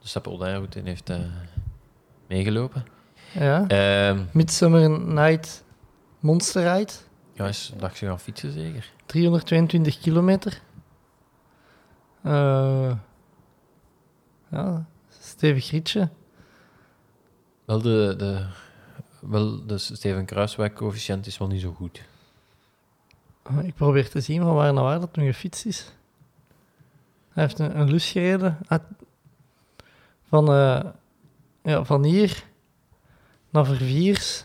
de 0.00 0.08
Seppe 0.08 0.30
Oldijnroute 0.30 0.80
heeft 0.84 1.10
eh, 1.10 1.18
meegelopen. 2.28 2.84
ja. 3.32 3.64
Ehm 3.66 4.18
Midsummer 4.32 4.90
Night 5.00 5.64
Monster 6.20 6.72
Ride. 6.76 6.92
ja, 7.34 7.46
is 7.46 7.70
een 7.74 7.80
dagje 7.80 8.06
gaan 8.06 8.20
fietsen 8.20 8.52
zeker. 8.52 8.92
322 9.06 9.98
kilometer. 9.98 10.60
Eh, 12.22 12.92
ja, 14.50 14.86
stevig 15.20 15.70
ritje. 15.70 16.08
Wel 17.66 17.80
de, 17.82 18.14
de, 18.18 18.46
wel 19.20 19.66
de 19.66 19.78
Steven 19.78 20.24
Kruiswijk-coëfficiënt 20.24 21.26
is 21.26 21.38
wel 21.38 21.48
niet 21.48 21.60
zo 21.60 21.72
goed. 21.72 22.02
Eh, 23.42 23.64
Ik 23.64 23.74
probeer 23.74 24.10
te 24.10 24.20
zien 24.20 24.42
van 24.42 24.54
waar 24.54 24.72
naar 24.72 24.84
waar 24.84 25.00
dat 25.00 25.16
nu 25.16 25.26
gefietst 25.26 25.66
is. 25.66 25.92
Hij 27.32 27.42
heeft 27.42 27.58
een, 27.58 27.78
een 27.78 27.90
lus 27.90 28.10
gereden. 28.10 28.58
Ah, 28.68 28.78
Van, 30.28 30.48
eh, 30.52 30.84
ja, 31.62 31.84
van 31.84 32.04
hier 32.04 32.44
naar 33.50 33.64
Verviers. 33.64 34.44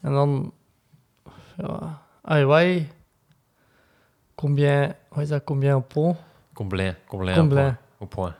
En 0.00 0.12
dan... 0.12 0.52
Ja, 1.56 2.02
Aiwai. 2.22 2.90
Combien... 4.34 4.96
Hoe 5.08 5.22
is 5.22 5.28
dat? 5.28 5.44
Combien 5.44 5.86
pont? 5.86 6.16
Comblain. 6.52 6.96
Comblain. 7.06 7.36
Comblain. 7.38 7.76
Au 7.98 8.08
point. 8.08 8.34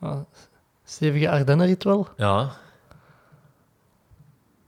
Ja, 0.00 0.24
stevige 0.90 1.30
Ardennenrit 1.30 1.84
wel. 1.84 2.08
Ja, 2.16 2.56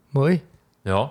Mooi. 0.09 0.43
ja. 0.83 1.11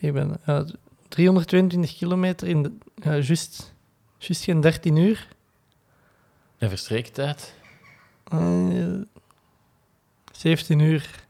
Ik 0.00 0.12
ben 0.12 0.36
ja, 0.46 0.64
322 1.08 1.96
kilometer 1.96 2.48
in 2.48 2.62
de... 2.62 2.72
Juist, 3.02 3.74
juist 4.18 4.44
geen 4.44 4.60
13 4.60 4.96
uur. 4.96 5.28
En 6.58 6.68
verstreektijd? 6.68 7.54
Eh, 8.24 9.00
17 10.32 10.78
uur. 10.78 11.22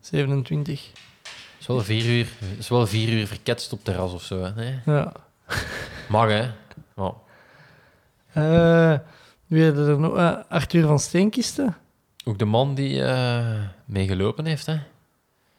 27. 0.00 0.90
is 1.58 1.66
wel 1.66 1.80
vier 1.80 2.18
uur, 2.18 2.28
is 2.58 2.68
wel 2.68 2.86
vier 2.86 3.08
uur 3.08 3.26
verketst 3.26 3.72
op 3.72 3.84
terras 3.84 4.12
of 4.12 4.22
zo. 4.22 4.42
Hè? 4.42 4.54
Nee? 4.54 4.80
Ja. 4.84 5.12
Mag, 6.08 6.28
hè? 6.28 6.50
Eh, 8.32 8.98
wie 9.52 9.64
hadden 9.64 9.88
er 9.88 9.98
nog? 9.98 10.16
Eh, 10.16 10.36
Arthur 10.48 10.86
van 10.86 10.98
Steenkisten. 10.98 11.76
Ook 12.24 12.38
de 12.38 12.44
man 12.44 12.74
die 12.74 13.02
eh 13.04 13.60
meegelopen 13.84 14.44
heeft, 14.44 14.66
hè? 14.66 14.76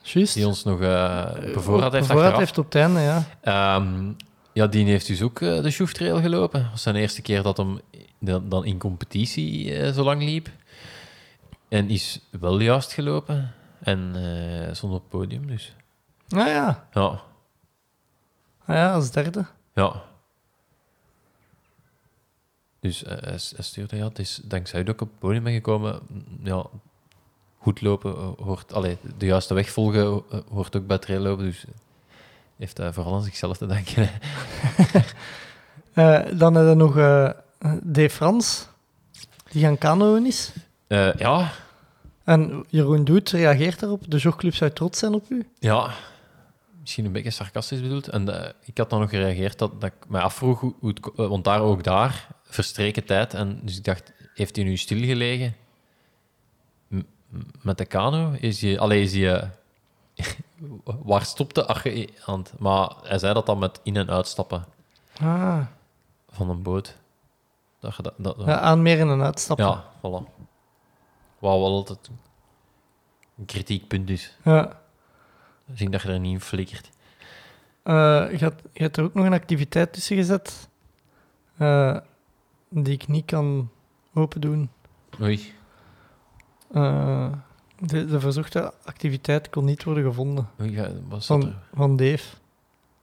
Juist. 0.01 0.33
die 0.33 0.47
ons 0.47 0.63
nog 0.63 0.81
eh 0.81 1.25
bevoorraad 1.53 1.91
heeft 1.91 2.07
Bevoorraad 2.07 2.37
heeft 2.37 2.57
op 2.57 2.65
het 2.65 2.75
einde, 2.75 2.99
ja. 2.99 3.23
Ehm, 3.41 4.11
ja, 4.53 4.67
die 4.67 4.85
heeft 4.85 5.07
dus 5.07 5.21
ook 5.21 5.39
de 5.39 5.69
Sjoeftrail 5.71 6.21
gelopen. 6.21 6.61
Dat 6.61 6.71
was 6.71 6.81
zijn 6.81 6.95
eerste 6.95 7.21
keer 7.21 7.43
dat 7.43 7.57
hem 7.57 7.79
dan 8.49 8.65
in 8.65 8.77
competitie 8.77 9.93
zo 9.93 10.03
lang 10.03 10.23
liep. 10.23 10.49
En 11.69 11.89
is 11.89 12.19
wel 12.39 12.59
juist 12.59 12.93
gelopen. 12.93 13.53
En 13.79 14.15
stond 14.71 14.93
op 14.93 14.99
het 14.99 15.09
podium, 15.09 15.47
dus. 15.47 15.75
Ah 16.29 16.47
ja. 16.47 16.87
Ja, 16.93 17.21
Ah 18.65 18.75
ja, 18.75 18.93
als 18.93 19.11
derde. 19.11 19.45
ja. 19.73 20.03
Dus 22.83 23.03
hij, 23.05 23.37
stuurde, 23.59 23.95
ja, 23.95 24.07
het 24.07 24.19
is 24.19 24.39
dankzij 24.43 24.83
dat 24.83 24.93
ik 24.93 25.01
op 25.01 25.07
het 25.09 25.19
podium 25.19 25.43
ben 25.43 25.53
gekomen. 25.53 25.99
mm, 26.07 26.23
Ja, 26.43 26.65
goed 27.57 27.81
lopen 27.81 28.35
hoort, 28.43 28.73
allee, 28.73 28.97
de 29.17 29.25
juiste 29.25 29.53
weg 29.53 29.69
volgen 29.69 30.21
eh, 30.31 30.39
hoort 30.51 30.75
ook 30.75 30.87
bij 30.87 30.97
traillopen. 30.97 31.45
Dus 31.45 31.65
eh, 31.65 31.71
heeft 32.57 32.77
hij 32.77 32.93
vooral 32.93 33.13
aan 33.13 33.23
zichzelf 33.23 33.57
te 33.57 33.65
danken. 33.65 34.09
hè. 34.09 34.11
Eh, 35.93 36.37
dan 36.37 36.55
hebben 36.55 36.77
we 36.77 36.83
nog 36.83 36.97
eh 36.97 37.29
De 37.83 38.09
Frans, 38.09 38.67
die 39.51 39.63
gaan 39.63 39.77
kanoën 39.77 40.25
is. 40.25 40.51
Ja, 40.87 41.51
En 42.23 42.65
Jeroen 42.69 43.03
Doet 43.03 43.29
reageert 43.29 43.79
daarop. 43.79 44.03
De 44.11 44.17
jogclub 44.17 44.55
zou 44.55 44.71
trots 44.71 44.99
zijn 44.99 45.13
op 45.13 45.29
u. 45.29 45.47
Ja, 45.59 45.93
misschien 46.81 47.05
een 47.05 47.11
beetje 47.11 47.29
sarcastisch 47.29 47.81
bedoeld. 47.81 48.07
En 48.07 48.53
ik 48.63 48.77
had 48.77 48.89
dan 48.89 48.99
nog 48.99 49.09
gereageerd 49.09 49.59
dat, 49.59 49.81
dat 49.81 49.91
ik 49.91 50.09
mij 50.09 50.21
afvroeg, 50.21 50.59
hoe, 50.59 50.73
het, 50.81 50.99
want 51.15 51.43
daar 51.43 51.61
ook 51.61 51.83
daar, 51.83 52.27
verstreken 52.53 53.05
tijd. 53.05 53.33
En 53.33 53.59
dus 53.63 53.77
ik 53.77 53.83
dacht, 53.83 54.13
heeft 54.33 54.55
hij 54.55 54.65
nu 54.65 54.77
stilgelegen 54.77 55.55
M- 56.87 56.99
met 57.61 57.77
de 57.77 57.85
kano? 57.85 58.31
Is 58.39 58.61
hij, 58.61 58.79
allee, 58.79 59.01
is 59.01 59.13
hij, 59.13 59.35
eh, 59.41 59.47
waar 60.83 61.25
stopte 61.25 61.67
aan 62.25 62.43
Maar 62.59 62.91
hij 63.03 63.19
zei 63.19 63.33
dat 63.33 63.45
dan 63.45 63.59
met 63.59 63.79
in- 63.83 63.97
en 63.97 64.09
uitstappen 64.09 64.65
Ah. 65.21 65.65
van 66.29 66.49
een 66.49 66.61
boot. 66.61 66.97
Dat, 67.79 67.95
je 67.95 68.01
dat, 68.03 68.13
dat, 68.17 68.35
Ja, 68.45 68.59
aanmeren 68.59 69.09
en 69.09 69.21
uitstappen. 69.21 69.65
ja, 69.65 69.83
voilà. 69.97 70.31
Wauw, 71.39 71.59
wel 71.59 71.73
altijd 71.73 72.09
een 73.37 73.45
kritiekpunt 73.45 74.09
is. 74.09 74.37
Ja. 74.43 74.81
Zien 75.73 75.91
dat 75.91 76.01
je 76.01 76.07
er 76.07 76.19
niet 76.19 76.33
in 76.33 76.41
flikkert. 76.41 76.89
Eh, 77.83 77.93
je, 78.31 78.37
had, 78.43 78.53
je 78.73 78.81
hebt 78.83 78.97
er 78.97 79.03
ook 79.03 79.13
nog 79.13 79.25
een 79.25 79.33
activiteit 79.33 79.93
tussen 79.93 80.15
gezet 80.15 80.69
eh, 81.57 81.97
die 82.73 82.93
ik 82.93 83.07
niet 83.07 83.25
kan 83.25 83.69
open 84.13 84.41
doen. 84.41 84.69
Oei. 85.21 85.53
Eh, 86.71 87.27
de, 87.79 88.05
de 88.05 88.19
verzochte 88.19 88.73
activiteit 88.85 89.49
kon 89.49 89.65
niet 89.65 89.83
worden 89.83 90.03
gevonden 90.03 90.49
Oei, 90.61 90.71
ja, 90.71 90.89
wat 91.07 91.23
zat 91.23 91.39
van, 91.41 91.49
er? 91.49 91.55
van 91.73 91.95
Dave. 91.97 92.35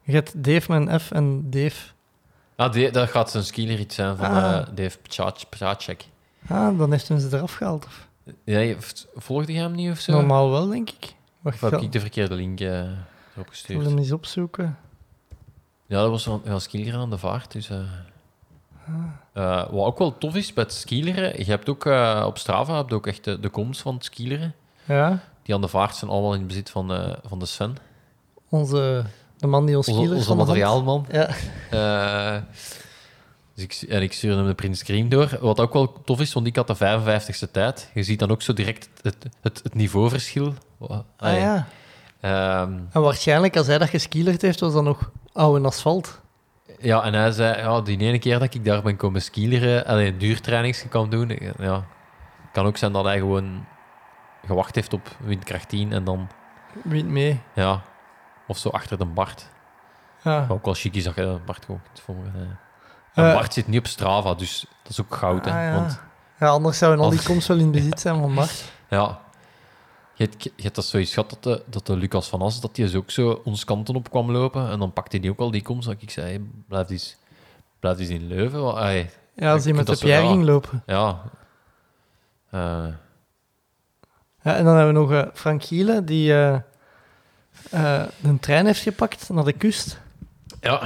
Je 0.03 0.13
hebt 0.13 0.45
Dave 0.45 0.73
met 0.79 0.89
een 0.89 1.01
F 1.01 1.11
en 1.11 1.51
Dave. 1.51 1.91
Ah, 2.57 2.73
die- 2.73 2.91
dat 2.91 3.09
gaat 3.11 3.31
zijn 3.31 3.45
skieler 3.45 3.79
iets 3.79 3.95
zijn 3.95 4.17
van 4.17 4.27
Ah. 4.27 4.57
eh, 4.57 4.67
Dave 4.75 4.99
Pchacek. 5.49 6.07
Ah, 6.49 6.79
dan 6.79 6.91
heeft 6.91 7.09
hem 7.09 7.19
ze 7.19 7.37
eraf 7.37 7.55
gehaald. 7.55 7.85
Of? 7.87 8.09
Ja, 8.45 8.75
volgde 9.15 9.53
je 9.53 9.59
hem 9.59 9.73
niet 9.73 9.91
of 9.91 9.99
zo? 9.99 10.13
Normaal 10.13 10.51
wel, 10.51 10.69
denk 10.69 10.91
ik. 10.91 11.05
Of 11.05 11.15
Wacht, 11.43 11.61
heb 11.61 11.73
ik 11.73 11.81
ik 11.81 11.93
de 11.93 12.01
verkeerde 12.01 12.35
link 12.35 12.61
eh 12.61 12.69
erop 13.35 13.49
gestuurd? 13.49 13.85
hem 13.85 13.99
eens 13.99 14.13
opzoeken. 14.13 14.79
Ja, 15.87 16.01
dat 16.01 16.11
was 16.11 16.27
een 16.27 16.41
ja, 16.45 16.59
skileren 16.59 17.01
aan 17.01 17.11
de 17.11 17.19
vaart. 17.19 17.53
Dus. 17.53 17.71
Eh, 19.33 19.57
wat 19.71 19.87
ook 19.87 19.99
wel 19.99 20.19
tof 20.19 20.35
is 20.35 20.53
bij 20.53 20.65
het 20.65 20.73
skileren, 20.73 21.39
je 21.39 21.45
hebt 21.51 21.69
ook 21.69 21.87
eh, 21.87 22.23
op 22.27 22.39
Strava 22.39 22.77
heb 22.77 22.89
je 22.89 22.95
ook 22.95 23.07
echt 23.07 23.25
de, 23.25 23.41
de 23.41 23.49
komst 23.49 23.81
van 23.81 23.95
het 23.95 24.05
skileren. 24.05 24.55
Ja, 24.85 25.19
Die 25.43 25.55
aan 25.55 25.61
de 25.61 25.69
vaart 25.69 25.97
zijn 25.97 26.11
allemaal 26.11 26.35
in 26.35 26.47
bezit 26.47 26.71
van, 26.71 26.93
eh, 26.93 27.13
van 27.27 27.39
de 27.39 27.47
Sven. 27.47 27.77
onze, 28.49 29.05
de 29.37 29.47
man 29.47 29.67
die 29.67 29.77
ons 29.77 29.89
Onze, 29.89 30.01
kielers 30.01 30.19
onze 30.21 30.33
hand- 30.35 30.47
materiaalman. 30.49 31.07
Ja. 31.71 32.45
Dus 33.55 33.65
ik, 33.65 33.89
en 33.89 34.03
ik 34.03 34.13
stuurde 34.13 34.37
hem 34.37 34.47
de 34.47 34.55
Prins 34.55 34.83
Cream 34.85 35.09
door. 35.09 35.39
Wat 35.41 35.61
ook 35.61 35.73
wel 35.73 35.93
tof 36.05 36.21
is, 36.21 36.33
want 36.33 36.47
ik 36.47 36.57
had 36.57 36.67
de 36.67 36.77
55ste 36.77 37.51
tijd. 37.51 37.91
Je 37.95 38.03
ziet 38.03 38.19
dan 38.19 38.31
ook 38.31 38.43
zo 38.43 38.53
direct 38.53 38.89
het, 39.03 39.17
het, 39.41 39.61
het 39.63 39.75
niveauverschil. 39.75 40.55
Ah 41.17 41.37
ja. 41.37 41.67
Ehm, 42.21 42.73
En 42.93 43.01
waarschijnlijk, 43.03 43.57
als 43.57 43.67
hij 43.67 43.79
dat 43.79 43.89
geskielerd 43.89 44.43
heeft, 44.43 44.61
was 44.61 44.73
dat 44.73 44.83
nog 44.85 45.11
oude 45.33 45.67
asfalt. 45.67 46.21
Ja, 46.81 47.03
en 47.03 47.15
hij 47.15 47.31
zei, 47.31 47.59
ja, 47.59 47.81
die 47.81 47.99
ene 47.99 48.19
keer 48.19 48.39
dat 48.39 48.55
ik 48.55 48.65
daar 48.65 48.83
ben 48.83 48.97
komen 48.97 49.23
skileren, 49.23 49.87
alleen 49.87 50.19
duurtrainings 50.19 50.89
kan 50.89 51.11
doen, 51.11 51.39
ja, 51.59 51.85
kan 52.53 52.67
ook 52.67 52.77
zijn 52.77 52.93
dat 52.93 53.05
hij 53.05 53.19
gewoon 53.19 53.67
gewacht 54.47 54.75
heeft 54.75 54.93
op 54.93 55.09
windkracht 55.19 55.69
10 55.69 55.93
en 55.93 56.05
dan, 56.05 56.29
Wint 56.85 57.09
mee. 57.09 57.41
ja, 57.55 57.81
of 58.47 58.59
zo 58.59 58.69
achter 58.69 58.99
de 58.99 59.05
Bart. 59.05 59.49
Ja. 60.23 60.47
Ook 60.49 60.65
wel 60.65 60.75
chic 60.75 60.95
is 60.95 61.05
dat 61.05 61.15
je 61.15 61.39
Bart 61.47 61.65
gewoon 61.65 61.81
kunt 61.83 62.01
volgen. 62.01 62.59
En 63.15 63.25
Eh, 63.29 63.35
Bart 63.35 63.53
zit 63.53 63.67
niet 63.67 63.79
op 63.79 63.87
Strava, 63.87 64.35
dus 64.35 64.67
dat 64.83 64.93
is 64.93 65.01
ook 65.01 65.15
goud. 65.15 65.45
Hè, 65.45 65.51
Ah, 65.51 65.63
ja. 65.63 65.75
Want 65.75 66.01
ja, 66.39 66.49
anders 66.49 66.79
zouden 66.79 67.05
al 67.05 67.11
die 67.11 67.19
Als- 67.19 67.27
komst 67.29 67.49
wel 67.49 67.59
in 67.59 67.71
bezit 67.71 68.01
zijn 68.01 68.21
van 68.21 68.35
Bart. 68.35 68.73
ja, 68.89 69.19
je 70.21 70.27
hebt, 70.27 70.43
je 70.43 70.63
hebt 70.63 70.75
dat 70.75 70.85
zoiets 70.85 71.15
gehad 71.15 71.31
dat 71.31 71.43
de, 71.43 71.63
dat 71.67 71.87
de 71.87 71.97
Lucas 71.97 72.29
van 72.29 72.43
As, 72.43 72.61
dat 72.61 72.77
hij 72.77 72.85
dus 72.87 72.95
ook 72.95 73.11
zo 73.11 73.41
ons 73.45 73.65
kanten 73.65 73.95
op 73.95 74.11
kwam 74.11 74.31
lopen 74.31 74.71
en 74.71 74.79
dan 74.79 74.93
pakte 74.93 75.17
hij 75.17 75.31
ook 75.31 75.39
al 75.39 75.51
die 75.51 75.63
komst. 75.63 75.89
Dat 75.89 76.03
ik 76.03 76.11
zei, 76.11 76.27
hey, 76.27 76.41
blijf, 76.69 76.91
eens, 76.91 77.17
blijf 77.79 77.99
eens 77.99 78.09
in 78.09 78.27
Leuven. 78.27 78.61
Ja, 79.35 79.53
als 79.53 79.65
hij 79.65 79.73
met 79.73 79.87
de 79.87 79.97
Pierre 79.97 80.27
ging 80.29 80.45
lopen. 80.45 80.83
ja, 80.87 81.23
Eh, 82.51 82.87
Ja, 84.43 84.57
en 84.57 84.65
dan 84.65 84.77
hebben 84.77 84.95
we 84.95 85.01
nog 85.01 85.13
eh, 85.13 85.27
Frank 85.35 85.65
Gielen, 85.65 86.05
die 86.05 86.35
eh, 86.35 86.59
een 88.23 88.41
trein 88.41 88.67
heeft 88.67 88.83
gepakt 88.83 89.29
naar 89.29 89.45
de 89.45 89.53
kust. 89.53 90.01
ja, 90.61 90.83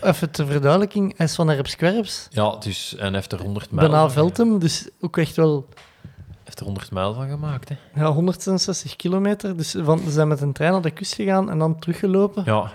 Even 0.00 0.30
ter 0.30 0.46
verduidelijking, 0.46 1.16
hij 1.16 1.26
is 1.26 1.34
van 1.34 1.50
Erpskwerps, 1.50 2.26
ja, 2.30 2.56
dus 2.56 2.96
en 2.96 3.14
heeft 3.14 3.32
er 3.32 3.40
100 3.40 3.70
mijl, 3.70 3.90
bijna 3.90 4.10
Veltem, 4.10 4.58
dus 4.58 4.88
ook 5.00 5.16
echt 5.16 5.36
wel 5.36 5.68
er 6.58 6.64
100 6.64 6.90
mijl 6.90 7.14
van 7.14 7.28
gemaakt. 7.28 7.68
Hè. 7.68 7.76
ja, 7.94 8.10
166 8.12 8.96
kilometer. 8.96 9.56
Dus 9.56 9.74
van, 9.78 9.98
ze 9.98 10.10
zijn 10.10 10.28
met 10.28 10.40
een 10.40 10.52
trein 10.52 10.72
naar 10.72 10.82
de 10.82 10.90
kust 10.90 11.14
gegaan 11.14 11.50
en 11.50 11.58
dan 11.58 11.78
teruggelopen. 11.78 12.42
Ja. 12.46 12.72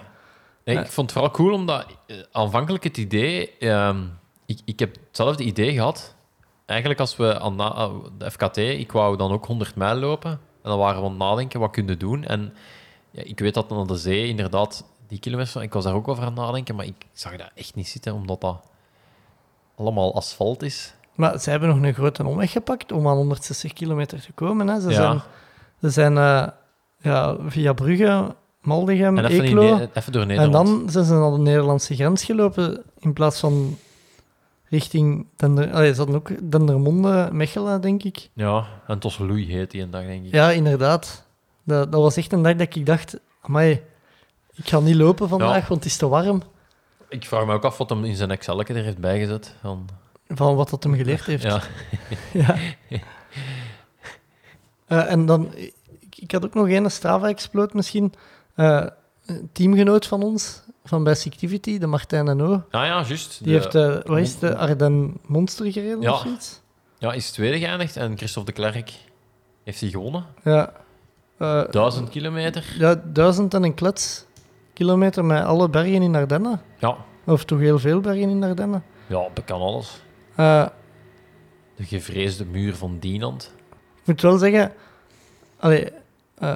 Nee, 0.65 0.77
ik 0.77 0.91
vond 0.91 1.10
het 1.10 1.11
vooral 1.11 1.31
cool 1.31 1.53
omdat 1.53 1.85
eh, 2.07 2.18
aanvankelijk 2.31 2.84
het 2.84 2.97
idee... 2.97 3.57
ehm, 3.57 4.03
ik, 4.45 4.60
ik 4.65 4.80
heb 4.80 4.95
hetzelfde 5.07 5.43
idee 5.43 5.73
gehad. 5.73 6.15
Eigenlijk 6.65 6.99
als 6.99 7.15
we 7.18 7.39
aan 7.39 7.55
na- 7.55 7.68
ah, 7.73 8.05
de 8.18 8.31
FKT... 8.31 8.57
Ik 8.57 8.91
wou 8.91 9.18
dan 9.18 9.31
ook 9.31 9.45
100 9.45 9.76
mijl 9.76 9.95
lopen. 9.95 10.31
En 10.31 10.69
dan 10.69 10.77
waren 10.77 10.99
we 10.99 11.05
aan 11.05 11.10
het 11.11 11.19
nadenken, 11.19 11.60
wat 11.60 11.72
kun 11.72 11.88
je 11.88 11.97
doen? 11.97 12.23
En 12.23 12.53
ja, 13.11 13.23
ik 13.23 13.39
weet 13.39 13.53
dat 13.53 13.69
naar 13.69 13.85
de 13.88 13.97
zee 13.97 14.27
inderdaad 14.27 14.85
die 15.07 15.19
kilometers... 15.19 15.55
Ik 15.55 15.73
was 15.73 15.84
daar 15.84 15.93
ook 15.93 16.07
over 16.07 16.23
aan 16.23 16.30
het 16.31 16.39
nadenken, 16.39 16.76
maar 16.76 16.85
ik 16.85 17.05
zag 17.14 17.35
dat 17.35 17.51
echt 17.55 17.76
niet 17.76 17.88
zitten, 17.88 18.14
omdat 18.14 18.41
dat 18.41 18.61
allemaal 19.76 20.15
asfalt 20.15 20.61
is. 20.61 20.93
Maar 21.15 21.40
ze 21.40 21.49
hebben 21.49 21.69
nog 21.69 21.81
een 21.81 21.94
grote 21.94 22.26
omweg 22.27 22.52
gepakt 22.52 22.91
om 22.91 23.07
aan 23.07 23.15
160 23.15 23.73
kilometer 23.73 24.22
te 24.22 24.31
komen. 24.31 24.68
Hè. 24.68 24.80
Ze 24.81 24.90
Ja. 24.90 24.94
zijn, 24.95 25.22
ze 25.81 25.90
zijn 25.90 26.18
eh, 26.18 26.48
ja, 26.98 27.35
via 27.48 27.73
Brugge, 27.73 28.35
Maldegem, 28.61 29.18
En 29.18 29.26
even, 29.26 29.44
Eeklo... 29.45 29.80
Even 29.94 30.11
door 30.11 30.22
En 30.22 30.27
Nederland. 30.27 30.68
dan 30.68 30.90
zijn 30.90 31.06
ze 31.06 31.14
naar 31.14 31.31
de 31.31 31.38
Nederlandse 31.38 31.95
grens 31.95 32.23
gelopen 32.23 32.84
in 32.99 33.14
plaats 33.14 33.40
van 33.40 33.77
richting 34.69 35.27
Dender, 35.35 35.72
allee, 35.73 35.94
ze 35.94 36.14
ook 36.15 36.52
Dendermonde, 36.52 37.30
Mechelen, 37.31 37.81
denk 37.81 38.03
ik. 38.03 38.30
Ja, 38.34 38.65
en 38.88 38.99
Tosseloei 38.99 39.45
heet 39.53 39.72
die 39.72 39.81
een 39.81 39.91
dag, 39.91 40.03
denk 40.06 40.26
ik. 40.26 40.34
Ja, 40.34 40.52
inderdaad. 40.52 41.26
Dat, 41.64 41.91
dat 41.91 42.02
was 42.02 42.15
echt 42.18 42.31
een 42.34 42.41
dag 42.41 42.56
dat 42.56 42.76
ik 42.76 42.85
dacht, 42.85 43.19
amai, 43.41 43.81
ik 44.53 44.69
ga 44.69 44.80
niet 44.80 44.95
lopen 44.95 45.30
vandaag, 45.30 45.61
Ja. 45.61 45.68
want 45.68 45.84
het 45.84 45.85
is 45.85 45.98
te 45.98 46.07
warm. 46.07 46.41
Ik 47.10 47.26
vraag 47.26 47.45
me 47.45 47.53
ook 47.53 47.64
af 47.65 47.77
wat 47.77 47.90
hem 47.90 48.03
in 48.03 48.15
zijn 48.15 48.31
Excel 48.31 48.61
er 48.64 48.76
heeft 48.84 48.98
bijgezet. 48.98 49.56
Van, 49.61 49.90
Van 50.34 50.55
wat 50.55 50.69
dat 50.69 50.84
hem 50.84 50.95
geleerd 50.95 51.26
heeft. 51.26 51.43
ja. 51.43 51.61
Ja. 52.31 52.55
Eh, 54.88 55.11
en 55.11 55.26
dan, 55.26 55.53
ik, 55.55 55.73
ik 56.15 56.31
had 56.31 56.45
ook 56.45 56.53
nog 56.53 56.69
een 56.69 56.91
Strava-exploot 56.91 57.73
misschien. 57.73 58.14
Eh, 58.55 58.85
een 59.26 59.49
teamgenoot 59.51 60.05
van 60.07 60.23
ons, 60.23 60.61
van 60.85 61.03
bij 61.03 61.14
Activity, 61.14 61.77
de 61.77 61.88
Martijn 61.88 62.27
en 62.27 62.41
O. 62.41 62.51
Ah 62.53 62.85
ja, 62.85 63.03
juist. 63.07 63.38
Die 63.43 63.47
De- 63.47 63.53
heeft, 63.60 63.76
eh 63.76 63.97
wat 64.05 64.18
is 64.19 64.39
de 64.39 64.55
Arden 64.57 65.18
Monster 65.26 65.72
gereden 65.72 66.01
Ja. 66.01 66.11
of 66.11 66.19
zoiets? 66.19 66.61
Ja, 66.97 67.14
is 67.14 67.31
tweede 67.31 67.60
geëindigd 67.60 67.95
en 67.97 68.18
Christophe 68.18 68.51
de 68.51 68.57
Klerk 68.57 68.91
heeft 69.64 69.80
hij 69.80 69.89
gewonnen. 69.89 70.26
Ja. 70.43 70.72
Duizend 71.72 72.10
kilometer. 72.10 72.76
ja, 72.77 73.01
duizend 73.05 73.53
en 73.53 73.64
een 73.64 73.73
klets 73.73 74.26
kilometer 74.73 75.26
met 75.26 75.43
alle 75.43 75.69
bergen 75.69 76.01
in 76.01 76.15
Ardennen. 76.15 76.61
Ja, 76.80 76.95
Of 77.26 77.45
toch 77.45 77.60
heel 77.60 77.80
veel 77.80 77.99
bergen 77.99 78.30
in 78.30 78.43
Ardennen. 78.43 78.84
ja 79.07 79.27
dat 79.34 79.43
kan 79.45 79.61
alles. 79.61 80.01
Eh, 80.35 80.68
De 81.76 81.84
gevreesde 81.84 82.45
muur 82.45 82.76
van 82.76 82.99
Dienand. 82.99 83.51
ik 84.01 84.05
moet 84.07 84.22
wel 84.22 84.38
zeggen, 84.38 84.73
allee, 85.60 85.91
eh, 86.38 86.55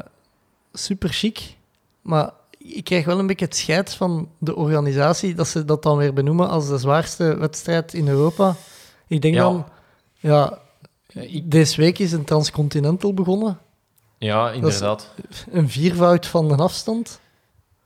super 0.74 1.10
chic, 1.10 1.56
maar 2.02 2.32
ik 2.58 2.84
krijg 2.84 3.06
wel 3.06 3.20
een 3.20 3.28
beetje 3.28 3.46
het 3.46 3.56
scheid 3.56 3.94
van 3.94 4.30
de 4.38 4.56
organisatie 4.56 5.34
dat 5.36 5.48
ze 5.48 5.66
dat 5.66 5.84
dan 5.84 5.98
weer 5.98 6.14
benoemen 6.14 6.50
als 6.50 6.68
de 6.68 6.78
zwaarste 6.78 7.38
wedstrijd 7.38 7.94
in 7.94 8.08
Europa. 8.08 8.56
Ik 9.08 9.22
denk 9.22 9.34
Ja. 9.34 9.42
dan, 9.42 9.66
ja, 10.20 10.58
deze 11.44 11.82
week 11.82 12.00
is 12.00 12.12
een 12.12 12.24
Transcontinental 12.24 13.14
begonnen. 13.14 13.60
Ja, 14.18 14.52
inderdaad. 14.52 15.14
Een 15.52 15.70
viervoud 15.70 16.26
van 16.26 16.48
de 16.48 16.56
afstand. 16.56 17.20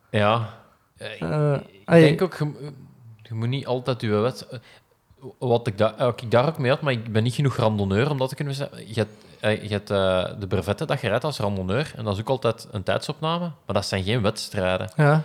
Ja. 0.09 0.59
Eh, 0.97 1.13
ik- 1.13 1.19
Eh, 1.21 1.53
ik 1.53 1.81
allee, 1.89 2.01
denk 2.03 2.21
ook, 2.21 2.35
je, 2.37 2.71
je 3.21 3.33
moet 3.33 3.47
niet 3.47 3.65
altijd 3.65 4.01
je 4.01 4.07
wet... 4.09 4.47
eh, 5.21 5.27
Wat 5.39 5.67
ik, 5.67 5.77
daar 5.77 5.93
wat 5.97 6.21
ik 6.21 6.31
daar 6.31 6.47
ook 6.47 6.57
mee 6.57 6.71
had, 6.71 6.81
maar 6.81 6.93
ik 6.93 7.11
ben 7.11 7.23
niet 7.23 7.33
genoeg 7.33 7.55
randonneur 7.55 8.09
om 8.09 8.17
dat 8.17 8.29
te 8.29 8.35
kunnen 8.35 8.53
zeggen. 8.53 8.77
Je 8.87 8.93
hebt, 8.93 9.11
eh, 9.39 9.61
je 9.63 9.69
hebt 9.69 9.89
eh, 9.89 10.25
de 10.39 10.47
brevetten 10.47 10.87
dat 10.87 11.01
je 11.01 11.07
rijdt 11.07 11.23
als 11.23 11.37
randonneur, 11.37 11.93
en 11.95 12.03
dat 12.03 12.13
is 12.13 12.19
ook 12.19 12.29
altijd 12.29 12.67
een 12.71 12.83
tijdsopname, 12.83 13.51
maar 13.65 13.75
dat 13.75 13.85
zijn 13.85 14.03
geen 14.03 14.21
wedstrijden. 14.21 14.91
Ja, 14.95 15.23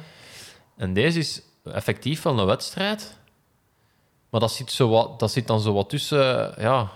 En 0.76 0.92
deze 0.92 1.18
is 1.18 1.42
effectief 1.72 2.22
wel 2.22 2.38
een 2.38 2.46
wedstrijd, 2.46 3.16
maar 4.30 4.40
dat 4.40 4.52
zit, 4.52 4.72
zo 4.72 4.88
wat, 4.88 5.18
dat 5.18 5.30
zit 5.30 5.46
dan 5.46 5.60
zo 5.60 5.72
wat 5.72 5.88
tussen... 5.88 6.54
Ja, 6.58 6.88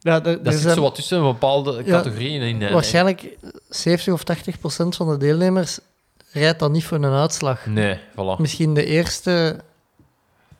ja 0.00 0.14
er, 0.14 0.42
dat 0.42 0.46
er 0.54 0.58
zit 0.60 0.72
zo 0.72 0.82
wat 0.82 0.94
tussen 0.94 1.18
een 1.18 1.24
bepaalde 1.24 1.82
categorieën 1.84 2.42
in. 2.42 2.62
en- 2.62 2.72
waarschijnlijk 2.72 3.36
70 3.68 4.12
of 4.12 4.22
80 4.24 4.58
procent 4.58 4.96
van 4.96 5.08
de 5.08 5.16
deelnemers 5.16 5.78
rijdt 6.32 6.58
dan 6.58 6.72
niet 6.72 6.84
voor 6.84 6.96
een 6.96 7.12
uitslag. 7.12 7.66
Nee, 7.66 7.98
voilà. 7.98 8.38
Misschien 8.38 8.74
de 8.74 8.84
eerste 8.84 9.60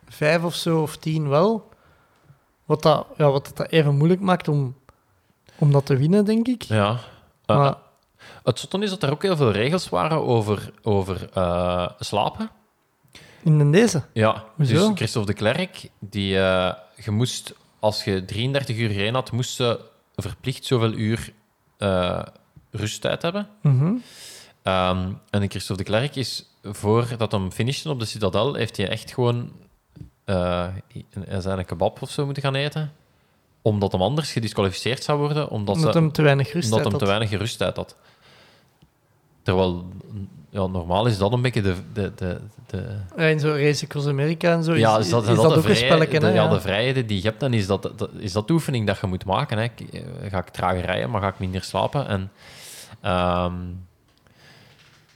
vijf 0.08 0.44
of 0.44 0.54
zo, 0.54 0.82
of 0.82 0.96
tien 0.96 1.28
wel. 1.28 1.68
Wat 2.64 2.82
dat, 2.82 3.06
ja, 3.16 3.30
wat 3.30 3.50
dat 3.54 3.68
even 3.70 3.96
moeilijk 3.96 4.20
maakt 4.20 4.48
om, 4.48 4.76
om 5.58 5.72
dat 5.72 5.86
te 5.86 5.96
winnen, 5.96 6.24
denk 6.24 6.46
ik. 6.48 6.62
Ja. 6.62 6.98
Eh, 7.46 7.56
Maar 7.56 7.76
Het 8.44 8.58
zotte 8.58 8.78
is 8.78 8.90
dat 8.90 9.02
er 9.02 9.10
ook 9.10 9.22
heel 9.22 9.36
veel 9.36 9.50
regels 9.50 9.88
waren 9.88 10.18
over, 10.26 10.72
over 10.82 11.30
eh, 11.34 11.88
slapen. 11.98 12.50
in 13.42 13.58
de 13.58 13.70
deze. 13.70 14.02
Ja, 14.12 14.44
Hoezo? 14.56 14.86
dus 14.88 14.96
Christophe 14.96 15.32
de 15.32 15.36
Klerk, 15.38 15.90
die, 15.98 16.38
eh, 16.38 16.72
je 17.04 17.10
moest, 17.10 17.54
als 17.78 18.04
je 18.04 18.24
33 18.24 18.76
uur 18.76 18.90
gereden 18.90 19.14
had, 19.14 19.32
moest 19.32 19.54
ze 19.54 19.80
verplicht 20.16 20.64
zoveel 20.64 20.92
uur 20.92 21.32
rusttijd 22.70 23.22
hebben. 23.22 23.48
Mhm. 23.62 23.94
Ehm, 24.62 25.12
en 25.30 25.50
Christophe 25.50 25.82
de 25.82 25.88
Klerk 25.88 26.16
is, 26.16 26.44
voordat 26.62 27.32
hem 27.32 27.52
finishte 27.52 27.90
op 27.90 27.98
de 27.98 28.04
Citadel, 28.04 28.54
heeft 28.54 28.76
hij 28.76 28.88
echt 28.88 29.12
gewoon 29.12 29.52
eh 30.28 30.66
een, 31.12 31.42
zijn 31.42 31.64
kebab 31.64 32.02
of 32.02 32.10
zo 32.10 32.24
moeten 32.24 32.42
gaan 32.42 32.54
eten. 32.54 32.92
Omdat 33.62 33.92
hem 33.92 34.02
anders 34.02 34.32
gedisqualificeerd 34.32 35.02
zou 35.02 35.18
worden, 35.18 35.48
omdat, 35.50 35.74
Omdat 35.76 35.92
ze, 35.92 35.98
hem 35.98 36.12
te 36.12 36.22
weinig 36.22 36.52
rust 36.52 36.64
omdat 36.64 36.82
hem 36.82 36.90
had. 36.92 37.00
te 37.00 37.06
weinig 37.06 37.30
rusttijd 37.30 37.76
had. 37.76 37.96
Terwijl, 39.42 39.84
ja, 40.50 40.66
normaal 40.66 41.06
is 41.06 41.18
dat 41.18 41.32
een 41.32 41.42
beetje 41.42 41.62
de... 41.62 41.74
de, 41.92 42.12
de, 42.14 42.40
de 42.66 42.96
Ja, 43.16 43.24
in 43.24 43.40
zo'n 43.40 43.56
race 43.58 43.84
across 43.84 44.06
America 44.06 44.52
en 44.52 44.62
zo 44.64 44.72
is, 44.72 44.80
ja, 44.80 44.98
is, 44.98 45.08
dat, 45.08 45.22
is 45.22 45.28
dat 45.28 45.36
dat 45.36 45.52
de 45.52 45.58
ook 45.58 45.64
een 45.68 45.76
spelletje. 45.76 46.20
de, 46.20 46.26
hè, 46.26 46.32
ja, 46.32 46.48
de 46.48 46.60
vrijheden 46.60 47.06
die 47.06 47.16
je 47.22 47.28
hebt, 47.28 47.40
dan 47.40 47.52
is 47.52 47.66
dat, 47.66 47.82
dat, 47.96 48.10
is 48.18 48.32
dat 48.32 48.46
de 48.46 48.52
oefening 48.52 48.86
dat 48.86 48.98
je 49.00 49.06
moet 49.06 49.24
maken. 49.24 49.58
Hè. 49.58 49.64
Eh, 49.92 50.02
Ga 50.30 50.38
ik 50.38 50.48
trager 50.48 50.80
rijden, 50.84 51.10
maar 51.10 51.20
ga 51.20 51.28
ik 51.28 51.38
minder 51.38 51.62
slapen? 51.62 52.06
En, 52.08 52.30
ehm, 53.00 53.54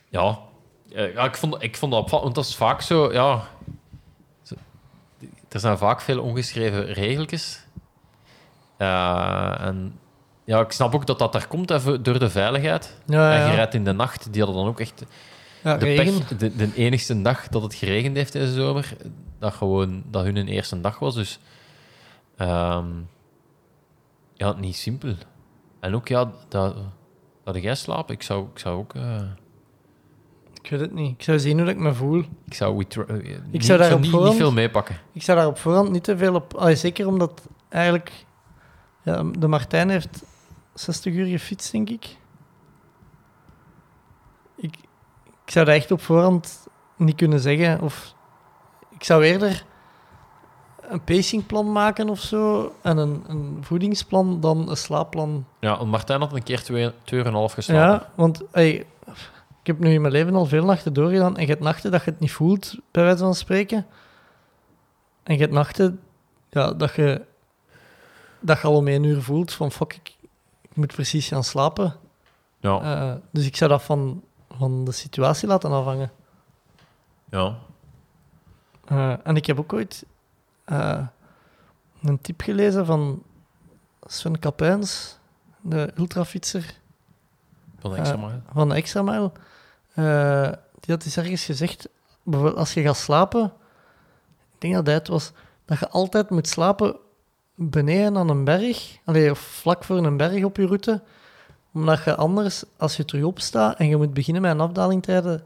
ja, 0.08 0.38
Eh, 0.94 1.14
ja 1.14 1.24
ik, 1.24 1.34
vond, 1.36 1.62
ik 1.62 1.76
vond 1.76 1.92
dat 1.92 2.00
opvallend, 2.00 2.24
want 2.24 2.34
dat 2.34 2.44
is 2.44 2.56
vaak 2.56 2.80
zo, 2.80 3.12
ja... 3.12 3.42
Er 5.52 5.60
zijn 5.60 5.78
vaak 5.78 6.00
veel 6.00 6.22
ongeschreven 6.22 6.84
regeltjes. 6.92 7.66
Eh, 8.76 9.54
en 9.60 9.98
ja, 10.44 10.60
ik 10.60 10.72
snap 10.72 10.94
ook 10.94 11.06
dat 11.06 11.18
dat 11.18 11.32
daar 11.32 11.46
komt 11.46 11.70
even 11.70 12.02
door 12.02 12.18
de 12.18 12.30
veiligheid. 12.30 12.96
Ja, 13.06 13.32
En 13.32 13.40
je 13.40 13.48
ja. 13.48 13.54
rijdt 13.54 13.74
in 13.74 13.84
de 13.84 13.92
nacht, 13.92 14.32
die 14.32 14.42
hadden 14.42 14.60
dan 14.60 14.70
ook 14.70 14.80
echt 14.80 15.04
ja, 15.62 15.76
de, 15.76 15.94
pech, 15.94 16.28
de, 16.38 16.56
de 16.56 16.74
enigste 16.74 17.22
dag 17.22 17.48
dat 17.48 17.62
het 17.62 17.74
geregend 17.74 18.16
heeft 18.16 18.32
deze 18.32 18.52
zomer, 18.52 18.96
dat 19.38 19.52
gewoon 19.54 20.02
dat 20.10 20.24
hun 20.24 20.48
eerste 20.48 20.80
dag 20.80 20.98
was. 20.98 21.14
Dus 21.14 21.38
ehm, 22.36 22.86
ja, 24.34 24.52
niet 24.52 24.76
simpel. 24.76 25.14
En 25.80 25.94
ook 25.94 26.08
ja, 26.08 26.30
dat, 26.48 26.74
dat 27.44 27.62
jij 27.62 27.74
slapen. 27.74 28.14
Ik 28.14 28.22
zou, 28.22 28.46
ik 28.52 28.58
zou 28.58 28.78
ook. 28.78 28.94
eh, 28.94 29.20
Ik 30.62 30.70
weet 30.70 30.80
het 30.80 30.92
niet. 30.92 31.10
Ik 31.18 31.22
zou 31.22 31.38
zien 31.38 31.58
hoe 31.60 31.68
ik 31.68 31.78
me 31.78 31.94
voel. 31.94 32.24
ik 32.46 32.54
zou, 32.54 32.76
we 32.76 32.86
try- 32.86 33.02
eh, 33.08 33.38
niet, 33.50 33.64
zou 33.64 33.78
daar 33.78 33.92
op 33.92 34.00
niet, 34.00 34.10
voorhand- 34.10 34.32
niet 34.32 34.40
veel 34.42 34.52
meepakken. 34.52 34.96
Ik 35.12 35.22
zou 35.22 35.38
daar 35.38 35.46
op 35.46 35.58
voorhand 35.58 35.90
niet 35.90 36.04
te 36.04 36.16
veel 36.16 36.34
op... 36.34 36.54
Allee, 36.54 36.76
zeker 36.76 37.06
omdat 37.06 37.42
eigenlijk... 37.68 38.24
Ja, 39.02 39.22
de 39.38 39.46
Martijn 39.48 39.88
heeft 39.90 40.22
60 40.74 41.14
uur 41.14 41.26
gefietst, 41.26 41.72
denk 41.72 41.90
ik. 41.90 42.16
Ik, 44.56 44.76
ik 45.44 45.50
zou 45.52 45.64
dat 45.66 45.74
echt 45.74 45.90
op 45.90 46.00
voorhand 46.02 46.66
niet 46.96 47.16
kunnen 47.16 47.40
zeggen. 47.40 47.80
Of 47.80 48.14
ik 48.90 48.96
ik 49.02 49.04
zou 49.08 49.24
eerder 49.24 49.64
een 50.80 51.04
pacingplan 51.04 51.72
maken 51.72 52.08
of 52.08 52.20
zo 52.20 52.72
en 52.82 52.96
een, 52.96 53.24
een 53.26 53.58
voedingsplan 53.60 54.40
dan 54.40 54.70
een 54.70 54.76
slaapplan. 54.76 55.46
Ja, 55.60 55.76
want 55.78 55.90
Martijn 55.90 56.20
had 56.20 56.32
een 56.32 56.42
keer 56.42 56.62
twee, 56.62 56.90
twee 57.04 57.20
uur 57.20 57.26
en 57.26 57.32
een 57.32 57.38
half 57.38 57.52
geslapen. 57.52 58.06
Ja, 58.06 58.12
want 58.14 58.42
ey, 58.50 58.86
ik 59.62 59.68
heb 59.68 59.78
nu 59.78 59.92
in 59.92 60.00
mijn 60.00 60.12
leven 60.12 60.34
al 60.34 60.46
veel 60.46 60.64
nachten 60.64 60.92
doorgedaan 60.92 61.36
en 61.36 61.42
je 61.42 61.48
hebt 61.48 61.62
nachten 61.62 61.90
dat 61.90 62.04
je 62.04 62.10
het 62.10 62.20
niet 62.20 62.32
voelt, 62.32 62.78
bij 62.90 63.02
wijze 63.02 63.18
van 63.18 63.34
spreken. 63.34 63.86
En 65.22 65.34
je 65.34 65.40
hebt 65.40 65.52
nachten 65.52 66.00
ja, 66.50 66.72
dat, 66.72 66.94
je, 66.94 67.24
dat 68.40 68.60
je 68.60 68.66
al 68.66 68.76
om 68.76 68.88
één 68.88 69.04
uur 69.04 69.22
voelt 69.22 69.52
van 69.52 69.72
fuck, 69.72 69.94
ik, 69.94 70.16
ik 70.60 70.76
moet 70.76 70.94
precies 70.94 71.28
gaan 71.28 71.44
slapen. 71.44 71.96
Ja, 72.60 72.80
Eh, 72.80 73.14
dus 73.30 73.46
ik 73.46 73.56
zou 73.56 73.70
dat 73.70 73.82
van, 73.82 74.22
van 74.56 74.84
de 74.84 74.92
situatie 74.92 75.48
laten 75.48 75.70
afhangen. 75.70 76.10
ja. 77.30 77.58
Eh, 78.84 79.14
en 79.26 79.36
ik 79.36 79.46
heb 79.46 79.58
ook 79.58 79.72
ooit 79.72 80.06
eh, 80.64 81.06
een 82.02 82.20
tip 82.20 82.40
gelezen 82.40 82.86
van 82.86 83.22
Sven 84.02 84.38
Kapijns, 84.38 85.18
de 85.60 85.92
ultrafietser 85.96 86.80
Van 87.82 87.96
extra 87.96 88.42
van 88.52 88.68
de 88.68 88.74
Extra 88.74 89.02
Mile. 89.02 89.30
Eh, 89.94 90.52
die 90.80 90.94
had 90.94 91.04
eens 91.04 91.16
ergens 91.16 91.44
gezegd, 91.44 91.88
bijvoorbeeld 92.22 92.58
als 92.58 92.74
je 92.74 92.82
gaat 92.82 92.96
slapen, 92.96 93.44
ik 94.54 94.60
denk 94.60 94.74
dat 94.74 94.86
hij 94.86 94.94
het 94.94 95.08
was, 95.08 95.32
dat 95.64 95.78
je 95.78 95.88
altijd 95.88 96.30
moet 96.30 96.48
slapen 96.48 96.96
beneden 97.54 98.16
aan 98.16 98.28
een 98.28 98.44
berg, 98.44 98.98
allee, 99.04 99.30
of 99.30 99.38
vlak 99.38 99.84
voor 99.84 99.96
een 99.96 100.16
berg 100.16 100.44
op 100.44 100.56
je 100.56 100.66
route, 100.66 101.02
omdat 101.72 102.04
je 102.04 102.14
anders, 102.16 102.64
als 102.76 102.96
je 102.96 103.04
terug 103.04 103.24
opstaat 103.24 103.78
en 103.78 103.88
je 103.88 103.96
moet 103.96 104.14
beginnen 104.14 104.42
met 104.42 104.50
een 104.50 104.60
afdaling 104.60 105.02
te 105.02 105.12
rijden, 105.12 105.44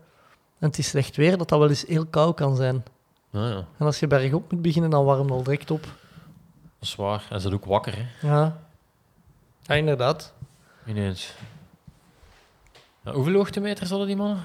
en 0.59 0.69
het 0.69 0.79
is 0.79 0.89
slecht 0.89 1.17
weer, 1.17 1.39
dat 1.39 1.49
dat 1.49 1.59
wel 1.59 1.69
eens 1.69 1.87
heel 1.87 2.07
koud 2.07 2.37
kan 2.37 2.57
zijn. 2.57 2.85
Ja, 3.31 3.49
ja, 3.49 3.65
En 3.79 3.87
als 3.87 4.01
je 4.01 4.07
bergop 4.07 4.53
moet 4.53 4.63
beginnen, 4.63 4.91
dan 4.91 5.05
warmt 5.05 5.31
al 5.31 5.43
direct 5.43 5.71
op. 5.71 5.83
dat 5.83 5.91
is 6.81 6.95
waar. 6.95 7.27
En 7.31 7.41
ze 7.41 7.53
ook 7.53 7.65
wakker, 7.65 7.95
hè. 7.97 8.29
Ja, 8.29 8.59
ja 9.63 9.75
inderdaad. 9.75 10.33
Ineens. 10.87 11.35
Hoeveel 13.13 13.35
hoogtemeters 13.35 13.91
hadden 13.91 14.07
die 14.07 14.17
mannen? 14.17 14.39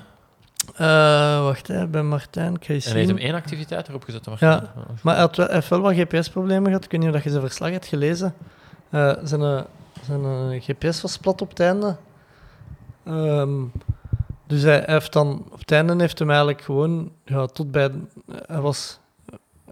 Eh, 0.75 1.43
wacht, 1.43 1.67
hè, 1.67 1.87
bij 1.87 2.03
Martijn, 2.03 2.55
ik 2.55 2.65
ga 2.65 2.73
En 2.73 2.81
hij 2.81 2.93
heeft 2.93 3.07
hem 3.07 3.17
één 3.17 3.33
activiteit 3.33 3.87
erop 3.87 4.03
gezet. 4.03 4.25
Maar 4.25 4.37
Ja. 4.39 4.73
Maar 5.01 5.13
hij 5.13 5.23
had 5.23 5.35
wel, 5.35 5.45
hij 5.45 5.55
heeft 5.55 5.69
wel 5.69 5.81
wat 5.81 5.93
GPS-problemen 5.93 6.65
gehad. 6.65 6.85
Ik 6.85 6.91
weet 6.91 6.99
niet 6.99 7.15
of 7.15 7.23
je 7.23 7.29
zijn 7.29 7.41
verslag 7.41 7.71
hebt 7.71 7.85
gelezen. 7.85 8.33
Eh, 8.89 9.13
zijn 9.23 9.41
eh, 9.41 9.61
zijn 10.05 10.23
eh, 10.23 10.61
GPS 10.61 11.01
was 11.01 11.17
plat 11.17 11.41
op 11.41 11.49
het 11.49 11.59
einde. 11.59 11.95
Ehm, 13.03 13.63
dus 14.47 14.61
hij, 14.61 14.83
heeft 14.85 15.13
dan... 15.13 15.45
Op 15.51 15.59
het 15.59 15.71
einde 15.71 15.95
heeft 15.97 16.19
hem 16.19 16.29
eigenlijk 16.29 16.61
gewoon... 16.61 17.11
Ja, 17.25 17.45
tot 17.45 17.71
bij... 17.71 17.91
hij 18.45 18.61
was 18.61 18.99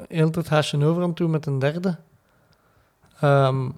heel 0.08 0.30
het 0.32 0.50
haasje 0.50 0.86
over 0.86 1.04
aan 1.04 1.14
doen 1.14 1.32
met 1.32 1.46
een 1.46 1.60
derde. 1.60 1.98
Ehm, 3.20 3.70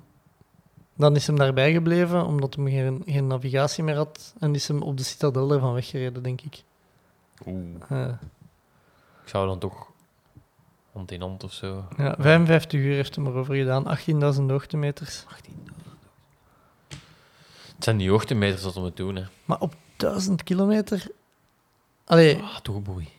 dan 1.02 1.16
is 1.16 1.28
hem 1.28 1.36
daarbij 1.38 1.74
gebleven, 1.74 2.26
omdat 2.26 2.56
hij 2.56 2.72
geen, 2.72 3.02
geen 3.06 3.28
navigatie 3.28 3.84
meer 3.84 3.96
had. 3.96 4.34
En 4.40 4.56
is 4.56 4.68
hem 4.68 4.82
op 4.82 4.98
de 4.98 5.04
citadel 5.04 5.52
ervan 5.52 5.74
weggereden, 5.74 6.24
denk 6.24 6.42
ik. 6.42 6.64
Oeh. 7.46 7.76
Eh, 7.90 8.08
Ik 9.24 9.30
zou 9.30 9.48
dan 9.48 9.60
toch 9.60 9.88
hand 10.94 11.12
in 11.12 11.22
hand 11.22 11.44
of 11.44 11.54
zo. 11.54 11.86
ja, 11.98 12.16
55 12.20 12.80
uur 12.80 12.94
heeft 12.96 13.16
hij 13.16 13.26
erover 13.26 13.56
gedaan. 13.56 13.86
18.000 14.36 14.42
hoogtemeters. 14.50 15.26
Het 17.76 17.84
zijn 17.90 17.98
die 17.98 18.10
hoogtemeters 18.10 18.62
dat 18.64 18.74
we 18.74 18.80
moeten 18.80 19.06
doen, 19.06 19.16
hè. 19.16 19.24
Maar 19.46 19.60
op 19.60 19.74
1000 19.98 20.44
kilometer. 20.44 21.06
Allee, 22.06 22.42
Ah, 22.42 22.58
toch 22.58 22.82
boei. 22.82 23.10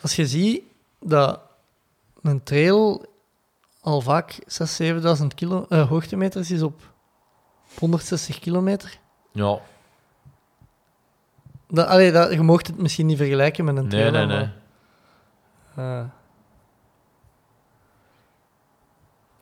als 0.00 0.16
je 0.16 0.26
ziet 0.26 0.62
dat 1.00 1.40
een 2.22 2.42
trail 2.42 3.06
al 3.82 4.00
vaak 4.00 4.32
6.000, 4.32 4.44
7000 4.46 5.34
kilo, 5.34 5.66
eh, 5.68 5.88
hoogtemeters 5.88 6.50
is 6.50 6.62
op 6.62 6.92
160 7.78 8.38
kilometer. 8.38 8.98
Ja, 9.32 9.58
Dat, 11.68 11.86
allee, 11.86 12.12
dat, 12.12 12.32
je 12.32 12.40
mocht 12.40 12.66
het 12.66 12.78
misschien 12.78 13.06
niet 13.06 13.16
vergelijken 13.16 13.64
met 13.64 13.76
een 13.76 13.86
nee, 13.86 14.10
trail. 14.10 14.26
nee, 14.26 14.36
nee. 14.36 14.48
maar, 15.74 16.00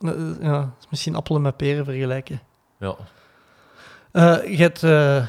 eh, 0.00 0.10
is- 0.14 0.36
ja, 0.40 0.58
dat 0.60 0.74
is 0.80 0.86
misschien 0.90 1.14
appelen 1.14 1.42
met 1.42 1.56
peren 1.56 1.84
vergelijken. 1.84 2.40
Ja. 2.78 2.94
Eh, 4.12 4.56
je 4.56 4.62
hebt 4.62 4.82
eh, 4.82 5.26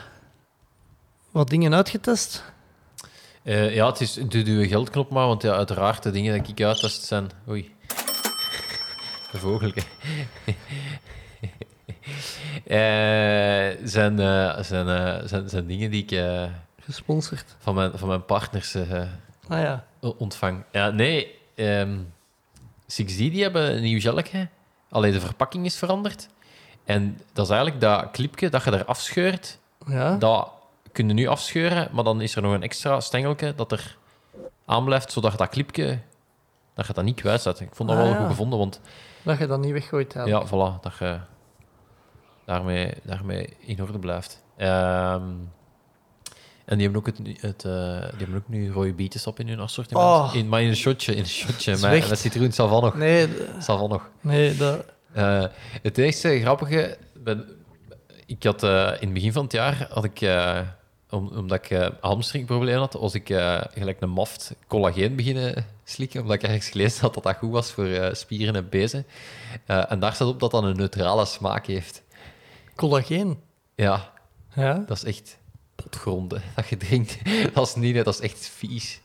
wat 1.31 1.49
dingen 1.49 1.73
uitgetest. 1.73 2.43
Eh, 3.43 3.75
ja, 3.75 3.87
het 3.87 4.01
is 4.01 4.13
doe 4.13 4.43
uw 4.43 4.67
geldknop 4.67 5.09
maar, 5.09 5.27
want 5.27 5.41
ja, 5.41 5.53
uiteraard 5.53 6.03
de 6.03 6.11
dingen 6.11 6.43
die 6.43 6.51
ik 6.51 6.61
uittest 6.65 7.03
zijn... 7.03 7.29
Oei. 7.49 7.75
De. 9.31 9.83
Eh, 12.65 13.87
zijn, 13.87 14.19
eh, 14.19 14.63
zijn, 14.63 14.87
eh, 14.87 15.27
zijn, 15.27 15.49
zijn 15.49 15.67
dingen 15.67 15.91
die 15.91 16.05
ik 16.05 16.23
Gesponsord. 16.79 17.55
van, 17.59 17.75
mijn, 17.75 17.91
van 17.95 18.07
mijn 18.07 18.25
partners 18.25 18.75
Ah 19.47 19.59
ja. 19.59 19.85
ontvang. 19.99 20.63
Ja, 20.71 20.89
nee. 20.89 21.39
ehm 21.55 21.97
6D 22.87 23.15
die 23.15 23.41
hebben 23.41 23.75
een 23.75 23.81
nieuw 23.81 23.99
gelkje. 23.99 24.47
Alleen 24.89 25.11
de 25.11 25.19
verpakking 25.19 25.65
is 25.65 25.77
veranderd. 25.77 26.27
En 26.85 27.19
dat 27.33 27.45
is 27.45 27.51
eigenlijk 27.51 27.81
dat 27.81 28.11
clipje 28.11 28.49
dat 28.49 28.63
je 28.63 28.71
er 28.71 28.85
afscheurt. 28.85 29.57
Ja. 29.87 30.15
Dat 30.15 30.51
kun 30.91 31.07
je 31.07 31.13
nu 31.13 31.27
afscheuren, 31.27 31.89
maar 31.91 32.03
dan 32.03 32.21
is 32.21 32.35
er 32.35 32.41
nog 32.41 32.53
een 32.53 32.63
extra 32.63 32.99
stengeltje 32.99 33.55
dat 33.55 33.71
er 33.71 33.97
aan 34.65 34.85
blijft, 34.85 35.11
zodat 35.11 35.31
je 35.31 35.37
dat 35.37 35.49
clipje 35.49 35.99
dat 36.87 36.87
je 36.87 36.93
dat 36.93 37.03
niet 37.03 37.19
kwijt 37.21 37.41
zet. 37.41 37.59
Ik 37.59 37.69
vond 37.75 37.89
dat 37.89 37.97
Ah, 37.97 38.03
wel 38.03 38.13
ja. 38.13 38.19
goed 38.19 38.27
gevonden, 38.27 38.59
want 38.59 38.81
Dat 39.23 39.37
je 39.37 39.47
dat 39.47 39.59
niet 39.59 39.71
weggooit. 39.71 40.13
Ja. 40.13 40.25
ja, 40.25 40.45
voilà, 40.47 40.79
dat 40.81 40.97
je 40.99 41.19
daarmee, 42.45 42.93
daarmee 43.03 43.49
in 43.59 43.81
orde 43.81 43.99
blijft. 43.99 44.43
Ehm, 44.57 45.23
en 46.65 46.77
die 46.77 46.89
hebben 46.89 46.95
ook, 46.95 47.05
het, 47.05 47.41
het, 47.41 47.65
eh, 47.65 47.71
die 48.09 48.17
hebben 48.17 48.35
ook 48.35 48.47
nu 48.47 48.71
rode 48.71 48.93
bietensap 48.93 49.39
in 49.39 49.47
hun 49.47 49.59
assortiment. 49.59 50.05
Oh. 50.07 50.29
In, 50.35 50.49
maar 50.49 50.61
in 50.61 50.67
een 50.67 50.75
shotje, 50.75 51.11
in 51.13 51.19
een 51.19 51.27
shotje. 51.27 51.71
Met, 51.71 52.09
met 52.09 52.19
citroen, 52.19 52.51
ça 52.51 52.55
va 52.55 52.79
nog. 52.79 52.95
Nee, 52.95 53.27
va 53.59 53.87
nog. 53.87 54.09
nee 54.21 54.55
dat, 54.55 54.85
Eh, 55.13 55.43
het 55.81 55.97
eerste 55.97 56.39
grappige, 56.39 56.97
ben, 57.13 57.45
ik 58.25 58.43
had 58.43 58.63
eh, 58.63 58.69
in 58.99 59.05
het 59.05 59.13
begin 59.13 59.33
van 59.33 59.43
het 59.43 59.51
jaar 59.51 59.87
had 59.89 60.03
ik, 60.03 60.21
om, 61.11 61.27
omdat 61.27 61.57
ik 61.65 61.69
eh 61.69 61.87
hamstringprobleem 62.01 62.77
had, 62.77 62.93
was 62.93 63.13
ik 63.13 63.29
eh, 63.29 63.61
gelijk 63.73 64.01
een 64.01 64.09
maft 64.09 64.55
collageen 64.67 65.15
beginnen 65.15 65.65
slikken, 65.83 66.21
omdat 66.21 66.35
ik 66.35 66.43
ergens 66.43 66.69
gelezen 66.69 67.01
had 67.01 67.13
dat 67.13 67.23
dat 67.23 67.35
goed 67.35 67.51
was 67.51 67.71
voor 67.71 67.85
eh, 67.85 68.13
spieren 68.13 68.55
en 68.55 68.69
bezen. 68.69 69.05
En 69.65 69.99
daar 69.99 70.13
staat 70.13 70.27
op 70.27 70.39
dat 70.39 70.51
dat 70.51 70.63
een 70.63 70.75
neutrale 70.75 71.25
smaak 71.25 71.65
heeft. 71.65 72.03
collageen. 72.75 73.39
Ja, 73.75 74.11
Ja. 74.55 74.83
dat 74.87 74.97
is 74.97 75.03
echt 75.03 75.37
potgrond 75.75 76.31
hè, 76.31 76.37
dat 76.55 76.67
je 76.67 76.77
drinkt. 76.77 77.17
dat 77.53 77.67
is 77.67 77.75
niet, 77.75 77.95
dat 77.95 78.07
is 78.07 78.19
echt 78.19 78.47
vies. 78.47 79.01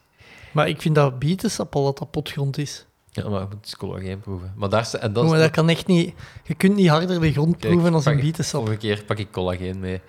Maar 0.52 0.68
ik 0.68 0.80
vind 0.82 0.94
dat 0.94 1.18
bietensap 1.18 1.74
al 1.74 1.84
dat 1.84 1.98
dat 1.98 2.10
potgrond 2.10 2.58
is. 2.58 2.86
Ja, 3.10 3.28
maar 3.28 3.40
je 3.40 3.46
moet 3.50 3.76
collageen 3.76 4.20
proeven. 4.20 4.52
Maar 4.56 4.68
daar, 4.68 4.94
en 5.00 5.12
dat 5.12 5.26
maar 5.26 5.38
dat 5.38 5.50
kan 5.50 5.68
echt 5.68 5.86
niet... 5.86 6.14
Je 6.44 6.54
kunt 6.54 6.74
niet 6.76 6.88
harder 6.88 7.20
de 7.20 7.32
grond 7.32 7.56
Kijk, 7.56 7.72
proeven 7.72 7.94
als 7.94 8.04
een 8.04 8.20
bietensap. 8.20 8.54
Volgende 8.60 8.78
keer 8.78 9.04
pak 9.04 9.18
ik 9.18 9.30
collageen 9.32 9.80
mee. 9.80 10.00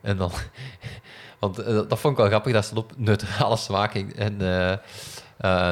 En 0.00 0.16
dan... 0.16 0.30
Want 1.44 1.58
eh, 1.58 1.74
dat 1.88 1.98
vond 1.98 2.12
ik 2.12 2.18
wel 2.18 2.26
grappig, 2.26 2.52
dat 2.52 2.64
stond 2.64 2.78
op 2.78 2.92
neutrale 2.96 3.56
smaak. 3.56 3.94
En 3.94 4.40
eh, 5.36 5.70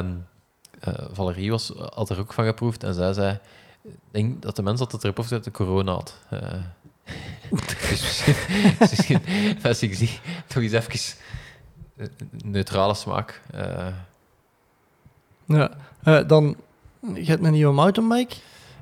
Valerie 1.12 1.50
was, 1.50 1.72
had 1.94 2.10
er 2.10 2.18
ook 2.18 2.32
van 2.32 2.44
geproefd 2.44 2.84
en 2.84 2.94
zij 2.94 3.12
zei... 3.12 3.38
Ik 3.82 3.90
denk 4.10 4.42
dat 4.42 4.56
de 4.56 4.62
mens 4.62 4.78
dat 4.78 4.92
het 4.92 5.04
erop 5.04 5.28
de 5.28 5.50
corona 5.50 5.92
had. 5.92 6.14
Dus 7.88 8.34
misschien, 8.80 9.20
als 9.62 9.82
ik 9.82 9.94
zie, 9.94 10.20
toch 10.46 10.62
eens 10.62 10.72
even 10.72 11.18
neutrale 12.44 12.94
smaak. 12.94 13.40
Ja. 15.46 15.70
Dan, 16.22 16.56
je 17.14 17.24
hebt 17.24 17.44
een 17.44 17.52
nieuwe 17.52 17.72
mountainbike. 17.72 18.34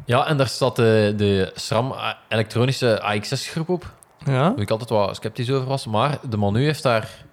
ja, 0.04 0.26
en 0.26 0.36
daar 0.36 0.48
staat 0.48 0.76
de, 0.76 1.14
de 1.16 1.52
SRAM 1.54 1.94
elektronische 2.28 3.02
AX6-groep 3.02 3.68
op. 3.68 3.92
Ja. 4.24 4.50
Waar 4.50 4.60
ik 4.60 4.70
altijd 4.70 4.90
wat 4.90 5.16
sceptisch 5.16 5.50
over 5.50 5.68
was. 5.68 5.86
Maar 5.86 6.18
de 6.28 6.36
Manu 6.36 6.64
heeft 6.64 6.82
daar 6.82 7.24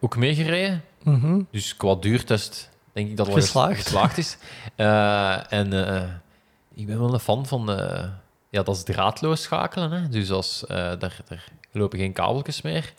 ook 0.00 0.16
mee 0.16 0.34
gereden. 0.34 0.84
Mhm. 1.02 1.40
Dus 1.50 1.76
qua 1.76 1.94
duurtest 1.94 2.70
denk 2.92 3.08
ik 3.08 3.16
dat 3.16 3.26
het 3.26 3.34
wel 3.34 3.44
Geslaagd. 3.44 3.82
geslaagd 3.82 4.18
is. 4.18 4.36
Eh, 4.76 5.52
en 5.52 5.86
eh, 5.86 6.08
ik 6.74 6.86
ben 6.86 6.98
wel 6.98 7.12
een 7.12 7.20
fan 7.20 7.46
van... 7.46 7.70
eh, 7.70 8.08
ja, 8.50 8.62
dat 8.62 8.76
is 8.76 8.82
draadloos 8.82 9.42
schakelen. 9.42 9.90
Hè? 9.90 10.08
Dus 10.08 10.30
als, 10.30 10.64
daar, 10.68 10.98
daar 10.98 11.44
lopen 11.72 11.98
geen 11.98 12.12
kabeltjes 12.12 12.62
meer. 12.62 12.92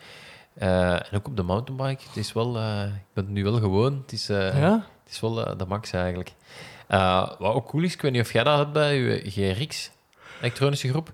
En 0.53 1.03
ook 1.13 1.27
op 1.27 1.35
de 1.37 1.43
mountainbike. 1.43 2.03
Het 2.07 2.17
is 2.17 2.33
wel... 2.33 2.49
ik 2.85 3.13
ben 3.13 3.23
het 3.23 3.29
nu 3.29 3.43
wel 3.43 3.59
gewoon. 3.59 4.01
Het 4.01 4.11
is, 4.11 4.27
ja. 4.27 4.85
het 5.03 5.11
is 5.13 5.19
wel 5.19 5.57
de 5.57 5.65
max 5.67 5.91
eigenlijk. 5.91 6.33
Wat 6.87 7.53
ook 7.53 7.67
cool 7.67 7.83
is, 7.83 7.93
ik 7.93 8.01
weet 8.01 8.11
niet 8.11 8.21
of 8.21 8.33
jij 8.33 8.43
dat 8.43 8.57
hebt 8.57 8.71
bij 8.73 8.95
je 8.95 9.31
GRX, 9.31 9.91
elektronische 10.41 10.89
groep. 10.89 11.11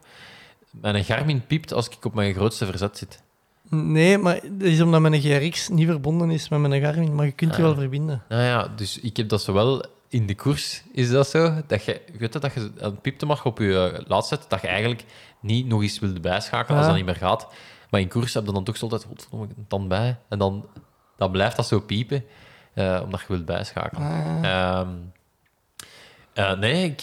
Mijn 0.72 1.04
Garmin 1.04 1.46
piept 1.48 1.74
als 1.74 1.90
ik 1.90 2.06
op 2.06 2.14
mijn 2.14 2.34
grootste 2.34 2.66
verzet 2.66 2.98
zit. 2.98 3.22
Nee, 3.70 4.18
maar 4.18 4.40
dat 4.44 4.68
is 4.68 4.82
omdat 4.82 5.02
mijn 5.02 5.22
GRX 5.22 5.70
niet 5.70 5.88
verbonden 5.88 6.30
is 6.32 6.50
met 6.50 6.60
mijn 6.60 6.82
Garmin. 6.82 7.16
Maar 7.16 7.26
je 7.26 7.32
kunt 7.32 7.56
die 7.56 7.64
Ah. 7.64 7.70
wel 7.72 7.80
verbinden. 7.80 8.24
Nou 8.30 8.42
ja, 8.44 8.68
dus 8.76 9.00
ik 9.00 9.18
heb 9.18 9.30
dat 9.30 9.42
zowel 9.42 9.86
in 10.08 10.26
de 10.26 10.36
koers 10.36 10.84
is 10.92 11.10
dat 11.10 11.28
zo. 11.28 11.54
Dat 11.68 11.84
je, 11.84 12.02
weet 12.18 12.34
je, 12.34 12.40
dat 12.40 12.54
je 12.54 12.72
een 12.78 13.02
piep 13.02 13.18
te 13.18 13.26
mag 13.26 13.46
op 13.46 13.58
je 13.58 13.92
eh, 13.94 14.06
laat 14.08 14.28
zetten, 14.28 14.50
dat 14.50 14.62
je 14.62 14.68
eigenlijk 14.68 15.04
niet 15.40 15.66
nog 15.68 15.82
eens 15.82 16.00
wilde 16.00 16.20
bijschakelen 16.20 16.78
als 16.78 16.88
Ja. 16.88 16.94
dat 16.94 16.96
niet 17.06 17.06
meer 17.06 17.30
gaat. 17.30 17.48
Maar 17.90 18.00
in 18.02 18.08
koers 18.08 18.34
heb 18.34 18.46
je 18.46 18.52
dan 18.52 18.64
toch 18.64 18.82
altijd, 18.82 19.04
godverdomme, 19.04 19.46
ik 19.48 19.56
dan 19.68 19.88
bij. 19.88 20.18
En 20.30 20.40
dan, 20.40 20.66
dan 21.18 21.32
blijft 21.32 21.56
dat 21.56 21.68
zo 21.68 21.80
piepen, 21.80 22.24
eh, 22.74 23.02
omdat 23.04 23.20
je 23.20 23.26
wilt 23.28 23.46
bijschakelen. 23.46 24.04
Ah, 24.08 24.44
Ehm, 24.80 24.90
eh, 26.34 26.58
nee, 26.60 26.84
ik... 26.86 27.02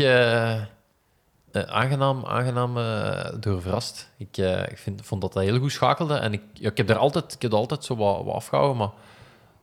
eh, 1.57 1.75
aangenaam, 1.75 2.25
aangenaam 2.25 2.79
eh, 2.79 3.33
door 3.41 3.63
verrast. 3.63 4.11
Ik, 4.17 4.37
eh, 4.37 4.63
ik 4.63 4.79
vind, 4.79 5.07
vond 5.07 5.21
dat 5.21 5.33
dat 5.33 5.43
heel 5.43 5.59
goed 5.59 5.73
schakelde. 5.73 6.15
En 6.15 6.33
ik, 6.33 6.43
ik 6.59 6.77
heb 6.77 6.91
er 6.91 6.97
altijd, 6.97 7.35
ik 7.35 7.43
heb 7.43 7.53
altijd 7.53 7.85
zo 7.85 7.97
wat, 7.97 8.25
wat 8.25 8.35
afgehouden, 8.35 8.77
maar 8.77 8.91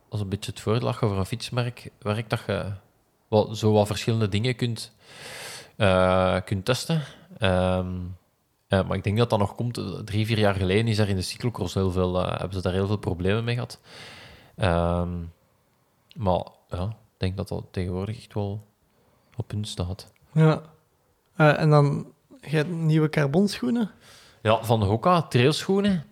als 0.09 0.21
een 0.21 0.29
beetje 0.29 0.51
het 0.51 0.59
voordeel 0.59 0.87
over 0.87 1.17
een 1.17 1.25
fietsmerk 1.25 1.89
werkt, 1.99 2.29
dat 2.29 2.39
je 2.47 2.71
wel, 3.27 3.55
zo 3.55 3.71
wat 3.71 3.87
verschillende 3.87 4.29
dingen 4.29 4.55
kunt, 4.55 4.91
kunt 6.45 6.65
testen. 6.65 7.01
Ehm, 7.37 7.95
eh, 8.67 8.87
maar 8.87 8.97
ik 8.97 9.03
denk 9.03 9.17
dat 9.17 9.29
dat 9.29 9.39
nog 9.39 9.55
komt. 9.55 9.81
Drie, 10.05 10.25
vier 10.25 10.39
jaar 10.39 10.55
geleden 10.55 10.87
is 10.87 10.97
er 10.97 11.09
in 11.09 11.15
de 11.15 11.21
cyclocross 11.21 11.73
heel 11.73 11.91
veel, 11.91 12.25
hebben 12.25 12.53
ze 12.53 12.61
daar 12.61 12.73
heel 12.73 12.87
veel 12.87 12.97
problemen 12.97 13.43
mee 13.43 13.53
gehad. 13.53 13.79
Ehm, 14.55 15.11
maar 16.15 16.47
ja, 16.69 16.83
ik 16.83 17.17
denk 17.17 17.37
dat 17.37 17.47
dat 17.47 17.63
tegenwoordig 17.71 18.17
echt 18.17 18.33
wel 18.33 18.67
op 19.35 19.47
punt 19.47 19.67
staat. 19.67 20.11
Ja. 20.31 20.61
Eh, 21.35 21.59
en 21.59 21.69
dan 21.69 22.13
je 22.41 22.63
nieuwe 22.63 23.09
carbonschoenen. 23.09 23.91
Ja, 24.41 24.63
van 24.63 24.83
Hoka, 24.83 25.21
trailschoenen. 25.21 26.05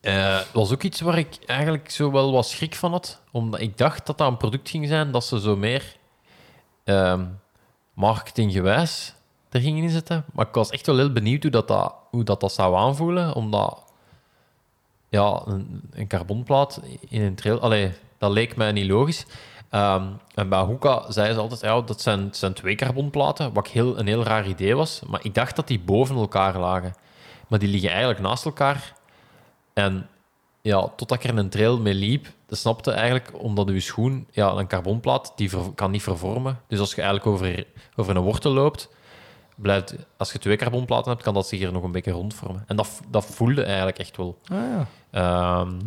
Eh 0.00 0.40
was 0.52 0.72
ook 0.72 0.82
iets 0.82 1.00
waar 1.00 1.18
ik 1.18 1.38
eigenlijk 1.46 1.90
zo 1.90 2.10
wel 2.10 2.32
wat 2.32 2.46
schrik 2.46 2.74
van 2.74 2.90
had. 2.90 3.20
Omdat 3.30 3.60
ik 3.60 3.78
dacht 3.78 4.06
dat 4.06 4.18
dat 4.18 4.28
een 4.28 4.36
product 4.36 4.70
ging 4.70 4.88
zijn 4.88 5.10
dat 5.10 5.24
ze 5.24 5.40
zo 5.40 5.56
meer 5.56 5.96
ehm 6.84 7.24
marketinggewijs 7.94 9.14
er 9.52 9.60
gingen 9.60 9.82
inzetten. 9.82 10.24
Maar 10.32 10.46
ik 10.46 10.54
was 10.54 10.70
echt 10.70 10.86
wel 10.86 10.96
heel 10.96 11.12
benieuwd 11.12 11.42
hoe 11.42 11.50
dat, 11.50 11.68
dat, 11.68 11.94
hoe 12.10 12.24
dat 12.24 12.52
zou 12.52 12.76
aanvoelen. 12.76 13.34
Omdat 13.34 13.84
ja, 15.08 15.42
een, 15.46 15.82
een 15.92 16.06
carbonplaat 16.06 16.80
in 17.08 17.22
een 17.22 17.34
trail... 17.34 17.60
Allee, 17.60 17.92
dat 18.18 18.30
leek 18.30 18.56
mij 18.56 18.72
niet 18.72 18.86
logisch. 18.86 19.26
Ehm, 19.72 20.06
en 20.34 20.48
bij 20.48 20.60
Hoeka 20.60 21.10
zeiden 21.10 21.34
ze 21.34 21.40
altijd, 21.40 21.60
ja, 21.60 21.80
dat 21.80 22.00
zijn, 22.00 22.28
zijn 22.32 22.52
twee 22.52 22.74
carbonplaten, 22.74 23.52
wat 23.52 23.68
heel, 23.68 23.98
een 23.98 24.06
heel 24.06 24.22
raar 24.22 24.46
idee 24.46 24.76
was. 24.76 25.02
Maar 25.06 25.20
ik 25.24 25.34
dacht 25.34 25.56
dat 25.56 25.66
die 25.68 25.80
boven 25.80 26.16
elkaar 26.16 26.58
lagen. 26.58 26.94
Maar 27.48 27.58
die 27.58 27.68
liggen 27.68 27.90
eigenlijk 27.90 28.20
naast 28.20 28.44
elkaar. 28.44 28.92
En 29.72 30.06
ja, 30.60 30.88
totdat 30.96 31.24
ik 31.24 31.30
er 31.30 31.38
een 31.38 31.48
trail 31.48 31.78
mee 31.78 31.94
liep, 31.94 32.26
dat 32.46 32.58
snapte 32.58 32.90
eigenlijk 32.90 33.30
omdat 33.42 33.68
uw 33.68 33.80
schoen, 33.80 34.26
ja, 34.30 34.50
een 34.50 34.66
carbonplaat, 34.66 35.32
die 35.36 35.50
ver- 35.50 35.72
kan 35.74 35.90
niet 35.90 36.02
vervormen. 36.02 36.60
Dus 36.68 36.78
als 36.78 36.94
je 36.94 37.02
eigenlijk 37.02 37.30
over, 37.30 37.66
over 37.96 38.16
een 38.16 38.22
wortel 38.22 38.52
loopt, 38.52 38.88
blijft, 39.56 39.94
als 40.16 40.32
je 40.32 40.38
twee 40.38 40.56
carbonplaten 40.56 41.10
hebt, 41.10 41.22
kan 41.22 41.34
dat 41.34 41.46
zich 41.48 41.62
er 41.62 41.72
nog 41.72 41.82
een 41.82 41.92
beetje 41.92 42.10
rondvormen. 42.10 42.64
En 42.66 42.76
dat, 42.76 43.00
dat 43.08 43.24
voelde 43.24 43.62
eigenlijk 43.62 43.98
echt 43.98 44.16
wel. 44.16 44.38
Ah, 44.44 44.58
ja. 44.58 44.86
Ehm, 45.10 45.78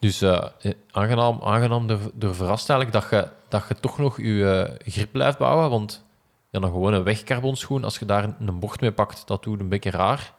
dus 0.00 0.20
eh, 0.22 0.44
eh, 0.60 0.72
aangenaam, 0.90 1.40
aangenaam 1.42 1.86
door, 1.86 1.98
door 2.14 2.34
verrast 2.34 2.70
eigenlijk 2.70 3.00
dat 3.00 3.10
je, 3.10 3.30
dat 3.48 3.64
je 3.68 3.74
toch 3.74 3.98
nog 3.98 4.16
je 4.16 4.66
eh, 4.84 4.92
grip 4.92 5.12
blijft 5.12 5.38
bouwen. 5.38 5.70
Want 5.70 6.04
ja, 6.50 6.60
dan 6.60 6.70
gewoon 6.70 6.92
een 6.92 7.02
wegcarbonschoen, 7.02 7.84
als 7.84 7.98
je 7.98 8.04
daar 8.04 8.24
een- 8.38 8.58
bocht 8.58 8.80
mee 8.80 8.92
pakt, 8.92 9.26
dat 9.26 9.42
doet 9.42 9.60
een 9.60 9.68
beetje 9.68 9.90
raar. 9.90 10.32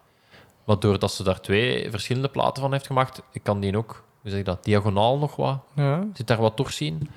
Maar 0.66 0.80
doordat 0.80 1.12
ze 1.12 1.24
daar 1.24 1.42
twee 1.42 1.92
verschillende 1.92 2.30
platen 2.30 2.62
van 2.62 2.72
heeft 2.72 2.88
gemaakt, 2.88 3.22
kan 3.44 3.60
die 3.60 3.78
ook, 3.78 4.04
hoe 4.22 4.30
zeg 4.30 4.40
je 4.40 4.46
dat, 4.46 4.64
diagonaal 4.64 5.18
nog 5.18 5.36
wat 5.36 5.60
ja. 5.76 6.06
zit 6.14 6.28
daar 6.28 6.42
wat 6.42 6.56
torsie 6.56 6.88
in. 6.88 7.10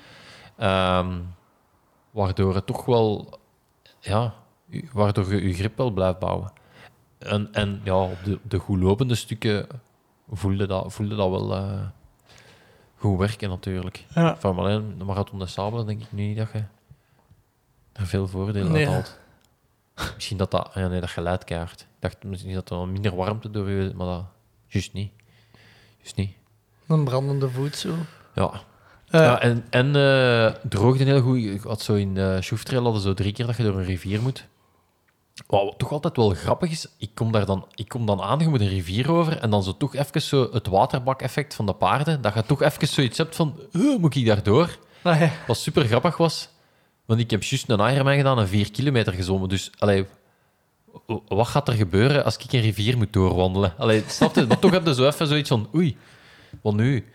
Ehm, 0.57 1.19
waardoor 2.11 2.55
het 2.55 2.65
toch 2.65 2.85
wel, 2.85 3.39
ja, 3.99 4.33
waardoor 4.93 5.33
je 5.35 5.47
je 5.47 5.53
grip 5.53 5.77
wel 5.77 5.91
blijft 5.91 6.19
bouwen. 6.19 6.51
En, 7.17 7.49
en 7.53 7.81
ja, 7.83 7.95
op 8.03 8.17
de, 8.23 8.39
de 8.43 8.57
goed 8.59 8.79
lopende 8.79 9.15
stukken 9.15 9.67
voelde 10.31 10.67
dat, 10.67 10.93
voelde 10.93 11.15
dat 11.15 11.29
wel 11.29 11.53
goed 13.05 13.19
werken 13.19 13.49
natuurlijk. 13.49 14.05
Ja. 14.15 14.37
Van 14.37 14.57
alleen 14.57 14.95
de 14.97 15.03
Marathon 15.03 15.39
des 15.39 15.51
Sables 15.53 15.85
denk 15.85 16.01
ik 16.01 16.11
nu 16.11 16.23
niet 16.27 16.37
dat 16.37 16.47
je 16.53 16.63
er 17.93 18.07
veel 18.07 18.27
voordelen 18.27 18.71
Nee. 18.71 18.87
uit 18.87 18.93
haalt. 18.93 19.19
Misschien 20.15 20.37
dat 20.37 20.51
dat, 20.51 20.71
ja, 20.73 20.87
nee, 20.87 20.99
dat 20.99 21.09
geluid 21.09 21.43
keihard. 21.43 21.81
Ik 21.81 21.87
dacht 21.99 22.23
misschien 22.23 22.53
dat 22.53 22.69
er 22.69 22.87
minder 22.87 23.15
warmte 23.15 23.51
door 23.51 23.69
je, 23.69 23.91
maar 23.95 24.07
dat, 24.07 24.23
juist 24.67 24.93
niet. 24.93 25.11
Juist 25.97 26.15
niet. 26.15 26.31
Een 26.87 27.03
brandende 27.03 27.49
voet 27.49 27.75
zo. 27.75 27.93
Ja, 28.35 28.51
Eh, 29.09 29.21
ja, 29.21 29.39
en, 29.41 29.65
en 29.69 29.95
eh, 29.95 30.53
droogde 30.69 31.03
heel 31.03 31.21
goed. 31.21 31.37
Ik 31.37 31.61
had 31.61 31.81
zo 31.81 31.93
in 31.93 32.15
uh, 32.15 32.37
Schoeftrail 32.41 32.83
hadden 32.83 33.01
zo 33.01 33.13
drie 33.13 33.33
keer 33.33 33.45
dat 33.45 33.57
je 33.57 33.63
door 33.63 33.77
een 33.77 33.83
rivier 33.85 34.21
moet. 34.21 34.47
Wat 35.47 35.77
toch 35.77 35.91
altijd 35.91 36.15
wel 36.15 36.29
grappig 36.29 36.71
is, 36.71 36.87
ik 36.97 37.09
kom, 37.13 37.31
daar 37.31 37.45
dan, 37.45 37.67
ik 37.75 37.87
kom 37.87 38.05
dan 38.05 38.21
aan, 38.21 38.39
je 38.39 38.47
moet 38.47 38.61
een 38.61 38.67
rivier 38.67 39.11
over, 39.11 39.37
en 39.37 39.49
dan 39.49 39.63
zo 39.63 39.77
toch 39.77 39.95
even 39.95 40.21
zo 40.21 40.49
het 40.51 40.67
waterbak-effect 40.67 41.53
van 41.55 41.65
de 41.65 41.73
paarden, 41.73 42.21
dat 42.21 42.33
je 42.33 42.43
toch 42.45 42.61
even 42.61 42.87
zoiets 42.87 43.17
hebt 43.17 43.35
van, 43.35 43.59
"Huh, 43.71 43.97
moet 43.99 44.15
ik 44.15 44.25
daardoor? 44.25 44.77
ah, 45.01 45.19
ja. 45.19 45.31
Wat 45.47 45.57
super 45.57 45.85
grappig 45.85 46.17
was, 46.17 46.49
want 47.05 47.19
ik 47.19 47.31
heb 47.31 47.43
juist 47.43 47.69
een 47.69 47.79
Ironman 47.93 48.15
gedaan 48.15 48.39
en 48.39 48.47
vier 48.47 48.71
kilometer 48.71 49.13
gezwommen, 49.13 49.49
dus 49.49 49.71
allee, 49.77 50.05
wat 51.27 51.47
gaat 51.47 51.67
er 51.67 51.73
gebeuren 51.73 52.23
als 52.23 52.37
ik 52.37 52.53
een 52.53 52.61
rivier 52.61 52.97
moet 52.97 53.13
doorwandelen? 53.13 53.73
Allee, 53.77 54.03
snap 54.07 54.35
je? 54.35 54.45
Maar 54.45 54.59
toch 54.59 54.71
heb 54.71 54.85
je 54.85 54.93
zo 54.93 55.07
even 55.07 55.27
zoiets 55.27 55.49
van, 55.49 55.69
oei, 55.75 55.97
wat 56.61 56.73
nu? 56.73 57.05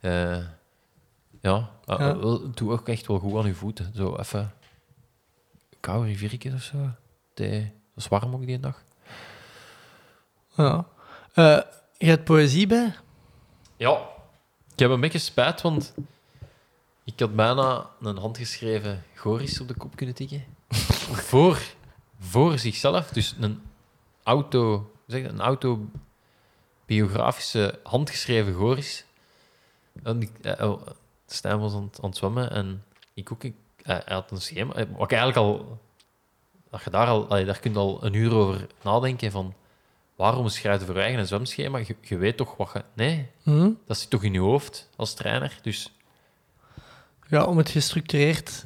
Eh, 0.00 0.36
ja, 1.42 1.70
uh, 1.86 1.98
Ja. 1.98 2.12
doe 2.54 2.72
ook 2.72 2.88
echt 2.88 3.06
wel 3.06 3.18
goed 3.18 3.34
aan 3.36 3.46
je 3.46 3.54
voeten. 3.54 3.92
Zo 3.96 4.16
even 4.16 4.52
koude 5.80 6.06
riviertjes 6.08 6.54
of 6.54 6.62
zo. 6.62 6.76
Het 7.44 7.72
was 7.94 8.08
warm 8.08 8.34
ook 8.34 8.46
die 8.46 8.60
dag. 8.60 8.82
ja. 10.56 10.86
Eh, 11.34 11.60
je 11.98 12.06
hebt 12.06 12.24
poëzie 12.24 12.66
bij? 12.66 12.94
Ja. 13.76 14.00
Ik 14.72 14.78
heb 14.78 14.90
een 14.90 15.00
beetje 15.00 15.18
spijt, 15.18 15.60
want 15.62 15.94
ik 17.04 17.20
had 17.20 17.36
bijna 17.36 17.86
een 18.00 18.16
handgeschreven 18.16 19.02
Goris 19.14 19.60
op 19.60 19.68
de 19.68 19.74
kop 19.74 19.96
kunnen 19.96 20.14
tikken. 20.14 20.44
voor, 21.30 21.58
voor 22.18 22.58
zichzelf. 22.58 23.08
Dus 23.08 23.34
een 23.40 23.62
auto, 24.22 24.92
zeg 25.06 25.24
een 25.24 25.40
autobiografische 25.40 27.78
handgeschreven 27.82 28.54
Goris. 28.54 29.04
En 30.02 30.22
ik, 30.22 30.30
eh, 30.42 30.70
oh, 30.70 30.86
Stijn 31.26 31.58
was 31.58 31.74
aan, 31.74 31.82
het- 31.82 31.98
aan 32.02 32.08
het 32.08 32.18
zwemmen 32.18 32.50
en 32.50 32.84
ik 33.14 33.32
ook. 33.32 33.44
Ik, 33.44 33.54
hij 33.82 34.02
hij 34.04 34.14
had 34.14 34.30
een 34.30 34.40
schema. 34.40 34.74
eh, 34.74 34.84
Wat 34.96 35.12
ik 35.12 35.18
eigenlijk 35.18 35.36
al... 35.36 35.78
Dat 36.70 36.82
je 36.84 36.90
daar 36.90 37.06
al... 37.06 37.28
allee, 37.28 37.44
Daar 37.44 37.58
kun 37.60 37.72
je 37.72 37.78
al 37.78 37.98
een 38.04 38.12
uur 38.14 38.34
over 38.34 38.66
nadenken 38.82 39.30
van... 39.30 39.54
Waarom 40.16 40.48
schrijf 40.48 40.80
je 40.80 40.86
voor 40.86 40.94
je 40.94 41.00
eigen 41.00 41.20
een 41.20 41.26
zwemschema? 41.26 41.78
Je, 41.78 41.96
je 42.02 42.16
weet 42.16 42.36
toch 42.36 42.56
wat 42.56 42.70
je... 42.72 42.84
Nee, 42.94 43.28
Hm? 43.42 43.70
dat 43.86 43.98
zit 43.98 44.10
toch 44.10 44.22
in 44.22 44.32
je 44.32 44.40
hoofd 44.40 44.88
als 44.96 45.14
trainer? 45.14 45.58
Dus 45.62 45.92
Ja, 47.28 47.44
om 47.44 47.58
het 47.58 47.68
gestructureerd 47.70 48.64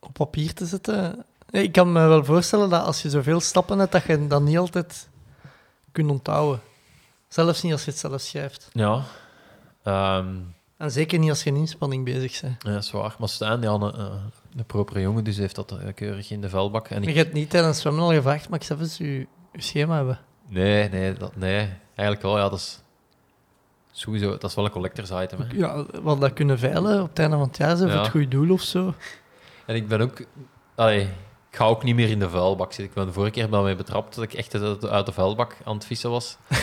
op 0.00 0.12
papier 0.12 0.54
te 0.54 0.66
zetten. 0.66 1.24
Nee, 1.50 1.62
Ik 1.62 1.72
kan 1.72 1.92
me 1.92 2.06
wel 2.06 2.24
voorstellen 2.24 2.68
dat 2.70 2.84
als 2.84 3.02
je 3.02 3.10
zoveel 3.10 3.40
stappen 3.40 3.78
hebt, 3.78 3.92
dat 3.92 4.02
je 4.04 4.26
dat 4.26 4.42
niet 4.42 4.58
altijd 4.58 5.08
kunt 5.92 6.10
onthouden. 6.10 6.60
Zelfs 7.28 7.62
niet 7.62 7.72
als 7.72 7.84
je 7.84 7.90
het 7.90 8.00
zelf 8.00 8.20
schrijft. 8.20 8.68
ja... 8.72 9.02
ehm, 9.82 10.34
En 10.80 10.90
zeker 10.90 11.18
niet 11.18 11.30
als 11.30 11.42
je 11.42 11.50
in 11.50 11.56
inspanning 11.56 12.04
bezig 12.04 12.40
bent. 12.40 12.62
ja, 12.62 12.72
dat 12.72 12.82
is 12.82 12.90
waar. 12.90 13.14
Maar 13.18 13.28
Stijn, 13.28 13.62
ja, 13.62 13.70
een, 13.70 13.92
eh, 13.94 14.04
een 14.56 14.64
propere 14.64 15.00
jongen, 15.00 15.24
dus 15.24 15.36
heeft 15.36 15.54
dat 15.54 15.72
eh, 15.72 15.94
keurig 15.94 16.30
in 16.30 16.40
de 16.40 16.48
vuilbak. 16.48 16.88
En 16.88 17.02
Je 17.02 17.08
ik, 17.08 17.14
hebt 17.14 17.32
niet 17.32 17.50
tijdens 17.50 17.80
zwemmen 17.80 18.02
al 18.02 18.12
gevraagd, 18.12 18.48
maar 18.48 18.58
ik 18.58 18.64
zou 18.64 18.80
eens 18.80 18.96
je, 18.96 19.18
je 19.52 19.62
schema 19.62 19.96
hebben. 19.96 20.18
nee, 20.48 20.88
nee, 20.88 21.12
dat, 21.12 21.36
nee. 21.36 21.68
Eigenlijk 21.94 22.22
wel, 22.22 22.36
ja, 22.38 22.48
dat 22.48 22.58
is... 22.58 22.80
Sowieso, 23.92 24.30
dat 24.30 24.44
is 24.44 24.54
wel 24.54 24.64
een 24.64 24.70
collectors 24.70 25.10
item, 25.10 25.38
hè. 25.40 25.46
Ja, 25.56 25.84
wat 26.02 26.20
dat 26.20 26.32
kunnen 26.32 26.58
veilen 26.58 27.02
op 27.02 27.08
het 27.08 27.18
einde 27.18 27.36
van 27.36 27.46
het 27.46 27.56
jaar, 27.56 27.76
voor 27.76 27.88
Ja. 27.88 27.98
het 27.98 28.08
goede 28.10 28.28
doel 28.28 28.50
of 28.52 28.60
zo. 28.62 28.94
En 29.66 29.74
ik 29.74 29.88
ben 29.88 30.00
ook... 30.00 30.22
Allee, 30.74 31.02
ik 31.50 31.56
ga 31.56 31.64
ook 31.64 31.82
niet 31.82 31.94
meer 31.94 32.08
in 32.10 32.18
de 32.18 32.30
vuilbak 32.30 32.68
zitten. 32.72 32.84
Ik 32.84 32.94
ben 32.94 33.06
de 33.06 33.12
vorige 33.12 33.32
keer 33.32 33.48
bij 33.48 33.62
mij 33.62 33.76
betrapt 33.76 34.14
dat 34.14 34.24
ik 34.24 34.32
echt 34.32 34.54
uit 34.84 35.06
de, 35.06 35.12
vuilbak 35.12 35.56
aan 35.64 35.74
het 35.74 35.84
vissen 35.86 36.10
was. 36.10 36.36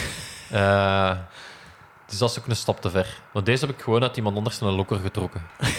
Eh, 0.52 1.18
dus 2.08 2.18
dat 2.18 2.30
is 2.30 2.40
ook 2.40 2.48
een 2.48 2.56
stap 2.56 2.82
te 2.82 2.90
ver. 2.90 3.22
Want 3.34 3.46
deze 3.46 3.66
heb 3.66 3.76
ik 3.76 3.82
gewoon 3.82 4.02
uit 4.02 4.18
iemand 4.18 4.38
anders 4.38 4.62
een 4.62 4.68
lokker 4.72 5.00
getrokken. 5.00 5.42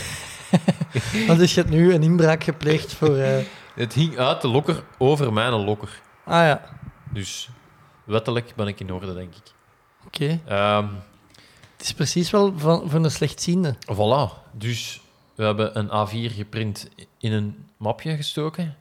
Dus 1.27 1.55
je 1.55 1.61
hebt 1.61 1.73
nu 1.73 1.95
een 1.95 2.03
inbraak 2.03 2.45
gepleegd 2.45 2.93
voor... 2.93 3.17
eh, 3.17 3.45
Het 3.75 3.93
hing 3.93 4.19
uit 4.19 4.41
de 4.41 4.49
lokker 4.49 4.85
over 4.99 5.33
mijn 5.33 5.53
lokker. 5.53 6.01
Ah 6.25 6.35
ja, 6.47 6.63
Dus 7.13 7.49
wettelijk 8.05 8.53
ben 8.57 8.67
ik 8.67 8.81
in 8.81 8.93
orde, 8.93 9.15
denk 9.15 9.35
ik. 9.35 9.53
oké. 10.07 10.41
Ehm, 10.47 10.87
Het 11.77 11.87
is 11.87 11.93
precies 11.95 12.31
wel 12.31 12.59
van, 12.59 12.91
voor 12.91 13.05
een 13.05 13.11
slechtziende. 13.11 13.77
voilà. 13.93 14.51
Dus 14.53 15.01
we 15.35 15.45
hebben 15.45 15.79
een 15.79 15.89
A4 16.09 16.35
geprint 16.35 16.89
in 17.19 17.33
een 17.33 17.67
mapje 17.77 18.17
gestoken. 18.17 18.77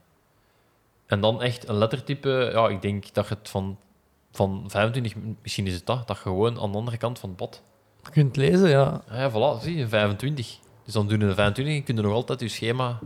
En 1.06 1.22
dan 1.22 1.42
echt 1.42 1.68
een 1.68 1.78
lettertype. 1.78 2.50
Ja, 2.54 2.68
ik 2.68 2.82
denk 2.82 3.14
dat 3.14 3.28
je 3.28 3.36
het 3.40 3.50
van, 3.50 3.78
van 4.38 4.64
25, 4.68 5.14
misschien 5.42 5.68
is 5.68 5.74
het 5.74 5.86
dat, 5.86 6.08
dat 6.08 6.18
gewoon 6.18 6.60
aan 6.60 6.72
de 6.72 6.78
andere 6.78 6.98
kant 6.98 7.20
van 7.20 7.30
het 7.30 7.38
pad. 7.38 7.62
Je 8.04 8.10
kunt 8.10 8.36
lezen, 8.36 8.70
ja. 8.70 9.02
Ja, 9.12 9.32
voilà, 9.32 9.64
zie 9.64 9.76
je, 9.78 9.88
25. 9.88 10.58
Dus 10.84 10.94
dan 10.94 11.08
doen 11.08 11.20
we 11.20 11.26
de 11.28 11.34
25 11.34 11.76
en 11.76 11.84
kunnen 11.84 12.04
nog 12.04 12.14
altijd 12.14 12.40
je 12.40 12.48
schema... 12.48 13.00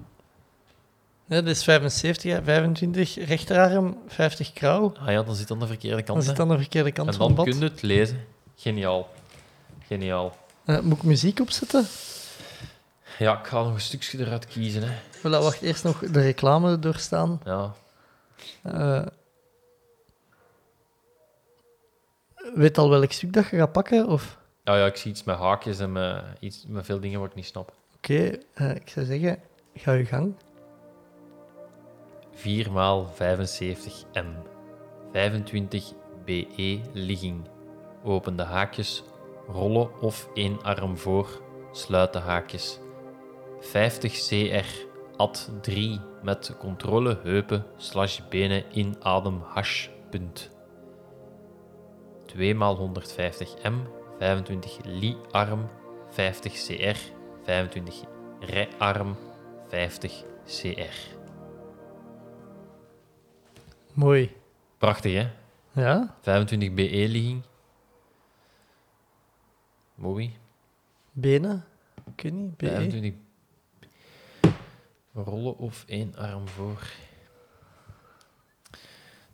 Ja, 1.26 1.41
dat 1.41 1.48
is 1.48 1.64
75, 1.64 2.32
hè. 2.32 2.44
25 2.44 3.16
rechterarm, 3.28 3.98
50 4.08 4.53
krauw. 4.53 4.94
Ah 4.99 5.12
ja, 5.12 5.24
dan 5.24 5.36
zit 5.36 5.52
aan 5.52 5.60
de 5.60 5.68
verkeerde 5.68 5.95
Dan 5.95 6.06
kant. 6.06 6.24
zit 6.24 6.38
hè. 6.38 6.44
aan 6.44 6.49
de 6.49 6.58
verkeerde 6.58 6.91
kant 6.91 7.08
En 7.08 7.14
van 7.14 7.36
dan 7.36 7.45
het 7.45 7.49
kun 7.49 7.60
bad. 7.60 7.70
je 7.70 7.74
het 7.76 7.82
lezen. 7.82 8.26
Geniaal. 8.56 9.10
Geniaal. 9.88 10.36
Eh, 10.66 10.80
moet 10.80 10.98
ik 10.98 11.03
muziek 11.03 11.40
opzetten? 11.40 11.86
Ja, 13.20 13.40
ik 13.40 13.45
ga 13.48 13.64
nog 13.64 13.74
een 13.74 13.82
stukje 13.82 14.20
eruit 14.20 14.45
kiezen. 14.48 14.84
Hè. 14.84 14.94
Voilà, 15.18 15.22
wacht, 15.44 15.62
eerst 15.62 15.84
nog 15.84 15.99
de 15.99 16.22
reclame 16.22 16.80
doorstaan. 16.80 17.41
Ja. 17.45 17.74
Eh 18.64 19.02
weet 22.55 22.77
al 22.77 22.89
welk 22.89 23.11
stuk 23.11 23.34
dat 23.34 23.49
je 23.49 23.57
gaat 23.57 23.72
pakken? 23.72 24.07
Of... 24.07 24.38
Ja, 24.63 24.77
ja, 24.77 24.85
ik 24.85 24.95
zie 24.95 25.11
iets 25.11 25.23
met 25.23 25.38
haakjes 25.38 25.80
en 25.80 25.91
met, 25.91 26.23
iets, 26.39 26.65
met 26.68 26.85
veel 26.85 26.99
dingen 26.99 27.19
wat 27.19 27.30
ik 27.30 27.35
niet 27.35 27.45
snap. 27.45 27.73
Oké, 27.95 28.38
eh, 28.53 28.76
ik 28.76 28.89
zou 28.89 29.05
zeggen, 29.05 29.39
ga 29.73 29.91
je 29.91 30.05
gang. 30.05 30.35
4 32.34 32.72
maal 32.72 33.07
75 33.07 34.03
m. 34.13 34.49
25 35.11 35.93
BE 36.26 36.81
ligging. 36.93 37.47
Open 38.03 38.35
de 38.35 38.43
haakjes. 38.43 39.03
Rollen 39.47 40.01
of 40.01 40.30
één 40.34 40.61
arm 40.61 40.97
voor. 40.97 41.41
Sluit 41.72 42.13
de 42.13 42.19
haakjes. 42.19 42.80
50 43.59 44.27
CR. 44.27 44.89
Ad 45.18 45.51
3 45.61 45.99
met 46.23 46.55
controle 46.59 47.19
heupen 47.23 47.65
slash 47.77 48.19
benen 48.30 48.63
in 48.72 48.95
adem 48.99 49.41
hash. 49.41 49.88
Punt. 50.09 50.51
2 52.32 52.56
maal 52.56 52.76
150 52.76 53.56
m. 53.64 53.88
25 54.20 54.80
li 54.86 55.18
arm. 55.32 55.70
50 56.10 56.66
CR. 56.66 56.98
25 57.44 58.03
re 58.40 58.68
arm. 58.78 59.16
50 59.68 60.26
CR. 60.45 60.95
Mooi. 63.94 64.32
Prachtig, 64.78 65.14
hè? 65.14 65.30
Ja, 65.82 66.16
25 66.22 66.74
BE-ligging. 66.74 67.44
Mooi. 69.95 70.40
benen. 71.12 71.66
Ik 72.16 72.24
weet 72.24 72.34
niet, 72.34 72.58
BE. 72.58 72.68
25 72.68 73.14
rollen 75.14 75.58
of 75.58 75.84
één 75.88 76.16
arm 76.16 76.48
voor. 76.48 76.88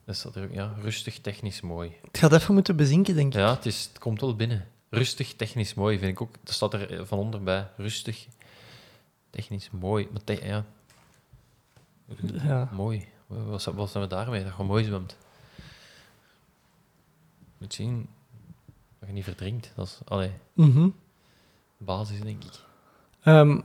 Dat 0.07 0.15
staat 0.15 0.35
er 0.35 0.43
ook, 0.43 0.51
ja, 0.53 0.73
rustig, 0.81 1.19
technisch 1.19 1.61
mooi. 1.61 1.91
Het 2.01 2.17
gaat 2.17 2.34
even 2.34 2.53
moeten 2.53 2.75
bezinken, 2.75 3.15
denk 3.15 3.34
ik. 3.34 3.39
Ja, 3.39 3.49
het, 3.55 3.65
is, 3.65 3.84
het 3.85 3.99
komt 3.99 4.21
wel 4.21 4.35
binnen. 4.35 4.67
Rustig, 4.89 5.34
technisch 5.35 5.73
mooi 5.73 5.99
vind 5.99 6.11
ik 6.11 6.21
ook. 6.21 6.34
Dat 6.43 6.53
staat 6.53 6.73
er 6.73 7.05
van 7.07 7.17
onderbij. 7.19 7.67
Rustig, 7.77 8.27
technisch 9.29 9.69
mooi. 9.71 10.07
Maar 10.11 10.23
te- 10.23 10.45
ja, 10.45 10.65
Ja. 12.43 12.69
mooi. 12.73 13.07
Wat, 13.27 13.63
wat, 13.63 13.89
zijn 13.89 14.03
we 14.03 14.09
daarmee? 14.09 14.43
Dat 14.43 14.53
je 14.57 14.63
mooi 14.63 14.84
zwemt. 14.84 15.17
Moet 17.57 17.73
zien 17.73 18.09
dat 18.99 19.07
je 19.07 19.13
niet 19.15 19.23
verdrinkt. 19.23 19.71
Dat 19.75 19.85
is 19.88 19.99
allee, 20.05 20.31
Mhm. 20.53 20.89
basis, 21.77 22.19
denk 22.21 22.43
ik. 22.43 22.51
Ehm, 23.23 23.59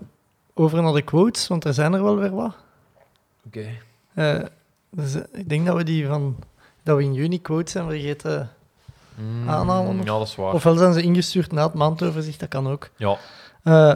over 0.54 0.82
naar 0.82 0.92
de 0.92 1.02
quotes, 1.02 1.46
want 1.46 1.64
er 1.64 1.74
zijn 1.74 1.92
er 1.92 2.02
wel 2.02 2.16
weer 2.16 2.30
wat. 2.34 2.56
Oké. 3.46 3.78
Eh, 4.14 4.40
dus, 4.96 5.14
eh, 5.14 5.22
ik 5.32 5.48
denk 5.48 5.66
dat 5.66 5.76
we 5.76 5.84
die 5.84 6.06
van... 6.06 6.36
Dat 6.82 6.96
we 6.96 7.02
in 7.02 7.14
juni 7.14 7.40
quotes 7.40 7.72
zijn 7.72 7.88
vergeten. 7.88 8.50
Aanhalen 9.46 9.98
of- 9.98 10.04
Ja, 10.06 10.18
dat 10.18 10.26
is 10.26 10.34
waar. 10.34 10.52
Ofwel 10.52 10.76
zijn 10.76 10.92
ze 10.92 11.02
ingestuurd 11.02 11.52
na 11.52 11.64
het 11.64 11.74
maandoverzicht, 11.74 12.40
dat 12.40 12.48
kan 12.48 12.68
ook. 12.68 12.90
Ja, 12.96 13.18
Eh, 13.62 13.94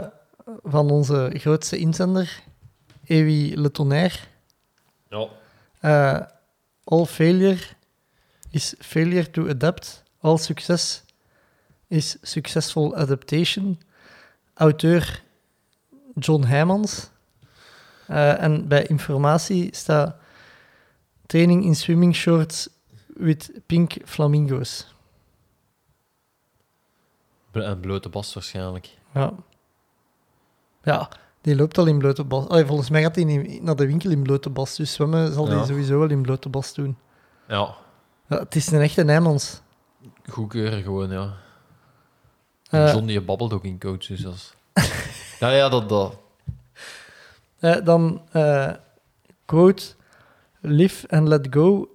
van 0.65 0.91
onze 0.91 1.31
grootste 1.35 1.77
inzender, 1.79 2.43
Ewi 3.05 3.57
Le 3.61 3.71
Tonnerre. 3.71 4.19
ja. 5.11 5.27
Eh, 5.81 6.21
all 6.85 7.05
failure 7.05 7.59
is 8.51 8.75
failure 8.79 9.31
to 9.31 9.49
adapt. 9.49 10.03
All 10.21 10.37
success 10.37 11.03
is 11.89 12.17
successful 12.23 12.97
adaptation. 12.97 13.81
Auteur 14.55 15.23
John 16.15 16.43
Heijmans. 16.45 17.09
Eh, 18.07 18.43
en 18.43 18.69
bij 18.69 18.87
informatie 18.87 19.69
staat 19.75 20.17
training 21.27 21.65
in 21.65 21.75
swimming 21.75 22.15
shorts 22.15 22.69
with 23.07 23.51
pink 23.67 23.97
flamingo's. 24.05 24.95
Een 27.53 27.81
blote 27.81 28.09
bas 28.09 28.35
waarschijnlijk. 28.35 28.97
Ja. 29.15 29.33
Ja, 30.83 31.09
die 31.41 31.57
loopt 31.57 31.79
al 31.79 31.87
in 31.87 31.99
blote 31.99 32.25
bas. 32.25 32.49
Allee, 32.49 32.65
volgens 32.67 32.91
mij 32.91 33.03
gaat 33.03 33.15
hij 33.15 33.25
niet 33.25 33.63
naar 33.63 33.77
de 33.77 33.87
winkel 33.87 34.11
in 34.11 34.23
blote 34.23 34.51
bas. 34.51 34.77
Dus 34.77 34.93
zwemmen 34.93 35.33
zal 35.33 35.47
hij 35.49 35.57
Ja. 35.57 35.65
sowieso 35.65 35.99
wel 35.99 36.11
in 36.11 36.23
blote 36.23 36.49
bas 36.49 36.75
doen. 36.75 36.97
Ja, 37.49 37.75
Ja, 38.29 38.39
het 38.39 38.55
is 38.57 38.71
een 38.71 38.81
echte 38.81 39.03
Nijmans. 39.03 39.61
goedkeuren 40.31 40.83
gewoon, 40.83 41.11
ja. 41.11 41.37
En 42.71 42.87
Eh, 42.87 42.93
John 42.93 43.07
die 43.07 43.21
babbelt 43.21 43.53
ook 43.53 43.65
in 43.65 43.79
coach, 43.79 44.07
dus 44.07 44.21
dat 44.21 44.35
is... 44.35 44.55
ja, 45.41 45.51
ja, 45.51 45.69
dat... 45.69 45.89
dat. 45.89 46.19
eh, 47.59 47.85
dan 47.85 48.23
eh, 48.33 48.73
quote 49.45 49.85
Live 50.69 51.09
and 51.09 51.29
let 51.29 51.47
go. 51.51 51.89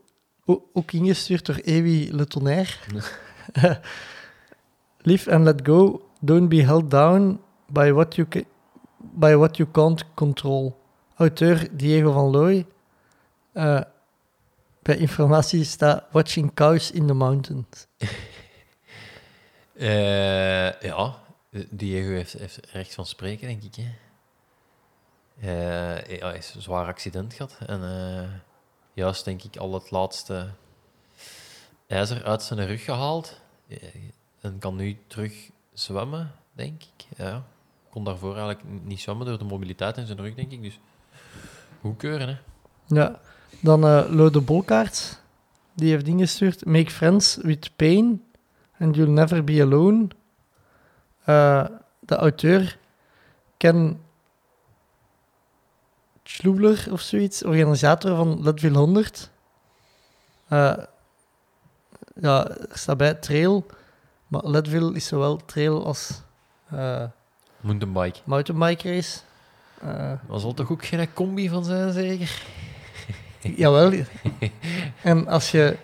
Ook 0.73 0.91
ingestuurd 0.91 1.45
door 1.45 1.55
Ewi 1.55 2.09
Le 2.11 2.25
Tonnerre. 2.25 2.73
Live 5.01 5.31
and 5.31 5.43
let 5.43 5.65
go. 5.65 6.09
Don't 6.19 6.49
be 6.49 6.63
held 6.63 6.89
down 6.89 7.41
by 7.67 7.91
what 7.91 8.15
you, 8.15 8.27
by 8.97 9.35
what 9.35 9.57
you 9.57 9.69
can't 9.71 10.13
control. 10.13 10.77
Auteur 11.15 11.67
Diego 11.71 12.11
van 12.11 12.29
Looy. 12.29 12.65
Eh, 13.53 13.81
bij 14.81 14.97
informatie 14.97 15.63
staat 15.63 16.03
Watching 16.11 16.53
Cows 16.53 16.91
in 16.91 17.07
the 17.07 17.13
Mountains. 17.13 17.87
Eh, 19.73 20.81
ja, 20.81 21.15
Diego 21.69 22.09
heeft, 22.09 22.59
recht 22.71 22.93
van 22.93 23.05
spreken, 23.05 23.47
denk 23.47 23.63
ik. 23.63 23.75
Hè. 23.75 23.83
Eh, 25.39 26.19
hij 26.19 26.31
heeft 26.31 26.55
een 26.55 26.61
zwaar 26.61 26.85
accident 26.85 27.33
gehad. 27.33 27.57
En 27.65 27.81
juist, 28.93 29.25
denk 29.25 29.43
ik, 29.43 29.57
al 29.57 29.73
het 29.73 29.91
laatste 29.91 30.47
ijzer 31.87 32.23
uit 32.23 32.43
zijn 32.43 32.65
rug 32.65 32.83
gehaald. 32.83 33.39
Eh, 33.67 33.77
En 34.41 34.57
kan 34.59 34.75
nu 34.75 34.97
terug 35.07 35.49
zwemmen, 35.73 36.31
denk 36.53 36.81
ik. 36.83 37.17
Ja, 37.17 37.43
kon 37.89 38.03
daarvoor 38.03 38.35
eigenlijk 38.35 38.63
niet 38.83 38.99
zwemmen 39.01 39.25
door 39.25 39.37
de 39.37 39.43
mobiliteit 39.43 39.97
in 39.97 40.05
zijn 40.05 40.21
rug, 40.21 40.35
denk 40.35 40.51
ik. 40.51 40.61
Dus 40.61 40.79
goedkeuren, 41.81 42.27
hè. 42.27 42.37
Ja, 42.95 43.19
dan 43.59 43.85
eh 43.85 44.05
Lode 44.09 44.41
Bolkaart. 44.41 45.19
Die 45.73 45.91
heeft 45.91 46.07
ingestuurd. 46.07 46.65
Make 46.65 46.91
friends 46.91 47.35
with 47.35 47.75
pain 47.75 48.23
and 48.79 48.95
you'll 48.95 49.11
never 49.11 49.43
be 49.43 49.61
alone. 49.61 50.07
Eh, 51.23 51.65
de 51.99 52.15
auteur 52.15 52.77
Ken 53.57 54.01
Schloebler 56.35 56.85
of 56.91 57.01
zoiets, 57.01 57.43
organisator 57.43 58.15
van 58.15 58.43
Leadville 58.43 58.77
100. 58.77 59.29
Eh, 60.47 60.73
ja, 62.21 62.47
er 62.47 62.57
staat 62.71 62.97
bij 62.97 63.13
trail, 63.13 63.65
maar 64.27 64.41
Leadville 64.43 64.93
is 64.95 65.05
zowel 65.07 65.45
trail 65.45 65.85
als 65.85 66.21
eh 66.69 67.03
Mountainbike. 67.59 68.19
mountainbike 68.23 68.93
race. 68.93 69.19
Eh, 69.81 70.11
Maar 70.27 70.39
zal 70.39 70.53
toch 70.53 70.71
ook 70.71 70.85
geen 70.85 71.13
combi 71.13 71.49
van 71.49 71.63
zijn, 71.65 71.91
zeker? 71.93 72.41
Jawel. 73.39 73.91
en 75.03 75.27
als 75.27 75.51
je, 75.51 75.77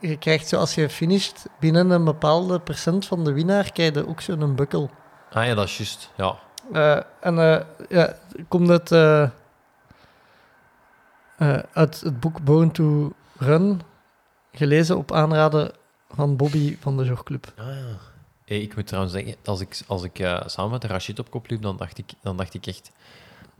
je 0.00 0.16
krijgt 0.18 0.48
zo, 0.48 0.56
als 0.56 0.74
je 0.74 0.88
finisht 0.90 1.46
binnen 1.60 1.90
een 1.90 2.04
bepaalde 2.04 2.60
procent 2.60 3.06
van 3.06 3.24
de 3.24 3.32
winnaar, 3.32 3.72
krijg 3.72 3.94
je 3.94 4.08
ook 4.08 4.20
zo'n 4.20 4.54
bukkel. 4.54 4.90
Ah 5.32 5.46
ja, 5.46 5.54
dat 5.54 5.64
is 5.64 5.76
juist. 5.76 6.10
Ja. 6.16 6.38
En 7.20 7.38
eh, 7.38 7.60
ja, 7.88 8.14
komt 8.48 8.68
het 8.68 8.90
eh, 11.40 11.58
uit 11.72 12.00
het 12.00 12.20
boek 12.20 12.44
Born 12.44 12.70
to 12.70 13.12
Run, 13.38 13.80
gelezen 14.52 14.96
op 14.96 15.12
aanraden 15.12 15.72
van 16.10 16.36
Bobby 16.36 16.76
van 16.80 16.96
de 16.96 17.04
Jogclub. 17.04 17.52
Ah, 17.56 17.66
ja. 17.66 17.98
Hey, 18.44 18.60
ik 18.60 18.76
moet 18.76 18.86
trouwens 18.86 19.14
zeggen, 19.14 19.34
als 19.44 19.60
ik, 19.60 19.80
als 19.86 20.02
ik 20.02 20.18
eh, 20.18 20.40
samen 20.46 20.70
met 20.70 20.80
de 20.80 20.86
Rashid 20.86 21.18
op 21.18 21.30
kop 21.30 21.50
liep, 21.50 21.62
dan 21.62 21.76
dacht 21.76 21.98
ik, 21.98 22.12
dan 22.22 22.36
dacht 22.36 22.54
ik 22.54 22.66
echt... 22.66 22.90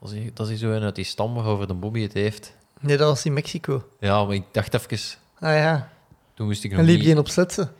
Dat 0.00 0.12
is, 0.12 0.30
dat 0.34 0.48
is 0.48 0.60
zo 0.60 0.70
een 0.70 0.82
uit 0.82 0.94
die 0.94 1.04
stam 1.04 1.34
waarover 1.34 1.66
de 1.66 1.74
Bobby 1.74 2.02
het 2.02 2.12
heeft. 2.12 2.56
Nee, 2.80 2.96
dat 2.96 3.08
was 3.08 3.24
in 3.24 3.32
Mexico. 3.32 3.88
Ja, 4.00 4.24
maar 4.24 4.34
ik 4.34 4.44
dacht 4.52 4.74
even... 4.74 5.18
Ah 5.38 5.54
ja, 5.54 5.90
Toen 6.34 6.46
moest 6.46 6.64
ik 6.64 6.70
nog 6.70 6.80
en 6.80 6.86
liep 6.86 6.98
niet... 6.98 7.06
geen 7.06 7.18
opzetten. 7.18 7.72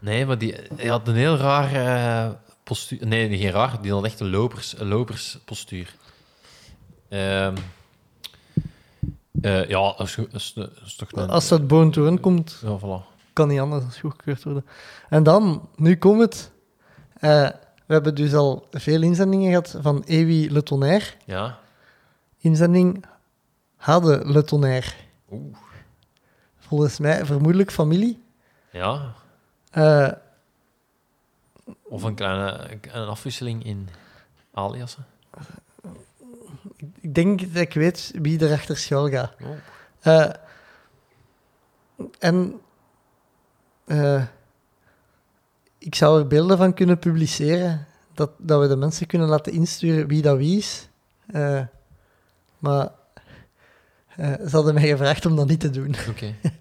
Nee, 0.00 0.26
maar 0.26 0.38
die, 0.38 0.54
hij 0.76 0.88
had 0.88 1.08
een 1.08 1.14
heel 1.14 1.36
raar 1.36 1.72
eh, 1.74 2.34
postuur. 2.62 3.06
Nee, 3.06 3.38
geen 3.38 3.50
raar. 3.50 3.82
Die 3.82 3.92
had 3.92 4.04
echt 4.04 4.20
een, 4.20 4.30
lopers, 4.30 4.78
een 4.78 4.88
loperspostuur. 4.88 5.94
Ehm 7.08 7.54
eh, 9.40 9.68
ja, 9.68 9.94
dat 9.96 10.00
is, 10.00 10.18
is, 10.84 10.94
toch 10.96 11.12
een... 11.12 11.28
Als 11.28 11.48
dat 11.48 11.66
Born 11.66 11.90
to 11.90 12.02
Run 12.02 12.20
komt, 12.20 12.60
Ja, 12.62 12.78
voilà. 12.78 13.16
kan 13.32 13.48
niet 13.48 13.60
anders 13.60 13.82
dan 13.82 13.92
goedgekeurd 14.00 14.44
worden. 14.44 14.66
En 15.08 15.22
dan, 15.22 15.68
nu 15.76 15.96
komt 15.96 16.20
het. 16.20 16.50
eh, 17.14 17.48
we 17.86 17.94
hebben 17.94 18.14
dus 18.14 18.34
al 18.34 18.66
veel 18.70 19.02
inzendingen 19.02 19.48
gehad 19.48 19.76
van 19.80 20.02
Ewi 20.06 20.52
Le 20.52 20.62
Tonnerre. 20.62 21.06
Ja. 21.24 21.58
Inzending 22.38 23.04
Hade 23.76 24.20
Le 24.24 24.44
Tonnerre. 24.44 24.90
Oeh. 25.30 25.56
Volgens 26.58 26.98
mij 26.98 27.26
vermoedelijk 27.26 27.70
familie. 27.72 28.22
Ja. 28.72 29.12
Eh, 29.70 30.08
Of 31.82 32.02
een 32.02 32.14
kleine 32.14 32.68
een 32.92 33.06
afwisseling 33.08 33.64
in 33.64 33.88
aliasen. 34.54 35.06
Ik 37.08 37.14
denk 37.14 37.40
dat 37.40 37.62
ik 37.62 37.74
weet 37.74 38.12
wie 38.14 38.46
er 38.46 38.52
achter 38.52 38.76
schuil 38.76 39.08
gaat. 39.08 39.34
Oh. 39.42 39.48
Eh, 40.00 40.30
en 42.18 42.60
eh, 43.84 44.24
ik 45.78 45.94
zou 45.94 46.18
er 46.18 46.26
beelden 46.26 46.58
van 46.58 46.74
kunnen 46.74 46.98
publiceren, 46.98 47.86
dat, 48.14 48.30
dat 48.38 48.60
we 48.60 48.68
de 48.68 48.76
mensen 48.76 49.06
kunnen 49.06 49.28
laten 49.28 49.52
insturen 49.52 50.08
wie 50.08 50.22
dat 50.22 50.36
wie 50.36 50.58
is. 50.58 50.88
Eh, 51.26 51.62
maar 52.58 52.88
ze 54.16 54.48
hadden 54.50 54.74
mij 54.74 54.88
gevraagd 54.88 55.26
om 55.26 55.36
dat 55.36 55.48
niet 55.48 55.60
te 55.60 55.70
doen. 55.70 55.94
Oké. 56.08 56.34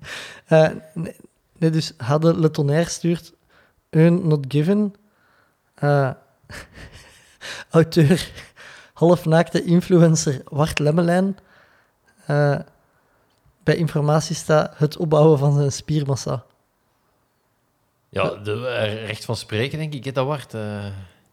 Eh, 0.48 0.69
nee, 0.94 1.15
nee, 1.57 1.69
dus 1.69 1.94
hadden 1.98 2.40
Le 2.40 2.52
Tonnerre 2.52 2.90
stuurt 2.90 3.34
een 3.90 4.28
not 4.28 4.45
given. 4.48 4.94
Auteur, 7.69 8.32
halfnaakte 8.98 9.64
influencer 9.64 10.41
Wart 10.45 10.80
Lemmelijn. 10.80 11.38
Eh, 12.26 12.60
bij 13.64 13.76
informatie 13.76 14.36
staat 14.36 14.78
het 14.78 14.98
opbouwen 14.98 15.38
van 15.38 15.53
zijn 15.53 15.72
spiermassa. 15.72 16.44
Ja, 18.10 18.30
de, 18.36 18.68
eh, 18.68 19.06
recht 19.06 19.26
van 19.26 19.36
spreken, 19.36 19.78
denk 19.78 19.94
ik, 19.94 20.14
dat 20.14 20.26
waard. 20.28 20.53
eh. 20.53 20.86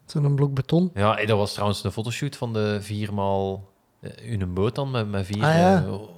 Zo'n 0.07 0.35
blok 0.35 0.55
beton. 0.55 0.91
Ja, 0.95 1.25
dat 1.25 1.39
was 1.39 1.53
trouwens 1.53 1.85
een 1.85 1.93
fotoshoot 1.93 2.37
van 2.37 2.53
de 2.53 2.79
viermaal 2.81 3.69
eh, 4.01 4.31
in 4.33 4.41
een 4.41 4.55
boot 4.55 4.75
dan, 4.75 4.91
met, 4.91 5.11
met 5.11 5.27
vier... 5.27 5.45
Ah, 5.45 5.55
ja. 5.55 5.85
oh, 5.89 6.09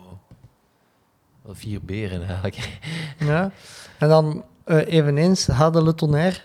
wel 1.43 1.55
vier 1.55 1.81
beren, 1.85 2.23
eigenlijk. 2.29 2.79
Ja. 3.19 3.51
En 3.99 4.09
dan 4.09 4.45
eveneens 4.65 5.47
Hade 5.47 5.83
Le 5.83 5.95
Tonnerre. 5.95 6.41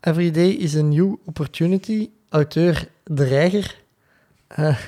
Every 0.00 0.30
day 0.30 0.48
is 0.48 0.76
a 0.76 0.80
new 0.82 1.14
opportunity. 1.26 2.10
Auteur 2.28 2.88
De 3.04 3.24
Reiger. 3.24 3.84
Eh, 4.46 4.78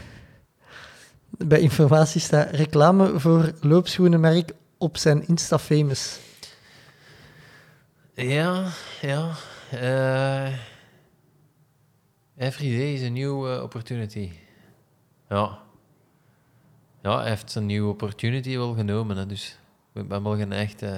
bij 1.30 1.60
informatie 1.60 2.20
staat 2.20 2.50
reclame 2.50 3.20
voor 3.20 3.52
loopschoenenmerk 3.60 4.52
op 4.78 4.96
zijn 4.96 5.26
Insta 5.26 5.58
Famous. 5.58 6.18
Ja, 8.14 8.64
ja. 9.00 9.30
eh 9.70 10.52
every 12.36 12.76
day 12.76 12.92
is 12.94 13.02
a 13.02 13.08
new 13.08 13.52
eh, 13.52 13.62
opportunity. 13.62 14.30
Ja. 15.28 15.58
Ja, 17.02 17.18
hij 17.20 17.28
heeft 17.28 17.50
zijn 17.50 17.66
nieuwe 17.66 17.90
opportunity 17.90 18.56
wel 18.56 18.74
genomen, 18.74 19.16
hè, 19.16 19.26
dus 19.26 19.58
ik 19.94 20.08
ben 20.08 20.22
wel 20.22 20.36
geneigd... 20.36 20.82
eh 20.82 20.92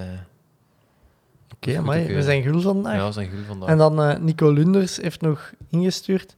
Oké, 1.53 1.81
maar 1.81 2.05
we 2.05 2.23
zijn 2.23 2.43
gul 2.43 2.61
vandaag. 2.61 2.95
ja, 2.95 3.11
zijn 3.11 3.29
gul 3.29 3.43
vandaag. 3.43 3.69
En 3.69 3.77
dan 3.77 4.23
Nico 4.25 4.51
Lunders 4.51 4.97
heeft 4.97 5.21
nog 5.21 5.51
ingestuurd. 5.69 6.35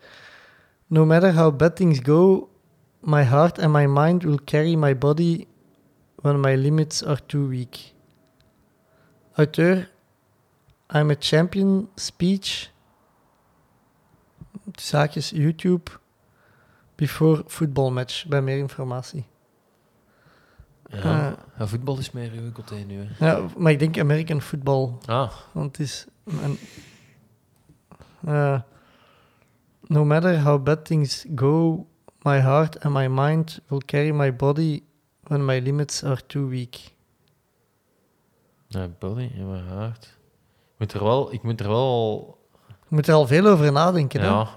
No 0.89 1.05
matter 1.05 1.31
how 1.31 1.51
bad 1.51 1.75
things 1.75 1.99
go, 2.01 2.49
my 3.01 3.23
heart 3.23 3.57
and 3.59 3.71
my 3.71 3.87
mind 3.87 4.23
will 4.23 4.39
carry 4.45 4.75
my 4.75 4.93
body 4.97 5.47
when 6.21 6.39
my 6.39 6.55
limits 6.55 7.03
are 7.03 7.19
too 7.27 7.47
weak. 7.49 7.93
Auteur, 9.37 9.87
I'm 10.89 11.09
a 11.11 11.15
champion 11.15 11.87
speech. 11.95 12.69
Zaakjes 14.77 15.31
YouTube. 15.33 15.89
Before 16.95 17.43
football 17.47 17.91
match, 17.91 18.25
bij 18.27 18.41
meer 18.41 18.57
informatie. 18.57 19.25
ja. 20.89 20.97
eh, 20.97 21.37
ja, 21.57 21.67
voetbal 21.67 21.97
is 21.97 22.11
meer 22.11 22.31
uw 22.31 22.51
côté 22.51 22.85
nu. 22.87 23.07
Hè. 23.09 23.25
Ja, 23.27 23.45
maar 23.57 23.71
ik 23.71 23.79
denk 23.79 23.99
American 23.99 24.41
football. 24.41 24.91
Ah, 25.05 25.31
Want 25.51 25.77
het 25.77 25.85
is. 25.87 26.05
Een, 26.25 26.57
eh, 28.25 28.59
no 29.87 30.05
matter 30.05 30.39
how 30.39 30.63
bad 30.63 30.85
things 30.85 31.25
go, 31.35 31.85
my 32.23 32.39
heart 32.39 32.77
and 32.83 32.93
my 32.93 33.07
mind 33.07 33.59
will 33.67 33.81
carry 33.85 34.11
my 34.11 34.35
body 34.35 34.83
when 35.27 35.45
my 35.45 35.59
limits 35.59 36.03
are 36.03 36.25
too 36.25 36.47
weak. 36.47 36.91
ja, 38.67 38.87
body 38.99 39.31
mijn 39.35 39.67
hart. 39.67 40.17
Ik 40.73 40.79
moet 40.79 40.93
er 40.93 41.03
wel... 41.03 41.33
Ik 41.33 41.43
moet 41.43 41.59
er 41.59 41.67
wel 41.67 42.37
Je 42.67 42.95
moet 42.95 43.07
er 43.07 43.13
al 43.13 43.27
veel 43.27 43.45
over 43.45 43.71
nadenken. 43.71 44.21
Hè? 44.21 44.27
ja, 44.27 44.49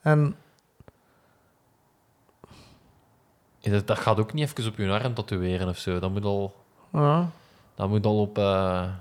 En 0.00 0.36
Dat, 3.60 3.86
dat 3.86 3.98
gaat 3.98 4.18
ook 4.18 4.32
niet 4.32 4.50
even 4.50 4.70
op 4.70 4.76
je 4.76 4.90
arm 4.90 5.14
tatoeëren 5.14 5.68
of 5.68 5.78
zo. 5.78 5.98
Dat 5.98 6.10
moet 6.10 6.24
al, 6.24 6.54
ja, 6.92 7.30
dat 7.74 7.88
moet 7.88 8.06
al 8.06 8.20
op. 8.20 8.38
eh, 8.38 8.92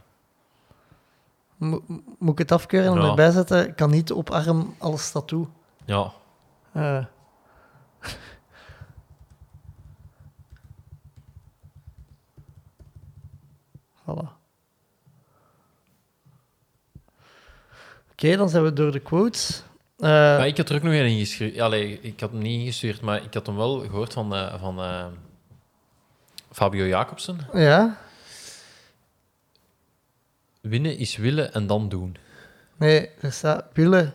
mo- 1.58 1.84
moet 2.20 2.32
ik 2.32 2.38
het 2.38 2.52
afkeuren 2.52 2.92
en 2.96 3.02
Ja. 3.02 3.10
erbij 3.10 3.32
zetten? 3.32 3.76
Kan 3.76 3.90
niet 3.90 4.12
op 4.12 4.30
arm 4.30 4.76
alles 4.78 5.12
tattoo. 5.12 5.50
ja, 5.86 6.12
voilà. 14.06 14.28
Oké, 18.12 18.36
dan 18.38 18.50
zijn 18.50 18.64
we 18.64 18.74
door 18.74 18.92
de 18.92 19.00
quotes. 19.00 19.64
Eh, 19.98 20.10
maar 20.10 20.48
ik 20.48 20.58
had 20.58 20.70
er 20.70 20.76
ook 20.76 20.82
nog 20.84 20.94
een 20.94 21.06
ingestuurd. 21.06 21.60
Allee, 21.60 22.00
ik 22.02 22.20
had 22.20 22.32
hem 22.32 22.40
niet 22.42 22.60
ingestuurd, 22.60 23.02
maar 23.02 23.24
ik 23.24 23.34
had 23.34 23.46
hem 23.46 23.56
wel 23.56 23.80
gehoord 23.80 24.14
van, 24.14 24.36
eh, 24.36 24.60
van 24.60 24.80
Fabio 26.52 26.86
Jacobsen. 26.86 27.38
ja? 27.54 27.98
Winnen 30.66 30.98
is 30.98 31.18
willen 31.18 31.54
en 31.54 31.68
dan 31.68 31.90
doen. 31.90 32.16
Nee, 32.78 33.10
er 33.22 33.32
staat 33.32 33.66
willen. 33.74 34.14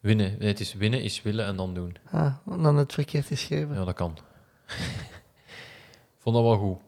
Winnen. 0.00 0.36
Nee, 0.38 0.48
het 0.48 0.60
is 0.60 0.74
winnen 0.74 1.02
is 1.02 1.22
willen 1.22 1.46
en 1.46 1.56
dan 1.56 1.74
doen. 1.74 1.96
Ah, 2.10 2.34
dan 2.44 2.76
het 2.76 2.92
verkeerd 2.92 3.26
geschreven. 3.26 3.74
Ja, 3.74 3.84
dat 3.84 3.94
kan. 3.94 4.18
Vond 6.18 6.36
dat 6.36 6.44
wel 6.44 6.56
goed. 6.58 6.78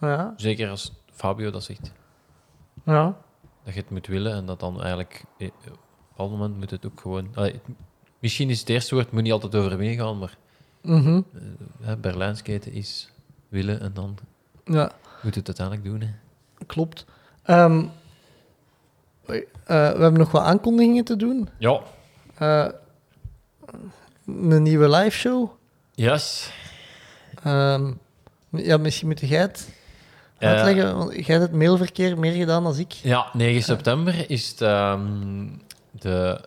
Ja, 0.00 0.32
Zeker 0.36 0.68
als 0.70 0.92
Fabio 1.12 1.50
dat 1.50 1.64
zegt. 1.64 1.92
ja. 2.84 3.16
Dat 3.64 3.74
je 3.74 3.80
het 3.80 3.90
moet 3.90 4.06
willen 4.06 4.32
en 4.34 4.46
dat 4.46 4.60
dan 4.60 4.80
eigenlijk... 4.80 5.24
eh, 5.38 5.46
Op 5.46 5.54
een 5.66 5.72
bepaald 6.08 6.30
moment 6.30 6.56
moet 6.56 6.70
het 6.70 6.86
ook 6.86 7.00
gewoon... 7.00 7.28
Allee, 7.34 7.52
het- 7.52 7.62
misschien 8.18 8.50
is 8.50 8.60
het 8.60 8.68
eerste 8.68 8.94
woord, 8.94 9.12
moet 9.12 9.22
niet 9.22 9.32
altijd 9.32 9.54
over 9.54 9.76
winnen 9.76 10.06
gaan, 10.06 10.18
maar 10.18 10.36
Mhm. 10.82 11.20
hè, 11.82 11.96
Berlijn 11.96 12.36
skaten 12.36 12.72
is 12.72 13.12
willen 13.48 13.80
en 13.80 13.92
dan 13.94 14.18
ja. 14.64 14.92
moet 15.22 15.34
het 15.34 15.46
uiteindelijk 15.46 15.86
doen. 15.86 16.00
Hè. 16.00 16.14
Klopt. 16.66 17.04
Eh, 17.42 17.82
we 19.26 19.46
hebben 19.66 20.12
nog 20.18 20.30
wat 20.30 20.42
aankondigingen 20.42 21.04
te 21.04 21.16
doen. 21.16 21.48
Ja. 21.58 21.80
Eh, 22.34 22.68
een 24.26 24.62
nieuwe 24.62 24.88
live 24.88 25.18
show. 25.18 25.50
Yes. 25.94 26.50
Ehm, 27.42 27.92
ja, 28.50 28.76
misschien 28.76 29.08
moet 29.08 29.20
jij 29.20 29.40
het 29.40 29.70
Eh, 30.38 30.48
uitleggen, 30.48 30.96
want 30.96 31.12
jij 31.12 31.24
hebt 31.24 31.42
het 31.42 31.52
mailverkeer 31.52 32.18
meer 32.18 32.32
gedaan 32.32 32.62
dan 32.62 32.78
ik. 32.78 32.92
Ja, 32.92 33.26
9 33.32 33.62
september 33.62 34.30
is 34.30 34.48
het, 34.48 34.60
ehm, 34.60 35.46
de 35.90 36.40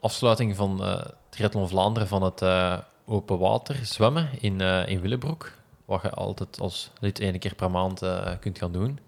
afsluiting 0.00 0.56
van 0.56 0.84
eh 0.84 1.04
Triathlon 1.28 1.68
Vlaanderen 1.68 2.08
van 2.08 2.22
het 2.22 2.42
eh, 2.42 2.78
open 3.06 3.38
water 3.38 3.78
zwemmen 3.82 4.28
in, 4.40 4.60
eh, 4.60 4.88
in 4.88 5.00
Willebroek. 5.00 5.52
Wat 5.84 6.02
je 6.02 6.10
altijd 6.10 6.60
als 6.60 6.90
lid 7.00 7.20
één 7.20 7.38
keer 7.38 7.54
per 7.54 7.70
maand 7.70 8.02
eh, 8.02 8.32
kunt 8.40 8.58
gaan 8.58 8.72
doen. 8.72 8.98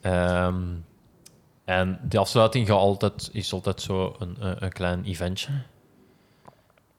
Ehm, 0.00 0.62
en 1.70 1.98
de 2.08 2.18
afsluiting 2.18 2.66
gaat 2.66 2.76
altijd, 2.76 3.28
is 3.32 3.52
altijd 3.52 3.80
zo 3.82 4.14
een, 4.18 4.36
een, 4.38 4.64
een 4.64 4.72
klein 4.72 5.04
eventje. 5.04 5.50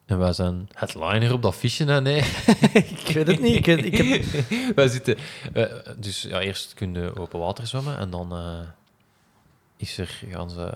En 0.06 0.18
wij 0.18 0.32
zijn 0.32 0.68
headliner 0.74 1.32
op 1.32 1.42
dat 1.42 1.54
fiche, 1.54 1.84
hè? 1.84 2.00
Nee. 2.00 2.18
ik 2.72 3.10
weet 3.14 3.26
het 3.26 3.40
niet. 3.40 3.54
Ik, 3.56 3.66
weet- 3.66 3.84
ik 3.84 3.96
heb, 3.96 4.46
Wij 4.76 4.88
zitten... 4.88 5.16
eh, 5.52 5.64
dus 5.96 6.22
ja, 6.22 6.40
eerst 6.40 6.74
kun 6.74 6.94
je 6.94 7.16
open 7.20 7.38
water 7.38 7.66
zwemmen 7.66 7.98
en 7.98 8.10
dan 8.10 8.32
eh, 8.32 8.58
is 9.76 9.98
er, 9.98 10.20
gaan, 10.30 10.50
ze, 10.50 10.72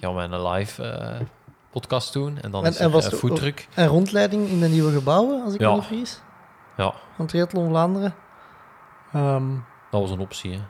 gaan 0.00 0.14
wij 0.14 0.24
een 0.24 0.46
live 0.46 0.82
eh, 0.84 1.20
podcast 1.70 2.12
doen. 2.12 2.40
En 2.40 2.50
dan 2.50 2.64
En- 2.64 2.70
is 2.70 2.78
en 2.78 2.92
er 2.92 3.02
foodtruck. 3.02 3.68
een 3.74 3.86
rondleiding 3.86 4.48
in 4.48 4.60
de 4.60 4.68
nieuwe 4.68 4.92
gebouwen, 4.92 5.42
als 5.44 5.54
ik 5.54 5.60
Ja. 5.60 5.74
me 5.74 5.82
vergis, 5.82 6.20
Ja, 6.76 6.94
van 7.16 7.26
Triathlon 7.26 7.68
Vlaanderen. 7.68 8.14
Ehm, 9.12 9.50
dat 9.90 10.00
was 10.00 10.10
een 10.10 10.20
optie. 10.20 10.52
Hè. 10.52 10.60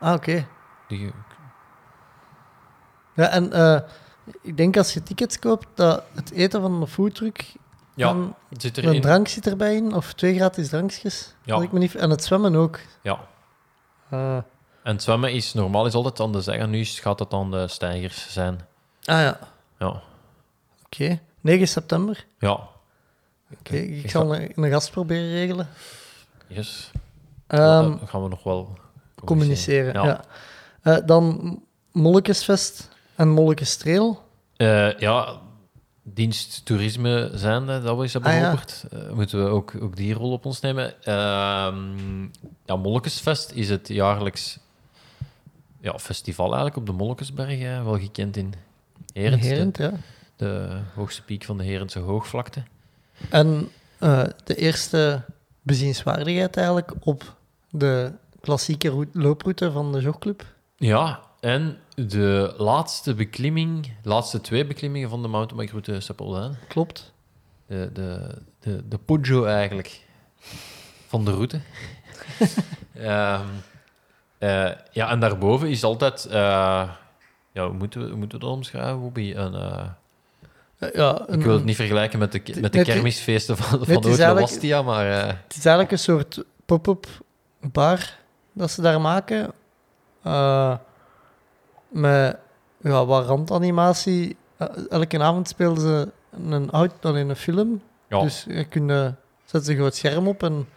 ah, 0.00 0.14
oké. 0.14 0.46
Die, 0.88 1.12
Ja, 3.20 3.28
en 3.28 3.52
eh, 3.52 3.80
ik 4.42 4.56
denk 4.56 4.76
als 4.76 4.94
je 4.94 5.02
tickets 5.02 5.38
koopt, 5.38 5.66
dat 5.74 6.02
het 6.14 6.30
eten 6.30 6.60
van 6.60 6.80
de 6.80 6.86
foodtruck, 6.86 7.52
ja, 7.94 8.12
dan 8.12 8.34
zit 8.50 8.78
een 8.78 8.84
erin. 8.84 9.00
drank 9.00 9.28
zit 9.28 9.46
erbij 9.46 9.76
in, 9.76 9.94
of 9.94 10.12
twee 10.12 10.34
gratis 10.34 10.68
drankjes. 10.68 11.34
Ja. 11.44 11.60
Ik 11.60 11.72
me 11.72 11.78
niet, 11.78 11.94
en 11.94 12.10
het 12.10 12.24
zwemmen 12.24 12.54
ook. 12.54 12.78
Ja. 13.02 13.18
Eh, 14.10 14.36
En 14.82 14.92
het 14.92 15.02
zwemmen 15.02 15.32
is 15.32 15.52
normaal 15.54 15.86
is 15.86 15.94
altijd 15.94 16.20
aan 16.20 16.32
de 16.32 16.40
zeggen. 16.40 16.70
Nu 16.70 16.84
gaat 16.84 17.18
het 17.18 17.32
aan 17.32 17.50
de 17.50 17.68
stijgers 17.68 18.32
zijn. 18.32 18.54
ah 19.04 19.20
ja, 19.20 19.38
Ja. 19.78 20.02
Oké, 20.84 21.20
9 21.40 21.68
september. 21.68 22.26
Ja. 22.38 22.60
Oké, 23.58 23.76
ik 23.76 24.10
zal 24.10 24.34
een, 24.36 24.52
een 24.54 24.70
gast 24.70 24.90
proberen 24.90 25.30
regelen. 25.30 25.68
Yes. 26.46 26.90
Ehm, 27.46 27.60
Dan 27.98 28.08
gaan 28.08 28.22
we 28.22 28.28
nog 28.28 28.42
wel 28.42 28.78
communiceren, 29.24 29.92
ja. 29.94 30.04
Ja. 30.04 30.20
Eh, 30.82 31.06
dan 31.06 31.58
Molletjesfest 31.92 32.88
en 33.20 33.28
Mollekestrail. 33.28 34.22
Eh, 34.56 34.98
ja, 34.98 35.40
dienst 36.02 36.64
toerisme 36.64 37.30
zijnde, 37.34 37.80
dat 37.82 37.96
we 37.96 38.02
eens 38.02 38.12
hebben 38.12 38.30
Ah, 38.32 38.38
ja. 38.38 38.54
Eh, 38.90 39.12
moeten 39.12 39.44
we 39.44 39.50
ook, 39.50 39.72
ook 39.80 39.96
die 39.96 40.14
rol 40.14 40.32
op 40.32 40.44
ons 40.44 40.60
nemen. 40.60 41.02
Ehm 41.02 42.22
ja, 42.64 42.76
Molkesfest 42.76 43.50
is 43.52 43.68
het 43.68 43.88
jaarlijks 43.88 44.58
ja, 45.80 45.98
festival 45.98 46.46
eigenlijk 46.46 46.76
op 46.76 46.86
de 46.86 46.92
Molkesberg, 46.92 47.58
hè, 47.58 47.82
wel 47.82 47.98
gekend 47.98 48.36
in 48.36 48.54
Herent, 49.12 49.42
Herent, 49.42 49.76
ja. 49.76 49.90
de, 49.90 49.96
de 50.36 50.78
hoogste 50.94 51.22
piek 51.22 51.44
van 51.44 51.58
de 51.58 51.64
Herentse 51.64 51.98
hoogvlakte. 51.98 52.62
En 53.30 53.68
eh, 53.98 54.22
de 54.44 54.54
eerste 54.54 55.24
bezienswaardigheid 55.62 56.56
eigenlijk 56.56 56.92
op 57.00 57.36
de 57.70 58.12
klassieke 58.40 58.88
route- 58.88 59.18
looproute 59.18 59.72
van 59.72 59.92
de 59.92 60.00
jogclub. 60.00 60.44
Ja, 60.76 61.20
en 61.40 61.78
de 61.94 62.54
laatste 62.56 63.14
beklimming, 63.14 63.82
de 64.02 64.08
laatste 64.08 64.40
twee 64.40 64.66
beklimmingen 64.66 65.08
van 65.10 65.22
de 65.22 65.28
mountainbikeroute 65.28 66.00
Sepelduin. 66.00 66.56
Klopt. 66.68 67.12
De, 67.66 67.90
de, 67.92 68.38
de, 68.60 68.88
de 68.88 68.98
Poggio 68.98 69.44
eigenlijk 69.44 70.06
van 71.06 71.24
de 71.24 71.30
route. 71.30 71.60
Ehm, 72.94 73.46
eh, 74.38 74.70
ja, 74.90 75.10
en 75.10 75.20
daarboven 75.20 75.68
is 75.68 75.84
altijd... 75.84 76.26
eh, 76.26 76.90
ja, 77.52 77.66
hoe 77.66 77.72
moeten 77.72 78.00
we, 78.00 78.08
hoe 78.08 78.16
moeten 78.16 78.38
we 78.38 78.44
dat 78.44 78.54
omschrijven, 78.54 79.00
Bobby? 79.00 79.32
Een, 79.36 79.54
eh, 79.54 80.88
ja, 80.92 81.26
ik 81.28 81.42
wil 81.42 81.54
het 81.54 81.64
niet 81.64 81.76
vergelijken 81.76 82.18
met 82.18 82.32
de, 82.32 82.42
met 82.60 82.72
de 82.72 82.82
kermisfeesten 82.82 83.56
van, 83.56 83.86
van 83.86 84.16
Bastia, 84.34 84.82
maar... 84.82 85.06
Het 85.06 85.56
is 85.56 85.64
eigenlijk 85.64 85.90
een 85.90 85.98
soort 85.98 86.44
pop-up 86.66 87.06
bar 87.60 88.16
dat 88.52 88.70
ze 88.70 88.82
daar 88.82 89.00
maken. 89.00 89.52
Met 91.90 92.36
ja, 92.80 93.06
wat 93.06 93.26
randanimatie. 93.26 94.36
Eh, 94.56 94.66
elke 94.88 95.18
avond 95.22 95.48
speelden 95.48 95.82
ze 95.82 96.08
een, 96.50 96.70
oud, 96.70 96.92
dan 97.00 97.16
in 97.16 97.28
een 97.28 97.36
film. 97.36 97.82
ja, 98.08 98.20
Dus 98.20 98.44
je 98.48 98.64
kunt, 98.64 98.90
eh, 98.90 99.08
zet 99.44 99.64
ze 99.64 99.70
een 99.70 99.76
groot 99.76 99.94
scherm 99.94 100.28
op 100.28 100.42
en 100.42 100.68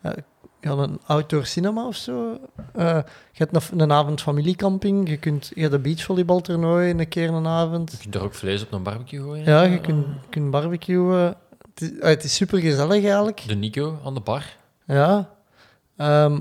eh, 0.00 0.12
ja, 0.60 0.70
een 0.70 1.00
outdoor 1.06 1.46
cinema 1.46 1.86
of 1.86 1.96
zo. 1.96 2.38
Je 2.76 3.04
hebt 3.32 3.70
een, 3.72 3.80
een 3.80 3.92
avond 3.92 4.20
familiecamping. 4.20 5.08
Je 5.08 5.16
kunt 5.16 5.50
een 5.54 5.82
beachvolleybaltoernooi 5.82 6.90
een 6.90 7.08
keer 7.08 7.28
een 7.30 7.46
avond. 7.46 7.90
je 7.92 7.98
kunt 7.98 8.14
er 8.14 8.22
ook 8.22 8.34
vlees 8.34 8.62
op 8.62 8.72
een 8.72 8.82
barbecue 8.82 9.20
gooien. 9.20 9.44
Ja, 9.44 9.62
je 9.62 9.80
kunt, 9.80 10.06
kunt 10.28 10.50
barbecuen. 10.50 11.36
Het 11.74 11.80
is, 11.80 11.98
eh, 11.98 12.08
het 12.08 12.24
is 12.24 12.34
super 12.34 12.58
gezellig 12.58 13.04
eigenlijk. 13.04 13.44
De 13.46 13.54
Nico 13.54 13.98
aan 14.04 14.14
de 14.14 14.20
bar. 14.20 14.56
Ja. 14.86 15.30
Ehm, 15.96 16.40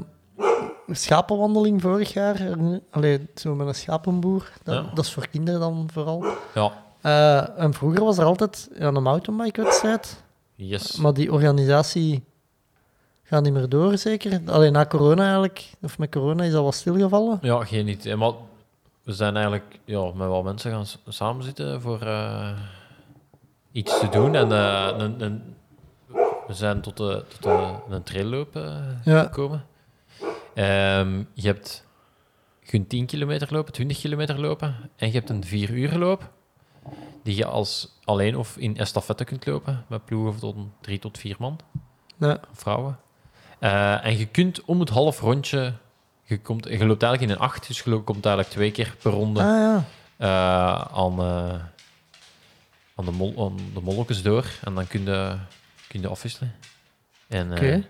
schapenwandeling 0.96 1.82
vorig 1.82 2.14
jaar. 2.14 2.58
Allee, 2.90 3.28
zo 3.36 3.56
met 3.56 3.68
een 3.68 3.76
schapenboer. 3.76 4.52
Dat, 4.64 4.76
Ja. 4.76 4.90
dat 4.94 5.06
is 5.06 5.14
voor 5.14 5.28
kinderen 5.28 5.60
dan 5.60 5.90
vooral. 5.94 6.26
Ja, 6.54 6.72
Eh, 7.02 7.60
en 7.60 7.74
vroeger 7.74 8.04
was 8.04 8.18
er 8.18 8.26
altijd 8.26 8.70
ja, 8.80 8.88
een 8.88 9.04
mountainbike-wedstrijd. 9.04 10.24
yes. 10.56 10.96
Maar 10.96 11.14
die 11.14 11.32
organisatie 11.32 12.24
gaat 13.24 13.44
niet 13.44 13.54
meer 13.54 13.70
door, 13.70 13.98
zeker. 13.98 14.42
Alleen 14.46 14.72
na 14.72 14.86
corona 14.86 15.22
eigenlijk, 15.24 15.72
of 15.82 15.98
met 15.98 16.12
corona 16.12 16.44
is 16.44 16.52
dat 16.52 16.64
wat 16.64 16.74
stilgevallen. 16.76 17.40
Ja, 17.42 17.64
geen 17.66 17.88
idee. 17.88 18.16
Maar 18.16 18.32
we 19.04 19.14
zijn 19.14 19.34
eigenlijk 19.36 19.80
ja, 19.86 20.02
met 20.06 20.28
wel 20.28 20.44
mensen 20.44 20.72
gaan 20.72 20.86
samenzitten 21.08 21.82
voor 21.82 22.02
eh, 22.02 22.50
iets 23.72 24.00
te 24.00 24.10
doen. 24.10 24.36
En 24.36 24.52
eh, 24.52 24.90
een, 24.98 25.22
een, 25.22 25.56
we 26.48 26.54
zijn 26.54 26.82
tot, 26.82 26.98
de, 26.98 27.24
tot 27.28 27.44
de, 27.44 27.74
een 27.90 28.04
trailloop 28.04 28.56
eh, 28.56 28.76
Ja. 29.04 29.24
gekomen. 29.24 29.66
Ehm, 30.54 31.24
je 31.34 31.48
hebt 31.48 31.86
je 32.60 32.68
kunt 32.70 32.90
10 32.90 33.06
kilometer 33.06 33.48
lopen, 33.52 33.74
20 33.74 34.00
kilometer 34.00 34.40
lopen. 34.40 34.76
En 34.96 35.08
je 35.08 35.14
hebt 35.14 35.30
een 35.30 35.44
4 35.46 35.70
uur 35.70 35.98
loop. 35.98 36.30
Die 37.24 37.36
je 37.36 37.46
als 37.46 37.98
alleen 38.04 38.38
of 38.38 38.58
in 38.58 38.78
estafette 38.78 39.24
kunt 39.24 39.46
lopen. 39.46 39.86
Met 39.88 40.06
ploegen 40.06 40.40
van 40.40 40.74
3 40.82 41.00
tot 41.00 41.18
4 41.18 41.36
man 41.40 41.60
Ja. 42.18 42.40
vrouwen. 42.54 43.00
Eh, 43.60 44.06
en 44.06 44.18
je 44.18 44.26
kunt 44.26 44.66
om 44.66 44.80
het 44.80 44.90
half 44.90 45.20
rondje... 45.20 45.74
Je, 46.24 46.40
komt, 46.40 46.66
je 46.66 46.86
loopt 46.86 47.04
eigenlijk 47.04 47.22
in 47.22 47.30
een 47.38 47.50
acht, 47.50 47.68
dus 47.68 47.80
je 47.82 48.00
komt 48.00 48.26
eigenlijk 48.26 48.56
twee 48.56 48.72
keer 48.72 48.96
per 49.02 49.12
ronde 49.12 49.40
Ah 49.42 49.46
ja. 49.48 49.84
eh, 50.18 50.98
aan, 50.98 51.20
eh, 51.20 51.62
aan, 52.96 53.06
de 53.06 53.12
mol, 53.12 53.34
aan 53.46 53.58
de 53.74 53.82
molletjes 53.82 54.22
door. 54.22 54.46
En 54.64 54.76
dan 54.76 54.88
kun 54.88 55.04
je, 55.04 55.38
kun 55.88 56.02
je 56.02 56.08
afwisselen. 56.08 56.54
En, 57.28 57.52
Oké. 57.52 57.84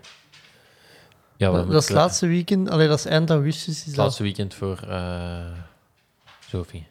Ja, 1.42 1.50
Dat, 1.50 1.68
is 1.82 1.88
het 1.88 1.96
laatste 1.96 2.26
weekend. 2.26 2.70
Allee, 2.70 2.88
dat 2.88 2.98
is 2.98 3.04
eind 3.04 3.30
augustus. 3.30 3.68
Is 3.78 3.84
het 3.84 3.94
dat. 3.94 4.04
laatste 4.04 4.22
weekend 4.22 4.54
voor 4.54 4.78
eh 4.88 5.46
Sophie. 6.48 6.86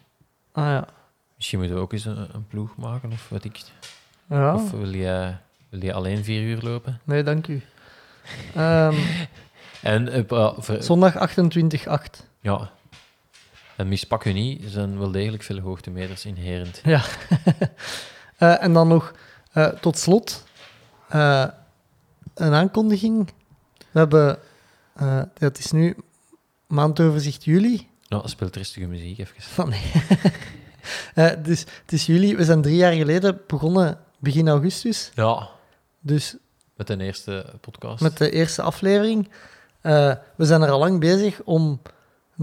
Ah 0.52 0.66
ja. 0.66 0.88
Misschien 1.36 1.60
moeten 1.60 1.78
we 1.78 1.84
ook 1.84 1.94
eens 1.94 2.06
een, 2.06 2.28
een 2.34 2.48
ploeg 2.48 2.76
maken, 2.78 3.12
of 3.12 3.30
wat 3.30 3.44
ik. 3.44 3.60
Ja. 4.30 4.54
Of 4.54 4.72
wil 4.72 4.94
je, 4.94 5.34
wil 5.70 5.84
je 5.84 5.94
alleen 5.94 6.24
vier 6.24 6.42
uur 6.42 6.62
lopen? 6.62 7.00
Nee, 7.04 7.24
dank 7.24 7.48
u. 7.48 7.62
Ehm, 8.56 8.96
En 9.82 10.10
eh, 10.30 10.54
ver- 10.58 10.84
zondag 10.84 11.14
28-8. 11.16 12.26
Ja. 12.42 12.70
En 13.76 13.88
mispak 13.88 14.26
u 14.26 14.34
niet, 14.34 14.64
er 14.64 14.70
zijn 14.70 15.00
wel 15.00 15.12
degelijk 15.12 15.44
veel 15.44 15.60
hoogtemeters 15.60 16.26
inherent. 16.26 16.82
Ja. 16.84 17.02
Eh, 18.38 18.64
en 18.64 18.74
dan 18.74 18.88
nog 18.88 19.14
tot 19.80 19.98
slot 19.98 20.44
een 21.10 22.54
aankondiging. 22.54 23.34
We 23.92 24.00
hebben, 24.00 24.38
eh 24.94 25.22
het 25.38 25.60
is 25.60 25.72
nu 25.72 25.96
maandoverzicht 26.68 27.44
juli. 27.44 27.88
Ja, 28.02 28.28
speelt 28.28 28.56
rustige 28.56 28.88
muziek 28.88 29.18
even. 29.20 29.64
Oh, 29.64 29.70
nee. 29.74 29.92
Eh, 31.14 31.32
dus 31.44 31.60
het 31.60 31.92
is 31.92 32.06
juli. 32.06 32.36
We 32.36 32.44
zijn 32.44 32.62
drie 32.62 32.76
jaar 32.76 32.94
geleden 32.94 33.42
begonnen, 33.48 33.98
begin 34.20 34.48
augustus. 34.50 35.12
Ja, 35.14 35.50
Dus 36.00 36.36
met 36.76 36.88
de 36.88 37.04
eerste 37.04 37.46
podcast. 37.62 38.02
met 38.02 38.18
de 38.18 38.32
eerste 38.32 38.62
aflevering. 38.62 39.30
Eh, 39.82 40.14
we 40.36 40.46
zijn 40.46 40.62
er 40.62 40.70
al 40.70 40.80
lang 40.80 41.00
bezig 41.00 41.42
om 41.44 41.82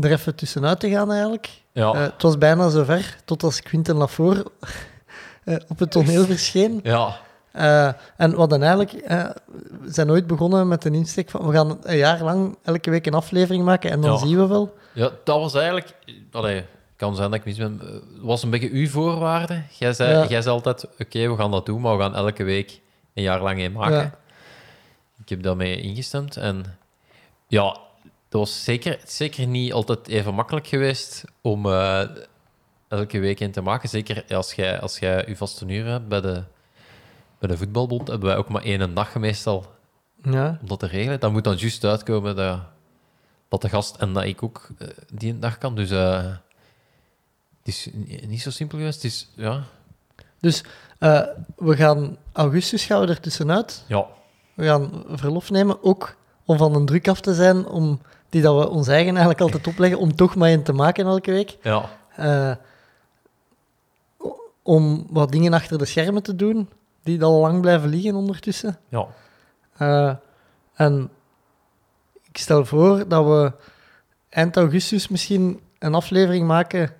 er 0.01 0.11
even 0.13 0.35
tussenuit 0.35 0.81
te 0.81 0.91
gaan 0.91 1.11
eigenlijk. 1.11 1.49
ja. 1.73 1.97
Het 1.97 2.23
was 2.23 2.39
bijna 2.39 2.69
zover, 2.69 3.17
tot 3.25 3.43
als 3.43 3.63
Quinten 3.63 3.97
Lafort 3.97 4.49
eh, 5.45 5.57
op 5.69 5.79
het 5.79 5.91
toneel 5.91 6.25
verscheen. 6.25 6.81
ja, 6.83 7.21
Eh, 7.53 7.87
en 8.17 8.31
we 8.31 8.37
hadden 8.37 8.61
eigenlijk, 8.63 8.93
eh, 8.93 9.25
we 9.81 9.93
zijn 9.93 10.11
ooit 10.11 10.27
begonnen 10.27 10.69
met 10.69 10.85
een 10.85 10.95
insteek 10.95 11.31
van, 11.31 11.47
we 11.47 11.53
gaan 11.53 11.79
een 11.83 11.97
jaar 11.97 12.23
lang 12.23 12.57
elke 12.63 12.91
week 12.91 13.07
een 13.07 13.15
aflevering 13.15 13.65
maken 13.65 13.91
en 13.91 14.01
dan 14.01 14.11
Ja. 14.13 14.19
zien 14.19 14.37
we 14.37 14.47
wel. 14.47 14.75
ja, 14.93 15.11
dat 15.25 15.39
was 15.41 15.55
eigenlijk... 15.55 15.95
Allee, 16.33 16.65
kan 16.97 17.17
zijn 17.17 17.31
dat 17.31 17.39
ik 17.39 17.45
mis 17.45 17.57
ben. 17.57 17.79
Het 17.83 18.03
was 18.21 18.43
een 18.43 18.51
beetje 18.51 18.71
uw 18.71 18.89
voorwaarde. 18.89 19.63
Jij 19.79 19.93
zei, 19.93 20.11
Ja. 20.11 20.27
jij 20.27 20.43
zei 20.43 20.55
altijd, 20.55 20.87
oké, 20.99 21.29
we 21.31 21.37
gaan 21.37 21.51
dat 21.51 21.67
doen, 21.67 21.81
maar 21.81 21.97
we 21.97 22.03
gaan 22.03 22.15
elke 22.15 22.45
week 22.45 22.81
een 23.15 23.23
jaar 23.23 23.43
lang 23.43 23.59
één 23.59 23.73
maken. 23.73 23.97
Ja. 23.97 24.15
Ik 25.23 25.29
heb 25.29 25.43
daarmee 25.43 25.81
ingestemd. 25.81 26.37
En 26.37 26.79
ja, 27.47 27.63
dat 28.29 28.41
was 28.41 28.65
zeker, 28.65 28.99
zeker 29.07 29.47
niet 29.47 29.73
altijd 29.73 30.09
even 30.09 30.35
makkelijk 30.35 30.67
geweest 30.67 31.25
om 31.41 31.67
eh, 31.67 32.03
elke 32.89 33.19
week 33.19 33.41
in 33.41 33.51
te 33.53 33.61
maken. 33.61 33.89
Zeker 33.89 34.25
als 34.35 34.53
jij, 34.55 34.81
als 34.81 34.99
jij 34.99 35.25
je 35.27 35.37
vaste 35.37 35.67
uur 35.67 35.87
hebt 35.87 36.09
bij 36.09 36.21
de, 36.21 36.43
bij 37.39 37.49
de 37.49 37.57
voetbalbond, 37.57 38.09
hebben 38.09 38.29
wij 38.29 38.37
ook 38.39 38.49
maar 38.49 38.63
één 38.63 38.95
dag 38.95 39.15
meestal 39.15 39.67
Ja. 40.23 40.59
om 40.61 40.69
dat 40.69 40.79
te 40.79 40.87
regelen. 40.87 41.21
Dat 41.21 41.33
moet 41.33 41.45
dan 41.45 41.57
juist 41.57 41.85
uitkomen 41.85 42.37
dat, 42.37 42.59
dat 43.49 43.63
de 43.63 43.69
gast 43.69 43.97
en 43.97 44.13
dat 44.13 44.25
ik 44.25 44.43
ook 44.43 44.69
eh, 44.79 44.89
die 45.13 45.33
een 45.33 45.41
dag 45.41 45.59
kan. 45.59 45.75
Dus 45.75 45.91
eh, 45.91 46.25
het 47.59 47.69
is 47.75 47.89
ni- 47.93 48.25
niet 48.27 48.43
zo 48.43 48.51
simpel 48.51 48.79
geweest. 48.79 49.03
Het 49.03 49.13
is, 49.13 49.29
ja, 49.35 49.63
Dus 50.41 50.65
eh, 50.99 51.23
we 51.57 51.77
gaan, 51.77 52.17
augustus 52.33 52.85
gaan 52.85 53.01
we 53.01 53.07
er 53.07 53.21
tussenuit. 53.21 53.85
ja, 53.89 54.07
We 54.55 54.65
gaan 54.65 55.05
verlof 55.09 55.51
nemen, 55.51 55.83
ook 55.83 56.17
om 56.45 56.57
van 56.59 56.75
een 56.75 56.87
druk 56.87 57.09
af 57.09 57.21
te 57.21 57.35
zijn, 57.35 57.67
om, 57.67 58.01
die 58.29 58.43
dat 58.43 58.57
we 58.57 58.69
ons 58.69 58.89
eigen 58.89 59.11
eigenlijk 59.11 59.41
altijd 59.41 59.67
opleggen, 59.67 59.99
om 59.99 60.17
toch 60.17 60.35
maar 60.35 60.51
een 60.51 60.63
te 60.63 60.73
maken 60.73 61.07
elke 61.07 61.31
week. 61.31 61.57
ja, 61.63 61.89
om 64.63 65.07
wat 65.11 65.33
dingen 65.33 65.53
achter 65.53 65.79
de 65.79 65.85
schermen 65.85 66.23
te 66.23 66.37
doen, 66.37 66.69
die 67.09 67.23
al 67.25 67.41
lang 67.41 67.61
blijven 67.61 67.89
liggen 67.89 68.15
ondertussen. 68.15 68.79
ja. 68.89 69.07
Eh, 69.77 70.15
en 70.75 71.11
ik 72.23 72.39
stel 72.39 72.65
voor 72.65 73.09
dat 73.09 73.25
we 73.25 73.53
eind 74.29 74.57
augustus 74.57 75.09
misschien 75.09 75.61
een 75.79 75.95
aflevering 75.95 76.47
maken, 76.47 76.95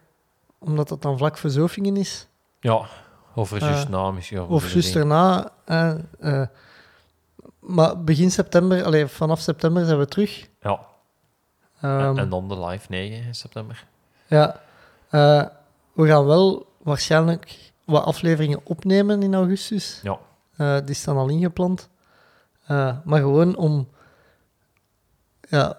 omdat 0.59 0.89
dat 0.89 1.03
dan 1.03 1.19
vlak 1.19 1.39
voor 1.39 1.51
Zofingen 1.51 1.97
is. 1.97 2.27
ja. 2.61 2.87
Of 3.35 3.53
er 3.53 3.61
juist 3.61 3.85
Eh, 3.85 3.91
na 3.91 4.11
misschien. 4.11 4.41
Of 4.43 4.73
juist 4.73 4.97
erna. 4.97 5.51
eh, 5.65 5.95
eh, 6.21 6.47
maar 7.61 8.05
begin 8.05 8.31
september, 8.31 8.85
allee, 8.85 9.07
vanaf 9.07 9.41
september 9.41 9.85
zijn 9.85 9.99
we 9.99 10.07
terug. 10.07 10.49
Ja, 10.61 10.81
Ehm, 11.81 12.01
en, 12.01 12.19
en 12.19 12.29
dan 12.29 12.49
de 12.49 12.65
live 12.67 12.87
9 12.89 13.25
in 13.27 13.35
september. 13.35 13.85
Ja, 14.27 14.61
we 15.93 16.07
gaan 16.07 16.25
wel 16.25 16.67
waarschijnlijk 16.83 17.68
wat 17.89 18.05
afleveringen 18.05 18.61
opnemen 18.65 19.23
in 19.23 19.35
augustus. 19.35 20.01
Ja. 20.03 20.19
Eh, 20.57 20.77
die 20.85 20.95
staan 20.95 21.17
al 21.17 21.29
ingepland. 21.29 21.89
Eh, 22.67 22.97
maar 23.05 23.21
gewoon 23.21 23.57
om 23.57 23.89
ja, 25.49 25.79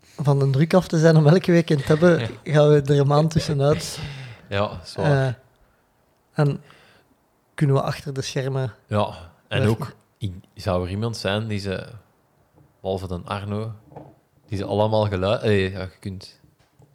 van 0.00 0.38
de 0.38 0.50
druk 0.50 0.74
af 0.74 0.88
te 0.88 0.98
zijn 0.98 1.16
om 1.16 1.26
elke 1.26 1.52
week 1.52 1.70
in 1.70 1.76
te 1.76 1.82
hebben, 1.86 2.20
gaan 2.54 2.68
we 2.68 2.82
er 2.82 2.98
een 2.98 3.06
maand 3.06 3.30
tussenuit. 3.30 3.98
Ja, 4.48 4.80
zwaar. 4.84 5.26
Eh, 5.26 5.34
en 6.32 6.62
kunnen 7.54 7.76
we 7.76 7.82
achter 7.82 8.14
de 8.14 8.22
schermen... 8.22 8.74
ja, 8.86 9.14
en 9.48 9.68
ook 9.68 9.94
zou 10.54 10.84
er 10.84 10.90
iemand 10.90 11.16
zijn 11.16 11.46
die 11.46 11.58
ze, 11.58 11.88
behalve 12.80 13.06
dan 13.06 13.26
Arno, 13.26 13.72
die 14.46 14.58
ze 14.58 14.64
allemaal 14.64 15.06
geluisterd... 15.06 15.52
ja, 15.52 15.80
je 15.80 15.90
kunt 16.00 16.40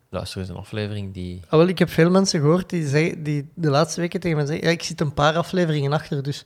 luisteren 0.09 0.43
eens 0.43 0.51
een 0.55 0.59
aflevering 0.61 1.13
die... 1.13 1.41
Ah, 1.45 1.59
wel, 1.59 1.67
ik 1.67 1.79
heb 1.79 1.89
veel 1.89 2.09
mensen 2.09 2.39
gehoord 2.39 2.69
die, 2.69 2.87
zeggen, 2.87 3.23
die 3.23 3.49
de 3.53 3.69
laatste 3.69 4.01
weken 4.01 4.19
tegen 4.19 4.37
mij 4.37 4.45
zeggen 4.45 4.65
ja, 4.65 4.71
ik 4.71 4.83
zit 4.83 5.01
een 5.01 5.13
paar 5.13 5.35
afleveringen 5.35 5.93
achter, 5.93 6.23
dus 6.23 6.43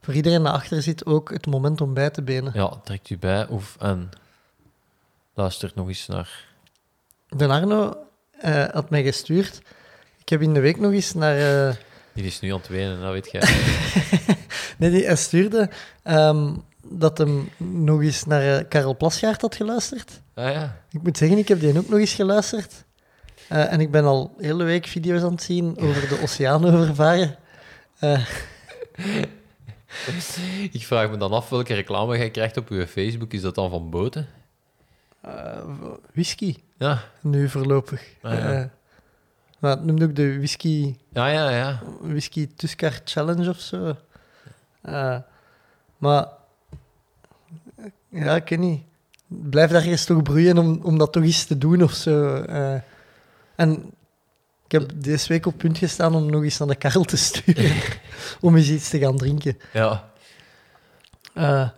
voor 0.00 0.14
iedereen 0.14 0.42
die 0.42 0.48
achter 0.48 0.82
zit 0.82 1.06
ook 1.06 1.30
het 1.30 1.46
moment 1.46 1.80
om 1.80 1.94
bij 1.94 2.10
te 2.10 2.22
benen. 2.22 2.52
Ja, 2.54 2.68
trekt 2.84 3.10
u 3.10 3.18
bij 3.18 3.46
of 3.46 3.76
en 3.80 4.08
luistert 5.34 5.74
nog 5.74 5.88
eens 5.88 6.06
naar... 6.06 6.44
De 7.28 7.48
Arno 7.48 7.96
eh, 8.30 8.64
had 8.72 8.90
mij 8.90 9.02
gestuurd. 9.02 9.60
Ik 10.20 10.28
heb 10.28 10.40
in 10.42 10.54
de 10.54 10.60
week 10.60 10.80
nog 10.80 10.92
eens 10.92 11.14
naar... 11.14 11.66
eh, 11.68 11.74
Die 12.12 12.24
is 12.24 12.40
nu 12.40 12.50
aan 12.52 12.58
het 12.58 12.68
wenen, 12.68 13.00
dat 13.00 13.12
weet 13.12 13.30
jij. 13.30 13.42
nee, 14.78 14.90
die, 14.90 15.04
hij 15.06 15.16
stuurde 15.16 15.70
ehm, 16.02 16.54
dat 16.86 17.18
hem 17.18 17.48
nog 17.56 18.02
eens 18.02 18.24
naar 18.24 18.58
eh, 18.58 18.64
Karel 18.68 18.96
Plasgaard 18.96 19.40
had 19.40 19.54
geluisterd. 19.54 20.20
ah 20.34 20.52
ja. 20.52 20.80
Ik 20.90 21.02
moet 21.02 21.16
zeggen, 21.18 21.38
ik 21.38 21.48
heb 21.48 21.60
die 21.60 21.78
ook 21.78 21.88
nog 21.88 21.98
eens 21.98 22.14
geluisterd. 22.14 22.83
Eh, 23.48 23.72
en 23.72 23.80
ik 23.80 23.90
ben 23.90 24.04
al 24.04 24.34
de 24.38 24.46
hele 24.46 24.64
week 24.64 24.86
video's 24.86 25.22
aan 25.22 25.30
het 25.32 25.42
zien 25.42 25.78
over 25.78 26.08
de 26.08 26.18
oceaan 26.22 26.64
overvaren. 26.64 27.36
Eh, 27.98 28.26
Ik 30.72 30.86
vraag 30.86 31.10
me 31.10 31.16
dan 31.16 31.32
af 31.32 31.48
welke 31.48 31.74
reclame 31.74 32.16
jij 32.16 32.30
krijgt 32.30 32.56
op 32.56 32.68
je 32.68 32.86
Facebook. 32.86 33.32
Is 33.32 33.40
dat 33.40 33.54
dan 33.54 33.70
van 33.70 33.90
boten? 33.90 34.26
eh, 35.20 35.64
whisky, 36.12 36.56
Ja, 36.78 37.02
nu 37.20 37.48
voorlopig. 37.48 38.02
Ah, 38.22 38.32
ja. 38.38 38.70
Maar 39.58 39.70
het 39.70 39.84
noemt 39.84 40.02
ook 40.02 40.14
de 40.16 40.36
whisky, 40.36 40.96
ja, 41.12 41.28
ja. 41.28 41.50
ja. 41.50 41.82
whisky 42.00 42.48
Tuskar 42.56 43.00
Challenge 43.04 43.48
of 43.48 43.58
zo. 43.58 43.96
Maar 45.98 46.28
ja, 48.08 48.34
ik 48.36 48.48
weet 48.48 48.58
niet. 48.58 48.82
Blijf 49.26 49.70
daar 49.70 49.82
eens 49.82 50.04
toch 50.04 50.22
broeien 50.22 50.58
om, 50.58 50.80
om 50.82 50.98
dat 50.98 51.12
toch 51.12 51.22
eens 51.22 51.44
te 51.44 51.58
doen 51.58 51.82
of 51.82 51.92
zo. 51.92 52.44
En 53.56 53.92
ik 54.64 54.72
heb 54.72 54.90
deze 54.94 55.28
week 55.28 55.46
op 55.46 55.58
punt 55.58 55.78
gestaan 55.78 56.14
om 56.14 56.30
nog 56.30 56.42
eens 56.42 56.58
naar 56.58 56.68
de 56.68 56.74
Karel 56.74 57.04
te 57.04 57.16
sturen. 57.16 57.72
om 58.40 58.56
eens 58.56 58.68
iets 58.68 58.88
te 58.88 58.98
gaan 58.98 59.16
drinken. 59.16 59.58
ja. 59.72 60.12
Eh, 61.34 61.68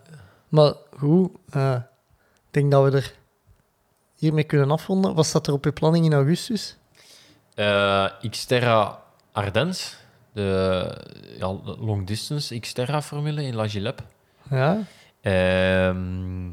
maar 0.49 0.75
goed, 0.99 1.31
eh, 1.51 1.75
ik 2.35 2.51
denk 2.51 2.71
dat 2.71 2.91
we 2.91 2.97
er 2.97 3.15
hiermee 4.15 4.45
kunnen 4.45 4.71
afronden. 4.71 5.15
Wat 5.15 5.27
staat 5.27 5.47
er 5.47 5.53
op 5.53 5.65
je 5.65 5.73
planning 5.73 6.05
in 6.05 6.13
augustus? 6.13 6.77
Eh, 7.55 8.07
Xterra 8.31 9.03
Ardens, 9.33 9.97
de 10.33 10.91
ja, 11.39 11.47
long 11.79 12.07
distance 12.07 12.59
Xterra-formule 12.59 13.43
in 13.43 13.55
La 13.55 13.69
Gilep. 13.69 14.03
Ja, 14.51 14.79
Ehm, 15.27 16.47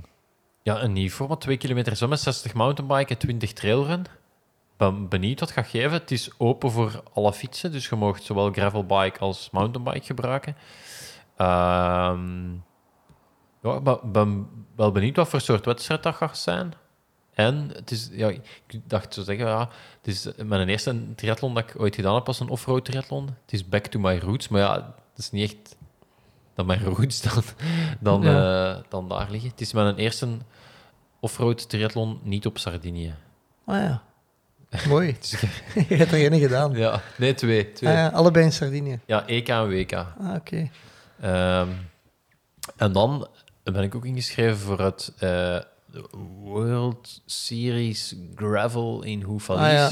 ja, 0.61 0.81
een 0.81 0.93
nieuw 0.93 1.09
format, 1.09 1.41
2 1.41 1.57
kilometer 1.57 1.95
zwemmen, 1.95 2.17
60 2.17 2.53
mountainbiken, 2.53 3.17
20 3.17 3.53
trailrun. 3.53 4.05
Ben 4.91 5.07
benieuwd 5.09 5.39
wat 5.39 5.51
gaat 5.51 5.67
geven. 5.67 5.91
Het 5.91 6.11
is 6.11 6.29
open 6.37 6.71
voor 6.71 7.03
alle 7.13 7.33
fietsen, 7.33 7.71
dus 7.71 7.87
je 7.89 7.95
mag 7.95 8.21
zowel 8.21 8.51
gravelbike 8.51 9.19
als 9.19 9.49
mountainbike 9.51 10.05
gebruiken. 10.05 10.55
Ehm, 11.37 12.51
ja, 13.61 13.75
ik 13.75 13.83
ben- 13.83 14.11
ben 14.11 14.47
wel 14.75 14.91
benieuwd 14.91 15.15
wat 15.15 15.27
voor 15.29 15.41
soort 15.41 15.65
wedstrijd 15.65 16.03
dat 16.03 16.15
gaat 16.15 16.37
zijn. 16.37 16.73
En 17.33 17.69
het 17.73 17.91
is, 17.91 18.09
ja, 18.11 18.27
ik 18.27 18.41
dacht 18.83 19.13
zo 19.13 19.21
zeggen, 19.23 19.45
ja, 19.47 19.69
het 19.97 20.07
is 20.07 20.27
mijn 20.45 20.69
eerste 20.69 21.15
triathlon 21.15 21.53
dat 21.53 21.63
ik 21.69 21.79
ooit 21.79 21.95
gedaan 21.95 22.15
heb, 22.15 22.25
was 22.25 22.39
een 22.39 22.49
offroad 22.49 22.85
triathlon. 22.85 23.25
Het 23.25 23.53
is 23.53 23.69
back 23.69 23.85
to 23.85 23.99
my 23.99 24.17
roots, 24.17 24.47
maar 24.47 24.61
ja, 24.61 24.73
het 25.09 25.17
is 25.17 25.31
niet 25.31 25.51
echt 25.51 25.77
dat 26.53 26.65
mijn 26.65 26.83
roots 26.83 27.21
dan, 27.31 27.43
dan, 27.99 28.21
Ja. 28.21 28.73
eh, 28.75 28.81
dan 28.89 29.09
daar 29.09 29.29
liggen. 29.31 29.49
Het 29.49 29.61
is 29.61 29.73
mijn 29.73 29.95
eerste 29.95 30.27
offroad 31.19 31.69
triathlon 31.69 32.19
niet 32.23 32.45
op 32.45 32.57
Sardinië. 32.57 33.15
ah 33.65 33.75
ja. 33.77 34.03
Mooi. 34.87 35.15
Dus, 35.19 35.31
Je 35.89 35.95
hebt 35.95 36.11
er 36.11 36.17
geen 36.29 36.39
gedaan. 36.39 36.71
ja, 36.71 37.01
nee, 37.17 37.33
twee. 37.33 37.71
twee. 37.71 37.89
Ah, 37.89 37.95
ja, 37.95 38.07
allebei 38.07 38.45
in 38.45 38.51
Sardinië. 38.51 38.99
Ja, 39.05 39.27
EK 39.27 39.47
en 39.49 39.69
WK. 39.69 39.91
Ah, 39.93 40.33
oké. 40.35 40.69
Ehm, 41.21 41.67
en 42.77 42.91
dan 42.91 43.27
ben 43.63 43.83
ik 43.83 43.95
ook 43.95 44.05
ingeschreven 44.05 44.57
voor 44.57 44.79
het 44.79 45.13
eh, 45.19 45.59
World 46.43 47.21
Series 47.25 48.15
Gravel 48.35 49.03
in 49.03 49.21
Houffalize. 49.23 49.65
Ah, 49.65 49.71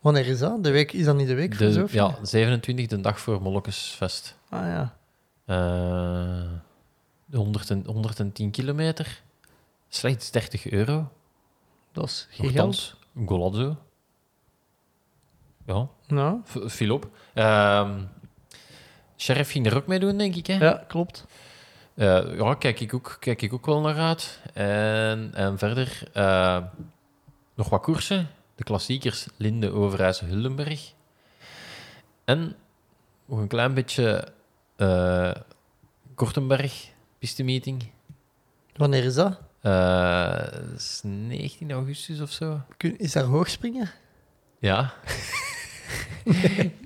Wanneer 0.00 0.26
is 0.26 0.38
dat? 0.38 0.64
De 0.64 0.70
week, 0.70 0.92
is 0.92 1.04
dat 1.04 1.16
niet 1.16 1.26
de 1.26 1.34
week 1.34 1.54
voor 1.54 1.66
De, 1.66 1.72
Sofia? 1.72 2.04
ja, 2.18 2.24
27, 2.24 2.86
de 2.86 3.00
dag 3.00 3.20
voor 3.20 3.42
Molukkesfest. 3.42 4.36
Ah 4.48 4.60
ja. 4.66 4.96
Eh, 5.46 6.50
de 7.24 7.36
100 7.36 7.70
en- 7.70 7.84
110 7.86 8.50
kilometer. 8.50 9.22
Slechts 9.88 10.30
30 10.30 10.70
euro. 10.70 11.12
Dat 11.92 12.04
is 12.04 12.26
geen 12.30 12.50
geld. 12.50 12.94
Golazzo. 13.26 13.76
Ja, 15.66 15.88
Nou, 16.06 16.40
v- 16.44 16.56
viel 16.72 16.94
op. 16.94 17.08
Ehm 17.34 18.02
Sheriff 19.16 19.50
ging 19.50 19.66
er 19.66 19.76
ook 19.76 19.86
mee 19.86 19.98
doen, 19.98 20.18
denk 20.18 20.34
ik. 20.34 20.46
Hè? 20.46 20.54
ja, 20.56 20.84
klopt. 20.88 21.26
Eh, 21.94 22.36
ja, 22.38 22.54
kijk 22.54 22.80
ik, 22.80 22.94
ook, 22.94 23.16
kijk 23.20 23.42
ik 23.42 23.52
ook 23.52 23.66
wel 23.66 23.80
naar 23.80 23.98
uit. 23.98 24.40
En, 24.54 25.30
en 25.34 25.58
verder 25.58 26.08
eh, 26.12 26.62
nog 27.54 27.68
wat 27.68 27.82
koersen. 27.82 28.28
De 28.54 28.64
klassiekers 28.64 29.26
Linde, 29.36 29.70
Overijssel, 29.72 30.26
Huldenberg. 30.26 30.92
En 32.24 32.56
nog 33.24 33.38
een 33.38 33.48
klein 33.48 33.74
beetje 33.74 34.28
eh 34.76 35.34
Kortenberg, 36.14 36.88
pistemeeting. 37.18 37.90
Wanneer 38.76 39.04
is 39.04 39.14
dat? 39.14 39.40
Dat 39.64 40.60
is 40.76 41.00
19 41.04 41.70
augustus 41.72 42.20
of 42.20 42.30
zo. 42.30 42.60
Kun- 42.76 42.98
Is 42.98 43.12
daar 43.12 43.24
hoogspringen? 43.24 43.90
Ja. 44.58 44.94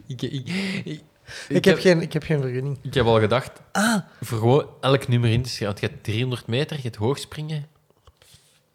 ik, 0.06 0.22
ik, 0.22 0.48
ik, 0.84 1.02
Ik, 1.48 1.64
heb, 1.64 1.78
geen, 1.78 2.02
ik 2.02 2.12
heb 2.12 2.22
geen 2.22 2.40
vergunning. 2.40 2.78
ik 2.82 2.94
heb 2.94 3.06
al 3.06 3.20
gedacht, 3.20 3.60
Ah, 3.72 4.00
voor 4.20 4.38
gewoon 4.38 4.66
elk 4.80 5.08
nummer 5.08 5.30
in 5.30 5.42
te 5.42 5.48
schrijven. 5.48 5.66
Want 5.66 5.80
je 5.80 5.86
hebt 5.86 6.04
300 6.04 6.46
meter, 6.46 6.76
je 6.76 6.82
hebt 6.82 6.96
hoogspringen. 6.96 7.66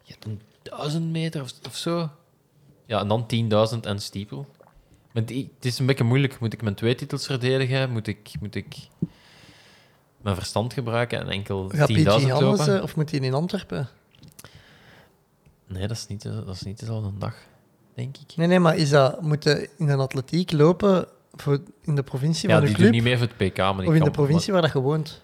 Je 0.02 0.12
hebt 0.12 0.24
een 0.24 0.40
1000 0.62 1.04
meter 1.10 1.42
of, 1.42 1.52
of 1.66 1.76
zo. 1.76 2.10
Ja, 2.86 3.00
en 3.00 3.08
dan 3.08 3.26
10.000 3.74 3.80
en 3.80 4.00
steeple. 4.00 4.44
Maar 5.12 5.24
die- 5.24 5.50
het 5.56 5.64
is 5.64 5.78
een 5.78 5.86
beetje 5.86 6.04
moeilijk. 6.04 6.40
Moet 6.40 6.52
ik 6.52 6.62
mijn 6.62 6.74
twee 6.74 6.94
titels 6.94 7.26
verdedigen? 7.26 7.90
Moet 7.90 8.06
ik, 8.06 8.30
moet 8.40 8.54
ik 8.54 8.74
mijn 10.24 10.36
verstand 10.36 10.72
gebruiken 10.72 11.20
en 11.20 11.28
enkel 11.28 11.70
10.000 11.72 11.78
gaat 11.78 11.86
PG 11.92 12.04
Hannes 12.06 12.40
lopen? 12.40 12.76
eh, 12.76 12.82
of 12.82 12.96
moet 12.96 13.10
hij 13.10 13.20
in 13.20 13.34
Antwerpen? 13.34 13.88
Nee, 15.66 15.86
dat 15.86 15.96
is, 15.96 16.06
niet, 16.06 16.22
de- 16.22 16.44
dat 16.44 16.54
is 16.54 16.62
niet 16.62 16.78
dezelfde 16.80 17.10
dag, 17.18 17.34
denk 17.94 18.16
ik. 18.16 18.36
Nee, 18.36 18.46
nee, 18.46 18.60
maar 18.60 18.76
is 18.76 18.90
dat, 18.90 19.22
moet 19.22 19.44
je 19.44 19.70
in 19.78 19.88
een 19.88 19.98
atletiek 20.00 20.52
lopen 20.52 21.06
voor 21.32 21.60
in 21.82 21.94
de 21.94 22.02
provincie 22.02 22.48
Ja, 22.48 22.54
van 22.56 22.64
die 22.64 22.74
de 22.74 22.80
doen 22.82 22.90
club? 22.90 23.02
niet 23.02 23.10
mee 23.10 23.18
voor 23.18 23.28
het 23.38 23.52
PK, 23.52 23.58
maar 23.58 23.86
of 23.86 23.94
in 23.94 24.04
de 24.04 24.10
provincie 24.10 24.52
waar 24.52 24.62
dat 24.62 24.72
je 24.72 24.80
woont? 24.80 25.22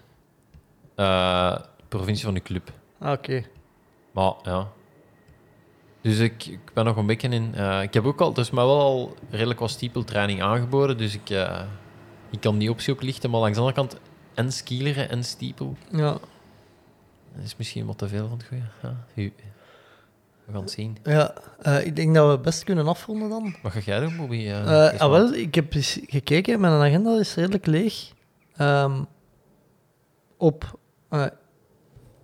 Eh, 0.95 1.55
provincie 1.87 2.25
van 2.25 2.33
de 2.33 2.41
club. 2.41 2.71
Ah, 2.99 3.11
oké. 3.11 3.43
Maar 4.11 4.33
ja. 4.43 4.67
Dus 6.01 6.19
ik, 6.19 6.45
ik 6.45 6.59
ben 6.73 6.85
nog 6.85 6.95
een 6.97 7.05
beetje 7.05 7.27
in. 7.29 7.55
eh, 7.55 7.81
ik 7.81 7.93
heb 7.93 8.05
ook 8.05 8.21
al, 8.21 8.39
is 8.39 8.49
mij 8.51 8.63
wel 8.65 8.79
al 8.79 9.15
redelijk 9.29 9.59
wat 9.59 9.69
stiepeltraining 9.69 10.41
aangeboden. 10.41 10.97
Dus 10.97 11.13
ik, 11.13 11.29
ik 12.31 12.39
kan 12.41 12.57
die 12.57 12.69
optie 12.69 12.93
ook 12.93 13.01
lichten. 13.01 13.29
Maar 13.29 13.39
langs 13.39 13.57
de 13.57 13.63
andere 13.63 13.79
kant, 13.87 13.99
en 14.45 14.51
skileren 14.51 15.09
en 15.09 15.23
stiepel. 15.23 15.75
Ja, 15.91 16.11
Dat 17.35 17.43
is 17.43 17.55
misschien 17.57 17.85
wat 17.85 17.97
te 17.97 18.07
veel 18.07 18.27
van 18.27 18.37
het 18.37 18.47
goede. 18.47 18.63
Ja, 18.81 18.95
we 20.45 20.51
gaan 20.51 20.61
het 20.61 20.71
zien. 20.71 20.97
ja 21.03 21.33
eh, 21.61 21.85
ik 21.85 21.95
denk 21.95 22.15
dat 22.15 22.31
we 22.37 22.43
best 22.43 22.63
kunnen 22.63 22.87
afronden 22.87 23.29
dan. 23.29 23.55
Wat 23.61 23.71
ga 23.71 23.79
jij 23.79 23.99
doen, 23.99 24.17
Bobby? 24.17 24.35
eh, 24.35 24.87
Eh, 24.93 24.99
ah, 24.99 25.09
wel, 25.11 25.33
ik 25.33 25.55
heb 25.55 25.73
eens 25.73 25.99
gekeken, 26.05 26.59
mijn 26.59 26.73
agenda 26.73 27.19
is 27.19 27.35
redelijk 27.35 27.65
leeg. 27.65 28.11
Ehm, 28.55 29.03
op 30.37 30.79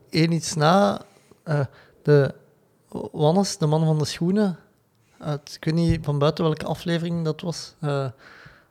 één 0.10 0.32
iets 0.32 0.54
na, 0.56 1.02
de 2.04 2.34
Wannes, 3.12 3.58
de 3.58 3.66
man 3.66 3.86
van 3.86 3.98
de 3.98 4.06
schoenen, 4.06 4.58
ik 5.54 5.64
weet 5.66 5.74
niet 5.74 6.06
van 6.06 6.20
buiten 6.20 6.44
welke 6.44 6.66
aflevering 6.66 7.26
dat 7.26 7.42
was, 7.42 7.76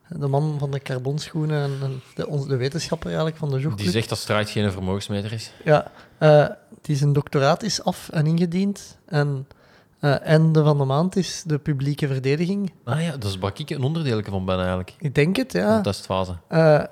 de 0.08 0.26
man 0.26 0.56
van 0.58 0.70
de 0.70 0.80
carbonschoenen 0.80 1.62
en, 1.82 2.02
de, 2.14 2.44
de 2.48 2.56
wetenschapper 2.56 3.06
eigenlijk 3.06 3.36
van 3.36 3.48
de 3.48 3.54
Die 3.54 3.64
Joegclub. 3.64 3.90
zegt 3.90 4.08
dat 4.08 4.18
strijd 4.18 4.50
geen 4.50 4.72
vermogensmeter 4.72 5.32
is. 5.32 5.52
Ja, 5.64 5.90
eh, 6.18 6.46
die 6.80 6.96
zijn 6.96 7.12
doctoraat 7.12 7.62
is 7.62 7.82
af 7.82 8.08
en 8.08 8.26
ingediend. 8.26 8.98
En 9.06 9.46
eh, 9.48 9.54
Eh, 10.00 10.20
einde 10.22 10.62
van 10.62 10.78
de 10.78 10.84
maand 10.84 11.16
is 11.16 11.42
de 11.46 11.58
publieke 11.58 12.06
verdediging. 12.06 12.72
Ah 12.84 13.02
ja, 13.02 13.10
dat 13.16 13.24
is 13.30 13.38
waar 13.38 13.52
ik 13.56 13.70
een 13.70 13.82
onderdeel 13.82 14.22
van 14.24 14.44
ben 14.44 14.56
eigenlijk. 14.58 14.94
Ik 14.98 15.14
denk 15.14 15.36
het, 15.36 15.50
De 15.50 15.58
ja. 15.58 15.80
testfase. 15.80 16.36
Eh, 16.48 16.82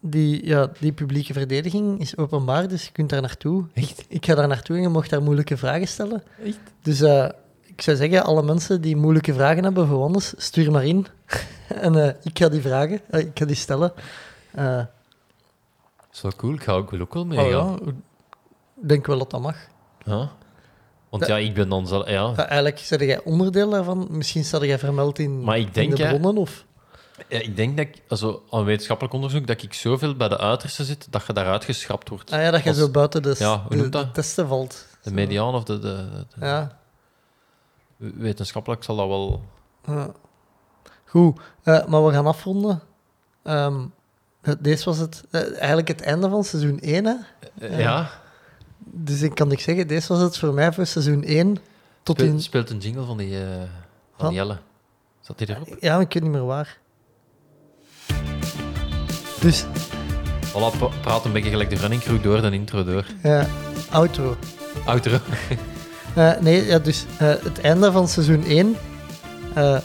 die, 0.00 0.46
ja. 0.46 0.70
Die 0.80 0.92
publieke 0.92 1.32
verdediging 1.32 2.00
is 2.00 2.16
openbaar, 2.16 2.68
dus 2.68 2.84
je 2.84 2.92
kunt 2.92 3.10
daar 3.10 3.20
naartoe. 3.20 3.64
Echt? 3.74 4.04
Ik 4.08 4.24
ga 4.26 4.34
daar 4.34 4.48
naartoe 4.48 4.76
en 4.76 4.82
je 4.82 4.88
mocht 4.88 5.10
daar 5.10 5.22
moeilijke 5.22 5.56
vragen 5.56 5.88
stellen. 5.88 6.22
Echt? 6.44 6.58
Dus 6.82 7.00
eh, 7.00 7.28
ik 7.72 7.82
zou 7.82 7.96
zeggen, 7.96 8.24
alle 8.24 8.42
mensen 8.42 8.80
die 8.80 8.96
moeilijke 8.96 9.34
vragen 9.34 9.64
hebben 9.64 9.86
voor 9.86 9.98
Wannes, 9.98 10.34
stuur 10.36 10.70
maar 10.70 10.84
in. 10.84 11.06
en 11.86 12.06
eh, 12.06 12.14
ik 12.22 12.38
ga 12.38 12.48
die 12.48 12.60
vragen, 12.60 13.00
eh, 13.10 13.20
ik 13.20 13.38
ga 13.38 13.44
die 13.44 13.56
stellen. 13.56 13.92
Eh, 14.50 14.80
Zo 16.10 16.28
cool, 16.36 16.54
ik, 16.54 16.62
ga, 16.62 16.76
ik 16.76 16.90
wil 16.90 17.00
ook 17.00 17.14
wel 17.14 17.22
oh 17.22 17.28
meegaan. 17.28 17.48
ja, 17.50 17.76
ik 17.86 17.94
denk 18.88 19.06
wel 19.06 19.18
dat 19.18 19.30
dat 19.30 19.40
mag. 19.40 19.56
Ja. 20.04 20.30
Want 21.08 21.26
ja, 21.26 21.36
ik 21.38 21.54
ben 21.54 21.68
dan 21.68 21.86
zelf... 21.86 22.08
Ja. 22.08 22.32
Ja, 22.36 22.46
eigenlijk 22.46 22.78
zeg 22.78 23.00
jij 23.00 23.22
onderdeel 23.24 23.70
daarvan. 23.70 24.06
Misschien 24.10 24.44
staat 24.44 24.62
jij 24.62 24.78
vermeld 24.78 25.18
in, 25.18 25.44
Maar 25.44 25.58
ik 25.58 25.66
in 25.66 25.72
denk, 25.72 25.96
de 25.96 26.06
bronnen. 26.08 26.36
Of... 26.36 26.64
Ja, 27.28 27.38
ik 27.40 27.56
denk 27.56 27.76
dat 27.76 27.86
ik, 27.86 28.02
also, 28.08 28.42
aan 28.50 28.64
wetenschappelijk 28.64 29.14
onderzoek, 29.14 29.46
dat 29.46 29.62
ik 29.62 29.74
zoveel 29.74 30.14
bij 30.16 30.28
de 30.28 30.38
uiterste 30.38 30.84
zit, 30.84 31.06
dat 31.10 31.26
je 31.26 31.32
daaruit 31.32 31.64
geschrapt 31.64 32.08
wordt. 32.08 32.32
Ah 32.32 32.40
ja, 32.40 32.50
dat 32.50 32.62
je 32.62 32.68
Als 32.68 32.78
zo 32.78 32.90
buiten 32.90 33.22
de, 33.22 33.34
ja, 33.38 33.62
hoe 33.68 33.76
de, 33.76 33.88
de 33.88 34.10
testen 34.10 34.48
valt. 34.48 34.86
De 35.02 35.08
Zo. 35.08 35.14
mediaan 35.14 35.54
of 35.54 35.64
de, 35.64 35.78
de, 35.78 36.08
de- 36.38 36.46
Ja. 36.46 36.80
Wetenschappelijk 38.14 38.84
zal 38.84 38.96
dat 38.96 39.08
wel... 39.08 39.42
ja. 39.86 40.10
Goed, 41.04 41.40
eh, 41.62 41.86
maar 41.86 42.06
we 42.06 42.12
gaan 42.12 42.26
afronden. 42.26 42.82
Ehm, 43.42 43.86
deze 44.60 44.84
was 44.84 44.98
het, 44.98 45.24
eh, 45.30 45.40
eigenlijk 45.58 45.88
het 45.88 46.00
einde 46.00 46.28
van 46.28 46.44
seizoen 46.44 46.78
1. 46.80 47.04
Hè? 47.04 47.14
Eh, 47.58 47.78
ja. 47.78 48.10
Dus 48.78 49.22
ik 49.22 49.34
kan 49.34 49.48
niet 49.48 49.60
zeggen, 49.60 49.86
deze 49.86 50.08
was 50.08 50.22
het 50.22 50.38
voor 50.38 50.54
mij 50.54 50.72
voor 50.72 50.86
seizoen 50.86 51.22
1. 51.22 51.56
Tot 52.02 52.16
Speelt, 52.16 52.34
in... 52.34 52.42
speelt 52.42 52.70
een 52.70 52.78
jingle 52.78 53.04
van 53.04 53.16
die, 53.16 53.38
van? 54.16 54.34
Jelle. 54.34 54.58
Zat 55.20 55.38
die 55.38 55.50
erop? 55.50 55.76
Ja, 55.80 56.00
ik 56.00 56.12
weet 56.12 56.22
niet 56.22 56.32
meer 56.32 56.46
waar. 56.46 56.78
Dus, 59.40 59.64
Voilà, 60.52 61.00
praat 61.00 61.24
een 61.24 61.32
beetje 61.32 61.50
gelijk 61.50 61.70
de 61.70 61.76
running 61.76 62.02
crew 62.02 62.22
door, 62.22 62.40
de 62.40 62.50
intro 62.50 62.84
door. 62.84 63.06
ja, 63.22 63.46
outro. 63.90 64.36
Outro. 64.84 65.18
Eh, 66.14 66.32
nee, 66.40 66.66
ja, 66.66 66.78
dus 66.78 67.04
eh, 67.18 67.28
het 67.28 67.60
einde 67.60 67.92
van 67.92 68.08
seizoen 68.08 68.44
1 68.44 68.76
eh, 69.54 69.78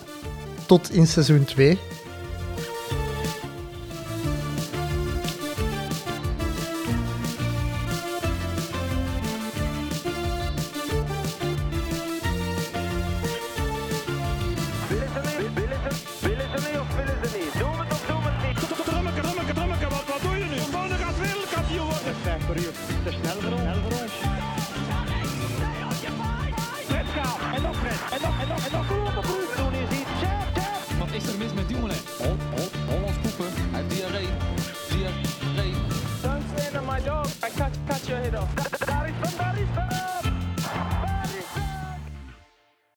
tot 0.66 0.92
in 0.92 1.08
seizoen 1.08 1.46
2. 1.46 1.80